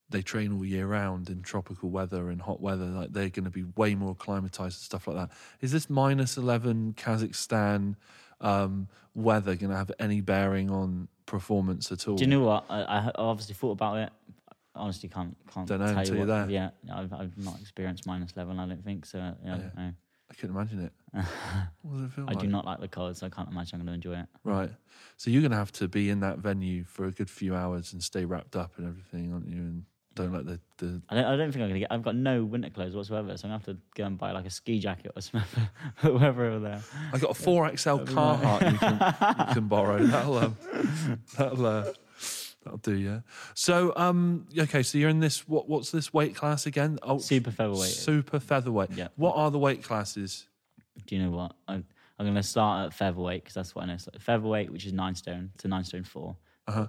they 0.10 0.22
train 0.22 0.54
all 0.54 0.64
year 0.64 0.88
round 0.88 1.30
in 1.30 1.42
tropical 1.42 1.90
weather 1.90 2.30
and 2.30 2.42
hot 2.42 2.62
weather, 2.62 2.86
like 2.86 3.12
they're 3.12 3.30
going 3.30 3.46
to 3.46 3.52
be 3.52 3.66
way 3.76 3.96
more 3.96 4.12
acclimatized 4.12 4.78
and 4.78 4.84
stuff 4.84 5.08
like 5.08 5.18
that. 5.18 5.32
Is 5.62 5.72
this 5.72 5.90
minus 5.90 6.38
eleven 6.38 6.94
Kazakhstan 6.96 7.96
um, 8.40 8.88
weather 9.14 9.56
going 9.56 9.72
to 9.72 9.78
have 9.78 9.92
any 10.00 10.22
bearing 10.22 10.70
on 10.70 11.08
performance 11.26 11.92
at 11.92 12.08
all? 12.08 12.16
Do 12.16 12.24
you 12.24 12.30
know 12.30 12.42
what? 12.42 12.66
I, 12.70 12.82
I 12.82 13.12
obviously 13.16 13.56
thought 13.56 13.72
about 13.72 13.98
it. 13.98 14.10
I 14.76 14.80
honestly 14.80 15.10
can't 15.10 15.36
can't 15.54 15.68
Dunno 15.68 15.88
tell 15.88 15.98
until 15.98 16.16
you 16.16 16.20
you're 16.22 16.28
what. 16.28 16.48
there. 16.48 16.72
Yeah, 16.86 16.96
I've, 16.96 17.12
I've 17.12 17.38
not 17.38 17.60
experienced 17.60 18.06
minus 18.06 18.32
eleven. 18.36 18.60
I 18.60 18.68
don't 18.68 18.84
think 18.84 19.06
so. 19.06 19.18
Yeah, 19.18 19.34
I 19.56 19.58
don't 19.58 19.78
know. 19.78 19.94
I 20.30 20.34
couldn't 20.34 20.56
imagine 20.56 20.82
it. 20.82 20.92
what 21.82 21.94
does 21.94 22.04
it 22.04 22.12
feel 22.12 22.26
I 22.26 22.34
like? 22.34 22.40
do 22.40 22.48
not 22.48 22.66
like 22.66 22.82
the 22.82 22.88
cold, 22.88 23.16
so 23.16 23.26
I 23.26 23.30
can't 23.30 23.50
imagine 23.50 23.80
I'm 23.80 23.86
going 23.86 24.02
to 24.02 24.10
enjoy 24.10 24.20
it. 24.22 24.28
Right. 24.44 24.70
So 25.16 25.32
you're 25.32 25.42
going 25.42 25.52
to 25.52 25.58
have 25.58 25.72
to 25.74 25.88
be 25.88 26.10
in 26.10 26.20
that 26.20 26.40
venue 26.40 26.84
for 26.84 27.06
a 27.06 27.12
good 27.12 27.30
few 27.30 27.56
hours 27.56 27.94
and 27.94 28.04
stay 28.04 28.26
wrapped 28.26 28.56
up 28.56 28.74
and 28.78 28.88
everything, 28.88 29.32
aren't 29.32 29.48
you? 29.48 29.56
And 29.56 29.86
don't 30.18 30.34
let 30.34 30.46
the, 30.46 30.60
the 30.78 31.02
I 31.10 31.16
don't, 31.16 31.26
I 31.26 31.36
don't 31.38 31.52
think 31.52 31.64
I'm 31.64 31.70
to 31.72 31.80
get. 31.80 31.92
I've 31.92 32.04
got 32.04 32.16
no 32.16 32.44
winter 32.44 32.70
clothes 32.70 32.96
whatsoever, 32.96 33.38
so 33.38 33.48
I'm 33.48 33.52
to 33.60 33.66
have 33.72 33.76
to 33.76 33.82
go 33.96 34.06
and 34.06 34.18
buy 34.18 34.32
like 34.32 34.46
a 34.46 34.50
ski 34.50 34.80
jacket 34.80 35.12
or 35.16 35.22
something, 35.22 35.68
whatever 36.02 36.46
over 36.46 36.60
there. 36.60 36.82
I 37.14 37.18
got 37.18 37.32
a 37.32 37.34
four 37.34 37.68
XL 37.76 38.00
Carhartt 38.00 38.72
you 38.72 38.78
can, 38.78 38.94
you 39.48 39.54
can 39.54 39.68
borrow. 39.70 40.04
That'll 40.04 40.38
um, 40.38 40.58
that'll 41.38 41.66
uh, 41.66 41.94
that'll 42.64 42.80
do. 42.80 42.96
Yeah. 42.96 43.20
So 43.54 43.94
um, 43.96 44.48
okay. 44.58 44.84
So 44.84 44.98
you're 44.98 45.10
in 45.10 45.20
this. 45.20 45.48
What 45.48 45.70
what's 45.70 45.92
this 45.92 46.14
weight 46.14 46.36
class 46.36 46.66
again? 46.66 47.00
Oh, 47.04 47.20
Super 47.20 47.52
featherweight. 47.52 47.90
super 47.92 48.40
featherweight. 48.40 48.92
Yeah. 48.92 49.08
What 49.16 49.36
are 49.36 49.52
the 49.52 49.60
weight 49.60 49.84
classes? 49.84 50.48
Do 51.06 51.16
you 51.16 51.22
know 51.24 51.30
what? 51.32 51.54
I'm, 51.68 51.86
I'm 52.20 52.26
going 52.26 52.36
to 52.36 52.42
start 52.44 52.88
at 52.88 52.94
featherweight 52.94 53.44
because 53.44 53.54
that's 53.54 53.76
what 53.76 53.84
I 53.84 53.88
know. 53.88 53.98
So 53.98 54.10
featherweight, 54.20 54.72
which 54.72 54.86
is 54.88 54.94
nine 54.94 55.14
stone 55.14 55.52
to 55.60 55.68
nine 55.68 55.84
stone 55.84 56.04
four. 56.04 56.36
Uh 56.68 56.72
huh. 56.72 56.88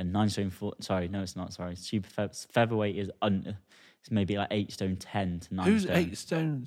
And 0.00 0.12
nine 0.14 0.30
stone 0.30 0.48
four. 0.50 0.72
Sorry, 0.80 1.08
no, 1.08 1.20
it's 1.22 1.36
not. 1.36 1.52
Sorry, 1.52 1.76
super 1.76 2.08
fe- 2.08 2.30
featherweight 2.50 2.96
is 2.96 3.10
un, 3.20 3.54
it's 4.00 4.10
maybe 4.10 4.38
like 4.38 4.48
eight 4.50 4.72
stone 4.72 4.96
ten 4.96 5.40
to 5.40 5.54
nine. 5.54 5.66
Who's 5.66 5.82
stone. 5.82 5.96
eight 5.96 6.16
stone? 6.16 6.66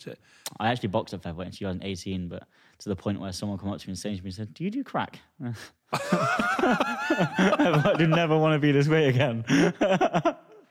I 0.60 0.72
actually 0.72 0.90
boxed 0.90 1.16
at 1.16 1.24
featherweight 1.24 1.48
in 1.48 1.54
2018, 1.54 2.28
but 2.28 2.44
to 2.78 2.90
the 2.90 2.96
point 2.96 3.20
where 3.20 3.32
someone 3.32 3.58
come 3.58 3.70
up 3.70 3.80
to 3.80 3.88
me 3.88 3.94
and 3.94 3.98
say 3.98 4.16
to 4.16 4.24
me 4.24 4.30
said, 4.30 4.54
"Do 4.54 4.64
you 4.64 4.70
do 4.70 4.84
crack?" 4.84 5.20
I 5.94 7.96
do 7.98 8.06
never 8.06 8.38
want 8.38 8.54
to 8.54 8.60
be 8.60 8.72
this 8.72 8.88
way 8.88 9.10
again. 9.10 9.44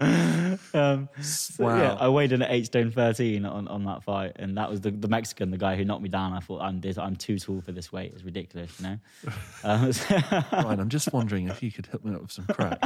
um, 0.73 1.09
so, 1.21 1.63
Wow. 1.63 1.77
Yeah, 1.77 1.93
I 1.99 2.09
weighed 2.09 2.31
in 2.31 2.41
at 2.41 2.51
eight 2.51 2.65
stone 2.65 2.91
thirteen 2.91 3.45
on, 3.45 3.67
on 3.67 3.85
that 3.85 4.03
fight, 4.03 4.33
and 4.37 4.57
that 4.57 4.69
was 4.69 4.81
the, 4.81 4.91
the 4.91 5.07
Mexican, 5.07 5.51
the 5.51 5.57
guy 5.57 5.75
who 5.75 5.85
knocked 5.85 6.01
me 6.03 6.09
down. 6.09 6.33
I 6.33 6.39
thought 6.39 6.61
I'm 6.61 6.79
this, 6.81 6.97
I'm 6.97 7.15
too 7.15 7.39
tall 7.39 7.61
for 7.61 7.71
this 7.71 7.91
weight. 7.91 8.11
It's 8.13 8.23
ridiculous, 8.23 8.71
you 8.79 8.87
know. 8.87 8.97
Um, 9.65 9.91
Ryan, 10.51 10.79
I'm 10.81 10.89
just 10.89 11.13
wondering 11.13 11.47
if 11.47 11.63
you 11.63 11.71
could 11.71 11.85
hook 11.85 12.03
me 12.03 12.13
up 12.15 12.21
with 12.23 12.31
some 12.33 12.45
crack. 12.47 12.79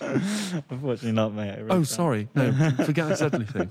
unfortunately, 0.00 1.12
not 1.12 1.32
mate. 1.32 1.56
Really 1.58 1.70
Oh, 1.70 1.74
can't. 1.76 1.86
sorry. 1.88 2.28
No, 2.34 2.52
forget 2.84 3.12
I 3.12 3.14
said 3.14 3.34
anything. 3.36 3.70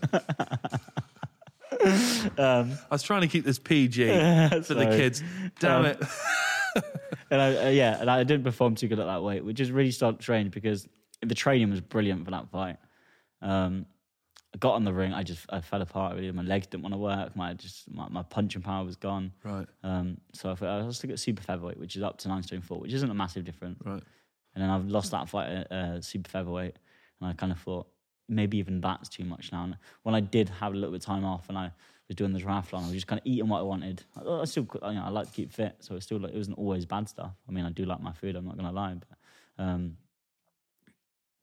Um, 2.38 2.71
I 2.89 2.95
was 2.95 3.03
trying 3.03 3.21
to 3.21 3.27
keep 3.27 3.43
this 3.45 3.59
PG 3.59 4.07
for 4.63 4.73
the 4.73 4.85
kids. 4.97 5.21
Damn 5.59 5.81
Um, 5.81 5.85
it. 5.88 6.03
and 7.31 7.41
I, 7.41 7.65
uh, 7.65 7.69
yeah, 7.69 7.97
and 7.99 8.09
I 8.09 8.23
didn't 8.23 8.43
perform 8.43 8.75
too 8.75 8.88
good 8.88 8.99
at 8.99 9.05
that 9.05 9.21
weight, 9.23 9.43
which 9.43 9.59
is 9.59 9.71
really 9.71 9.91
strange 9.91 10.51
because 10.51 10.88
the 11.26 11.36
training 11.36 11.70
was 11.70 11.82
brilliant 11.82 12.26
for 12.26 12.32
that 12.32 12.49
fight. 12.49 12.78
Um, 13.41 13.86
I 14.53 14.57
got 14.59 14.74
on 14.76 14.84
the 14.86 14.93
ring, 14.93 15.13
I 15.13 15.24
just 15.24 15.45
I 15.49 15.59
fell 15.61 15.82
apart. 15.82 16.15
Really, 16.15 16.32
my 16.32 16.41
legs 16.41 16.68
didn't 16.68 16.84
want 16.84 16.93
to 16.93 16.97
work. 16.99 17.36
My 17.36 17.53
just 17.53 17.91
my, 17.93 18.07
my 18.09 18.24
punching 18.24 18.61
power 18.61 18.84
was 18.86 18.95
gone. 18.95 19.32
Right, 19.43 19.68
Um, 19.84 20.18
so 20.34 20.51
I 20.51 20.55
thought 20.55 20.70
I 20.70 20.86
was 20.86 20.99
to 20.99 21.07
get 21.07 21.20
super 21.20 21.43
featherweight, 21.43 21.78
which 21.78 21.95
is 21.95 22.03
up 22.03 22.18
to 22.20 22.28
nine 22.30 22.43
stone 22.43 22.61
four, 22.61 22.80
which 22.80 22.93
isn't 22.93 23.09
a 23.09 23.13
massive 23.13 23.43
difference. 23.43 23.80
right. 23.86 24.01
And 24.55 24.63
then 24.63 24.70
I've 24.72 24.88
lost 24.88 25.11
that 25.11 25.30
fight 25.30 25.49
at 25.49 25.72
uh, 25.72 26.01
super 26.01 26.30
featherweight, 26.30 26.76
and 27.22 27.30
I 27.30 27.34
kind 27.34 27.51
of 27.51 27.59
thought 27.59 27.88
maybe 28.30 28.57
even 28.57 28.82
that's 28.82 29.07
too 29.09 29.24
much 29.24 29.51
now. 29.51 29.63
And 29.65 29.78
when 30.03 30.15
I 30.15 30.20
did 30.20 30.49
have 30.49 30.74
a 30.74 30.76
little 30.76 30.91
bit 30.91 31.01
of 31.01 31.05
time 31.05 31.26
off, 31.26 31.49
and 31.49 31.57
I 31.57 31.72
was 32.07 32.15
doing 32.15 32.34
the 32.34 32.39
triathlon, 32.39 32.80
I 32.80 32.86
was 32.86 32.93
just 32.93 33.05
kind 33.07 33.20
of 33.20 33.28
eating 33.28 33.49
what 33.49 33.59
I 33.59 33.63
wanted. 33.63 34.01
I, 34.15 34.41
I 34.41 34.45
still, 34.45 34.65
you 34.74 34.93
know, 34.93 35.03
I 35.05 35.09
like 35.09 35.28
to 35.28 35.34
keep 35.34 35.51
fit, 35.51 35.76
so 35.80 35.95
it's 35.95 36.05
still 36.05 36.20
like 36.20 36.32
it 36.34 36.38
wasn't 36.38 36.57
always 36.57 36.86
bad 36.86 37.07
stuff. 37.09 37.34
I 37.47 37.51
mean, 37.51 37.65
I 37.65 37.70
do 37.70 37.86
like 37.86 38.01
my 38.01 38.13
food. 38.13 38.36
I'm 38.36 38.45
not 38.45 38.55
gonna 38.57 38.72
lie, 38.72 38.95
but 38.95 39.63
um, 39.63 39.97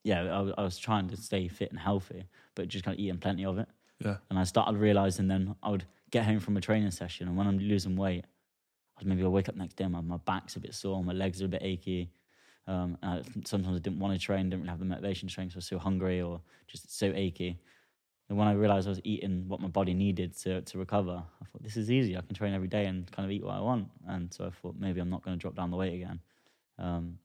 yeah, 0.05 0.23
I, 0.23 0.41
was- 0.41 0.55
I 0.57 0.63
was 0.63 0.79
trying 0.79 1.09
to 1.09 1.17
stay 1.17 1.49
fit 1.49 1.71
and 1.71 1.81
healthy, 1.81 2.25
but 2.55 2.69
just 2.69 2.85
kind 2.85 2.95
of 2.95 3.01
eating 3.01 3.19
plenty 3.19 3.45
of 3.45 3.59
it. 3.59 3.69
Yeah. 3.99 4.19
And 4.31 4.39
I 4.39 4.45
started 4.45 4.77
realizing 4.77 5.27
then 5.29 5.57
I 5.63 5.71
would 5.71 5.85
get 6.11 6.25
home 6.25 6.39
from 6.39 6.57
a 6.57 6.61
training 6.61 6.91
session, 6.93 7.27
and 7.27 7.37
when 7.37 7.47
I'm 7.47 7.59
losing 7.59 7.97
weight, 7.97 8.25
I'd 8.99 9.07
maybe 9.07 9.25
I'll 9.25 9.33
wake 9.33 9.49
up 9.49 9.57
next 9.57 9.75
day, 9.75 9.87
my, 9.89 10.01
my 10.01 10.19
back's 10.19 10.55
a 10.57 10.61
bit 10.61 10.75
sore, 10.75 11.03
my 11.03 11.13
legs 11.13 11.43
are 11.43 11.47
a 11.47 11.49
bit 11.49 11.63
achy. 11.65 12.11
Um, 12.67 12.97
and 13.03 13.11
I, 13.11 13.23
sometimes 13.45 13.77
I 13.77 13.81
didn't 13.81 13.99
want 13.99 14.15
to 14.15 14.19
train, 14.19 14.49
didn't 14.49 14.61
really 14.61 14.71
have 14.71 14.79
the 14.79 14.85
motivation 14.85 15.29
to 15.29 15.35
train, 15.35 15.51
so 15.51 15.57
I 15.57 15.59
was 15.59 15.67
so 15.67 15.79
hungry 15.79 16.23
or 16.23 16.41
just 16.67 16.97
so 16.97 17.13
achy. 17.15 17.59
And 18.29 18.39
when 18.39 18.49
I 18.49 18.53
realized 18.53 18.87
I 18.87 18.91
was 18.91 19.01
eating 19.05 19.45
what 19.49 19.61
my 19.61 19.69
body 19.69 19.93
needed 19.93 20.35
to, 20.39 20.63
to 20.63 20.79
recover, 20.79 21.23
I 21.43 21.45
thought, 21.45 21.63
this 21.63 21.77
is 21.77 21.91
easy. 21.91 22.17
I 22.17 22.23
can 22.23 22.35
train 22.35 22.55
every 22.55 22.69
day 22.69 22.87
and 22.87 23.11
kind 23.13 23.27
of 23.27 23.33
eat 23.33 23.45
what 23.45 23.55
I 23.55 23.61
want. 23.61 23.89
And 24.09 24.33
so 24.33 24.47
I 24.47 24.51
thought, 24.51 24.77
maybe 24.79 25.01
I'm 25.01 25.11
not 25.11 25.23
going 25.23 25.37
to 25.37 25.41
drop 25.41 25.57
down 25.57 25.71
the 25.71 25.77
weight 25.77 25.93
again. 25.95 26.21
Um, 26.79 27.19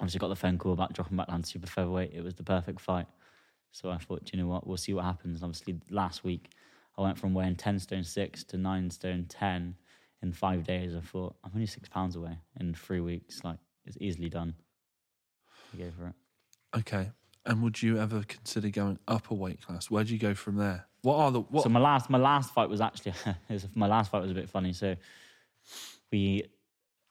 obviously, 0.00 0.18
got 0.18 0.28
the 0.28 0.36
phone 0.36 0.58
call 0.58 0.72
about 0.72 0.92
dropping 0.92 1.16
back 1.16 1.28
down 1.28 1.42
to 1.42 1.48
super 1.48 1.66
featherweight. 1.66 2.12
It 2.12 2.24
was 2.24 2.34
the 2.34 2.42
perfect 2.42 2.80
fight. 2.80 3.06
So 3.72 3.90
I 3.90 3.98
thought, 3.98 4.24
do 4.24 4.36
you 4.36 4.42
know 4.42 4.48
what? 4.48 4.66
We'll 4.66 4.76
see 4.76 4.94
what 4.94 5.04
happens. 5.04 5.36
And 5.36 5.44
obviously, 5.44 5.80
last 5.90 6.24
week, 6.24 6.50
I 6.98 7.02
went 7.02 7.18
from 7.18 7.34
weighing 7.34 7.56
10 7.56 7.78
stone 7.78 8.04
6 8.04 8.44
to 8.44 8.56
9 8.56 8.90
stone 8.90 9.26
10 9.28 9.74
in 10.22 10.32
five 10.32 10.64
days. 10.64 10.94
I 10.94 11.00
thought, 11.00 11.36
I'm 11.44 11.52
only 11.54 11.66
six 11.66 11.88
pounds 11.88 12.16
away 12.16 12.38
in 12.58 12.74
three 12.74 13.00
weeks. 13.00 13.44
Like, 13.44 13.58
it's 13.86 13.96
easily 14.00 14.28
done. 14.28 14.54
I 15.72 15.76
go 15.78 15.90
for 15.96 16.08
it. 16.08 16.14
Okay. 16.78 17.10
And 17.46 17.62
would 17.62 17.80
you 17.82 17.98
ever 17.98 18.22
consider 18.26 18.68
going 18.68 18.98
up 19.08 19.30
a 19.30 19.34
weight 19.34 19.62
class? 19.62 19.90
Where 19.90 20.04
do 20.04 20.12
you 20.12 20.18
go 20.18 20.34
from 20.34 20.56
there? 20.56 20.86
What 21.02 21.16
are 21.16 21.30
the 21.30 21.40
what? 21.40 21.62
So 21.62 21.70
my 21.70 21.80
last 21.80 22.10
my 22.10 22.18
last 22.18 22.52
fight 22.52 22.68
was 22.68 22.82
actually 22.82 23.14
my 23.74 23.86
last 23.86 24.10
fight 24.10 24.20
was 24.20 24.30
a 24.30 24.34
bit 24.34 24.50
funny. 24.50 24.74
So 24.74 24.96
we 26.12 26.44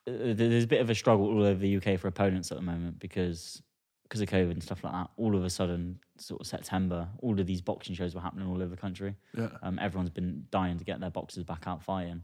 there's 0.05 0.63
a 0.63 0.67
bit 0.67 0.81
of 0.81 0.89
a 0.89 0.95
struggle 0.95 1.25
all 1.27 1.43
over 1.43 1.59
the 1.59 1.77
UK 1.77 1.99
for 1.99 2.07
opponents 2.07 2.51
at 2.51 2.57
the 2.57 2.63
moment 2.63 2.99
because 2.99 3.61
because 4.03 4.21
of 4.21 4.27
COVID 4.29 4.51
and 4.51 4.63
stuff 4.63 4.83
like 4.83 4.91
that. 4.93 5.07
All 5.17 5.35
of 5.35 5.43
a 5.43 5.51
sudden, 5.51 5.99
sort 6.17 6.41
of 6.41 6.47
September, 6.47 7.07
all 7.19 7.39
of 7.39 7.45
these 7.45 7.61
boxing 7.61 7.93
shows 7.93 8.15
were 8.15 8.21
happening 8.21 8.47
all 8.47 8.55
over 8.55 8.65
the 8.73 8.75
country. 8.81 9.15
yeah, 9.37 9.49
Um, 9.61 9.77
everyone's 9.77 10.09
been 10.09 10.45
dying 10.49 10.79
to 10.79 10.83
get 10.83 10.99
their 10.99 11.11
boxers 11.11 11.43
back 11.43 11.65
out 11.67 11.83
fighting. 11.83 12.23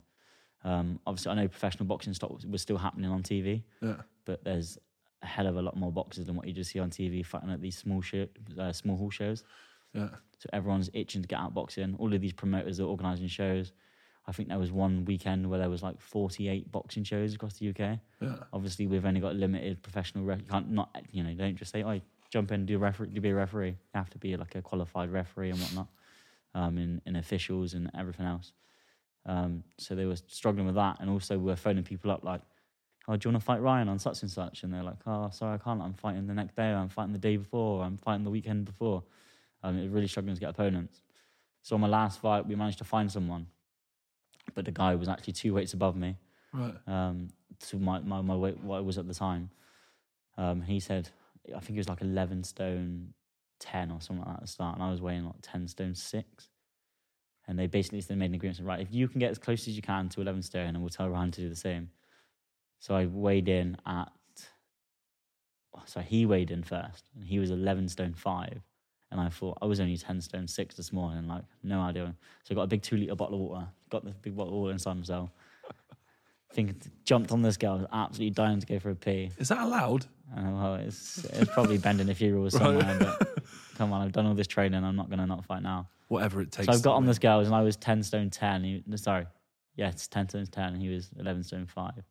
Um, 0.63 0.99
obviously, 1.05 1.31
I 1.31 1.35
know 1.35 1.47
professional 1.47 1.85
boxing 1.85 2.11
was, 2.27 2.43
was 2.47 2.61
still 2.63 2.77
happening 2.79 3.11
on 3.11 3.21
TV, 3.21 3.61
yeah, 3.83 3.97
but 4.25 4.43
there's 4.43 4.79
a 5.21 5.27
hell 5.27 5.45
of 5.45 5.57
a 5.57 5.61
lot 5.61 5.77
more 5.77 5.91
boxers 5.91 6.25
than 6.25 6.35
what 6.35 6.47
you 6.47 6.53
just 6.53 6.71
see 6.71 6.79
on 6.79 6.89
TV 6.89 7.23
fighting 7.23 7.51
at 7.51 7.61
these 7.61 7.77
small 7.77 8.01
show, 8.01 8.25
uh, 8.57 8.71
small 8.71 8.97
hall 8.97 9.11
shows. 9.11 9.43
yeah. 9.93 10.09
So 10.39 10.49
everyone's 10.53 10.89
itching 10.93 11.21
to 11.21 11.27
get 11.27 11.37
out 11.39 11.53
boxing. 11.53 11.95
All 11.99 12.11
of 12.11 12.19
these 12.19 12.33
promoters 12.33 12.79
are 12.79 12.85
organising 12.85 13.27
shows. 13.27 13.73
I 14.27 14.31
think 14.31 14.49
there 14.49 14.57
was 14.57 14.71
one 14.71 15.05
weekend 15.05 15.47
where 15.49 15.59
there 15.59 15.69
was 15.69 15.83
like 15.83 16.01
48 16.01 16.71
boxing 16.71 17.03
shows 17.03 17.35
across 17.35 17.57
the 17.59 17.69
UK. 17.69 17.99
Yeah, 18.21 18.35
Obviously, 18.51 18.87
we've 18.87 19.05
only 19.05 19.19
got 19.19 19.35
limited 19.35 19.83
professional. 19.83 20.23
Ref- 20.25 20.39
you 20.39 20.47
can't 20.47 20.71
not 20.71 20.89
you 21.11 21.23
know 21.23 21.33
don't 21.33 21.55
just 21.55 21.71
say 21.71 21.83
oh 21.83 22.01
jump 22.31 22.51
in 22.51 22.65
do 22.65 22.77
referee 22.77 23.09
do 23.09 23.21
be 23.21 23.29
a 23.29 23.35
referee. 23.35 23.69
You 23.69 23.75
have 23.93 24.09
to 24.11 24.17
be 24.17 24.35
like 24.35 24.55
a 24.55 24.61
qualified 24.61 25.11
referee 25.11 25.51
and 25.51 25.59
whatnot, 25.59 25.87
um, 26.55 26.77
in 26.77 27.01
in 27.05 27.15
officials 27.15 27.73
and 27.73 27.91
everything 27.97 28.25
else. 28.25 28.51
Um, 29.27 29.63
so 29.77 29.95
they 29.95 30.05
were 30.05 30.17
struggling 30.27 30.65
with 30.65 30.75
that, 30.75 30.97
and 30.99 31.09
also 31.09 31.37
we 31.37 31.45
were 31.45 31.55
phoning 31.55 31.83
people 31.83 32.11
up 32.11 32.23
like, 32.23 32.41
oh 33.07 33.15
do 33.15 33.27
you 33.27 33.31
want 33.33 33.41
to 33.41 33.45
fight 33.45 33.61
Ryan 33.61 33.89
on 33.89 33.99
such 33.99 34.21
and 34.23 34.31
such? 34.31 34.63
And 34.63 34.73
they're 34.73 34.83
like, 34.83 34.97
oh 35.05 35.29
sorry 35.31 35.55
I 35.55 35.57
can't. 35.59 35.81
I'm 35.81 35.93
fighting 35.93 36.25
the 36.25 36.33
next 36.33 36.55
day. 36.55 36.71
Or 36.71 36.77
I'm 36.77 36.89
fighting 36.89 37.13
the 37.13 37.19
day 37.19 37.37
before. 37.37 37.81
Or 37.81 37.85
I'm 37.85 37.97
fighting 37.97 38.23
the 38.23 38.31
weekend 38.31 38.65
before. 38.65 39.03
Um, 39.63 39.77
it 39.77 39.83
was 39.83 39.91
really 39.91 40.07
struggling 40.07 40.35
to 40.35 40.39
get 40.39 40.49
opponents. 40.49 41.01
So 41.63 41.75
on 41.75 41.81
my 41.81 41.87
last 41.87 42.21
fight, 42.21 42.45
we 42.47 42.53
managed 42.55 42.77
to 42.77 42.83
find 42.83 43.11
someone, 43.11 43.47
but 44.53 44.65
the 44.65 44.71
guy 44.71 44.95
was 44.95 45.09
actually 45.09 45.33
two 45.33 45.53
weights 45.53 45.73
above 45.73 45.95
me 45.95 46.17
right. 46.53 46.75
um, 46.87 47.29
to 47.67 47.77
my, 47.77 47.99
my, 47.99 48.21
my 48.21 48.35
weight, 48.35 48.59
what 48.61 48.79
it 48.79 48.85
was 48.85 48.97
at 48.97 49.07
the 49.07 49.13
time. 49.13 49.49
Um, 50.37 50.61
he 50.61 50.79
said, 50.79 51.09
I 51.55 51.59
think 51.59 51.71
it 51.71 51.79
was 51.79 51.89
like 51.89 52.01
11 52.01 52.43
stone 52.43 53.13
10 53.59 53.91
or 53.91 54.01
something 54.01 54.25
like 54.25 54.27
that 54.27 54.37
at 54.37 54.41
the 54.41 54.47
start, 54.47 54.75
and 54.75 54.83
I 54.83 54.91
was 54.91 55.01
weighing 55.01 55.25
like 55.25 55.35
10 55.41 55.67
stone 55.67 55.95
6. 55.95 56.49
And 57.47 57.59
they 57.59 57.67
basically 57.67 58.01
they 58.01 58.15
made 58.15 58.31
an 58.31 58.35
agreement, 58.35 58.57
said, 58.57 58.65
right, 58.65 58.79
if 58.79 58.91
you 58.91 59.07
can 59.07 59.19
get 59.19 59.29
as 59.29 59.37
close 59.37 59.67
as 59.67 59.75
you 59.75 59.81
can 59.81 60.09
to 60.09 60.21
11 60.21 60.41
stone, 60.43 60.69
and 60.69 60.81
we'll 60.81 60.89
tell 60.89 61.09
Ryan 61.09 61.31
to 61.31 61.41
do 61.41 61.49
the 61.49 61.55
same. 61.55 61.89
So 62.79 62.95
I 62.95 63.05
weighed 63.05 63.47
in 63.47 63.77
at, 63.85 64.11
so 65.85 65.99
he 66.01 66.25
weighed 66.25 66.51
in 66.51 66.63
first, 66.63 67.09
and 67.15 67.23
he 67.23 67.39
was 67.39 67.51
11 67.51 67.89
stone 67.89 68.13
5. 68.13 68.61
And 69.11 69.21
I 69.21 69.29
thought, 69.29 69.59
I 69.61 69.65
was 69.65 69.79
only 69.79 69.95
10 69.95 70.21
stone 70.21 70.47
6 70.47 70.75
this 70.75 70.91
morning, 70.91 71.27
like, 71.27 71.43
no 71.63 71.79
idea. 71.81 72.15
So 72.43 72.53
I 72.53 72.55
got 72.55 72.63
a 72.63 72.67
big 72.67 72.81
two 72.81 72.97
litre 72.97 73.15
bottle 73.15 73.35
of 73.35 73.41
water, 73.41 73.67
got 73.95 74.05
the 74.05 74.11
big 74.11 74.35
bottle 74.35 74.53
of 74.53 74.59
water 74.59 74.73
inside 74.73 74.97
myself. 74.97 75.29
Think 76.53 76.75
jumped 77.03 77.31
on 77.31 77.41
this 77.41 77.57
girl, 77.57 77.77
was 77.79 77.87
absolutely 77.91 78.29
dying 78.31 78.59
to 78.61 78.65
go 78.65 78.79
for 78.79 78.89
a 78.89 78.95
pee. 78.95 79.29
Is 79.37 79.49
that 79.49 79.59
allowed? 79.59 80.05
And 80.33 80.55
well, 80.55 80.75
it's 80.75 81.23
it's 81.25 81.51
probably 81.51 81.77
bending 81.77 82.09
a 82.09 82.15
few 82.15 82.33
rules 82.33 82.53
somewhere, 82.57 82.97
but 82.99 83.43
come 83.77 83.91
on, 83.91 84.01
I've 84.01 84.13
done 84.13 84.25
all 84.25 84.33
this 84.35 84.47
training, 84.47 84.81
I'm 84.83 84.95
not 84.95 85.09
gonna 85.09 85.27
not 85.27 85.43
fight 85.45 85.63
now. 85.63 85.89
Whatever 86.07 86.41
it 86.41 86.51
takes. 86.51 86.67
So 86.67 86.71
I've 86.73 86.81
got 86.81 86.95
on 86.95 87.05
the 87.05 87.13
scales, 87.13 87.47
and 87.47 87.55
I 87.55 87.61
was 87.61 87.75
ten 87.75 88.03
stone 88.03 88.29
ten. 88.29 88.63
He, 88.63 88.83
no, 88.87 88.95
sorry, 88.95 89.25
yeah, 89.75 89.89
it's 89.89 90.07
ten 90.07 90.29
stone 90.29 90.45
ten, 90.45 90.73
and 90.73 90.81
he 90.81 90.89
was 90.89 91.09
eleven 91.19 91.43
stone 91.43 91.65
five. 91.65 92.03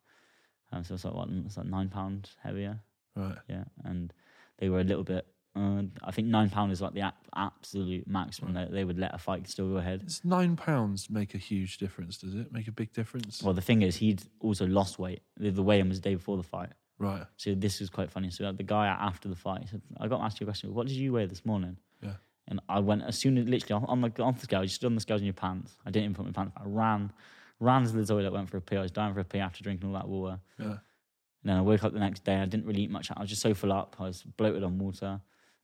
Um, 0.73 0.85
so 0.85 0.95
it's 0.95 1.05
like 1.05 1.15
what, 1.15 1.29
it's 1.47 1.57
like 1.57 1.67
nine 1.67 1.89
pounds 1.89 2.37
heavier, 2.43 2.81
Right. 3.17 3.39
yeah. 3.49 3.65
And 3.85 4.13
they 4.59 4.69
were 4.69 4.81
a 4.81 4.85
little 4.85 5.05
bit. 5.05 5.27
Uh, 5.57 5.83
I 6.03 6.11
think 6.11 6.27
nine 6.29 6.51
pound 6.51 6.73
is 6.73 6.81
like 6.81 6.95
the 6.95 7.01
a- 7.01 7.15
absolute 7.37 8.07
maximum 8.09 8.55
that 8.55 8.73
they 8.73 8.83
would 8.85 8.99
let 8.99 9.15
a 9.15 9.19
fight 9.19 9.47
still 9.49 9.69
go 9.69 9.77
ahead. 9.77 10.05
Does 10.05 10.25
nine 10.25 10.57
pounds 10.57 11.09
make 11.09 11.35
a 11.35 11.39
huge 11.39 11.79
difference? 11.79 12.19
Does 12.19 12.35
it 12.35 12.53
make 12.53 12.67
a 12.67 12.73
big 12.73 12.93
difference? 12.93 13.43
Well, 13.43 13.55
the 13.55 13.63
thing 13.63 13.83
is, 13.83 13.97
he'd 13.97 14.23
also 14.41 14.67
lost 14.67 14.99
weight. 14.99 15.21
The, 15.37 15.51
the 15.51 15.63
weigh-in 15.63 15.89
was 15.89 16.01
the 16.01 16.09
day 16.11 16.15
before 16.17 16.37
the 16.37 16.43
fight. 16.43 16.71
right. 16.99 17.25
So 17.37 17.55
this 17.55 17.79
was 17.81 17.89
quite 17.89 18.11
funny. 18.11 18.31
So 18.31 18.51
the 18.51 18.63
guy 18.65 18.87
after 18.89 19.29
the 19.29 19.37
fight 19.37 19.63
he 19.63 19.67
said, 19.69 19.83
"I 20.01 20.09
got 20.09 20.19
to 20.19 20.25
ask 20.25 20.41
you 20.41 20.45
a 20.45 20.49
question. 20.49 20.75
What 20.75 20.87
did 20.89 20.97
you 20.97 21.13
weigh 21.13 21.27
this 21.27 21.45
morning?" 21.47 21.77
Yeah. 22.03 22.15
And 22.49 22.61
I 22.69 22.81
went 22.81 23.03
as 23.05 23.17
soon 23.17 23.39
as 23.39 23.47
literally 23.49 23.85
on 23.87 24.01
the 24.01 24.23
on 24.23 24.35
the 24.35 24.41
scale. 24.41 24.63
You 24.63 24.69
stood 24.69 24.89
on 24.89 24.95
the 24.97 25.01
scales 25.01 25.21
in 25.21 25.27
your 25.27 25.35
pants. 25.35 25.77
I 25.87 25.91
didn't 25.91 26.05
even 26.11 26.15
put 26.15 26.27
my 26.27 26.33
pants. 26.33 26.53
I 26.57 26.63
ran, 26.67 27.13
ran 27.61 27.85
to 27.85 27.93
the 27.93 28.05
toilet, 28.05 28.33
went 28.33 28.51
for 28.51 28.57
a 28.57 28.61
pee. 28.61 28.77
I 28.77 28.83
was 28.83 28.91
dying 28.91 29.15
for 29.15 29.21
a 29.21 29.25
pee 29.25 29.39
after 29.39 29.63
drinking 29.63 29.89
all 29.89 29.95
that 29.95 30.09
water. 30.09 30.41
Yeah. 30.59 30.67
And 30.67 31.51
then 31.51 31.57
I 31.57 31.61
woke 31.63 31.85
up 31.85 31.93
the 31.93 32.01
next 32.01 32.25
day. 32.25 32.37
I 32.37 32.45
didn't 32.47 32.67
really 32.67 32.83
eat 32.83 32.91
much. 32.91 33.11
I 33.17 33.21
was 33.21 33.31
just 33.31 33.43
so 33.43 33.55
full 33.55 33.73
up. 33.73 33.97
I 34.01 34.05
was 34.05 34.23
bloated 34.23 34.63
on 34.65 34.79
water. 34.79 35.21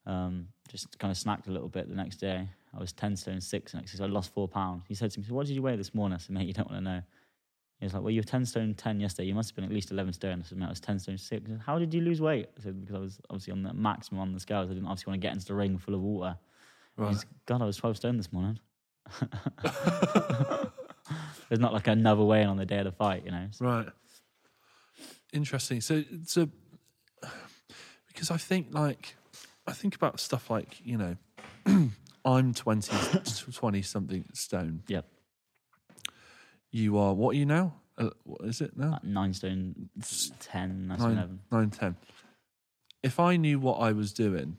Um, 0.07 0.49
just 0.69 0.99
kind 0.99 1.11
of 1.11 1.17
snacked 1.19 1.47
a 1.49 1.51
little 1.51 1.69
bit 1.69 1.89
the 1.89 1.95
next 1.95 2.17
day. 2.17 2.49
I 2.75 2.79
was 2.79 2.93
10 2.93 3.17
stone 3.17 3.41
six 3.41 3.75
next 3.75 3.93
day, 3.93 3.99
so 3.99 4.05
I 4.05 4.07
lost 4.09 4.33
four 4.33 4.49
pounds. 4.49 4.85
He 4.89 4.95
said 4.95 5.11
to 5.13 5.21
me, 5.21 5.27
so 5.27 5.35
What 5.35 5.47
did 5.47 5.55
you 5.57 5.63
weigh 5.63 5.77
this 5.77 5.93
morning? 5.95 6.15
I 6.15 6.19
said, 6.19 6.31
Mate, 6.31 6.47
you 6.47 6.53
don't 6.53 6.71
want 6.71 6.85
to 6.85 6.91
know. 6.91 7.03
He 7.81 7.87
was 7.87 7.95
like, 7.95 8.03
Well, 8.03 8.11
you 8.13 8.21
were 8.21 8.25
10 8.25 8.47
stone 8.47 8.75
10 8.75 9.01
yesterday. 9.01 9.27
You 9.29 9.35
must 9.35 9.51
have 9.51 9.57
been 9.57 9.65
at 9.65 9.73
least 9.73 9.91
11 9.91 10.13
stone. 10.15 10.41
I 10.41 10.49
said, 10.49 10.59
Mate, 10.59 10.67
I 10.67 10.71
was 10.71 10.81
10 10.81 10.99
stone 11.01 11.19
six. 11.19 11.29
Said, 11.49 11.61
How 11.67 11.79
did 11.79 11.93
you 11.93 12.01
lose 12.01 12.21
weight? 12.21 12.49
I 12.59 12.63
said, 12.63 12.81
Because 12.81 12.95
I 12.95 12.99
was 13.01 13.21
obviously 13.31 13.53
on 13.53 13.63
the 13.63 13.75
maximum 13.75 14.21
on 14.21 14.33
the 14.33 14.41
scales. 14.41 14.71
I 14.71 14.75
didn't 14.75 14.87
obviously 14.87 15.11
want 15.11 15.21
to 15.21 15.27
get 15.27 15.33
into 15.35 15.47
the 15.47 15.55
ring 15.55 15.77
full 15.79 15.95
of 15.95 16.01
water. 16.01 16.37
Right. 16.97 17.17
said, 17.17 17.25
God, 17.47 17.63
I 17.63 17.65
was 17.67 17.77
12 17.77 17.97
stone 17.97 18.17
this 18.17 18.33
morning. 18.33 18.59
There's 21.49 21.59
not 21.61 21.73
like 21.73 21.89
another 21.89 22.23
weigh 22.23 22.43
in 22.43 22.49
on 22.49 22.57
the 22.57 22.67
day 22.67 22.79
of 22.79 22.85
the 22.85 22.93
fight, 22.93 23.25
you 23.25 23.33
know? 23.33 23.47
So- 23.51 23.65
Right. 23.65 23.89
Interesting. 25.33 25.81
So, 25.81 26.03
so 26.27 26.49
because 28.09 28.31
I 28.31 28.37
think 28.37 28.69
like 28.73 29.15
I 29.67 29.73
think 29.73 29.95
about 29.95 30.21
stuff 30.21 30.51
like 30.51 30.85
you 30.85 30.99
know, 30.99 31.17
I'm 32.25 32.55
20, 32.55 32.93
20 33.53 33.83
something 33.83 34.25
stone. 34.33 34.83
Yeah. 34.89 35.03
You 36.71 36.99
are 36.99 37.15
what 37.15 37.35
are 37.35 37.39
you 37.39 37.47
now? 37.47 37.75
Uh, 37.99 38.11
what 38.25 38.43
is 38.43 38.61
it 38.61 38.77
now? 38.77 38.93
Like 38.93 39.05
nine 39.05 39.35
stone, 39.35 39.91
ten, 40.39 40.89
nine 40.89 40.99
Nine, 40.99 41.13
eleven. 41.13 41.41
nine, 41.51 41.71
ten. 41.71 41.97
If 43.03 43.19
I 43.19 43.37
knew 43.37 43.59
what 43.59 43.79
I 43.79 43.93
was 43.93 44.13
doing, 44.13 44.57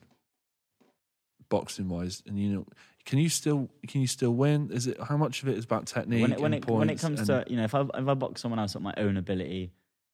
boxing 1.49 1.87
wise, 1.89 2.21
and 2.27 2.37
you 2.37 2.49
know, 2.49 2.65
can 3.05 3.17
you 3.19 3.29
still 3.29 3.69
can 3.87 4.01
you 4.01 4.07
still 4.07 4.31
win? 4.33 4.69
Is 4.71 4.87
it 4.87 5.01
how 5.01 5.17
much 5.17 5.41
of 5.41 5.49
it 5.49 5.57
is 5.57 5.63
about 5.65 5.85
technique? 5.87 6.21
When 6.21 6.31
it 6.33 6.39
when 6.39 6.53
it 6.53 6.67
when 6.67 6.89
it 6.89 6.99
comes 6.99 7.25
to 7.27 7.45
you 7.47 7.55
know, 7.57 7.63
if 7.63 7.73
I 7.73 7.81
if 7.81 8.07
I 8.07 8.13
box 8.13 8.41
someone 8.41 8.59
else 8.59 8.75
at 8.75 8.81
my 8.81 8.93
own 8.97 9.15
ability, 9.17 9.71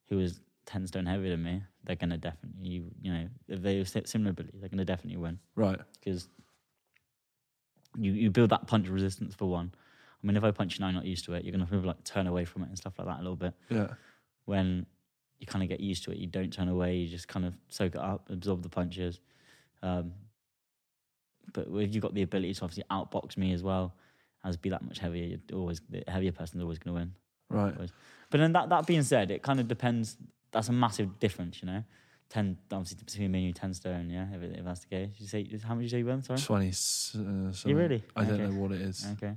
who 0.10 0.20
is 0.20 0.40
ten 0.68 0.86
stone 0.86 1.08
heavier 1.08 1.32
than 1.32 1.44
me, 1.44 1.64
they're 1.86 1.96
gonna 1.96 2.18
definitely 2.18 2.84
you 3.02 3.12
know 3.14 3.28
if 3.48 3.62
they 3.64 3.78
have 3.78 3.88
similar 3.88 4.30
ability, 4.32 4.60
they're 4.60 4.70
gonna 4.70 4.86
definitely 4.86 5.18
win 5.18 5.40
right, 5.56 5.80
because 6.00 6.30
you 7.98 8.12
you 8.12 8.30
build 8.30 8.52
that 8.52 8.68
punch 8.68 8.88
resistance 8.88 9.34
for 9.34 9.50
one. 9.50 9.74
I 10.24 10.28
mean, 10.28 10.38
if 10.38 10.44
I 10.44 10.52
punch 10.52 10.78
you 10.78 10.82
now, 10.82 10.88
you're 10.90 10.96
not 11.02 11.06
used 11.06 11.26
to 11.26 11.34
it, 11.34 11.44
you're 11.44 11.58
gonna 11.58 11.88
like 11.88 12.04
turn 12.04 12.28
away 12.28 12.46
from 12.46 12.62
it 12.64 12.68
and 12.70 12.78
stuff 12.78 12.94
like 13.00 13.08
that 13.08 13.18
a 13.18 13.24
little 13.24 13.36
bit. 13.36 13.54
yeah, 13.70 13.88
when 14.46 14.86
you 15.40 15.48
kind 15.48 15.64
of 15.64 15.70
get 15.70 15.80
used 15.80 16.04
to 16.04 16.12
it, 16.12 16.18
you 16.18 16.28
don't 16.28 16.52
turn 16.52 16.68
away. 16.68 16.96
You 16.98 17.08
just 17.08 17.28
kind 17.28 17.46
of 17.46 17.54
soak 17.70 17.96
it 17.96 18.02
up, 18.02 18.30
absorb 18.30 18.64
the 18.64 18.70
punches. 18.70 19.20
Um, 19.84 20.14
but 21.54 21.68
if 21.70 21.94
you've 21.94 22.02
got 22.02 22.14
the 22.14 22.24
ability 22.24 22.54
to 22.56 22.64
obviously 22.64 22.84
outbox 22.92 23.38
me 23.38 23.54
as 23.54 23.64
well, 23.64 23.96
as 24.44 24.58
be 24.58 24.70
that 24.70 24.82
much 24.84 25.00
heavier, 25.00 25.26
you're 25.26 25.60
always 25.60 25.82
the 25.90 26.04
heavier 26.08 26.32
person's 26.32 26.62
always 26.64 26.80
going 26.80 26.96
to 26.96 27.00
win. 27.00 27.14
right, 27.50 27.78
But 28.30 28.40
then 28.40 28.54
that 28.54 28.70
that 28.70 28.86
being 28.88 29.04
said, 29.04 29.32
it 29.32 29.44
kind 29.44 29.60
of 29.60 29.68
depends. 29.68 30.18
That's 30.52 30.70
a 30.70 30.74
massive 30.74 31.20
difference, 31.20 31.62
you 31.62 31.68
know. 31.68 31.84
Ten 32.30 32.58
obviously 32.72 33.04
between 33.06 33.32
me 33.32 33.40
and 33.40 33.48
you, 33.48 33.54
ten 33.54 33.74
stone. 33.74 34.10
Yeah, 34.10 34.26
if, 34.34 34.42
it- 34.42 34.60
if 34.60 34.66
that's 34.66 34.82
the 34.82 34.88
case, 34.88 35.10
you 35.18 35.28
say 35.28 35.48
how 35.66 35.76
much 35.76 35.84
did 35.84 35.84
you 35.84 35.90
say 35.90 35.98
you 36.00 36.06
won? 36.06 36.24
Sorry. 36.24 36.40
twenty. 36.40 36.70
Uh, 36.70 36.72
something. 36.74 37.76
really? 37.76 38.04
I 38.16 38.24
don't 38.26 38.40
know 38.44 38.62
what 38.62 38.72
it 38.74 38.82
is, 38.82 39.06
Okay. 39.14 39.34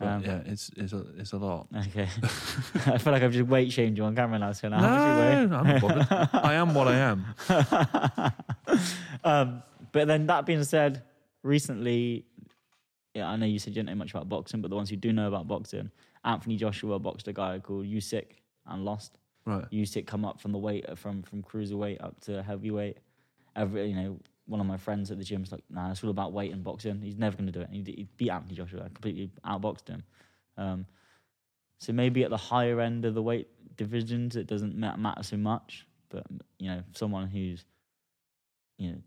Um, 0.00 0.22
yeah, 0.24 0.40
it's 0.46 0.70
it's 0.76 0.92
a 0.92 1.04
it's 1.18 1.32
a 1.32 1.36
lot. 1.38 1.68
Okay. 1.88 2.08
I 2.86 2.98
feel 2.98 3.12
like 3.12 3.22
I've 3.22 3.32
just 3.32 3.46
weight 3.48 3.72
shamed 3.72 3.96
you 3.96 4.04
on 4.04 4.16
camera 4.16 4.38
now. 4.38 4.52
So 4.52 4.68
now 4.68 4.78
how 4.80 4.88
much 4.90 5.00
you 5.06 5.20
weigh? 5.20 5.46
No, 5.46 5.56
I'm 5.56 5.66
not 5.66 5.80
bothered. 5.80 6.28
I 6.44 6.54
am 6.54 6.74
what 6.74 6.88
I 6.88 6.96
am. 6.96 7.24
um, 9.24 9.62
but 9.92 10.08
then 10.08 10.26
that 10.26 10.46
being 10.46 10.64
said, 10.64 11.02
recently, 11.42 12.24
yeah, 13.14 13.28
I 13.28 13.36
know 13.36 13.46
you 13.46 13.58
said 13.58 13.74
you 13.76 13.82
don't 13.82 13.86
know 13.86 13.94
much 13.98 14.10
about 14.10 14.28
boxing, 14.28 14.60
but 14.60 14.68
the 14.70 14.76
ones 14.76 14.90
who 14.90 14.96
do 14.96 15.12
know 15.12 15.28
about 15.28 15.46
boxing, 15.46 15.90
Anthony 16.24 16.56
Joshua 16.56 16.98
boxed 16.98 17.28
a 17.28 17.32
guy 17.32 17.58
called 17.60 17.86
Usyk 17.86 18.26
and 18.66 18.84
lost. 18.84 19.18
Right, 19.46 19.70
Usyk 19.70 20.06
come 20.06 20.24
up 20.24 20.40
from 20.40 20.52
the 20.52 20.58
weight 20.58 20.86
from 20.98 21.22
from 21.22 21.42
cruiserweight 21.42 22.02
up 22.02 22.20
to 22.22 22.42
heavyweight. 22.42 22.98
Every 23.56 23.88
you 23.88 23.94
know, 23.94 24.18
one 24.46 24.60
of 24.60 24.66
my 24.66 24.76
friends 24.76 25.10
at 25.10 25.18
the 25.18 25.24
gym's 25.24 25.52
like, 25.52 25.62
nah, 25.68 25.90
it's 25.90 26.02
all 26.02 26.10
about 26.10 26.32
weight 26.32 26.52
and 26.52 26.64
boxing. 26.64 27.00
He's 27.00 27.16
never 27.16 27.36
going 27.36 27.46
to 27.46 27.52
do 27.52 27.60
it. 27.60 27.68
He, 27.70 27.82
he 27.82 28.08
beat 28.16 28.30
Anthony 28.30 28.54
Joshua, 28.54 28.82
completely 28.84 29.30
outboxed 29.44 29.88
him. 29.88 30.02
Um, 30.56 30.86
so 31.78 31.92
maybe 31.92 32.24
at 32.24 32.30
the 32.30 32.36
higher 32.36 32.80
end 32.80 33.04
of 33.04 33.14
the 33.14 33.22
weight 33.22 33.48
divisions, 33.76 34.36
it 34.36 34.46
doesn't 34.46 34.76
matter 34.76 35.22
so 35.22 35.36
much. 35.36 35.86
But 36.08 36.26
you 36.58 36.70
know, 36.70 36.82
someone 36.92 37.26
who's 37.26 37.64
you 38.78 38.92
know 38.92 38.98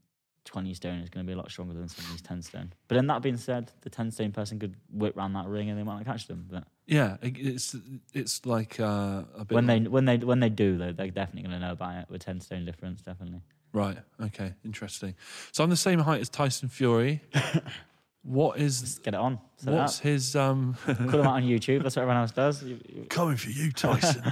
20 0.47 0.73
stone 0.73 0.99
is 0.99 1.09
going 1.09 1.23
to 1.25 1.29
be 1.29 1.33
a 1.33 1.37
lot 1.37 1.51
stronger 1.51 1.73
than 1.73 1.83
who's 1.83 2.21
10 2.23 2.41
stone. 2.41 2.73
But 2.87 2.95
then 2.95 3.05
that 3.07 3.21
being 3.21 3.37
said, 3.37 3.71
the 3.81 3.89
10 3.89 4.11
stone 4.11 4.31
person 4.31 4.57
could 4.57 4.75
whip 4.91 5.15
round 5.15 5.35
that 5.35 5.45
ring 5.45 5.69
and 5.69 5.77
they 5.77 5.83
might 5.83 5.97
not 5.97 6.05
catch 6.05 6.25
them. 6.27 6.47
But 6.49 6.63
yeah, 6.87 7.17
it's 7.21 7.75
it's 8.13 8.45
like 8.45 8.79
uh, 8.79 9.23
a 9.37 9.45
bit 9.45 9.53
when 9.55 9.67
like- 9.67 9.83
they 9.83 9.89
when 9.89 10.05
they 10.05 10.17
when 10.17 10.39
they 10.39 10.49
do 10.49 10.77
though, 10.77 10.91
they're 10.93 11.11
definitely 11.11 11.43
going 11.49 11.59
to 11.59 11.65
know 11.67 11.73
about 11.73 11.95
it 12.01 12.09
with 12.09 12.23
10 12.25 12.39
stone 12.41 12.65
difference. 12.65 13.01
Definitely. 13.01 13.41
Right. 13.73 13.97
Okay. 14.21 14.53
Interesting. 14.65 15.13
So 15.51 15.63
I'm 15.63 15.69
the 15.69 15.75
same 15.75 15.99
height 15.99 16.21
as 16.21 16.29
Tyson 16.29 16.69
Fury. 16.69 17.21
what 18.23 18.57
is 18.59 18.99
get 19.03 19.13
it 19.13 19.19
on. 19.19 19.39
Set 19.57 19.73
what's 19.73 19.99
up. 19.99 20.03
his 20.03 20.35
um 20.35 20.75
Put 20.85 20.97
them 20.97 21.21
out 21.21 21.35
on 21.35 21.43
YouTube. 21.53 21.83
That's 21.83 21.95
what 21.95 22.03
everyone 22.03 22.21
else 22.21 22.31
does. 22.31 22.63
Coming 23.09 23.35
for 23.37 23.49
you, 23.49 23.71
Tyson? 23.71 24.23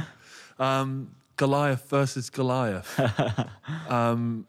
um, 0.59 1.16
Goliath 1.38 1.89
versus 1.89 2.30
Goliath. 2.30 2.97
Um, 3.89 4.47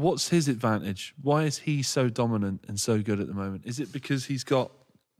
what's 0.00 0.28
his 0.28 0.48
advantage? 0.48 1.14
Why 1.22 1.44
is 1.44 1.58
he 1.58 1.82
so 1.82 2.08
dominant 2.08 2.64
and 2.68 2.78
so 2.78 3.00
good 3.02 3.20
at 3.20 3.26
the 3.26 3.34
moment? 3.34 3.64
Is 3.66 3.78
it 3.80 3.92
because 3.92 4.24
he's 4.26 4.44
got 4.44 4.70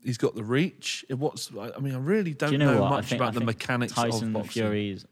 he's 0.03 0.19
got 0.19 0.35
the 0.35 0.45
reach? 0.45 1.05
It- 1.09 1.19
What's 1.19 1.51
I 1.57 1.79
mean, 1.81 1.95
I 1.95 1.99
really 1.99 2.35
don't 2.35 2.51
Do 2.51 2.55
you 2.55 2.59
know, 2.59 2.75
know 2.75 2.89
much 2.89 3.07
think- 3.07 3.21
about 3.21 3.35
the 3.35 3.41
mechanics 3.41 3.93
Tyson 3.93 4.29
of 4.29 4.33
boxing. 4.35 4.63
Fury's 4.63 5.05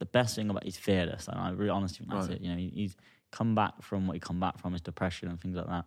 the 0.00 0.06
best 0.06 0.34
thing 0.36 0.50
about 0.50 0.64
he's 0.64 0.76
fearless, 0.76 1.28
and 1.28 1.38
I 1.38 1.50
really 1.50 1.70
honestly 1.70 1.98
think 1.98 2.10
that's 2.10 2.28
Right. 2.28 2.36
it. 2.36 2.42
You 2.42 2.50
know, 2.50 2.56
he, 2.58 2.68
he's 2.70 2.96
come 3.30 3.54
back 3.54 3.80
from 3.82 4.06
what 4.06 4.14
he 4.14 4.20
come 4.20 4.40
back 4.40 4.58
from, 4.58 4.72
his 4.72 4.80
depression 4.82 5.28
and 5.28 5.40
things 5.40 5.56
like 5.56 5.66
that, 5.66 5.86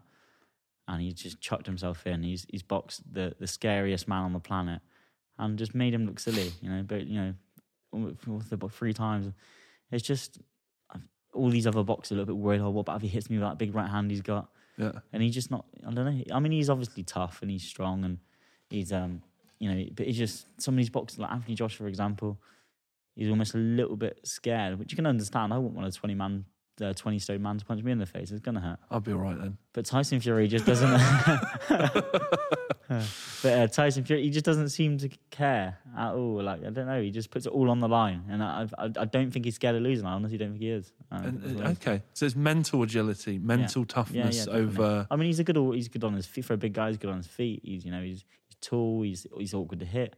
and 0.88 1.02
he's 1.02 1.14
just 1.16 1.40
chucked 1.42 1.66
himself 1.66 2.08
in. 2.08 2.24
He's 2.24 2.46
he's 2.50 2.64
boxed 2.64 3.02
the 3.14 3.36
the 3.40 3.48
scariest 3.48 4.08
man 4.08 4.24
on 4.24 4.34
the 4.34 4.40
planet, 4.40 4.82
and 5.38 5.58
just 5.60 5.76
made 5.76 5.94
him 5.94 6.06
look 6.06 6.20
silly. 6.20 6.52
You 6.62 6.70
know, 6.70 6.84
but 6.84 7.06
you 7.06 7.20
know, 7.20 7.34
three 8.70 8.94
times, 8.94 9.34
it's 9.92 10.06
just 10.08 10.40
all 11.34 11.50
these 11.50 11.68
other 11.68 11.84
boxers 11.84 12.12
are 12.12 12.16
a 12.16 12.18
little 12.20 12.36
bit 12.36 12.42
worried. 12.42 12.62
Oh, 12.62 12.70
what 12.70 12.82
about 12.82 12.98
if 12.98 13.02
he 13.04 13.08
hits 13.08 13.30
me 13.30 13.38
with 13.38 13.48
that 13.48 13.58
big 13.58 13.74
right 13.76 13.90
hand 13.90 14.12
he's 14.12 14.22
got? 14.22 14.50
Yeah. 14.78 14.92
and 15.12 15.24
he's 15.24 15.34
just 15.34 15.50
not. 15.50 15.66
I 15.86 15.92
don't 15.92 16.06
know. 16.06 16.24
I 16.32 16.40
mean, 16.40 16.52
he's 16.52 16.70
obviously 16.70 17.04
tough 17.04 17.40
and 17.42 17.50
he's 17.50 17.64
strong 17.64 18.04
and 18.04 18.20
he's 18.70 18.94
um, 18.94 19.22
you 19.60 19.74
know, 19.74 19.86
but 19.96 20.06
he's 20.06 20.18
just 20.18 20.48
some 20.62 20.76
of 20.76 20.78
these 20.78 20.90
boxers 20.90 21.20
like 21.20 21.32
Anthony 21.32 21.56
Joshua, 21.56 21.86
for 21.86 21.88
example. 21.88 22.40
He's 23.16 23.30
almost 23.30 23.56
a 23.56 23.58
little 23.58 23.96
bit 23.96 24.20
scared, 24.24 24.78
which 24.78 24.92
you 24.92 24.96
can 24.96 25.08
understand. 25.08 25.52
I 25.52 25.58
wouldn't 25.58 25.76
want 25.76 25.88
a 25.88 25.92
twenty 25.92 26.14
man, 26.14 26.46
uh, 26.80 26.94
twenty 26.94 27.18
stone 27.18 27.42
man 27.42 27.58
to 27.58 27.66
punch 27.66 27.84
me 27.84 27.92
in 27.92 27.98
the 27.98 28.06
face. 28.06 28.30
It's 28.32 28.42
gonna 28.42 28.60
hurt. 28.60 28.78
I'll 28.92 29.00
be 29.00 29.12
all 29.12 29.18
right 29.20 29.40
then. 29.40 29.58
But 29.74 29.86
Tyson 29.86 30.20
Fury 30.20 30.48
just 30.48 30.66
doesn't. 30.66 30.90
but 32.88 33.54
uh, 33.54 33.68
Tyson 33.68 34.04
Fury, 34.04 34.24
he 34.24 34.30
just 34.30 34.46
doesn't 34.46 34.70
seem 34.70 34.98
to 35.00 35.10
care 35.30 35.78
at 35.98 36.14
all. 36.14 36.42
Like 36.42 36.66
I 36.66 36.70
don't 36.70 36.88
know, 36.88 37.02
he 37.02 37.12
just 37.12 37.32
puts 37.32 37.46
it 37.46 37.52
all 37.52 37.70
on 37.70 37.80
the 37.80 37.88
line, 37.88 38.24
and 38.30 38.42
I, 38.42 38.68
I, 38.78 38.86
I 38.86 39.06
don't 39.06 39.32
think 39.32 39.46
he's 39.46 39.56
scared 39.56 39.76
of 39.76 39.82
losing. 39.82 40.06
I 40.06 40.14
honestly 40.14 40.38
don't 40.38 40.52
think 40.52 40.62
he 40.62 40.70
is. 40.70 40.92
I 41.12 41.18
And, 41.18 41.26
uh, 41.44 41.48
what 41.50 41.66
it 41.66 41.72
is. 41.72 41.78
okay, 41.78 42.04
so 42.14 42.26
it's 42.26 42.36
mental 42.36 42.84
agility, 42.84 43.38
mental 43.40 43.86
toughness 43.86 44.46
definitely. 44.46 44.62
over. 44.62 45.08
I 45.12 45.16
mean, 45.16 45.28
he's 45.28 45.40
a 45.40 45.44
good. 45.44 45.58
He's 45.76 45.88
good 45.90 46.04
on 46.04 46.14
his 46.14 46.26
feet 46.26 46.46
for 46.46 46.54
a 46.54 46.58
big 46.58 46.74
guy. 46.74 46.88
He's 46.88 46.98
good 46.98 47.10
on 47.10 47.18
his 47.18 47.28
feet. 47.28 47.62
He's 47.64 47.86
you 47.86 47.92
know 47.92 48.02
he's 48.02 48.24
he's 48.48 48.58
tall. 48.62 49.02
He's 49.02 49.28
he's 49.38 49.54
awkward 49.54 49.80
to 49.80 49.86
hit. 49.86 50.16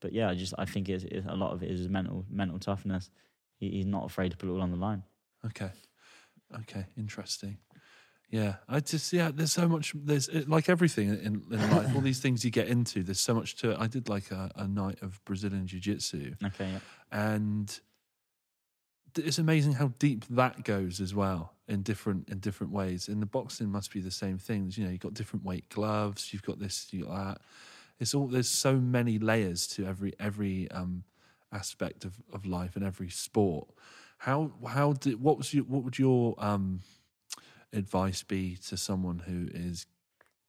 But 0.00 0.12
yeah, 0.12 0.30
I 0.30 0.34
just 0.34 0.54
I 0.58 0.64
think 0.64 0.88
it's, 0.88 1.04
it's 1.04 1.26
a 1.28 1.34
lot 1.34 1.52
of 1.52 1.62
it 1.62 1.70
is 1.70 1.88
mental 1.88 2.24
mental 2.30 2.58
toughness. 2.58 3.10
He, 3.58 3.70
he's 3.70 3.86
not 3.86 4.04
afraid 4.06 4.30
to 4.30 4.36
put 4.36 4.48
it 4.48 4.52
all 4.52 4.62
on 4.62 4.70
the 4.70 4.76
line. 4.78 5.02
Okay, 5.46 5.70
okay, 6.60 6.86
interesting. 6.96 7.58
Yeah, 8.30 8.56
I 8.68 8.78
just 8.80 9.12
yeah. 9.12 9.30
There's 9.34 9.52
so 9.52 9.68
much. 9.68 9.92
There's 9.94 10.28
like 10.46 10.68
everything 10.68 11.08
in, 11.08 11.42
in 11.50 11.70
life. 11.70 11.94
all 11.94 12.00
these 12.00 12.20
things 12.20 12.44
you 12.44 12.50
get 12.52 12.68
into. 12.68 13.02
There's 13.02 13.18
so 13.20 13.34
much 13.34 13.56
to 13.56 13.72
it. 13.72 13.76
I 13.80 13.88
did 13.88 14.08
like 14.08 14.30
a, 14.30 14.50
a 14.54 14.68
night 14.68 15.02
of 15.02 15.20
Brazilian 15.24 15.66
jiu 15.66 15.80
jitsu, 15.80 16.34
Okay, 16.44 16.70
yeah. 16.70 16.78
and 17.10 17.80
it's 19.18 19.38
amazing 19.38 19.72
how 19.72 19.88
deep 19.98 20.24
that 20.30 20.62
goes 20.62 21.00
as 21.00 21.12
well 21.12 21.54
in 21.66 21.82
different 21.82 22.28
in 22.28 22.38
different 22.38 22.72
ways. 22.72 23.08
In 23.08 23.18
the 23.18 23.26
boxing, 23.26 23.68
must 23.68 23.92
be 23.92 24.00
the 24.00 24.12
same 24.12 24.38
things. 24.38 24.78
You 24.78 24.84
know, 24.84 24.90
you've 24.92 25.00
got 25.00 25.14
different 25.14 25.44
weight 25.44 25.68
gloves. 25.68 26.32
You've 26.32 26.44
got 26.44 26.60
this. 26.60 26.86
You 26.92 27.06
got 27.06 27.16
that. 27.16 27.40
It's 27.98 28.14
all. 28.14 28.28
There's 28.28 28.48
so 28.48 28.76
many 28.76 29.18
layers 29.18 29.66
to 29.68 29.86
every 29.86 30.12
every 30.20 30.70
um, 30.70 31.02
aspect 31.52 32.04
of, 32.04 32.14
of 32.32 32.46
life 32.46 32.76
and 32.76 32.84
every 32.84 33.10
sport. 33.10 33.68
How 34.18 34.52
how 34.68 34.92
did 34.92 35.20
what 35.20 35.36
was 35.36 35.52
your 35.52 35.64
what 35.64 35.82
would 35.82 35.98
your 35.98 36.36
um, 36.38 36.82
advice 37.72 38.22
be 38.22 38.56
to 38.68 38.76
someone 38.76 39.20
who 39.20 39.48
is 39.52 39.86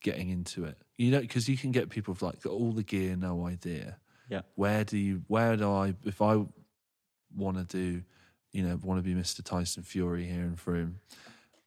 getting 0.01 0.29
into 0.29 0.65
it? 0.65 0.77
You 0.97 1.11
know, 1.11 1.21
because 1.21 1.47
you 1.49 1.57
can 1.57 1.71
get 1.71 1.89
people 1.89 2.13
with 2.13 2.21
like 2.21 2.41
got 2.41 2.53
all 2.53 2.71
the 2.71 2.83
gear, 2.83 3.15
no 3.15 3.47
idea. 3.47 3.97
Yeah. 4.29 4.41
Where 4.55 4.83
do 4.83 4.97
you? 4.97 5.23
Where 5.27 5.57
do 5.57 5.71
I? 5.71 5.95
If 6.05 6.21
I 6.21 6.43
want 7.35 7.57
to 7.57 7.63
do, 7.63 8.03
you 8.51 8.63
know, 8.63 8.79
want 8.81 8.97
to 8.99 9.03
be 9.03 9.19
Mr. 9.19 9.43
Tyson 9.43 9.83
Fury 9.83 10.25
here 10.25 10.43
in 10.43 10.55
Frome, 10.55 10.99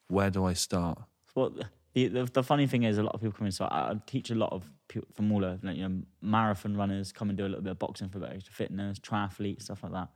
where 0.09 0.31
do 0.31 0.45
I 0.45 0.55
start? 0.55 0.99
Well, 1.35 1.55
the, 1.93 2.09
the 2.09 2.25
the 2.25 2.43
funny 2.43 2.67
thing 2.67 2.85
is, 2.85 2.99
a 2.99 3.03
lot 3.03 3.15
of 3.15 3.21
people 3.21 3.37
come 3.37 3.47
in. 3.47 3.53
So 3.53 3.67
I, 3.67 3.91
I 3.91 3.95
teach 4.07 4.31
a 4.31 4.35
lot 4.35 4.53
of 4.53 4.65
people 4.89 5.09
from 5.15 5.31
all 5.33 5.45
over, 5.45 5.59
like, 5.63 5.77
you 5.77 5.89
know, 5.89 6.03
marathon 6.23 6.77
runners 6.77 7.13
come 7.13 7.29
and 7.29 7.39
do 7.39 7.45
a 7.45 7.49
little 7.49 7.63
bit 7.63 7.73
of 7.73 7.79
boxing 7.79 8.09
for 8.09 8.19
a 8.19 8.21
bit 8.23 8.33
extra 8.35 8.55
fitness, 8.55 8.99
triathletes, 8.99 9.63
stuff 9.63 9.83
like 9.83 9.93
that. 9.93 10.09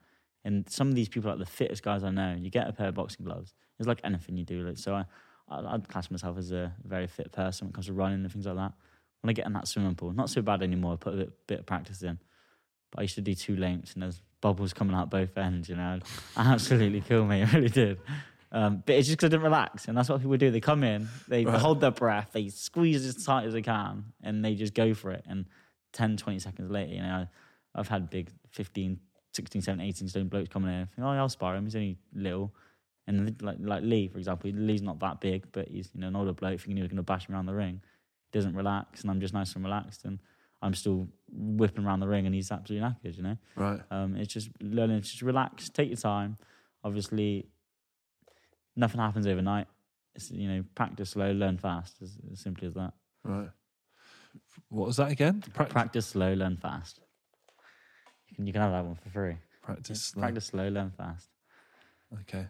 And 0.44 0.68
some 0.70 0.88
of 0.88 0.94
these 0.94 1.08
people 1.08 1.30
are 1.30 1.36
like 1.36 1.46
the 1.46 1.52
fittest 1.52 1.82
guys 1.82 2.04
I 2.04 2.10
know. 2.10 2.36
You 2.38 2.50
get 2.50 2.68
a 2.68 2.72
pair 2.72 2.88
of 2.88 2.94
boxing 2.94 3.24
gloves. 3.24 3.54
It's 3.78 3.88
like 3.88 4.00
anything 4.04 4.36
you 4.36 4.44
do. 4.44 4.62
Like 4.62 4.78
so, 4.78 4.94
I, 4.94 5.04
I 5.50 5.74
I'd 5.74 5.88
class 5.88 6.10
myself 6.10 6.38
as 6.38 6.52
a 6.52 6.72
very 6.84 7.06
fit 7.06 7.32
person 7.32 7.66
when 7.66 7.70
it 7.70 7.74
comes 7.74 7.86
to 7.86 7.92
running 7.92 8.22
and 8.22 8.32
things 8.32 8.46
like 8.46 8.56
that. 8.56 8.72
When 9.20 9.30
I 9.30 9.32
get 9.32 9.46
in 9.46 9.52
that 9.54 9.66
swimming 9.68 9.94
pool, 9.96 10.12
not 10.12 10.30
so 10.30 10.42
bad 10.42 10.62
anymore. 10.62 10.92
I 10.92 10.96
put 10.96 11.14
a 11.14 11.16
bit, 11.16 11.46
bit 11.46 11.58
of 11.60 11.66
practice 11.66 12.02
in, 12.02 12.18
but 12.92 13.00
I 13.00 13.02
used 13.02 13.16
to 13.16 13.20
do 13.20 13.34
two 13.34 13.56
lengths 13.56 13.94
and 13.94 14.02
there's 14.02 14.22
bubbles 14.40 14.72
coming 14.72 14.94
out 14.94 15.10
both 15.10 15.36
ends. 15.36 15.68
You 15.68 15.76
know, 15.76 15.98
absolutely 16.36 17.00
kill 17.00 17.24
me. 17.24 17.42
It 17.42 17.52
really 17.52 17.68
did. 17.68 17.98
Um, 18.50 18.82
but 18.86 18.94
it's 18.94 19.08
just 19.08 19.18
because 19.18 19.26
I 19.26 19.30
didn't 19.30 19.42
relax, 19.42 19.88
and 19.88 19.98
that's 19.98 20.08
what 20.08 20.20
people 20.22 20.36
do. 20.38 20.50
They 20.50 20.60
come 20.60 20.82
in, 20.82 21.08
they 21.28 21.44
Right. 21.44 21.60
hold 21.60 21.80
their 21.82 21.90
breath, 21.90 22.30
they 22.32 22.48
squeeze 22.48 23.04
as 23.04 23.22
tight 23.22 23.44
as 23.44 23.52
they 23.52 23.60
can, 23.60 24.04
and 24.22 24.42
they 24.42 24.54
just 24.54 24.72
go 24.72 24.94
for 24.94 25.10
it. 25.10 25.22
And 25.28 25.44
10, 25.92 26.16
20 26.16 26.38
seconds 26.38 26.70
later, 26.70 26.94
you 26.94 27.02
know, 27.02 27.26
I, 27.74 27.78
I've 27.78 27.88
had 27.88 28.08
big 28.08 28.30
15, 28.52 29.00
16, 29.34 29.60
17, 29.62 29.86
18 29.86 30.08
stone 30.08 30.28
blokes 30.28 30.48
coming 30.48 30.70
in. 30.72 30.76
I 30.82 30.84
think, 30.86 30.98
oh, 31.06 31.08
I'll 31.10 31.28
spar 31.28 31.56
him. 31.56 31.64
He's 31.64 31.76
only 31.76 31.98
little. 32.14 32.54
And 33.08 33.40
like 33.42 33.56
like 33.58 33.82
Lee, 33.82 34.06
for 34.08 34.18
example, 34.18 34.50
Lee's 34.50 34.82
not 34.82 35.00
that 35.00 35.20
big, 35.20 35.46
but 35.52 35.66
he's 35.68 35.90
you 35.94 36.00
know 36.02 36.08
an 36.08 36.14
older 36.16 36.32
bloke 36.34 36.60
thinking 36.60 36.76
he's 36.76 36.86
going 36.88 36.96
to 36.98 37.02
bash 37.02 37.28
me 37.28 37.34
around 37.34 37.46
the 37.46 37.54
ring. 37.54 37.80
He 38.30 38.38
doesn't 38.38 38.54
relax, 38.54 39.00
and 39.00 39.10
I'm 39.10 39.20
just 39.20 39.32
nice 39.34 39.54
and 39.54 39.64
relaxed, 39.64 40.04
and 40.04 40.18
I'm 40.60 40.74
still 40.74 41.08
whipping 41.32 41.84
around 41.86 42.00
the 42.00 42.06
ring, 42.08 42.26
and 42.26 42.34
he's 42.34 42.52
absolutely 42.52 42.86
knackered. 42.86 43.16
You 43.16 43.22
know, 43.22 43.36
Right. 43.56 43.80
um, 43.90 44.14
it's 44.16 44.32
just 44.32 44.50
learning 44.60 45.00
to 45.00 45.08
just 45.08 45.22
relax, 45.22 45.70
take 45.70 45.88
your 45.88 45.96
time. 45.96 46.36
Obviously, 46.84 47.48
nothing 48.76 49.00
happens 49.00 49.26
overnight. 49.26 49.66
It's, 50.14 50.30
you 50.30 50.48
know, 50.48 50.64
practice 50.74 51.10
slow, 51.10 51.32
learn 51.32 51.56
fast. 51.58 51.96
As, 52.02 52.18
as 52.30 52.40
simply 52.40 52.68
as 52.68 52.74
that. 52.74 52.92
Right. 53.24 53.48
What 54.68 54.88
was 54.88 54.96
that 54.98 55.10
again? 55.10 55.42
Prac- 55.54 55.70
Practice 55.70 56.06
slow, 56.08 56.34
learn 56.34 56.56
fast. 56.58 57.00
You 58.28 58.36
can 58.36 58.46
you 58.46 58.52
can 58.52 58.60
have 58.62 58.72
that 58.72 58.84
one 58.84 58.96
for 58.96 59.08
free. 59.08 59.36
practice. 59.62 60.02
slow. 60.02 60.20
Practice 60.22 60.46
slow, 60.46 60.68
learn 60.68 60.90
fast. 60.90 61.28
Okay. 62.22 62.46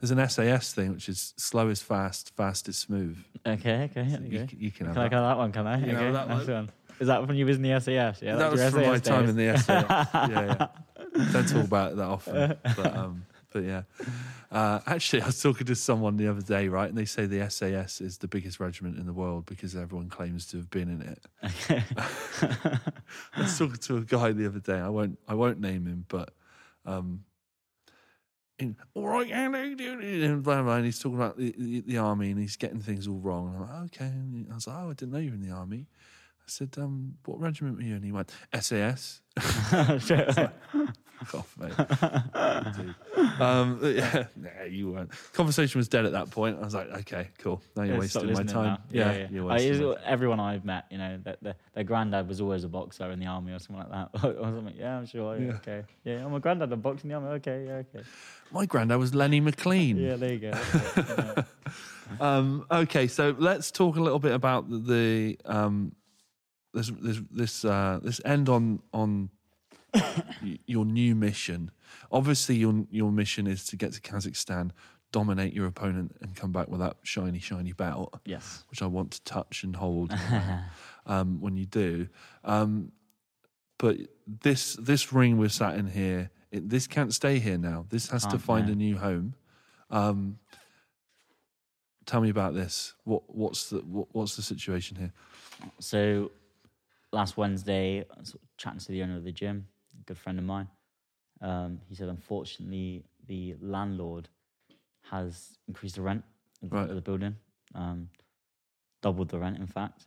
There's 0.00 0.10
an 0.12 0.28
SAS 0.28 0.72
thing 0.72 0.92
which 0.92 1.08
is 1.08 1.34
slow 1.36 1.68
is 1.68 1.82
fast, 1.82 2.34
fast 2.36 2.68
is 2.68 2.78
smooth. 2.78 3.18
Okay, 3.44 3.90
okay. 3.90 4.08
So 4.10 4.20
you 4.20 4.38
you, 4.38 4.48
you 4.58 4.70
can 4.70 4.86
Can 4.86 4.94
have 4.94 4.96
I 4.98 5.08
that. 5.08 5.12
have 5.12 5.24
that 5.24 5.38
one? 5.38 5.52
Can 5.52 5.66
I? 5.66 5.78
You 5.78 5.96
okay, 5.96 6.12
that 6.12 6.28
nice 6.28 6.46
one. 6.46 6.54
one. 6.56 6.70
Is 7.00 7.06
that 7.06 7.26
when 7.26 7.36
you 7.36 7.46
was 7.46 7.56
in 7.56 7.62
the 7.62 7.80
SAS? 7.80 8.22
Yeah, 8.22 8.36
that 8.36 8.50
was 8.52 8.60
from 8.70 8.82
my 8.82 8.98
SAS 8.98 9.00
time 9.02 9.20
days. 9.22 9.30
in 9.30 9.36
the 9.36 9.58
SAS. 9.58 9.86
yeah, 10.14 10.68
yeah. 11.16 11.32
Don't 11.32 11.48
talk 11.48 11.64
about 11.64 11.92
it 11.92 11.96
that 11.96 12.04
often. 12.06 12.56
But, 12.76 12.96
um, 12.96 13.24
but 13.52 13.62
yeah. 13.64 13.82
Uh, 14.50 14.80
actually, 14.86 15.22
I 15.22 15.26
was 15.26 15.40
talking 15.40 15.66
to 15.66 15.74
someone 15.74 16.16
the 16.16 16.28
other 16.28 16.40
day, 16.42 16.68
right? 16.68 16.88
And 16.88 16.96
they 16.96 17.04
say 17.04 17.26
the 17.26 17.48
SAS 17.50 18.00
is 18.00 18.18
the 18.18 18.28
biggest 18.28 18.60
regiment 18.60 18.98
in 18.98 19.06
the 19.06 19.12
world 19.12 19.46
because 19.46 19.76
everyone 19.76 20.08
claims 20.08 20.46
to 20.46 20.56
have 20.56 20.70
been 20.70 20.88
in 20.88 21.02
it. 21.02 21.24
Okay. 21.44 21.84
I 23.36 23.40
was 23.42 23.58
talking 23.58 23.76
to 23.76 23.98
a 23.98 24.00
guy 24.00 24.32
the 24.32 24.46
other 24.46 24.60
day. 24.60 24.78
I 24.78 24.88
won't. 24.88 25.18
I 25.28 25.34
won't 25.34 25.60
name 25.60 25.86
him, 25.86 26.04
but 26.08 26.30
um, 26.86 27.24
in 28.58 28.76
all 28.94 29.08
right, 29.08 29.28
it," 29.28 30.22
and 30.24 30.42
blah, 30.42 30.62
blah, 30.62 30.76
and 30.76 30.84
he's 30.84 30.98
talking 30.98 31.16
about 31.16 31.36
the, 31.36 31.54
the, 31.56 31.80
the 31.80 31.98
army 31.98 32.30
and 32.30 32.40
he's 32.40 32.56
getting 32.56 32.80
things 32.80 33.06
all 33.06 33.18
wrong. 33.18 33.48
And 33.48 33.56
I'm 33.56 33.60
like, 33.62 33.84
okay. 33.86 34.06
And 34.06 34.46
I 34.50 34.54
was 34.54 34.66
like, 34.66 34.76
oh, 34.76 34.90
I 34.90 34.94
didn't 34.94 35.12
know 35.12 35.18
you 35.18 35.30
were 35.30 35.36
in 35.36 35.48
the 35.48 35.54
army. 35.54 35.86
I 36.40 36.44
said, 36.46 36.74
um, 36.78 37.14
what 37.24 37.40
regiment 37.40 37.76
were 37.76 37.82
you? 37.82 37.90
in? 37.90 37.96
And 37.96 38.04
he 38.04 38.12
went, 38.12 38.32
SAS. 38.60 39.20
off, 41.34 41.56
mate. 41.58 41.72
Um, 43.40 43.80
yeah, 43.82 44.24
nah, 44.36 44.64
you 44.68 44.92
weren't. 44.92 45.10
Conversation 45.32 45.78
was 45.78 45.88
dead 45.88 46.04
at 46.06 46.12
that 46.12 46.30
point. 46.30 46.58
I 46.60 46.64
was 46.64 46.74
like, 46.74 46.88
okay, 47.00 47.28
cool. 47.38 47.60
Now 47.76 47.82
you're 47.82 47.94
Yeah, 47.94 48.00
wasting 48.00 48.32
my 48.32 48.42
time. 48.44 48.78
Yeah, 48.90 49.26
you're 49.30 49.44
I- 49.44 49.54
wasting. 49.54 49.74
it's- 49.74 49.84
my 49.86 49.94
time. 49.94 50.02
everyone 50.06 50.40
I've 50.40 50.64
met, 50.64 50.86
you 50.90 50.98
know, 50.98 51.18
that 51.24 51.42
their, 51.42 51.54
their 51.74 51.84
granddad 51.84 52.28
was 52.28 52.40
always 52.40 52.64
a 52.64 52.68
boxer 52.68 53.10
in 53.10 53.18
the 53.18 53.26
army 53.26 53.52
or 53.52 53.58
something 53.58 53.84
like 53.88 54.12
that. 54.12 54.24
or 54.38 54.42
something. 54.44 54.74
Yeah, 54.76 54.98
I'm 54.98 55.06
sure. 55.06 55.36
Yeah, 55.36 55.46
Yeah. 55.46 55.52
Okay. 55.54 55.82
Yeah, 56.04 56.24
I'm 56.24 56.34
a 56.34 56.40
granddad. 56.40 56.72
I'm 56.72 56.84
in 56.84 57.08
the 57.08 57.14
army. 57.14 57.28
Okay. 57.28 57.64
Yeah. 57.66 57.72
Okay. 57.96 58.04
My 58.52 58.66
granddad 58.66 58.98
was 58.98 59.14
Lenny 59.14 59.40
McLean. 59.40 59.96
Yeah. 59.98 60.16
There 60.16 60.32
you 60.32 60.38
go. 60.38 61.44
Um, 62.20 62.64
okay, 62.70 63.06
so 63.06 63.34
let's 63.38 63.70
talk 63.70 63.96
a 63.96 64.00
little 64.00 64.18
bit 64.18 64.32
about 64.32 64.68
the, 64.70 65.38
um, 65.44 65.92
this 66.72 66.88
this 66.88 67.20
this 67.30 67.64
uh, 67.64 68.00
this 68.02 68.20
end 68.24 68.48
on 68.48 68.80
on 68.92 69.28
your 70.66 70.84
new 70.84 71.14
mission. 71.14 71.70
Obviously, 72.10 72.56
your 72.56 72.86
your 72.90 73.10
mission 73.10 73.46
is 73.46 73.64
to 73.66 73.76
get 73.76 73.92
to 73.92 74.00
Kazakhstan, 74.00 74.70
dominate 75.12 75.52
your 75.52 75.66
opponent, 75.66 76.16
and 76.20 76.34
come 76.36 76.52
back 76.52 76.68
with 76.68 76.80
that 76.80 76.96
shiny 77.02 77.38
shiny 77.38 77.72
belt, 77.72 78.20
yes. 78.24 78.64
which 78.70 78.82
I 78.82 78.86
want 78.86 79.12
to 79.12 79.22
touch 79.24 79.64
and 79.64 79.76
hold 79.76 80.14
um, 81.06 81.40
when 81.40 81.56
you 81.56 81.66
do. 81.66 82.08
Um, 82.44 82.92
but 83.78 83.96
this 84.26 84.74
this 84.74 85.12
ring 85.12 85.38
we're 85.38 85.48
sat 85.48 85.76
in 85.76 85.86
here, 85.86 86.30
it, 86.50 86.68
this 86.68 86.86
can't 86.86 87.14
stay 87.14 87.38
here 87.38 87.58
now. 87.58 87.86
This 87.88 88.08
has 88.10 88.22
to 88.24 88.30
Can't, 88.30 88.42
find 88.42 88.66
no. 88.66 88.72
a 88.72 88.76
new 88.76 88.98
home. 88.98 89.34
Um, 89.90 90.38
tell 92.06 92.20
me 92.20 92.30
about 92.30 92.54
this. 92.54 92.94
What 93.04 93.22
what's 93.34 93.70
the 93.70 93.78
what, 93.78 94.08
what's 94.12 94.36
the 94.36 94.42
situation 94.42 94.96
here? 94.96 95.12
So 95.78 96.30
last 97.12 97.36
Wednesday, 97.36 98.00
I 98.00 98.18
was 98.18 98.36
chatting 98.56 98.80
to 98.80 98.92
the 98.92 99.02
owner 99.02 99.16
of 99.16 99.24
the 99.24 99.32
gym, 99.32 99.68
good 100.08 100.18
friend 100.18 100.38
of 100.38 100.44
mine. 100.44 100.68
Um, 101.40 101.80
he 101.88 101.94
said, 101.94 102.08
unfortunately, 102.08 103.04
the 103.26 103.54
landlord 103.60 104.28
has 105.10 105.58
increased 105.68 105.94
the 105.96 106.02
rent 106.02 106.24
of, 106.62 106.70
the- 106.70 106.76
Right. 106.76 106.88
of 106.90 106.96
the 106.96 107.00
building, 107.02 107.36
um, 107.74 108.08
doubled 109.02 109.28
the 109.28 109.38
rent, 109.38 109.58
in 109.58 109.66
fact. 109.66 110.06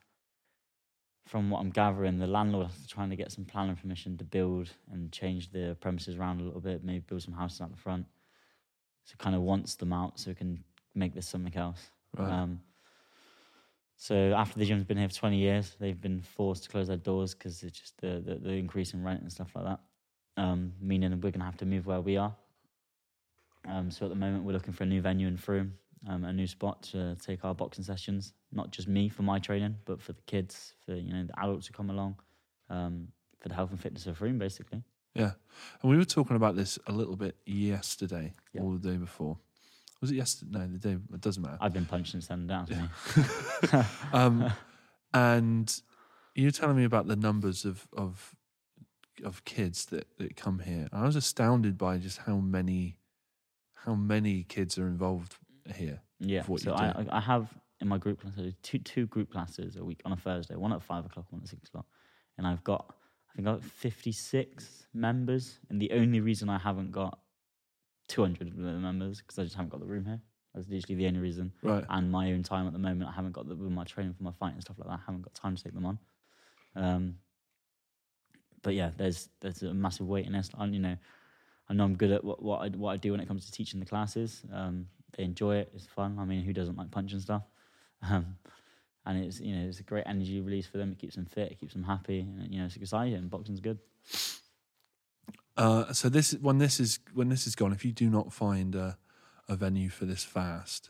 From 1.28 1.50
what 1.50 1.60
I'm 1.62 1.70
gathering, 1.70 2.18
the 2.18 2.28
landlord 2.28 2.68
is 2.72 2.88
trying 2.88 3.12
to 3.12 3.16
get 3.16 3.32
some 3.32 3.46
planning 3.46 3.76
permission 3.76 4.18
to 4.18 4.26
build 4.26 4.70
and 4.92 5.12
change 5.14 5.52
the 5.52 5.78
premises 5.80 6.18
around 6.18 6.42
a 6.42 6.44
little 6.44 6.60
bit, 6.60 6.84
maybe 6.84 7.00
build 7.08 7.22
some 7.22 7.34
houses 7.36 7.62
out 7.62 7.72
the 7.72 7.78
front. 7.78 8.06
So 9.06 9.16
kind 9.18 9.36
of 9.36 9.42
wants 9.42 9.76
them 9.76 9.94
out 9.94 10.20
so 10.20 10.32
we 10.32 10.36
can 10.36 10.64
make 10.94 11.14
this 11.14 11.28
something 11.28 11.56
else. 11.56 11.92
Right. 12.18 12.30
Um, 12.32 12.62
so 13.96 14.34
after 14.34 14.58
the 14.60 14.66
gym's 14.66 14.84
been 14.84 14.98
here 14.98 15.08
for 15.10 15.16
20 15.16 15.38
years, 15.38 15.76
they've 15.80 16.00
been 16.02 16.22
forced 16.22 16.64
to 16.64 16.70
close 16.70 16.88
their 16.88 16.98
doors 16.98 17.34
because 17.34 17.62
it's 17.64 17.80
just 17.80 18.02
the, 18.02 18.22
the, 18.26 18.36
the 18.36 18.52
increase 18.52 18.94
in 18.94 19.04
rent 19.04 19.22
and 19.22 19.32
stuff 19.32 19.52
like 19.56 19.66
that. 19.66 19.80
Um, 20.42 20.74
meaning 20.82 21.12
we're 21.12 21.30
going 21.32 21.40
to 21.40 21.46
have 21.46 21.58
to 21.58 21.66
move 21.66 21.86
where 21.86 22.02
we 22.02 22.18
are. 22.18 22.36
Um, 23.68 23.92
so 23.92 24.06
at 24.06 24.10
the 24.10 24.16
moment, 24.16 24.44
we're 24.44 24.54
looking 24.54 24.74
for 24.74 24.84
a 24.84 24.88
new 24.88 25.00
venue 25.02 25.28
in 25.28 25.38
Frome, 25.38 25.74
um, 26.10 26.24
a 26.24 26.34
new 26.34 26.48
spot 26.48 26.82
to 26.92 27.16
take 27.24 27.46
our 27.46 27.54
boxing 27.54 27.84
sessions. 27.84 28.34
Not 28.52 28.72
just 28.72 28.88
me 28.88 29.08
for 29.08 29.22
my 29.22 29.38
training, 29.38 29.76
but 29.86 30.02
for 30.02 30.14
the 30.14 30.22
kids, 30.24 30.74
for 30.84 30.96
you 30.96 31.14
know 31.14 31.26
the 31.26 31.40
adults 31.40 31.68
who 31.68 31.74
come 31.74 31.92
along, 31.92 32.16
um, 32.72 33.10
for 33.40 33.50
the 33.50 33.56
health 33.56 33.70
and 33.70 33.80
fitness 33.80 34.08
of 34.08 34.18
Frome, 34.18 34.40
basically. 34.40 34.82
Yeah, 35.14 35.34
and 35.82 35.92
we 35.92 35.98
were 35.98 36.06
talking 36.06 36.36
about 36.36 36.56
this 36.56 36.80
a 36.88 36.92
little 36.92 37.16
bit 37.16 37.36
yesterday 37.46 38.34
Yeah. 38.54 38.62
or 38.62 38.78
the 38.78 38.92
day 38.92 38.98
before. 38.98 39.38
Was 40.00 40.10
it 40.10 40.16
yesterday? 40.16 40.52
No, 40.52 40.68
the 40.68 40.80
day. 40.80 40.98
It 41.14 41.22
doesn't 41.22 41.44
matter. 41.44 41.58
I've 41.62 41.74
been 41.74 41.86
punched 41.86 42.14
since 42.14 42.28
then, 42.28 42.48
down 42.48 42.68
me. 42.68 42.80
um, 44.14 44.52
and 45.14 45.82
you 46.34 46.46
were 46.46 46.52
telling 46.52 46.78
me 46.78 46.86
about 46.86 47.06
the 47.06 47.16
numbers 47.16 47.64
of 47.64 47.88
of 47.96 48.36
of 49.24 49.44
kids 49.46 49.86
that, 49.88 50.08
that 50.18 50.36
come 50.36 50.60
here. 50.60 50.88
I 50.92 51.06
was 51.06 51.16
astounded 51.16 51.78
by 51.78 51.98
just 51.98 52.20
how 52.20 52.38
many 52.38 52.98
how 53.74 53.96
many 53.96 54.44
kids 54.44 54.78
are 54.78 54.88
involved 54.88 55.38
here. 55.76 56.02
Yeah. 56.20 56.44
so 56.58 56.74
I. 56.74 57.06
I 57.10 57.20
have 57.20 57.50
in 57.80 57.88
my 57.88 57.98
group 57.98 58.22
class 58.22 58.34
I 58.38 58.42
do 58.44 58.54
two 58.62 58.80
two 58.80 59.08
group 59.08 59.32
classes 59.32 59.76
a 59.76 59.84
week 59.84 60.02
on 60.06 60.12
a 60.12 60.18
Thursday, 60.18 60.56
one 60.56 60.72
at 60.72 60.84
five 60.84 61.06
o'clock, 61.06 61.26
one 61.30 61.42
at 61.42 61.48
six 61.48 61.68
o'clock, 61.68 61.86
and 62.38 62.46
I've 62.46 62.64
got 62.64 62.94
I 63.32 63.36
think 63.36 63.48
I've 63.48 63.62
got 63.62 63.64
fifty 63.64 64.12
six 64.12 64.86
members, 64.94 65.60
and 65.70 65.82
the 65.82 65.92
only 65.92 66.20
reason 66.20 66.50
I 66.50 66.60
haven't 66.60 66.92
got 66.92 67.20
two 68.08 68.22
hundred 68.22 68.56
members 68.56 69.20
because 69.22 69.40
I 69.40 69.44
just 69.44 69.56
haven't 69.56 69.72
got 69.72 69.80
the 69.80 69.88
room 69.88 70.06
here. 70.06 70.22
That's 70.54 70.68
literally 70.68 70.96
the 70.96 71.08
only 71.08 71.22
reason. 71.22 71.54
Right. 71.64 71.86
And 71.90 72.12
my 72.12 72.34
own 72.34 72.44
time 72.44 72.68
at 72.68 72.74
the 72.74 72.80
moment, 72.80 73.10
I 73.10 73.14
haven't 73.14 73.32
got 73.32 73.48
the 73.48 73.56
with 73.56 73.72
my 73.72 73.86
training 73.86 74.14
for 74.14 74.24
my 74.24 74.34
fight 74.34 74.54
and 74.54 74.62
stuff 74.62 74.78
like 74.78 74.90
that. 74.90 74.96
I 74.96 75.06
haven't 75.06 75.22
got 75.22 75.34
time 75.34 75.56
to 75.56 75.64
take 75.64 75.74
them 75.74 75.86
on. 75.86 76.00
Um, 76.76 77.16
but 78.62 78.74
yeah, 78.74 78.92
there's 78.98 79.30
there's 79.40 79.64
a 79.64 79.74
massive 79.74 80.08
waiting 80.08 80.34
list. 80.34 80.54
And 80.58 80.74
you 80.74 80.82
know, 80.82 80.98
I 81.70 81.74
know 81.74 81.84
I'm 81.84 81.96
good 81.96 82.12
at 82.12 82.24
what 82.24 82.42
what 82.42 82.62
I, 82.62 82.70
what 82.70 82.92
I 82.92 82.98
do 82.98 83.12
when 83.12 83.20
it 83.20 83.28
comes 83.28 83.46
to 83.46 83.52
teaching 83.52 83.80
the 83.80 83.86
classes. 83.86 84.42
Um, 84.54 84.88
they 85.18 85.24
enjoy 85.24 85.58
it. 85.58 85.72
It's 85.76 85.86
fun. 85.86 86.18
I 86.20 86.26
mean, 86.26 86.44
who 86.44 86.54
doesn't 86.54 86.78
like 86.78 86.92
punching 86.92 87.20
stuff? 87.20 87.44
Um, 88.04 88.38
and 89.06 89.24
it's 89.24 89.40
you 89.40 89.56
know 89.56 89.68
it's 89.68 89.80
a 89.80 89.84
great 89.84 90.06
energy 90.08 90.42
release 90.42 90.66
for 90.66 90.78
them. 90.78 90.92
It 90.92 90.98
keeps 90.98 91.16
them 91.16 91.26
fit. 91.26 91.52
It 91.52 91.60
keeps 91.60 91.74
them 91.74 91.84
happy. 91.84 92.22
And, 92.22 92.52
you 92.52 92.60
know, 92.60 92.66
it's 92.66 92.76
exciting. 92.76 93.28
Boxing's 93.28 93.60
good. 93.60 93.78
Uh, 95.58 95.94
so 95.94 96.10
this 96.10 96.34
when 96.34 96.58
this 96.58 96.80
is 96.80 97.00
when 97.14 97.30
this 97.30 97.46
is 97.46 97.56
gone, 97.56 97.74
if 97.74 97.86
you 97.86 97.92
do 97.92 98.10
not 98.10 98.34
find 98.34 98.74
a, 98.76 98.98
a 99.48 99.56
venue 99.56 99.90
for 99.90 100.06
this 100.06 100.24
fast, 100.24 100.90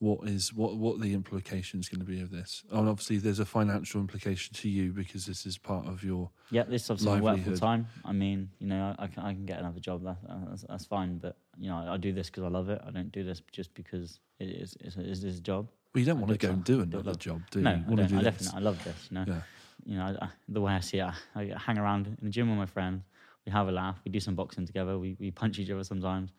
what 0.00 0.26
is 0.26 0.52
what 0.54 0.76
what 0.76 0.98
the 0.98 1.12
implications 1.12 1.88
going 1.88 2.00
to 2.00 2.06
be 2.06 2.20
of 2.22 2.30
this? 2.30 2.64
Oh, 2.72 2.80
and 2.80 2.88
obviously 2.88 3.18
there's 3.18 3.38
a 3.38 3.44
financial 3.44 4.00
implication 4.00 4.54
to 4.54 4.68
you 4.68 4.92
because 4.92 5.26
this 5.26 5.44
is 5.44 5.58
part 5.58 5.86
of 5.86 6.02
your 6.02 6.30
Yeah, 6.50 6.64
this 6.64 6.84
is 6.84 6.90
obviously 6.90 7.20
work 7.20 7.44
full 7.44 7.56
time. 7.56 7.86
I 8.04 8.12
mean, 8.12 8.48
you 8.58 8.66
know, 8.66 8.94
I, 8.98 9.04
I 9.04 9.06
can 9.08 9.22
I 9.22 9.34
can 9.34 9.44
get 9.44 9.58
another 9.58 9.78
job. 9.78 10.02
That, 10.04 10.16
that's, 10.48 10.62
that's 10.62 10.86
fine. 10.86 11.18
But 11.18 11.36
you 11.58 11.68
know, 11.68 11.76
I, 11.76 11.94
I 11.94 11.96
do 11.98 12.12
this 12.12 12.28
because 12.28 12.44
I 12.44 12.48
love 12.48 12.70
it. 12.70 12.80
I 12.84 12.90
don't 12.90 13.12
do 13.12 13.22
this 13.22 13.42
just 13.52 13.74
because 13.74 14.20
it 14.38 14.48
is 14.48 14.74
it's, 14.80 14.96
it's, 14.96 15.22
a 15.22 15.40
job. 15.42 15.68
well, 15.94 16.00
you 16.00 16.06
don't 16.06 16.18
want 16.18 16.32
to 16.32 16.38
go 16.38 16.52
and 16.52 16.64
do 16.64 16.80
another 16.80 17.14
job, 17.14 17.42
do 17.50 17.58
you? 17.58 17.64
no, 17.66 17.72
you 17.72 18.02
I, 18.02 18.06
do 18.06 18.18
I 18.18 18.22
definitely 18.22 18.56
I 18.56 18.60
love 18.60 18.82
this. 18.82 19.08
You 19.10 19.14
know, 19.16 19.24
Yeah. 19.28 19.40
you 19.84 19.96
know, 19.98 20.16
I, 20.22 20.28
the 20.48 20.62
way 20.62 20.72
I 20.72 20.80
see 20.80 20.98
it, 20.98 21.12
I, 21.34 21.42
I 21.42 21.58
hang 21.58 21.76
around 21.76 22.06
in 22.06 22.16
the 22.22 22.30
gym 22.30 22.48
with 22.48 22.58
my 22.58 22.64
friends. 22.66 23.04
We 23.44 23.52
have 23.52 23.68
a 23.68 23.72
laugh. 23.72 24.00
We 24.04 24.10
do 24.10 24.20
some 24.20 24.34
boxing 24.34 24.66
together. 24.66 24.98
We 24.98 25.14
we 25.20 25.30
punch 25.30 25.58
each 25.58 25.70
other 25.70 25.84
sometimes, 25.84 26.32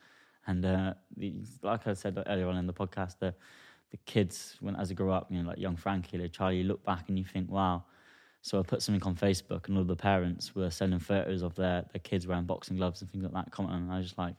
and 0.47 0.65
uh, 0.65 0.93
the, 1.17 1.35
like 1.61 1.87
I 1.87 1.93
said 1.93 2.21
earlier 2.27 2.47
on 2.47 2.57
in 2.57 2.67
the 2.67 2.73
podcast, 2.73 3.19
the 3.19 3.33
the 3.91 3.97
kids 4.05 4.55
when 4.61 4.75
as 4.77 4.87
they 4.89 4.95
grow 4.95 5.11
up, 5.11 5.27
you 5.29 5.41
know, 5.41 5.49
like 5.49 5.57
young 5.57 5.75
Frankie, 5.75 6.17
like 6.17 6.31
Charlie, 6.31 6.57
you 6.59 6.63
look 6.63 6.83
back 6.85 7.09
and 7.09 7.17
you 7.19 7.25
think, 7.25 7.51
wow. 7.51 7.83
So 8.43 8.57
I 8.59 8.63
put 8.63 8.81
something 8.81 9.03
on 9.03 9.15
Facebook, 9.15 9.67
and 9.67 9.77
all 9.77 9.83
the 9.83 9.95
parents 9.95 10.55
were 10.55 10.71
sending 10.71 10.97
photos 10.99 11.43
of 11.43 11.53
their, 11.55 11.85
their 11.93 11.99
kids 12.01 12.25
wearing 12.25 12.45
boxing 12.45 12.77
gloves 12.77 13.01
and 13.01 13.11
things 13.11 13.23
like 13.23 13.33
that. 13.33 13.51
Commenting, 13.51 13.83
and 13.83 13.91
I 13.91 13.97
was 13.97 14.07
just 14.07 14.17
like, 14.17 14.33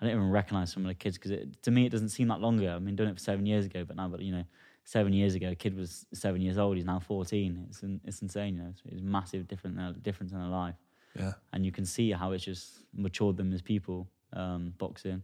I 0.00 0.04
didn't 0.06 0.18
even 0.20 0.30
recognize 0.30 0.72
some 0.72 0.84
of 0.84 0.88
the 0.88 0.94
kids 0.94 1.18
because 1.18 1.32
to 1.62 1.70
me 1.70 1.84
it 1.84 1.90
doesn't 1.90 2.08
seem 2.10 2.28
that 2.28 2.40
long 2.40 2.58
ago. 2.58 2.74
I 2.74 2.78
mean, 2.78 2.96
doing 2.96 3.10
it 3.10 3.14
for 3.18 3.22
seven 3.22 3.44
years 3.44 3.66
ago, 3.66 3.84
but 3.84 3.96
now, 3.96 4.08
but 4.08 4.22
you 4.22 4.32
know, 4.32 4.44
seven 4.84 5.12
years 5.12 5.34
ago, 5.34 5.50
a 5.50 5.54
kid 5.54 5.76
was 5.76 6.06
seven 6.14 6.40
years 6.40 6.56
old. 6.56 6.76
He's 6.76 6.86
now 6.86 6.98
fourteen. 6.98 7.66
It's 7.68 7.82
it's 8.04 8.22
insane. 8.22 8.54
You 8.56 8.62
know, 8.62 8.68
it's, 8.70 8.82
it's 8.86 9.02
massive 9.02 9.48
different 9.48 10.02
difference 10.02 10.32
in 10.32 10.38
their 10.38 10.48
life, 10.48 10.76
Yeah. 11.18 11.32
and 11.52 11.66
you 11.66 11.72
can 11.72 11.84
see 11.84 12.12
how 12.12 12.32
it's 12.32 12.44
just 12.44 12.84
matured 12.94 13.36
them 13.36 13.52
as 13.52 13.60
people. 13.60 14.08
Um, 14.36 14.74
boxing, 14.78 15.22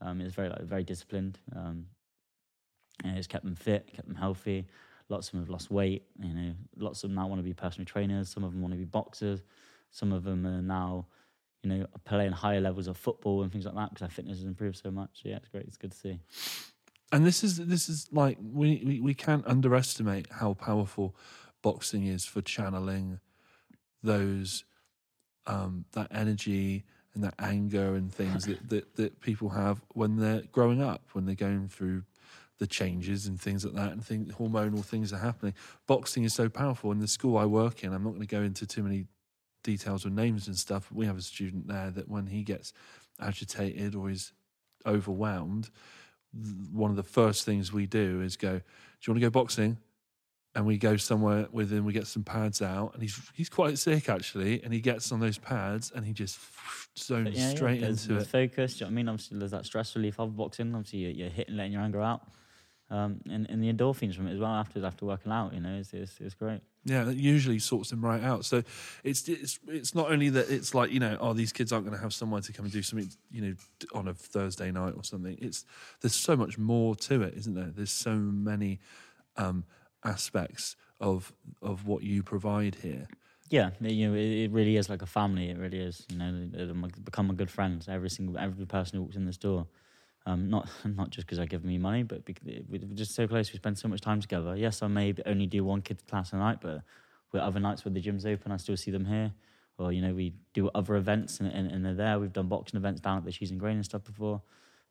Um, 0.00 0.20
it's 0.20 0.34
very 0.34 0.48
like 0.48 0.62
very 0.62 0.84
disciplined. 0.84 1.38
Um, 1.56 1.86
and 3.04 3.16
it's 3.16 3.26
kept 3.26 3.44
them 3.44 3.54
fit, 3.54 3.90
kept 3.94 4.06
them 4.06 4.16
healthy. 4.16 4.66
Lots 5.08 5.28
of 5.28 5.32
them 5.32 5.40
have 5.40 5.50
lost 5.50 5.70
weight. 5.70 6.04
You 6.22 6.34
know, 6.34 6.54
lots 6.76 7.02
of 7.02 7.10
them 7.10 7.16
now 7.16 7.26
want 7.26 7.40
to 7.40 7.44
be 7.44 7.54
personal 7.54 7.86
trainers. 7.86 8.28
Some 8.28 8.44
of 8.44 8.52
them 8.52 8.60
want 8.60 8.72
to 8.72 8.78
be 8.78 8.84
boxers. 8.84 9.42
Some 9.90 10.12
of 10.12 10.22
them 10.22 10.46
are 10.46 10.62
now, 10.62 11.06
you 11.62 11.70
know, 11.70 11.86
playing 12.04 12.32
higher 12.32 12.60
levels 12.60 12.86
of 12.86 12.96
football 12.96 13.42
and 13.42 13.50
things 13.50 13.64
like 13.64 13.74
that 13.74 13.90
because 13.90 14.00
their 14.00 14.10
fitness 14.10 14.38
has 14.38 14.46
improved 14.46 14.76
so 14.76 14.90
much. 14.90 15.22
So 15.22 15.30
yeah, 15.30 15.36
it's 15.36 15.48
great. 15.48 15.64
It's 15.64 15.76
good 15.76 15.92
to 15.92 15.98
see. 15.98 16.20
And 17.12 17.26
this 17.26 17.42
is 17.42 17.56
this 17.56 17.88
is 17.88 18.08
like 18.12 18.38
we, 18.40 18.82
we, 18.84 19.00
we 19.00 19.14
can't 19.14 19.44
underestimate 19.46 20.28
how 20.30 20.54
powerful 20.54 21.16
boxing 21.62 22.06
is 22.06 22.24
for 22.24 22.40
channeling 22.40 23.18
those 24.02 24.64
um, 25.46 25.86
that 25.92 26.08
energy 26.12 26.84
and 27.14 27.24
that 27.24 27.34
anger 27.38 27.94
and 27.94 28.12
things 28.12 28.46
that, 28.46 28.68
that, 28.68 28.96
that 28.96 29.20
people 29.20 29.50
have 29.50 29.80
when 29.94 30.16
they're 30.16 30.42
growing 30.52 30.80
up, 30.82 31.02
when 31.12 31.26
they're 31.26 31.34
going 31.34 31.68
through 31.68 32.04
the 32.58 32.66
changes 32.66 33.26
and 33.26 33.40
things 33.40 33.64
like 33.64 33.74
that, 33.74 33.92
and 33.92 34.28
hormonal 34.34 34.84
things 34.84 35.12
are 35.12 35.18
happening. 35.18 35.54
Boxing 35.86 36.24
is 36.24 36.34
so 36.34 36.48
powerful. 36.48 36.92
In 36.92 37.00
the 37.00 37.08
school 37.08 37.36
I 37.38 37.46
work 37.46 37.82
in, 37.82 37.92
I'm 37.92 38.04
not 38.04 38.10
going 38.10 38.20
to 38.20 38.26
go 38.26 38.42
into 38.42 38.66
too 38.66 38.82
many 38.82 39.06
details 39.62 40.06
or 40.06 40.10
names 40.10 40.46
and 40.46 40.56
stuff. 40.56 40.88
But 40.90 40.98
we 40.98 41.06
have 41.06 41.18
a 41.18 41.22
student 41.22 41.68
there 41.68 41.90
that 41.90 42.08
when 42.08 42.26
he 42.26 42.42
gets 42.42 42.72
agitated 43.18 43.94
or 43.94 44.10
is 44.10 44.32
overwhelmed, 44.86 45.70
one 46.72 46.90
of 46.90 46.96
the 46.96 47.02
first 47.02 47.44
things 47.44 47.72
we 47.72 47.86
do 47.86 48.20
is 48.20 48.36
go, 48.36 48.58
"Do 48.58 48.62
you 49.02 49.12
want 49.12 49.20
to 49.22 49.26
go 49.26 49.30
boxing?" 49.30 49.78
And 50.60 50.66
we 50.66 50.76
go 50.76 50.98
somewhere 50.98 51.46
with 51.50 51.72
him. 51.72 51.86
We 51.86 51.94
get 51.94 52.06
some 52.06 52.22
pads 52.22 52.60
out, 52.60 52.92
and 52.92 53.00
he's 53.00 53.18
he's 53.32 53.48
quite 53.48 53.78
sick 53.78 54.10
actually. 54.10 54.62
And 54.62 54.74
he 54.74 54.80
gets 54.82 55.10
on 55.10 55.18
those 55.18 55.38
pads, 55.38 55.90
and 55.94 56.04
he 56.04 56.12
just 56.12 56.38
zones 56.98 57.30
Yeah, 57.34 57.48
yeah, 57.48 57.54
straight 57.54 57.80
there's, 57.80 58.06
into 58.06 58.20
it. 58.20 58.26
focus. 58.26 58.74
Do 58.74 58.84
you 58.84 58.84
know 58.84 58.88
what 58.88 58.92
I 58.92 58.94
mean? 58.96 59.08
Obviously, 59.08 59.38
there's 59.38 59.52
that 59.52 59.64
stress 59.64 59.96
relief 59.96 60.20
of 60.20 60.36
boxing. 60.36 60.74
Obviously, 60.74 60.98
you're, 60.98 61.12
you're 61.12 61.30
hitting, 61.30 61.56
letting 61.56 61.72
your 61.72 61.80
anger 61.80 62.02
out, 62.02 62.28
um, 62.90 63.20
and, 63.30 63.48
and 63.48 63.62
the 63.64 63.72
endorphins 63.72 64.14
from 64.14 64.26
it 64.26 64.34
as 64.34 64.38
well 64.38 64.50
after 64.50 64.84
after 64.84 65.06
working 65.06 65.32
out. 65.32 65.54
You 65.54 65.60
know, 65.60 65.78
it's 65.78 65.94
it's, 65.94 66.20
it's 66.20 66.34
great. 66.34 66.60
Yeah, 66.84 67.08
it 67.08 67.16
usually 67.16 67.58
sorts 67.58 67.88
them 67.88 68.04
right 68.04 68.22
out. 68.22 68.44
So 68.44 68.62
it's 69.02 69.26
it's 69.30 69.58
it's 69.66 69.94
not 69.94 70.12
only 70.12 70.28
that 70.28 70.50
it's 70.50 70.74
like 70.74 70.90
you 70.90 71.00
know, 71.00 71.16
oh, 71.22 71.32
these 71.32 71.54
kids 71.54 71.72
aren't 71.72 71.86
going 71.86 71.96
to 71.96 72.02
have 72.02 72.12
somewhere 72.12 72.42
to 72.42 72.52
come 72.52 72.66
and 72.66 72.72
do 72.72 72.82
something, 72.82 73.08
you 73.30 73.40
know, 73.40 73.54
on 73.94 74.08
a 74.08 74.12
Thursday 74.14 74.70
night 74.70 74.92
or 74.94 75.04
something. 75.04 75.38
It's 75.40 75.64
there's 76.02 76.14
so 76.14 76.36
much 76.36 76.58
more 76.58 76.94
to 76.96 77.22
it, 77.22 77.32
isn't 77.38 77.54
there? 77.54 77.70
There's 77.74 77.90
so 77.92 78.14
many 78.14 78.80
um, 79.36 79.64
aspects 80.04 80.76
of 81.00 81.32
of 81.62 81.86
what 81.86 82.02
you 82.02 82.22
provide 82.22 82.76
here. 82.76 83.06
Yeah, 83.48 83.70
you 83.80 84.08
know, 84.08 84.14
it, 84.14 84.44
it 84.44 84.50
really 84.52 84.76
is 84.76 84.88
like 84.88 85.02
a 85.02 85.06
family. 85.06 85.50
It 85.50 85.58
really 85.58 85.80
is. 85.80 86.06
You 86.08 86.18
know, 86.18 86.46
they- 86.46 86.64
they've 86.66 87.04
become 87.04 87.26
my 87.26 87.34
good 87.34 87.50
friends. 87.50 87.88
Every 87.88 88.10
single 88.10 88.38
every 88.38 88.66
person 88.66 88.96
who 88.98 89.02
walks 89.02 89.16
in 89.16 89.26
this 89.26 89.36
door. 89.38 89.66
Um, 90.26 90.50
not 90.50 90.68
not 90.84 91.10
just 91.10 91.26
because 91.26 91.38
I 91.38 91.46
give 91.46 91.64
me 91.64 91.78
money, 91.78 92.02
but 92.02 92.24
because 92.24 92.44
we're 92.68 92.78
just 92.94 93.14
so 93.14 93.26
close. 93.26 93.52
We 93.52 93.56
spend 93.58 93.78
so 93.78 93.88
much 93.88 94.00
time 94.00 94.20
together. 94.20 94.56
Yes, 94.56 94.82
I 94.82 94.86
may 94.86 95.14
only 95.26 95.46
do 95.46 95.64
one 95.64 95.82
kid's 95.82 96.02
class 96.02 96.32
a 96.32 96.36
night, 96.36 96.58
but 96.60 96.82
with 97.32 97.42
other 97.42 97.60
nights 97.60 97.84
where 97.84 97.92
the 97.92 98.00
gym's 98.00 98.26
open, 98.26 98.52
I 98.52 98.56
still 98.58 98.76
see 98.76 98.90
them 98.90 99.06
here. 99.06 99.32
Or 99.78 99.92
you 99.92 100.02
know, 100.02 100.12
we 100.12 100.34
do 100.52 100.68
other 100.74 100.96
events 100.96 101.40
and, 101.40 101.50
and, 101.50 101.70
and 101.72 101.84
they're 101.84 101.94
there. 101.94 102.18
We've 102.18 102.32
done 102.32 102.48
boxing 102.48 102.76
events 102.76 103.00
down 103.00 103.16
at 103.18 103.24
the 103.24 103.32
Cheese 103.32 103.50
and 103.50 103.58
Grain 103.58 103.76
and 103.76 103.84
stuff 103.84 104.04
before. 104.04 104.42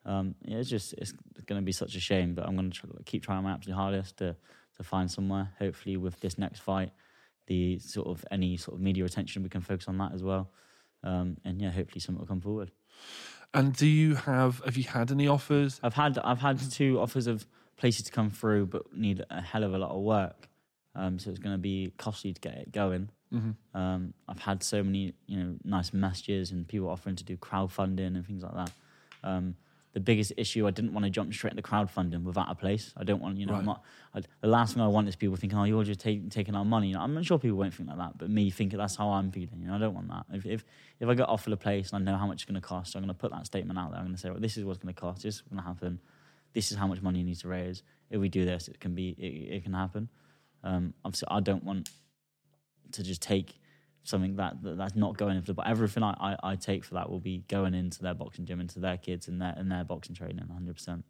Um, 0.05 0.34
yeah, 0.43 0.57
it's 0.57 0.70
just 0.70 0.93
it's 0.93 1.14
going 1.45 1.62
to 1.62 1.66
be 1.66 1.72
such 1.72 1.95
a 1.95 1.99
shame, 1.99 2.34
but 2.34 2.45
I'm 2.47 2.55
going 2.55 2.72
to 2.72 2.78
try, 2.78 2.89
keep 3.05 3.24
trying 3.24 3.43
my 3.43 3.51
absolute 3.51 3.76
hardest 3.76 4.18
to 4.18 4.36
to 4.80 4.84
find 4.84 5.11
somewhere. 5.11 5.51
Hopefully, 5.59 5.97
with 5.97 6.19
this 6.21 6.38
next 6.38 6.59
fight, 6.59 6.91
the 7.47 7.80
sort 7.80 8.07
of 8.07 8.25
any 8.32 8.57
sort 8.57 8.77
of 8.77 8.82
media 8.82 9.05
attention 9.05 9.43
we 9.43 9.49
can 9.49 9.61
focus 9.61 9.88
on 9.88 9.97
that 9.99 10.13
as 10.13 10.23
well. 10.23 10.49
Um, 11.03 11.38
and 11.45 11.61
yeah, 11.61 11.71
hopefully 11.71 11.99
something 11.99 12.19
will 12.19 12.27
come 12.27 12.41
forward. 12.41 12.71
And 13.53 13.75
do 13.75 13.88
you 13.88 14.15
have 14.15 14.61
have 14.63 14.77
you 14.77 14.84
had 14.84 15.11
any 15.11 15.27
offers? 15.27 15.80
I've 15.84 15.93
had 15.93 16.17
I've 16.19 16.39
had 16.39 16.59
two 16.71 16.99
offers 16.99 17.27
of 17.27 17.45
places 17.77 18.05
to 18.05 18.11
come 18.11 18.30
through, 18.30 18.67
but 18.67 18.93
need 18.95 19.23
a 19.30 19.41
hell 19.41 19.63
of 19.63 19.73
a 19.73 19.77
lot 19.77 19.91
of 19.91 20.01
work. 20.01 20.49
Um, 20.95 21.19
so 21.19 21.30
it's 21.30 21.39
going 21.39 21.55
to 21.55 21.61
be 21.61 21.93
costly 21.97 22.34
to 22.34 22.41
get 22.41 22.55
it 22.55 22.71
going. 22.71 23.09
Mm-hmm. 23.34 23.77
Um, 23.77 24.13
I've 24.27 24.39
had 24.39 24.63
so 24.63 24.84
many 24.84 25.13
you 25.25 25.38
know 25.38 25.55
nice 25.63 25.93
messages 25.93 26.51
and 26.51 26.67
people 26.67 26.89
offering 26.89 27.15
to 27.15 27.23
do 27.23 27.38
crowdfunding 27.38 28.15
and 28.15 28.25
things 28.25 28.43
like 28.43 28.53
that. 28.53 28.71
Um, 29.23 29.55
the 29.94 30.00
biggest 30.00 30.34
issue 30.38 30.68
I 30.68 30.72
didn't 30.72 30.94
want 30.94 31.06
to 31.06 31.10
jump 31.10 31.34
straight 31.34 31.52
into 31.52 31.64
crowdfunding 31.64 32.24
without 32.24 32.50
a 32.50 32.56
place. 32.56 32.94
I 32.96 33.04
don't 33.04 33.22
want 33.22 33.38
you 33.38 33.46
know 33.46 33.54
Right. 33.54 33.60
I'm 33.60 33.66
not, 33.66 33.84
I, 34.14 34.22
the 34.42 34.48
last 34.48 34.74
thing 34.74 34.84
I 34.84 34.88
want 34.88 35.08
is 35.08 35.16
people 35.16 35.36
thinking 35.36 35.58
oh 35.58 35.64
you're 35.64 35.84
just 35.84 36.00
take, 36.00 36.30
taking 36.30 36.56
our 36.56 36.66
money. 36.66 36.90
You 36.90 36.94
know, 36.94 37.02
I'm 37.02 37.24
sure 37.24 37.40
people 37.40 37.58
won't 37.58 37.74
think 37.74 37.90
like 37.90 37.98
that, 37.98 38.18
but 38.18 38.30
me 38.30 38.50
thinking 38.52 38.78
that's 38.78 38.96
how 38.96 39.10
I'm 39.10 39.32
feeling. 39.32 39.62
You 39.62 39.68
know 39.68 39.76
I 39.76 39.80
don't 39.80 39.96
want 39.96 40.10
that. 40.10 40.26
If 40.34 40.46
if 40.46 40.64
if 41.00 41.10
I 41.10 41.14
get 41.16 41.28
offered 41.28 41.54
a 41.54 41.58
place 41.58 41.92
and 41.92 42.08
I 42.08 42.12
know 42.12 42.18
how 42.18 42.28
much 42.28 42.44
it's 42.44 42.46
going 42.46 42.62
to 42.62 42.68
cost, 42.68 42.96
I'm 42.96 43.02
going 43.02 43.08
to 43.08 43.14
put 43.14 43.32
that 43.32 43.46
statement 43.46 43.80
out 43.80 43.92
there. 43.92 44.00
I'm 44.00 44.06
going 44.06 44.16
to 44.16 44.22
say 44.22 44.30
well, 44.30 44.40
this 44.40 44.58
is 44.58 44.66
what's 44.66 44.80
going 44.80 44.94
to 44.94 45.00
cost. 45.00 45.24
This 45.24 45.36
is 45.36 45.42
going 45.42 45.62
to 45.62 45.68
happen. 45.68 46.00
This 46.54 46.72
is 46.72 46.78
how 46.78 46.88
much 46.88 47.02
money 47.02 47.20
you 47.20 47.26
need 47.26 47.40
to 47.40 47.48
raise. 47.48 47.84
If 48.10 48.20
we 48.20 48.30
do 48.30 48.46
this, 48.46 48.68
it 48.68 48.80
can 48.80 48.96
be 48.96 49.10
it, 49.18 49.56
it 49.56 49.64
can 49.64 49.74
happen. 49.74 50.10
Um, 50.64 50.94
obviously, 51.04 51.28
I 51.32 51.40
don't 51.40 51.64
want 51.64 51.90
to 52.92 53.04
just 53.04 53.22
take 53.22 53.59
something 54.04 54.36
that, 54.38 54.62
that 54.64 54.78
that's 54.78 54.95
not 54.95 55.18
going 55.18 55.38
into 55.38 55.54
but 55.54 55.68
everything 55.68 56.04
I, 56.04 56.16
I, 56.20 56.52
I 56.52 56.56
take 56.56 56.84
for 56.84 56.95
that 56.95 57.10
will 57.10 57.20
be 57.20 57.43
going 57.47 57.74
into 57.74 58.02
their 58.02 58.14
boxing 58.14 58.45
gym 58.45 58.60
into 58.60 58.80
their 58.80 58.97
kids 58.97 59.28
and 59.28 59.41
their 59.41 59.54
and 59.58 59.72
their 59.72 59.84
boxing 59.84 60.16
training 60.16 60.45
100 60.47 60.74
percent 60.74 61.06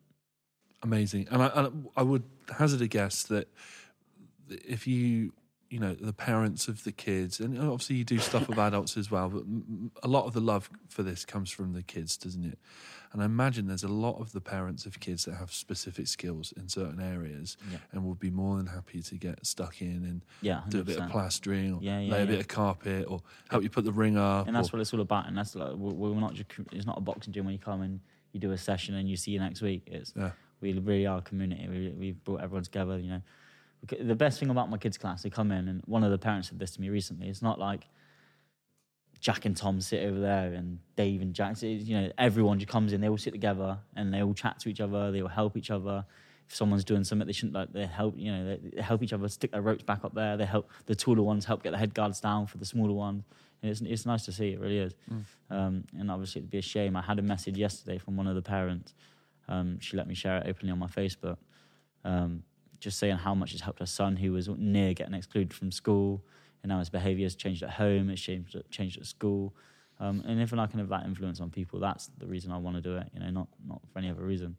Amazing. 0.82 1.28
And 1.30 1.44
I, 1.44 1.70
I 1.98 2.04
would 2.04 2.24
hazard 2.58 2.82
a 2.82 2.88
guess 2.88 3.24
that 3.24 3.50
if 4.50 4.88
you, 4.88 5.34
you 5.70 5.80
know, 5.80 5.94
the 5.94 6.14
parents 6.14 6.68
of 6.68 6.84
the 6.84 6.92
kids, 6.92 7.40
and 7.40 7.58
obviously 7.60 7.96
you 7.98 8.04
do 8.04 8.18
stuff 8.18 8.48
with 8.48 8.58
adults 8.58 8.98
as 8.98 9.12
well, 9.12 9.30
but 9.30 9.44
a 10.02 10.08
lot 10.08 10.26
of 10.26 10.34
the 10.34 10.40
love 10.42 10.68
for 10.88 11.04
this 11.04 11.26
comes 11.26 11.52
from 11.52 11.74
the 11.74 11.84
kids, 11.84 12.18
doesn't 12.18 12.44
it? 12.44 12.58
And 13.14 13.22
I 13.22 13.26
imagine 13.26 13.68
there's 13.68 13.84
a 13.84 13.88
lot 13.88 14.20
of 14.20 14.32
the 14.32 14.42
parents 14.42 14.86
of 14.88 15.00
kids 15.00 15.26
that 15.26 15.36
have 15.36 15.52
specific 15.52 16.08
skills 16.08 16.54
in 16.58 16.70
certain 16.70 17.00
areas 17.00 17.56
Yeah. 17.72 17.78
and 17.92 18.04
would 18.06 18.20
be 18.20 18.32
more 18.32 18.58
than 18.58 18.66
happy 18.68 19.02
to 19.04 19.16
get 19.16 19.46
stuck 19.46 19.82
in 19.82 20.04
and 20.06 20.22
yeah 20.42 20.62
do 20.70 20.80
a 20.80 20.84
bit 20.84 20.98
of 21.00 21.10
plastering 21.10 21.74
or 21.74 21.80
Yeah, 21.82 22.00
lay 22.00 22.24
a 22.24 22.26
bit 22.28 22.40
of 22.40 22.48
carpet 22.48 23.06
or 23.08 23.22
help 23.50 23.62
you 23.64 23.70
put 23.70 23.84
the 23.86 23.92
ring 23.92 24.18
up. 24.18 24.48
and 24.48 24.56
that's 24.56 24.70
or- 24.70 24.78
what 24.78 24.82
it's 24.82 24.94
all 24.94 25.02
about 25.02 25.28
and 25.28 25.38
that's 25.38 25.56
like 25.56 25.74
we're, 25.76 26.14
not 26.20 26.34
just 26.36 26.50
it's 26.72 26.86
not 26.86 26.98
a 26.98 27.02
boxing 27.02 27.34
gym 27.34 27.46
when 27.46 27.54
you 27.54 27.60
come 27.60 27.82
and 27.82 28.00
you 28.32 28.40
do 28.40 28.52
a 28.52 28.58
session 28.58 28.94
and 28.96 29.10
you 29.10 29.18
see 29.18 29.32
you 29.32 29.40
next 29.40 29.62
week 29.62 29.84
it's 29.88 30.14
Yeah. 30.16 30.32
we 30.62 30.74
really 30.74 31.08
are 31.08 31.18
a 31.18 31.22
community 31.22 31.68
we, 31.68 31.90
we've 31.98 32.24
brought 32.24 32.42
everyone 32.42 32.64
together 32.64 33.00
you 33.00 33.10
know 33.10 33.22
the 34.00 34.16
best 34.16 34.40
thing 34.40 34.50
about 34.50 34.70
my 34.70 34.78
kids 34.78 34.98
class 34.98 35.24
they 35.24 35.30
come 35.30 35.52
in 35.52 35.68
and 35.68 35.82
one 35.86 36.04
of 36.04 36.12
the 36.12 36.18
parents 36.18 36.50
said 36.50 36.60
this 36.60 36.72
to 36.72 36.82
me 36.82 36.90
recently 36.90 37.30
it's 37.30 37.42
not 37.42 37.60
like 37.60 37.88
Jack 39.20 39.46
and 39.46 39.56
Tom 39.56 39.82
sit 39.82 40.04
over 40.06 40.20
there 40.20 40.54
and 40.54 40.80
Dave 40.96 41.22
and 41.22 41.34
Jack 41.34 41.58
sit- 41.58 41.82
you 41.82 42.00
know 42.00 42.12
everyone 42.18 42.60
just 42.60 42.72
comes 42.72 42.94
in 42.94 43.02
they 43.02 43.10
all 43.10 43.18
sit 43.18 43.34
together 43.34 43.78
and 43.96 44.14
they 44.14 44.22
all 44.24 44.34
chat 44.34 44.60
to 44.60 44.70
each 44.70 44.80
other 44.82 45.12
they 45.12 45.22
all 45.22 45.28
help 45.28 45.58
each 45.58 45.72
other. 45.72 46.06
If 46.48 46.56
someone's 46.56 46.84
doing 46.84 47.04
something 47.04 47.28
they 47.28 47.34
shouldn't 47.34 47.54
like 47.54 47.72
they 47.74 47.86
help 47.86 48.16
you 48.18 48.32
know 48.32 48.58
they, 48.58 48.82
help 48.82 49.04
each 49.04 49.14
other 49.14 49.28
stick 49.28 49.52
their 49.52 49.62
ropes 49.62 49.84
back 49.84 50.04
up 50.04 50.14
there 50.16 50.36
they 50.38 50.46
help 50.46 50.70
the 50.86 50.96
taller 50.96 51.22
ones 51.22 51.46
help 51.46 51.64
get 51.64 51.72
the 51.72 51.78
head 51.78 51.94
guards 51.94 52.20
down 52.20 52.48
for 52.48 52.58
the 52.58 52.66
smaller 52.66 52.94
ones. 52.94 53.24
And 53.62 53.70
it's, 53.70 53.82
it's 53.82 54.06
nice 54.06 54.24
to 54.26 54.32
see 54.32 54.54
it 54.54 54.60
really 54.60 54.80
is. 54.80 54.94
Um, 55.50 55.84
and 55.98 56.10
obviously 56.10 56.40
it'd 56.40 56.50
be 56.50 56.60
a 56.60 56.62
shame. 56.62 56.96
I 56.96 57.02
had 57.02 57.20
a 57.20 57.22
message 57.22 57.58
yesterday 57.58 57.98
from 57.98 58.16
one 58.16 58.26
of 58.26 58.36
the 58.36 58.42
parents. 58.42 58.94
Um, 59.50 59.80
she 59.82 59.98
let 59.98 60.08
me 60.08 60.16
share 60.16 60.38
it 60.38 60.48
openly 60.48 60.72
on 60.72 60.80
my 60.80 60.88
Facebook. 60.88 61.38
Um, 62.06 62.44
just 62.80 63.00
saying 63.00 63.18
how 63.18 63.36
much 63.36 63.54
it's 63.54 63.62
helped 63.62 63.80
her 63.80 63.86
son 63.86 64.16
who 64.16 64.32
was 64.32 64.50
near 64.50 64.94
getting 64.94 65.14
excluded 65.14 65.54
from 65.54 65.72
school 65.72 66.24
and 66.64 66.70
now 66.70 66.80
his 66.80 66.90
behaviour 66.90 67.26
has 67.26 67.36
changed 67.36 67.64
at 67.64 67.72
home 67.72 68.10
it's 68.10 68.22
changed 68.22 68.56
at, 68.56 68.70
changed 68.70 69.00
at 69.00 69.06
school. 69.06 69.54
Um, 70.02 70.24
and 70.26 70.42
if 70.42 70.54
I 70.54 70.66
can 70.68 70.80
have 70.80 70.90
that 70.90 71.06
influence 71.06 71.42
on 71.42 71.50
people 71.50 71.80
that's 71.80 72.10
the 72.18 72.26
reason 72.26 72.52
I 72.52 72.58
want 72.58 72.76
to 72.78 72.82
do 72.82 72.98
it 72.98 73.10
you 73.14 73.20
know 73.20 73.30
not 73.30 73.48
not 73.68 73.82
for 73.92 74.00
any 74.00 74.10
other 74.10 74.24
reason. 74.24 74.58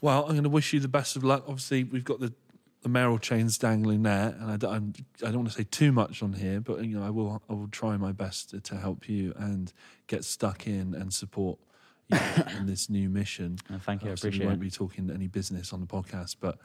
Well, 0.00 0.24
I'm 0.24 0.32
going 0.32 0.42
to 0.42 0.50
wish 0.50 0.74
you 0.74 0.80
the 0.80 0.88
best 0.88 1.16
of 1.16 1.24
luck. 1.24 1.44
Obviously, 1.48 1.82
we've 1.82 2.04
got 2.04 2.20
the, 2.20 2.34
the 2.82 2.90
mayoral 2.90 3.18
chains 3.18 3.56
dangling 3.56 4.02
there, 4.02 4.36
and 4.38 4.50
I 4.50 4.56
don't, 4.58 4.74
I'm, 4.74 4.92
I 5.22 5.30
don't 5.30 5.38
want 5.38 5.52
to 5.52 5.56
say 5.56 5.64
too 5.64 5.92
much 5.92 6.22
on 6.22 6.34
here, 6.34 6.60
but 6.60 6.84
you 6.84 6.98
know, 6.98 7.06
I 7.06 7.08
will 7.08 7.42
I 7.48 7.54
will 7.54 7.68
try 7.68 7.96
my 7.96 8.12
best 8.12 8.50
to, 8.50 8.60
to 8.60 8.76
help 8.76 9.08
you 9.08 9.32
and 9.36 9.72
get 10.06 10.24
stuck 10.24 10.66
in 10.66 10.94
and 10.94 11.12
support 11.12 11.58
you 12.10 12.18
in 12.58 12.66
this 12.66 12.88
new 12.90 13.08
mission. 13.08 13.56
thank 13.80 14.02
you 14.02 14.08
I 14.08 14.12
Obviously, 14.12 14.28
appreciate 14.28 14.40
we 14.40 14.46
won't 14.46 14.58
it 14.58 14.60
be 14.64 14.70
talking 14.70 15.10
any 15.10 15.26
business 15.28 15.72
on 15.72 15.80
the 15.80 15.86
podcast, 15.86 16.36
but 16.40 16.58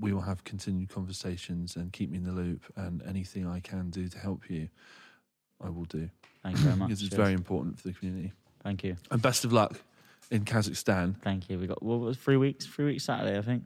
we 0.00 0.12
will 0.12 0.22
have 0.22 0.42
continued 0.44 0.88
conversations 0.88 1.76
and 1.76 1.92
keep 1.92 2.10
me 2.10 2.18
in 2.18 2.24
the 2.24 2.32
loop. 2.32 2.62
And 2.76 3.02
anything 3.06 3.46
I 3.46 3.60
can 3.60 3.90
do 3.90 4.08
to 4.08 4.18
help 4.18 4.48
you, 4.50 4.68
I 5.60 5.68
will 5.70 5.84
do 5.84 6.08
thank 6.42 6.56
you 6.58 6.64
very 6.64 6.76
much 6.80 6.88
because 6.88 7.02
it's 7.02 7.10
Cheers. 7.10 7.20
very 7.22 7.32
important 7.34 7.78
for 7.80 7.88
the 7.88 7.94
community. 7.94 8.32
thank 8.62 8.84
you 8.84 8.96
And 9.10 9.20
best 9.20 9.44
of 9.44 9.52
luck 9.52 9.80
in 10.30 10.44
Kazakhstan. 10.44 11.16
thank 11.22 11.48
you 11.50 11.58
we 11.58 11.66
got 11.66 11.82
what 11.82 11.98
was 12.00 12.16
three 12.16 12.36
weeks 12.36 12.64
three 12.66 12.84
weeks 12.84 13.04
Saturday 13.04 13.36
I 13.38 13.42
think 13.42 13.64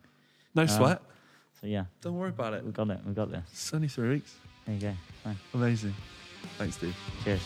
No 0.55 0.63
Um, 0.63 0.69
sweat. 0.69 1.03
so 1.61 1.67
yeah 1.67 1.85
Don't 2.01 2.15
worry 2.17 2.31
about 2.31 2.55
it. 2.55 2.65
we 2.65 2.73
got 2.73 2.89
it 2.89 3.01
we 3.07 3.13
got 3.13 3.31
this 3.31 3.45
It's 3.53 3.75
only 3.75 3.89
three 3.89 4.09
weeks. 4.09 4.35
there 4.65 4.75
you 4.75 4.81
go 4.81 4.95
Fine. 5.25 5.37
Amazing. 5.55 5.95
Thanks, 6.57 6.77
Steve. 6.77 6.97
cheers 7.25 7.43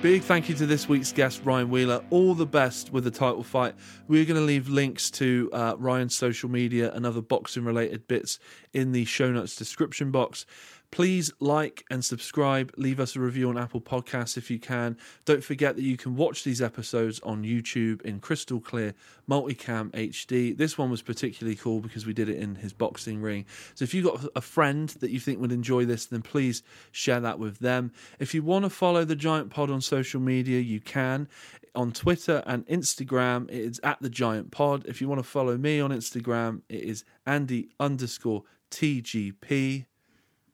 Big 0.00 0.22
thank 0.22 0.48
you 0.48 0.54
to 0.54 0.64
this 0.64 0.88
week's 0.88 1.10
guest, 1.10 1.40
Ryan 1.44 1.70
Wheeler. 1.70 2.04
All 2.10 2.32
the 2.32 2.46
best 2.46 2.92
with 2.92 3.02
the 3.02 3.10
title 3.10 3.42
fight. 3.42 3.74
We're 4.06 4.24
going 4.24 4.36
to 4.36 4.46
leave 4.46 4.68
links 4.68 5.10
to 5.12 5.50
uh, 5.52 5.74
Ryan's 5.76 6.16
social 6.16 6.48
media 6.48 6.92
and 6.92 7.04
other 7.04 7.20
boxing 7.20 7.64
related 7.64 8.06
bits 8.06 8.38
in 8.72 8.92
the 8.92 9.04
show 9.06 9.32
notes 9.32 9.56
description 9.56 10.12
box. 10.12 10.46
Please 10.90 11.30
like 11.38 11.84
and 11.90 12.04
subscribe. 12.04 12.72
Leave 12.76 12.98
us 12.98 13.14
a 13.14 13.20
review 13.20 13.50
on 13.50 13.58
Apple 13.58 13.80
Podcasts 13.80 14.36
if 14.36 14.50
you 14.50 14.58
can. 14.58 14.96
Don't 15.26 15.44
forget 15.44 15.76
that 15.76 15.82
you 15.82 15.96
can 15.96 16.16
watch 16.16 16.44
these 16.44 16.62
episodes 16.62 17.20
on 17.20 17.44
YouTube 17.44 18.00
in 18.02 18.20
crystal 18.20 18.58
clear 18.58 18.94
multicam 19.28 19.90
HD. 19.90 20.56
This 20.56 20.78
one 20.78 20.90
was 20.90 21.02
particularly 21.02 21.56
cool 21.56 21.80
because 21.80 22.06
we 22.06 22.14
did 22.14 22.28
it 22.30 22.38
in 22.38 22.54
his 22.54 22.72
boxing 22.72 23.20
ring. 23.20 23.44
So 23.74 23.82
if 23.84 23.92
you've 23.92 24.06
got 24.06 24.24
a 24.34 24.40
friend 24.40 24.88
that 25.00 25.10
you 25.10 25.20
think 25.20 25.40
would 25.40 25.52
enjoy 25.52 25.84
this, 25.84 26.06
then 26.06 26.22
please 26.22 26.62
share 26.90 27.20
that 27.20 27.38
with 27.38 27.58
them. 27.58 27.92
If 28.18 28.34
you 28.34 28.42
want 28.42 28.64
to 28.64 28.70
follow 28.70 29.04
the 29.04 29.16
Giant 29.16 29.50
Pod 29.50 29.70
on 29.70 29.82
social 29.82 30.20
media, 30.20 30.60
you 30.60 30.80
can 30.80 31.28
on 31.74 31.92
Twitter 31.92 32.42
and 32.46 32.66
Instagram. 32.66 33.48
It 33.50 33.60
is 33.60 33.80
at 33.84 34.00
the 34.00 34.10
Giant 34.10 34.50
Pod. 34.50 34.86
If 34.86 35.00
you 35.00 35.08
want 35.08 35.18
to 35.18 35.28
follow 35.28 35.58
me 35.58 35.80
on 35.80 35.90
Instagram, 35.90 36.62
it 36.68 36.82
is 36.82 37.04
Andy 37.26 37.68
underscore 37.78 38.44
TGP. 38.70 39.84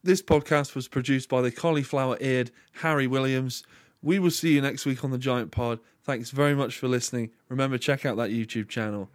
This 0.05 0.20
podcast 0.20 0.74
was 0.74 0.86
produced 0.86 1.31
by 1.31 1.40
the 1.40 1.51
cauliflower 1.51 2.18
eared 2.20 2.51
Harry 2.82 3.06
Williams. 3.06 3.64
We 4.02 4.18
will 4.18 4.31
see 4.31 4.52
you 4.52 4.60
next 4.60 4.85
week 4.85 5.02
on 5.02 5.10
the 5.10 5.16
Giant 5.16 5.51
Pod. 5.51 5.81
Thanks 6.02 6.28
very 6.28 6.55
much 6.55 6.76
for 6.76 6.89
listening. 6.89 7.31
Remember, 7.48 7.78
check 7.78 8.05
out 8.05 8.18
that 8.18 8.28
YouTube 8.28 8.68
channel. 8.68 9.09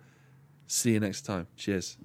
See 0.65 0.93
you 0.93 0.99
next 0.99 1.27
time. 1.27 1.45
Cheers. 1.55 1.95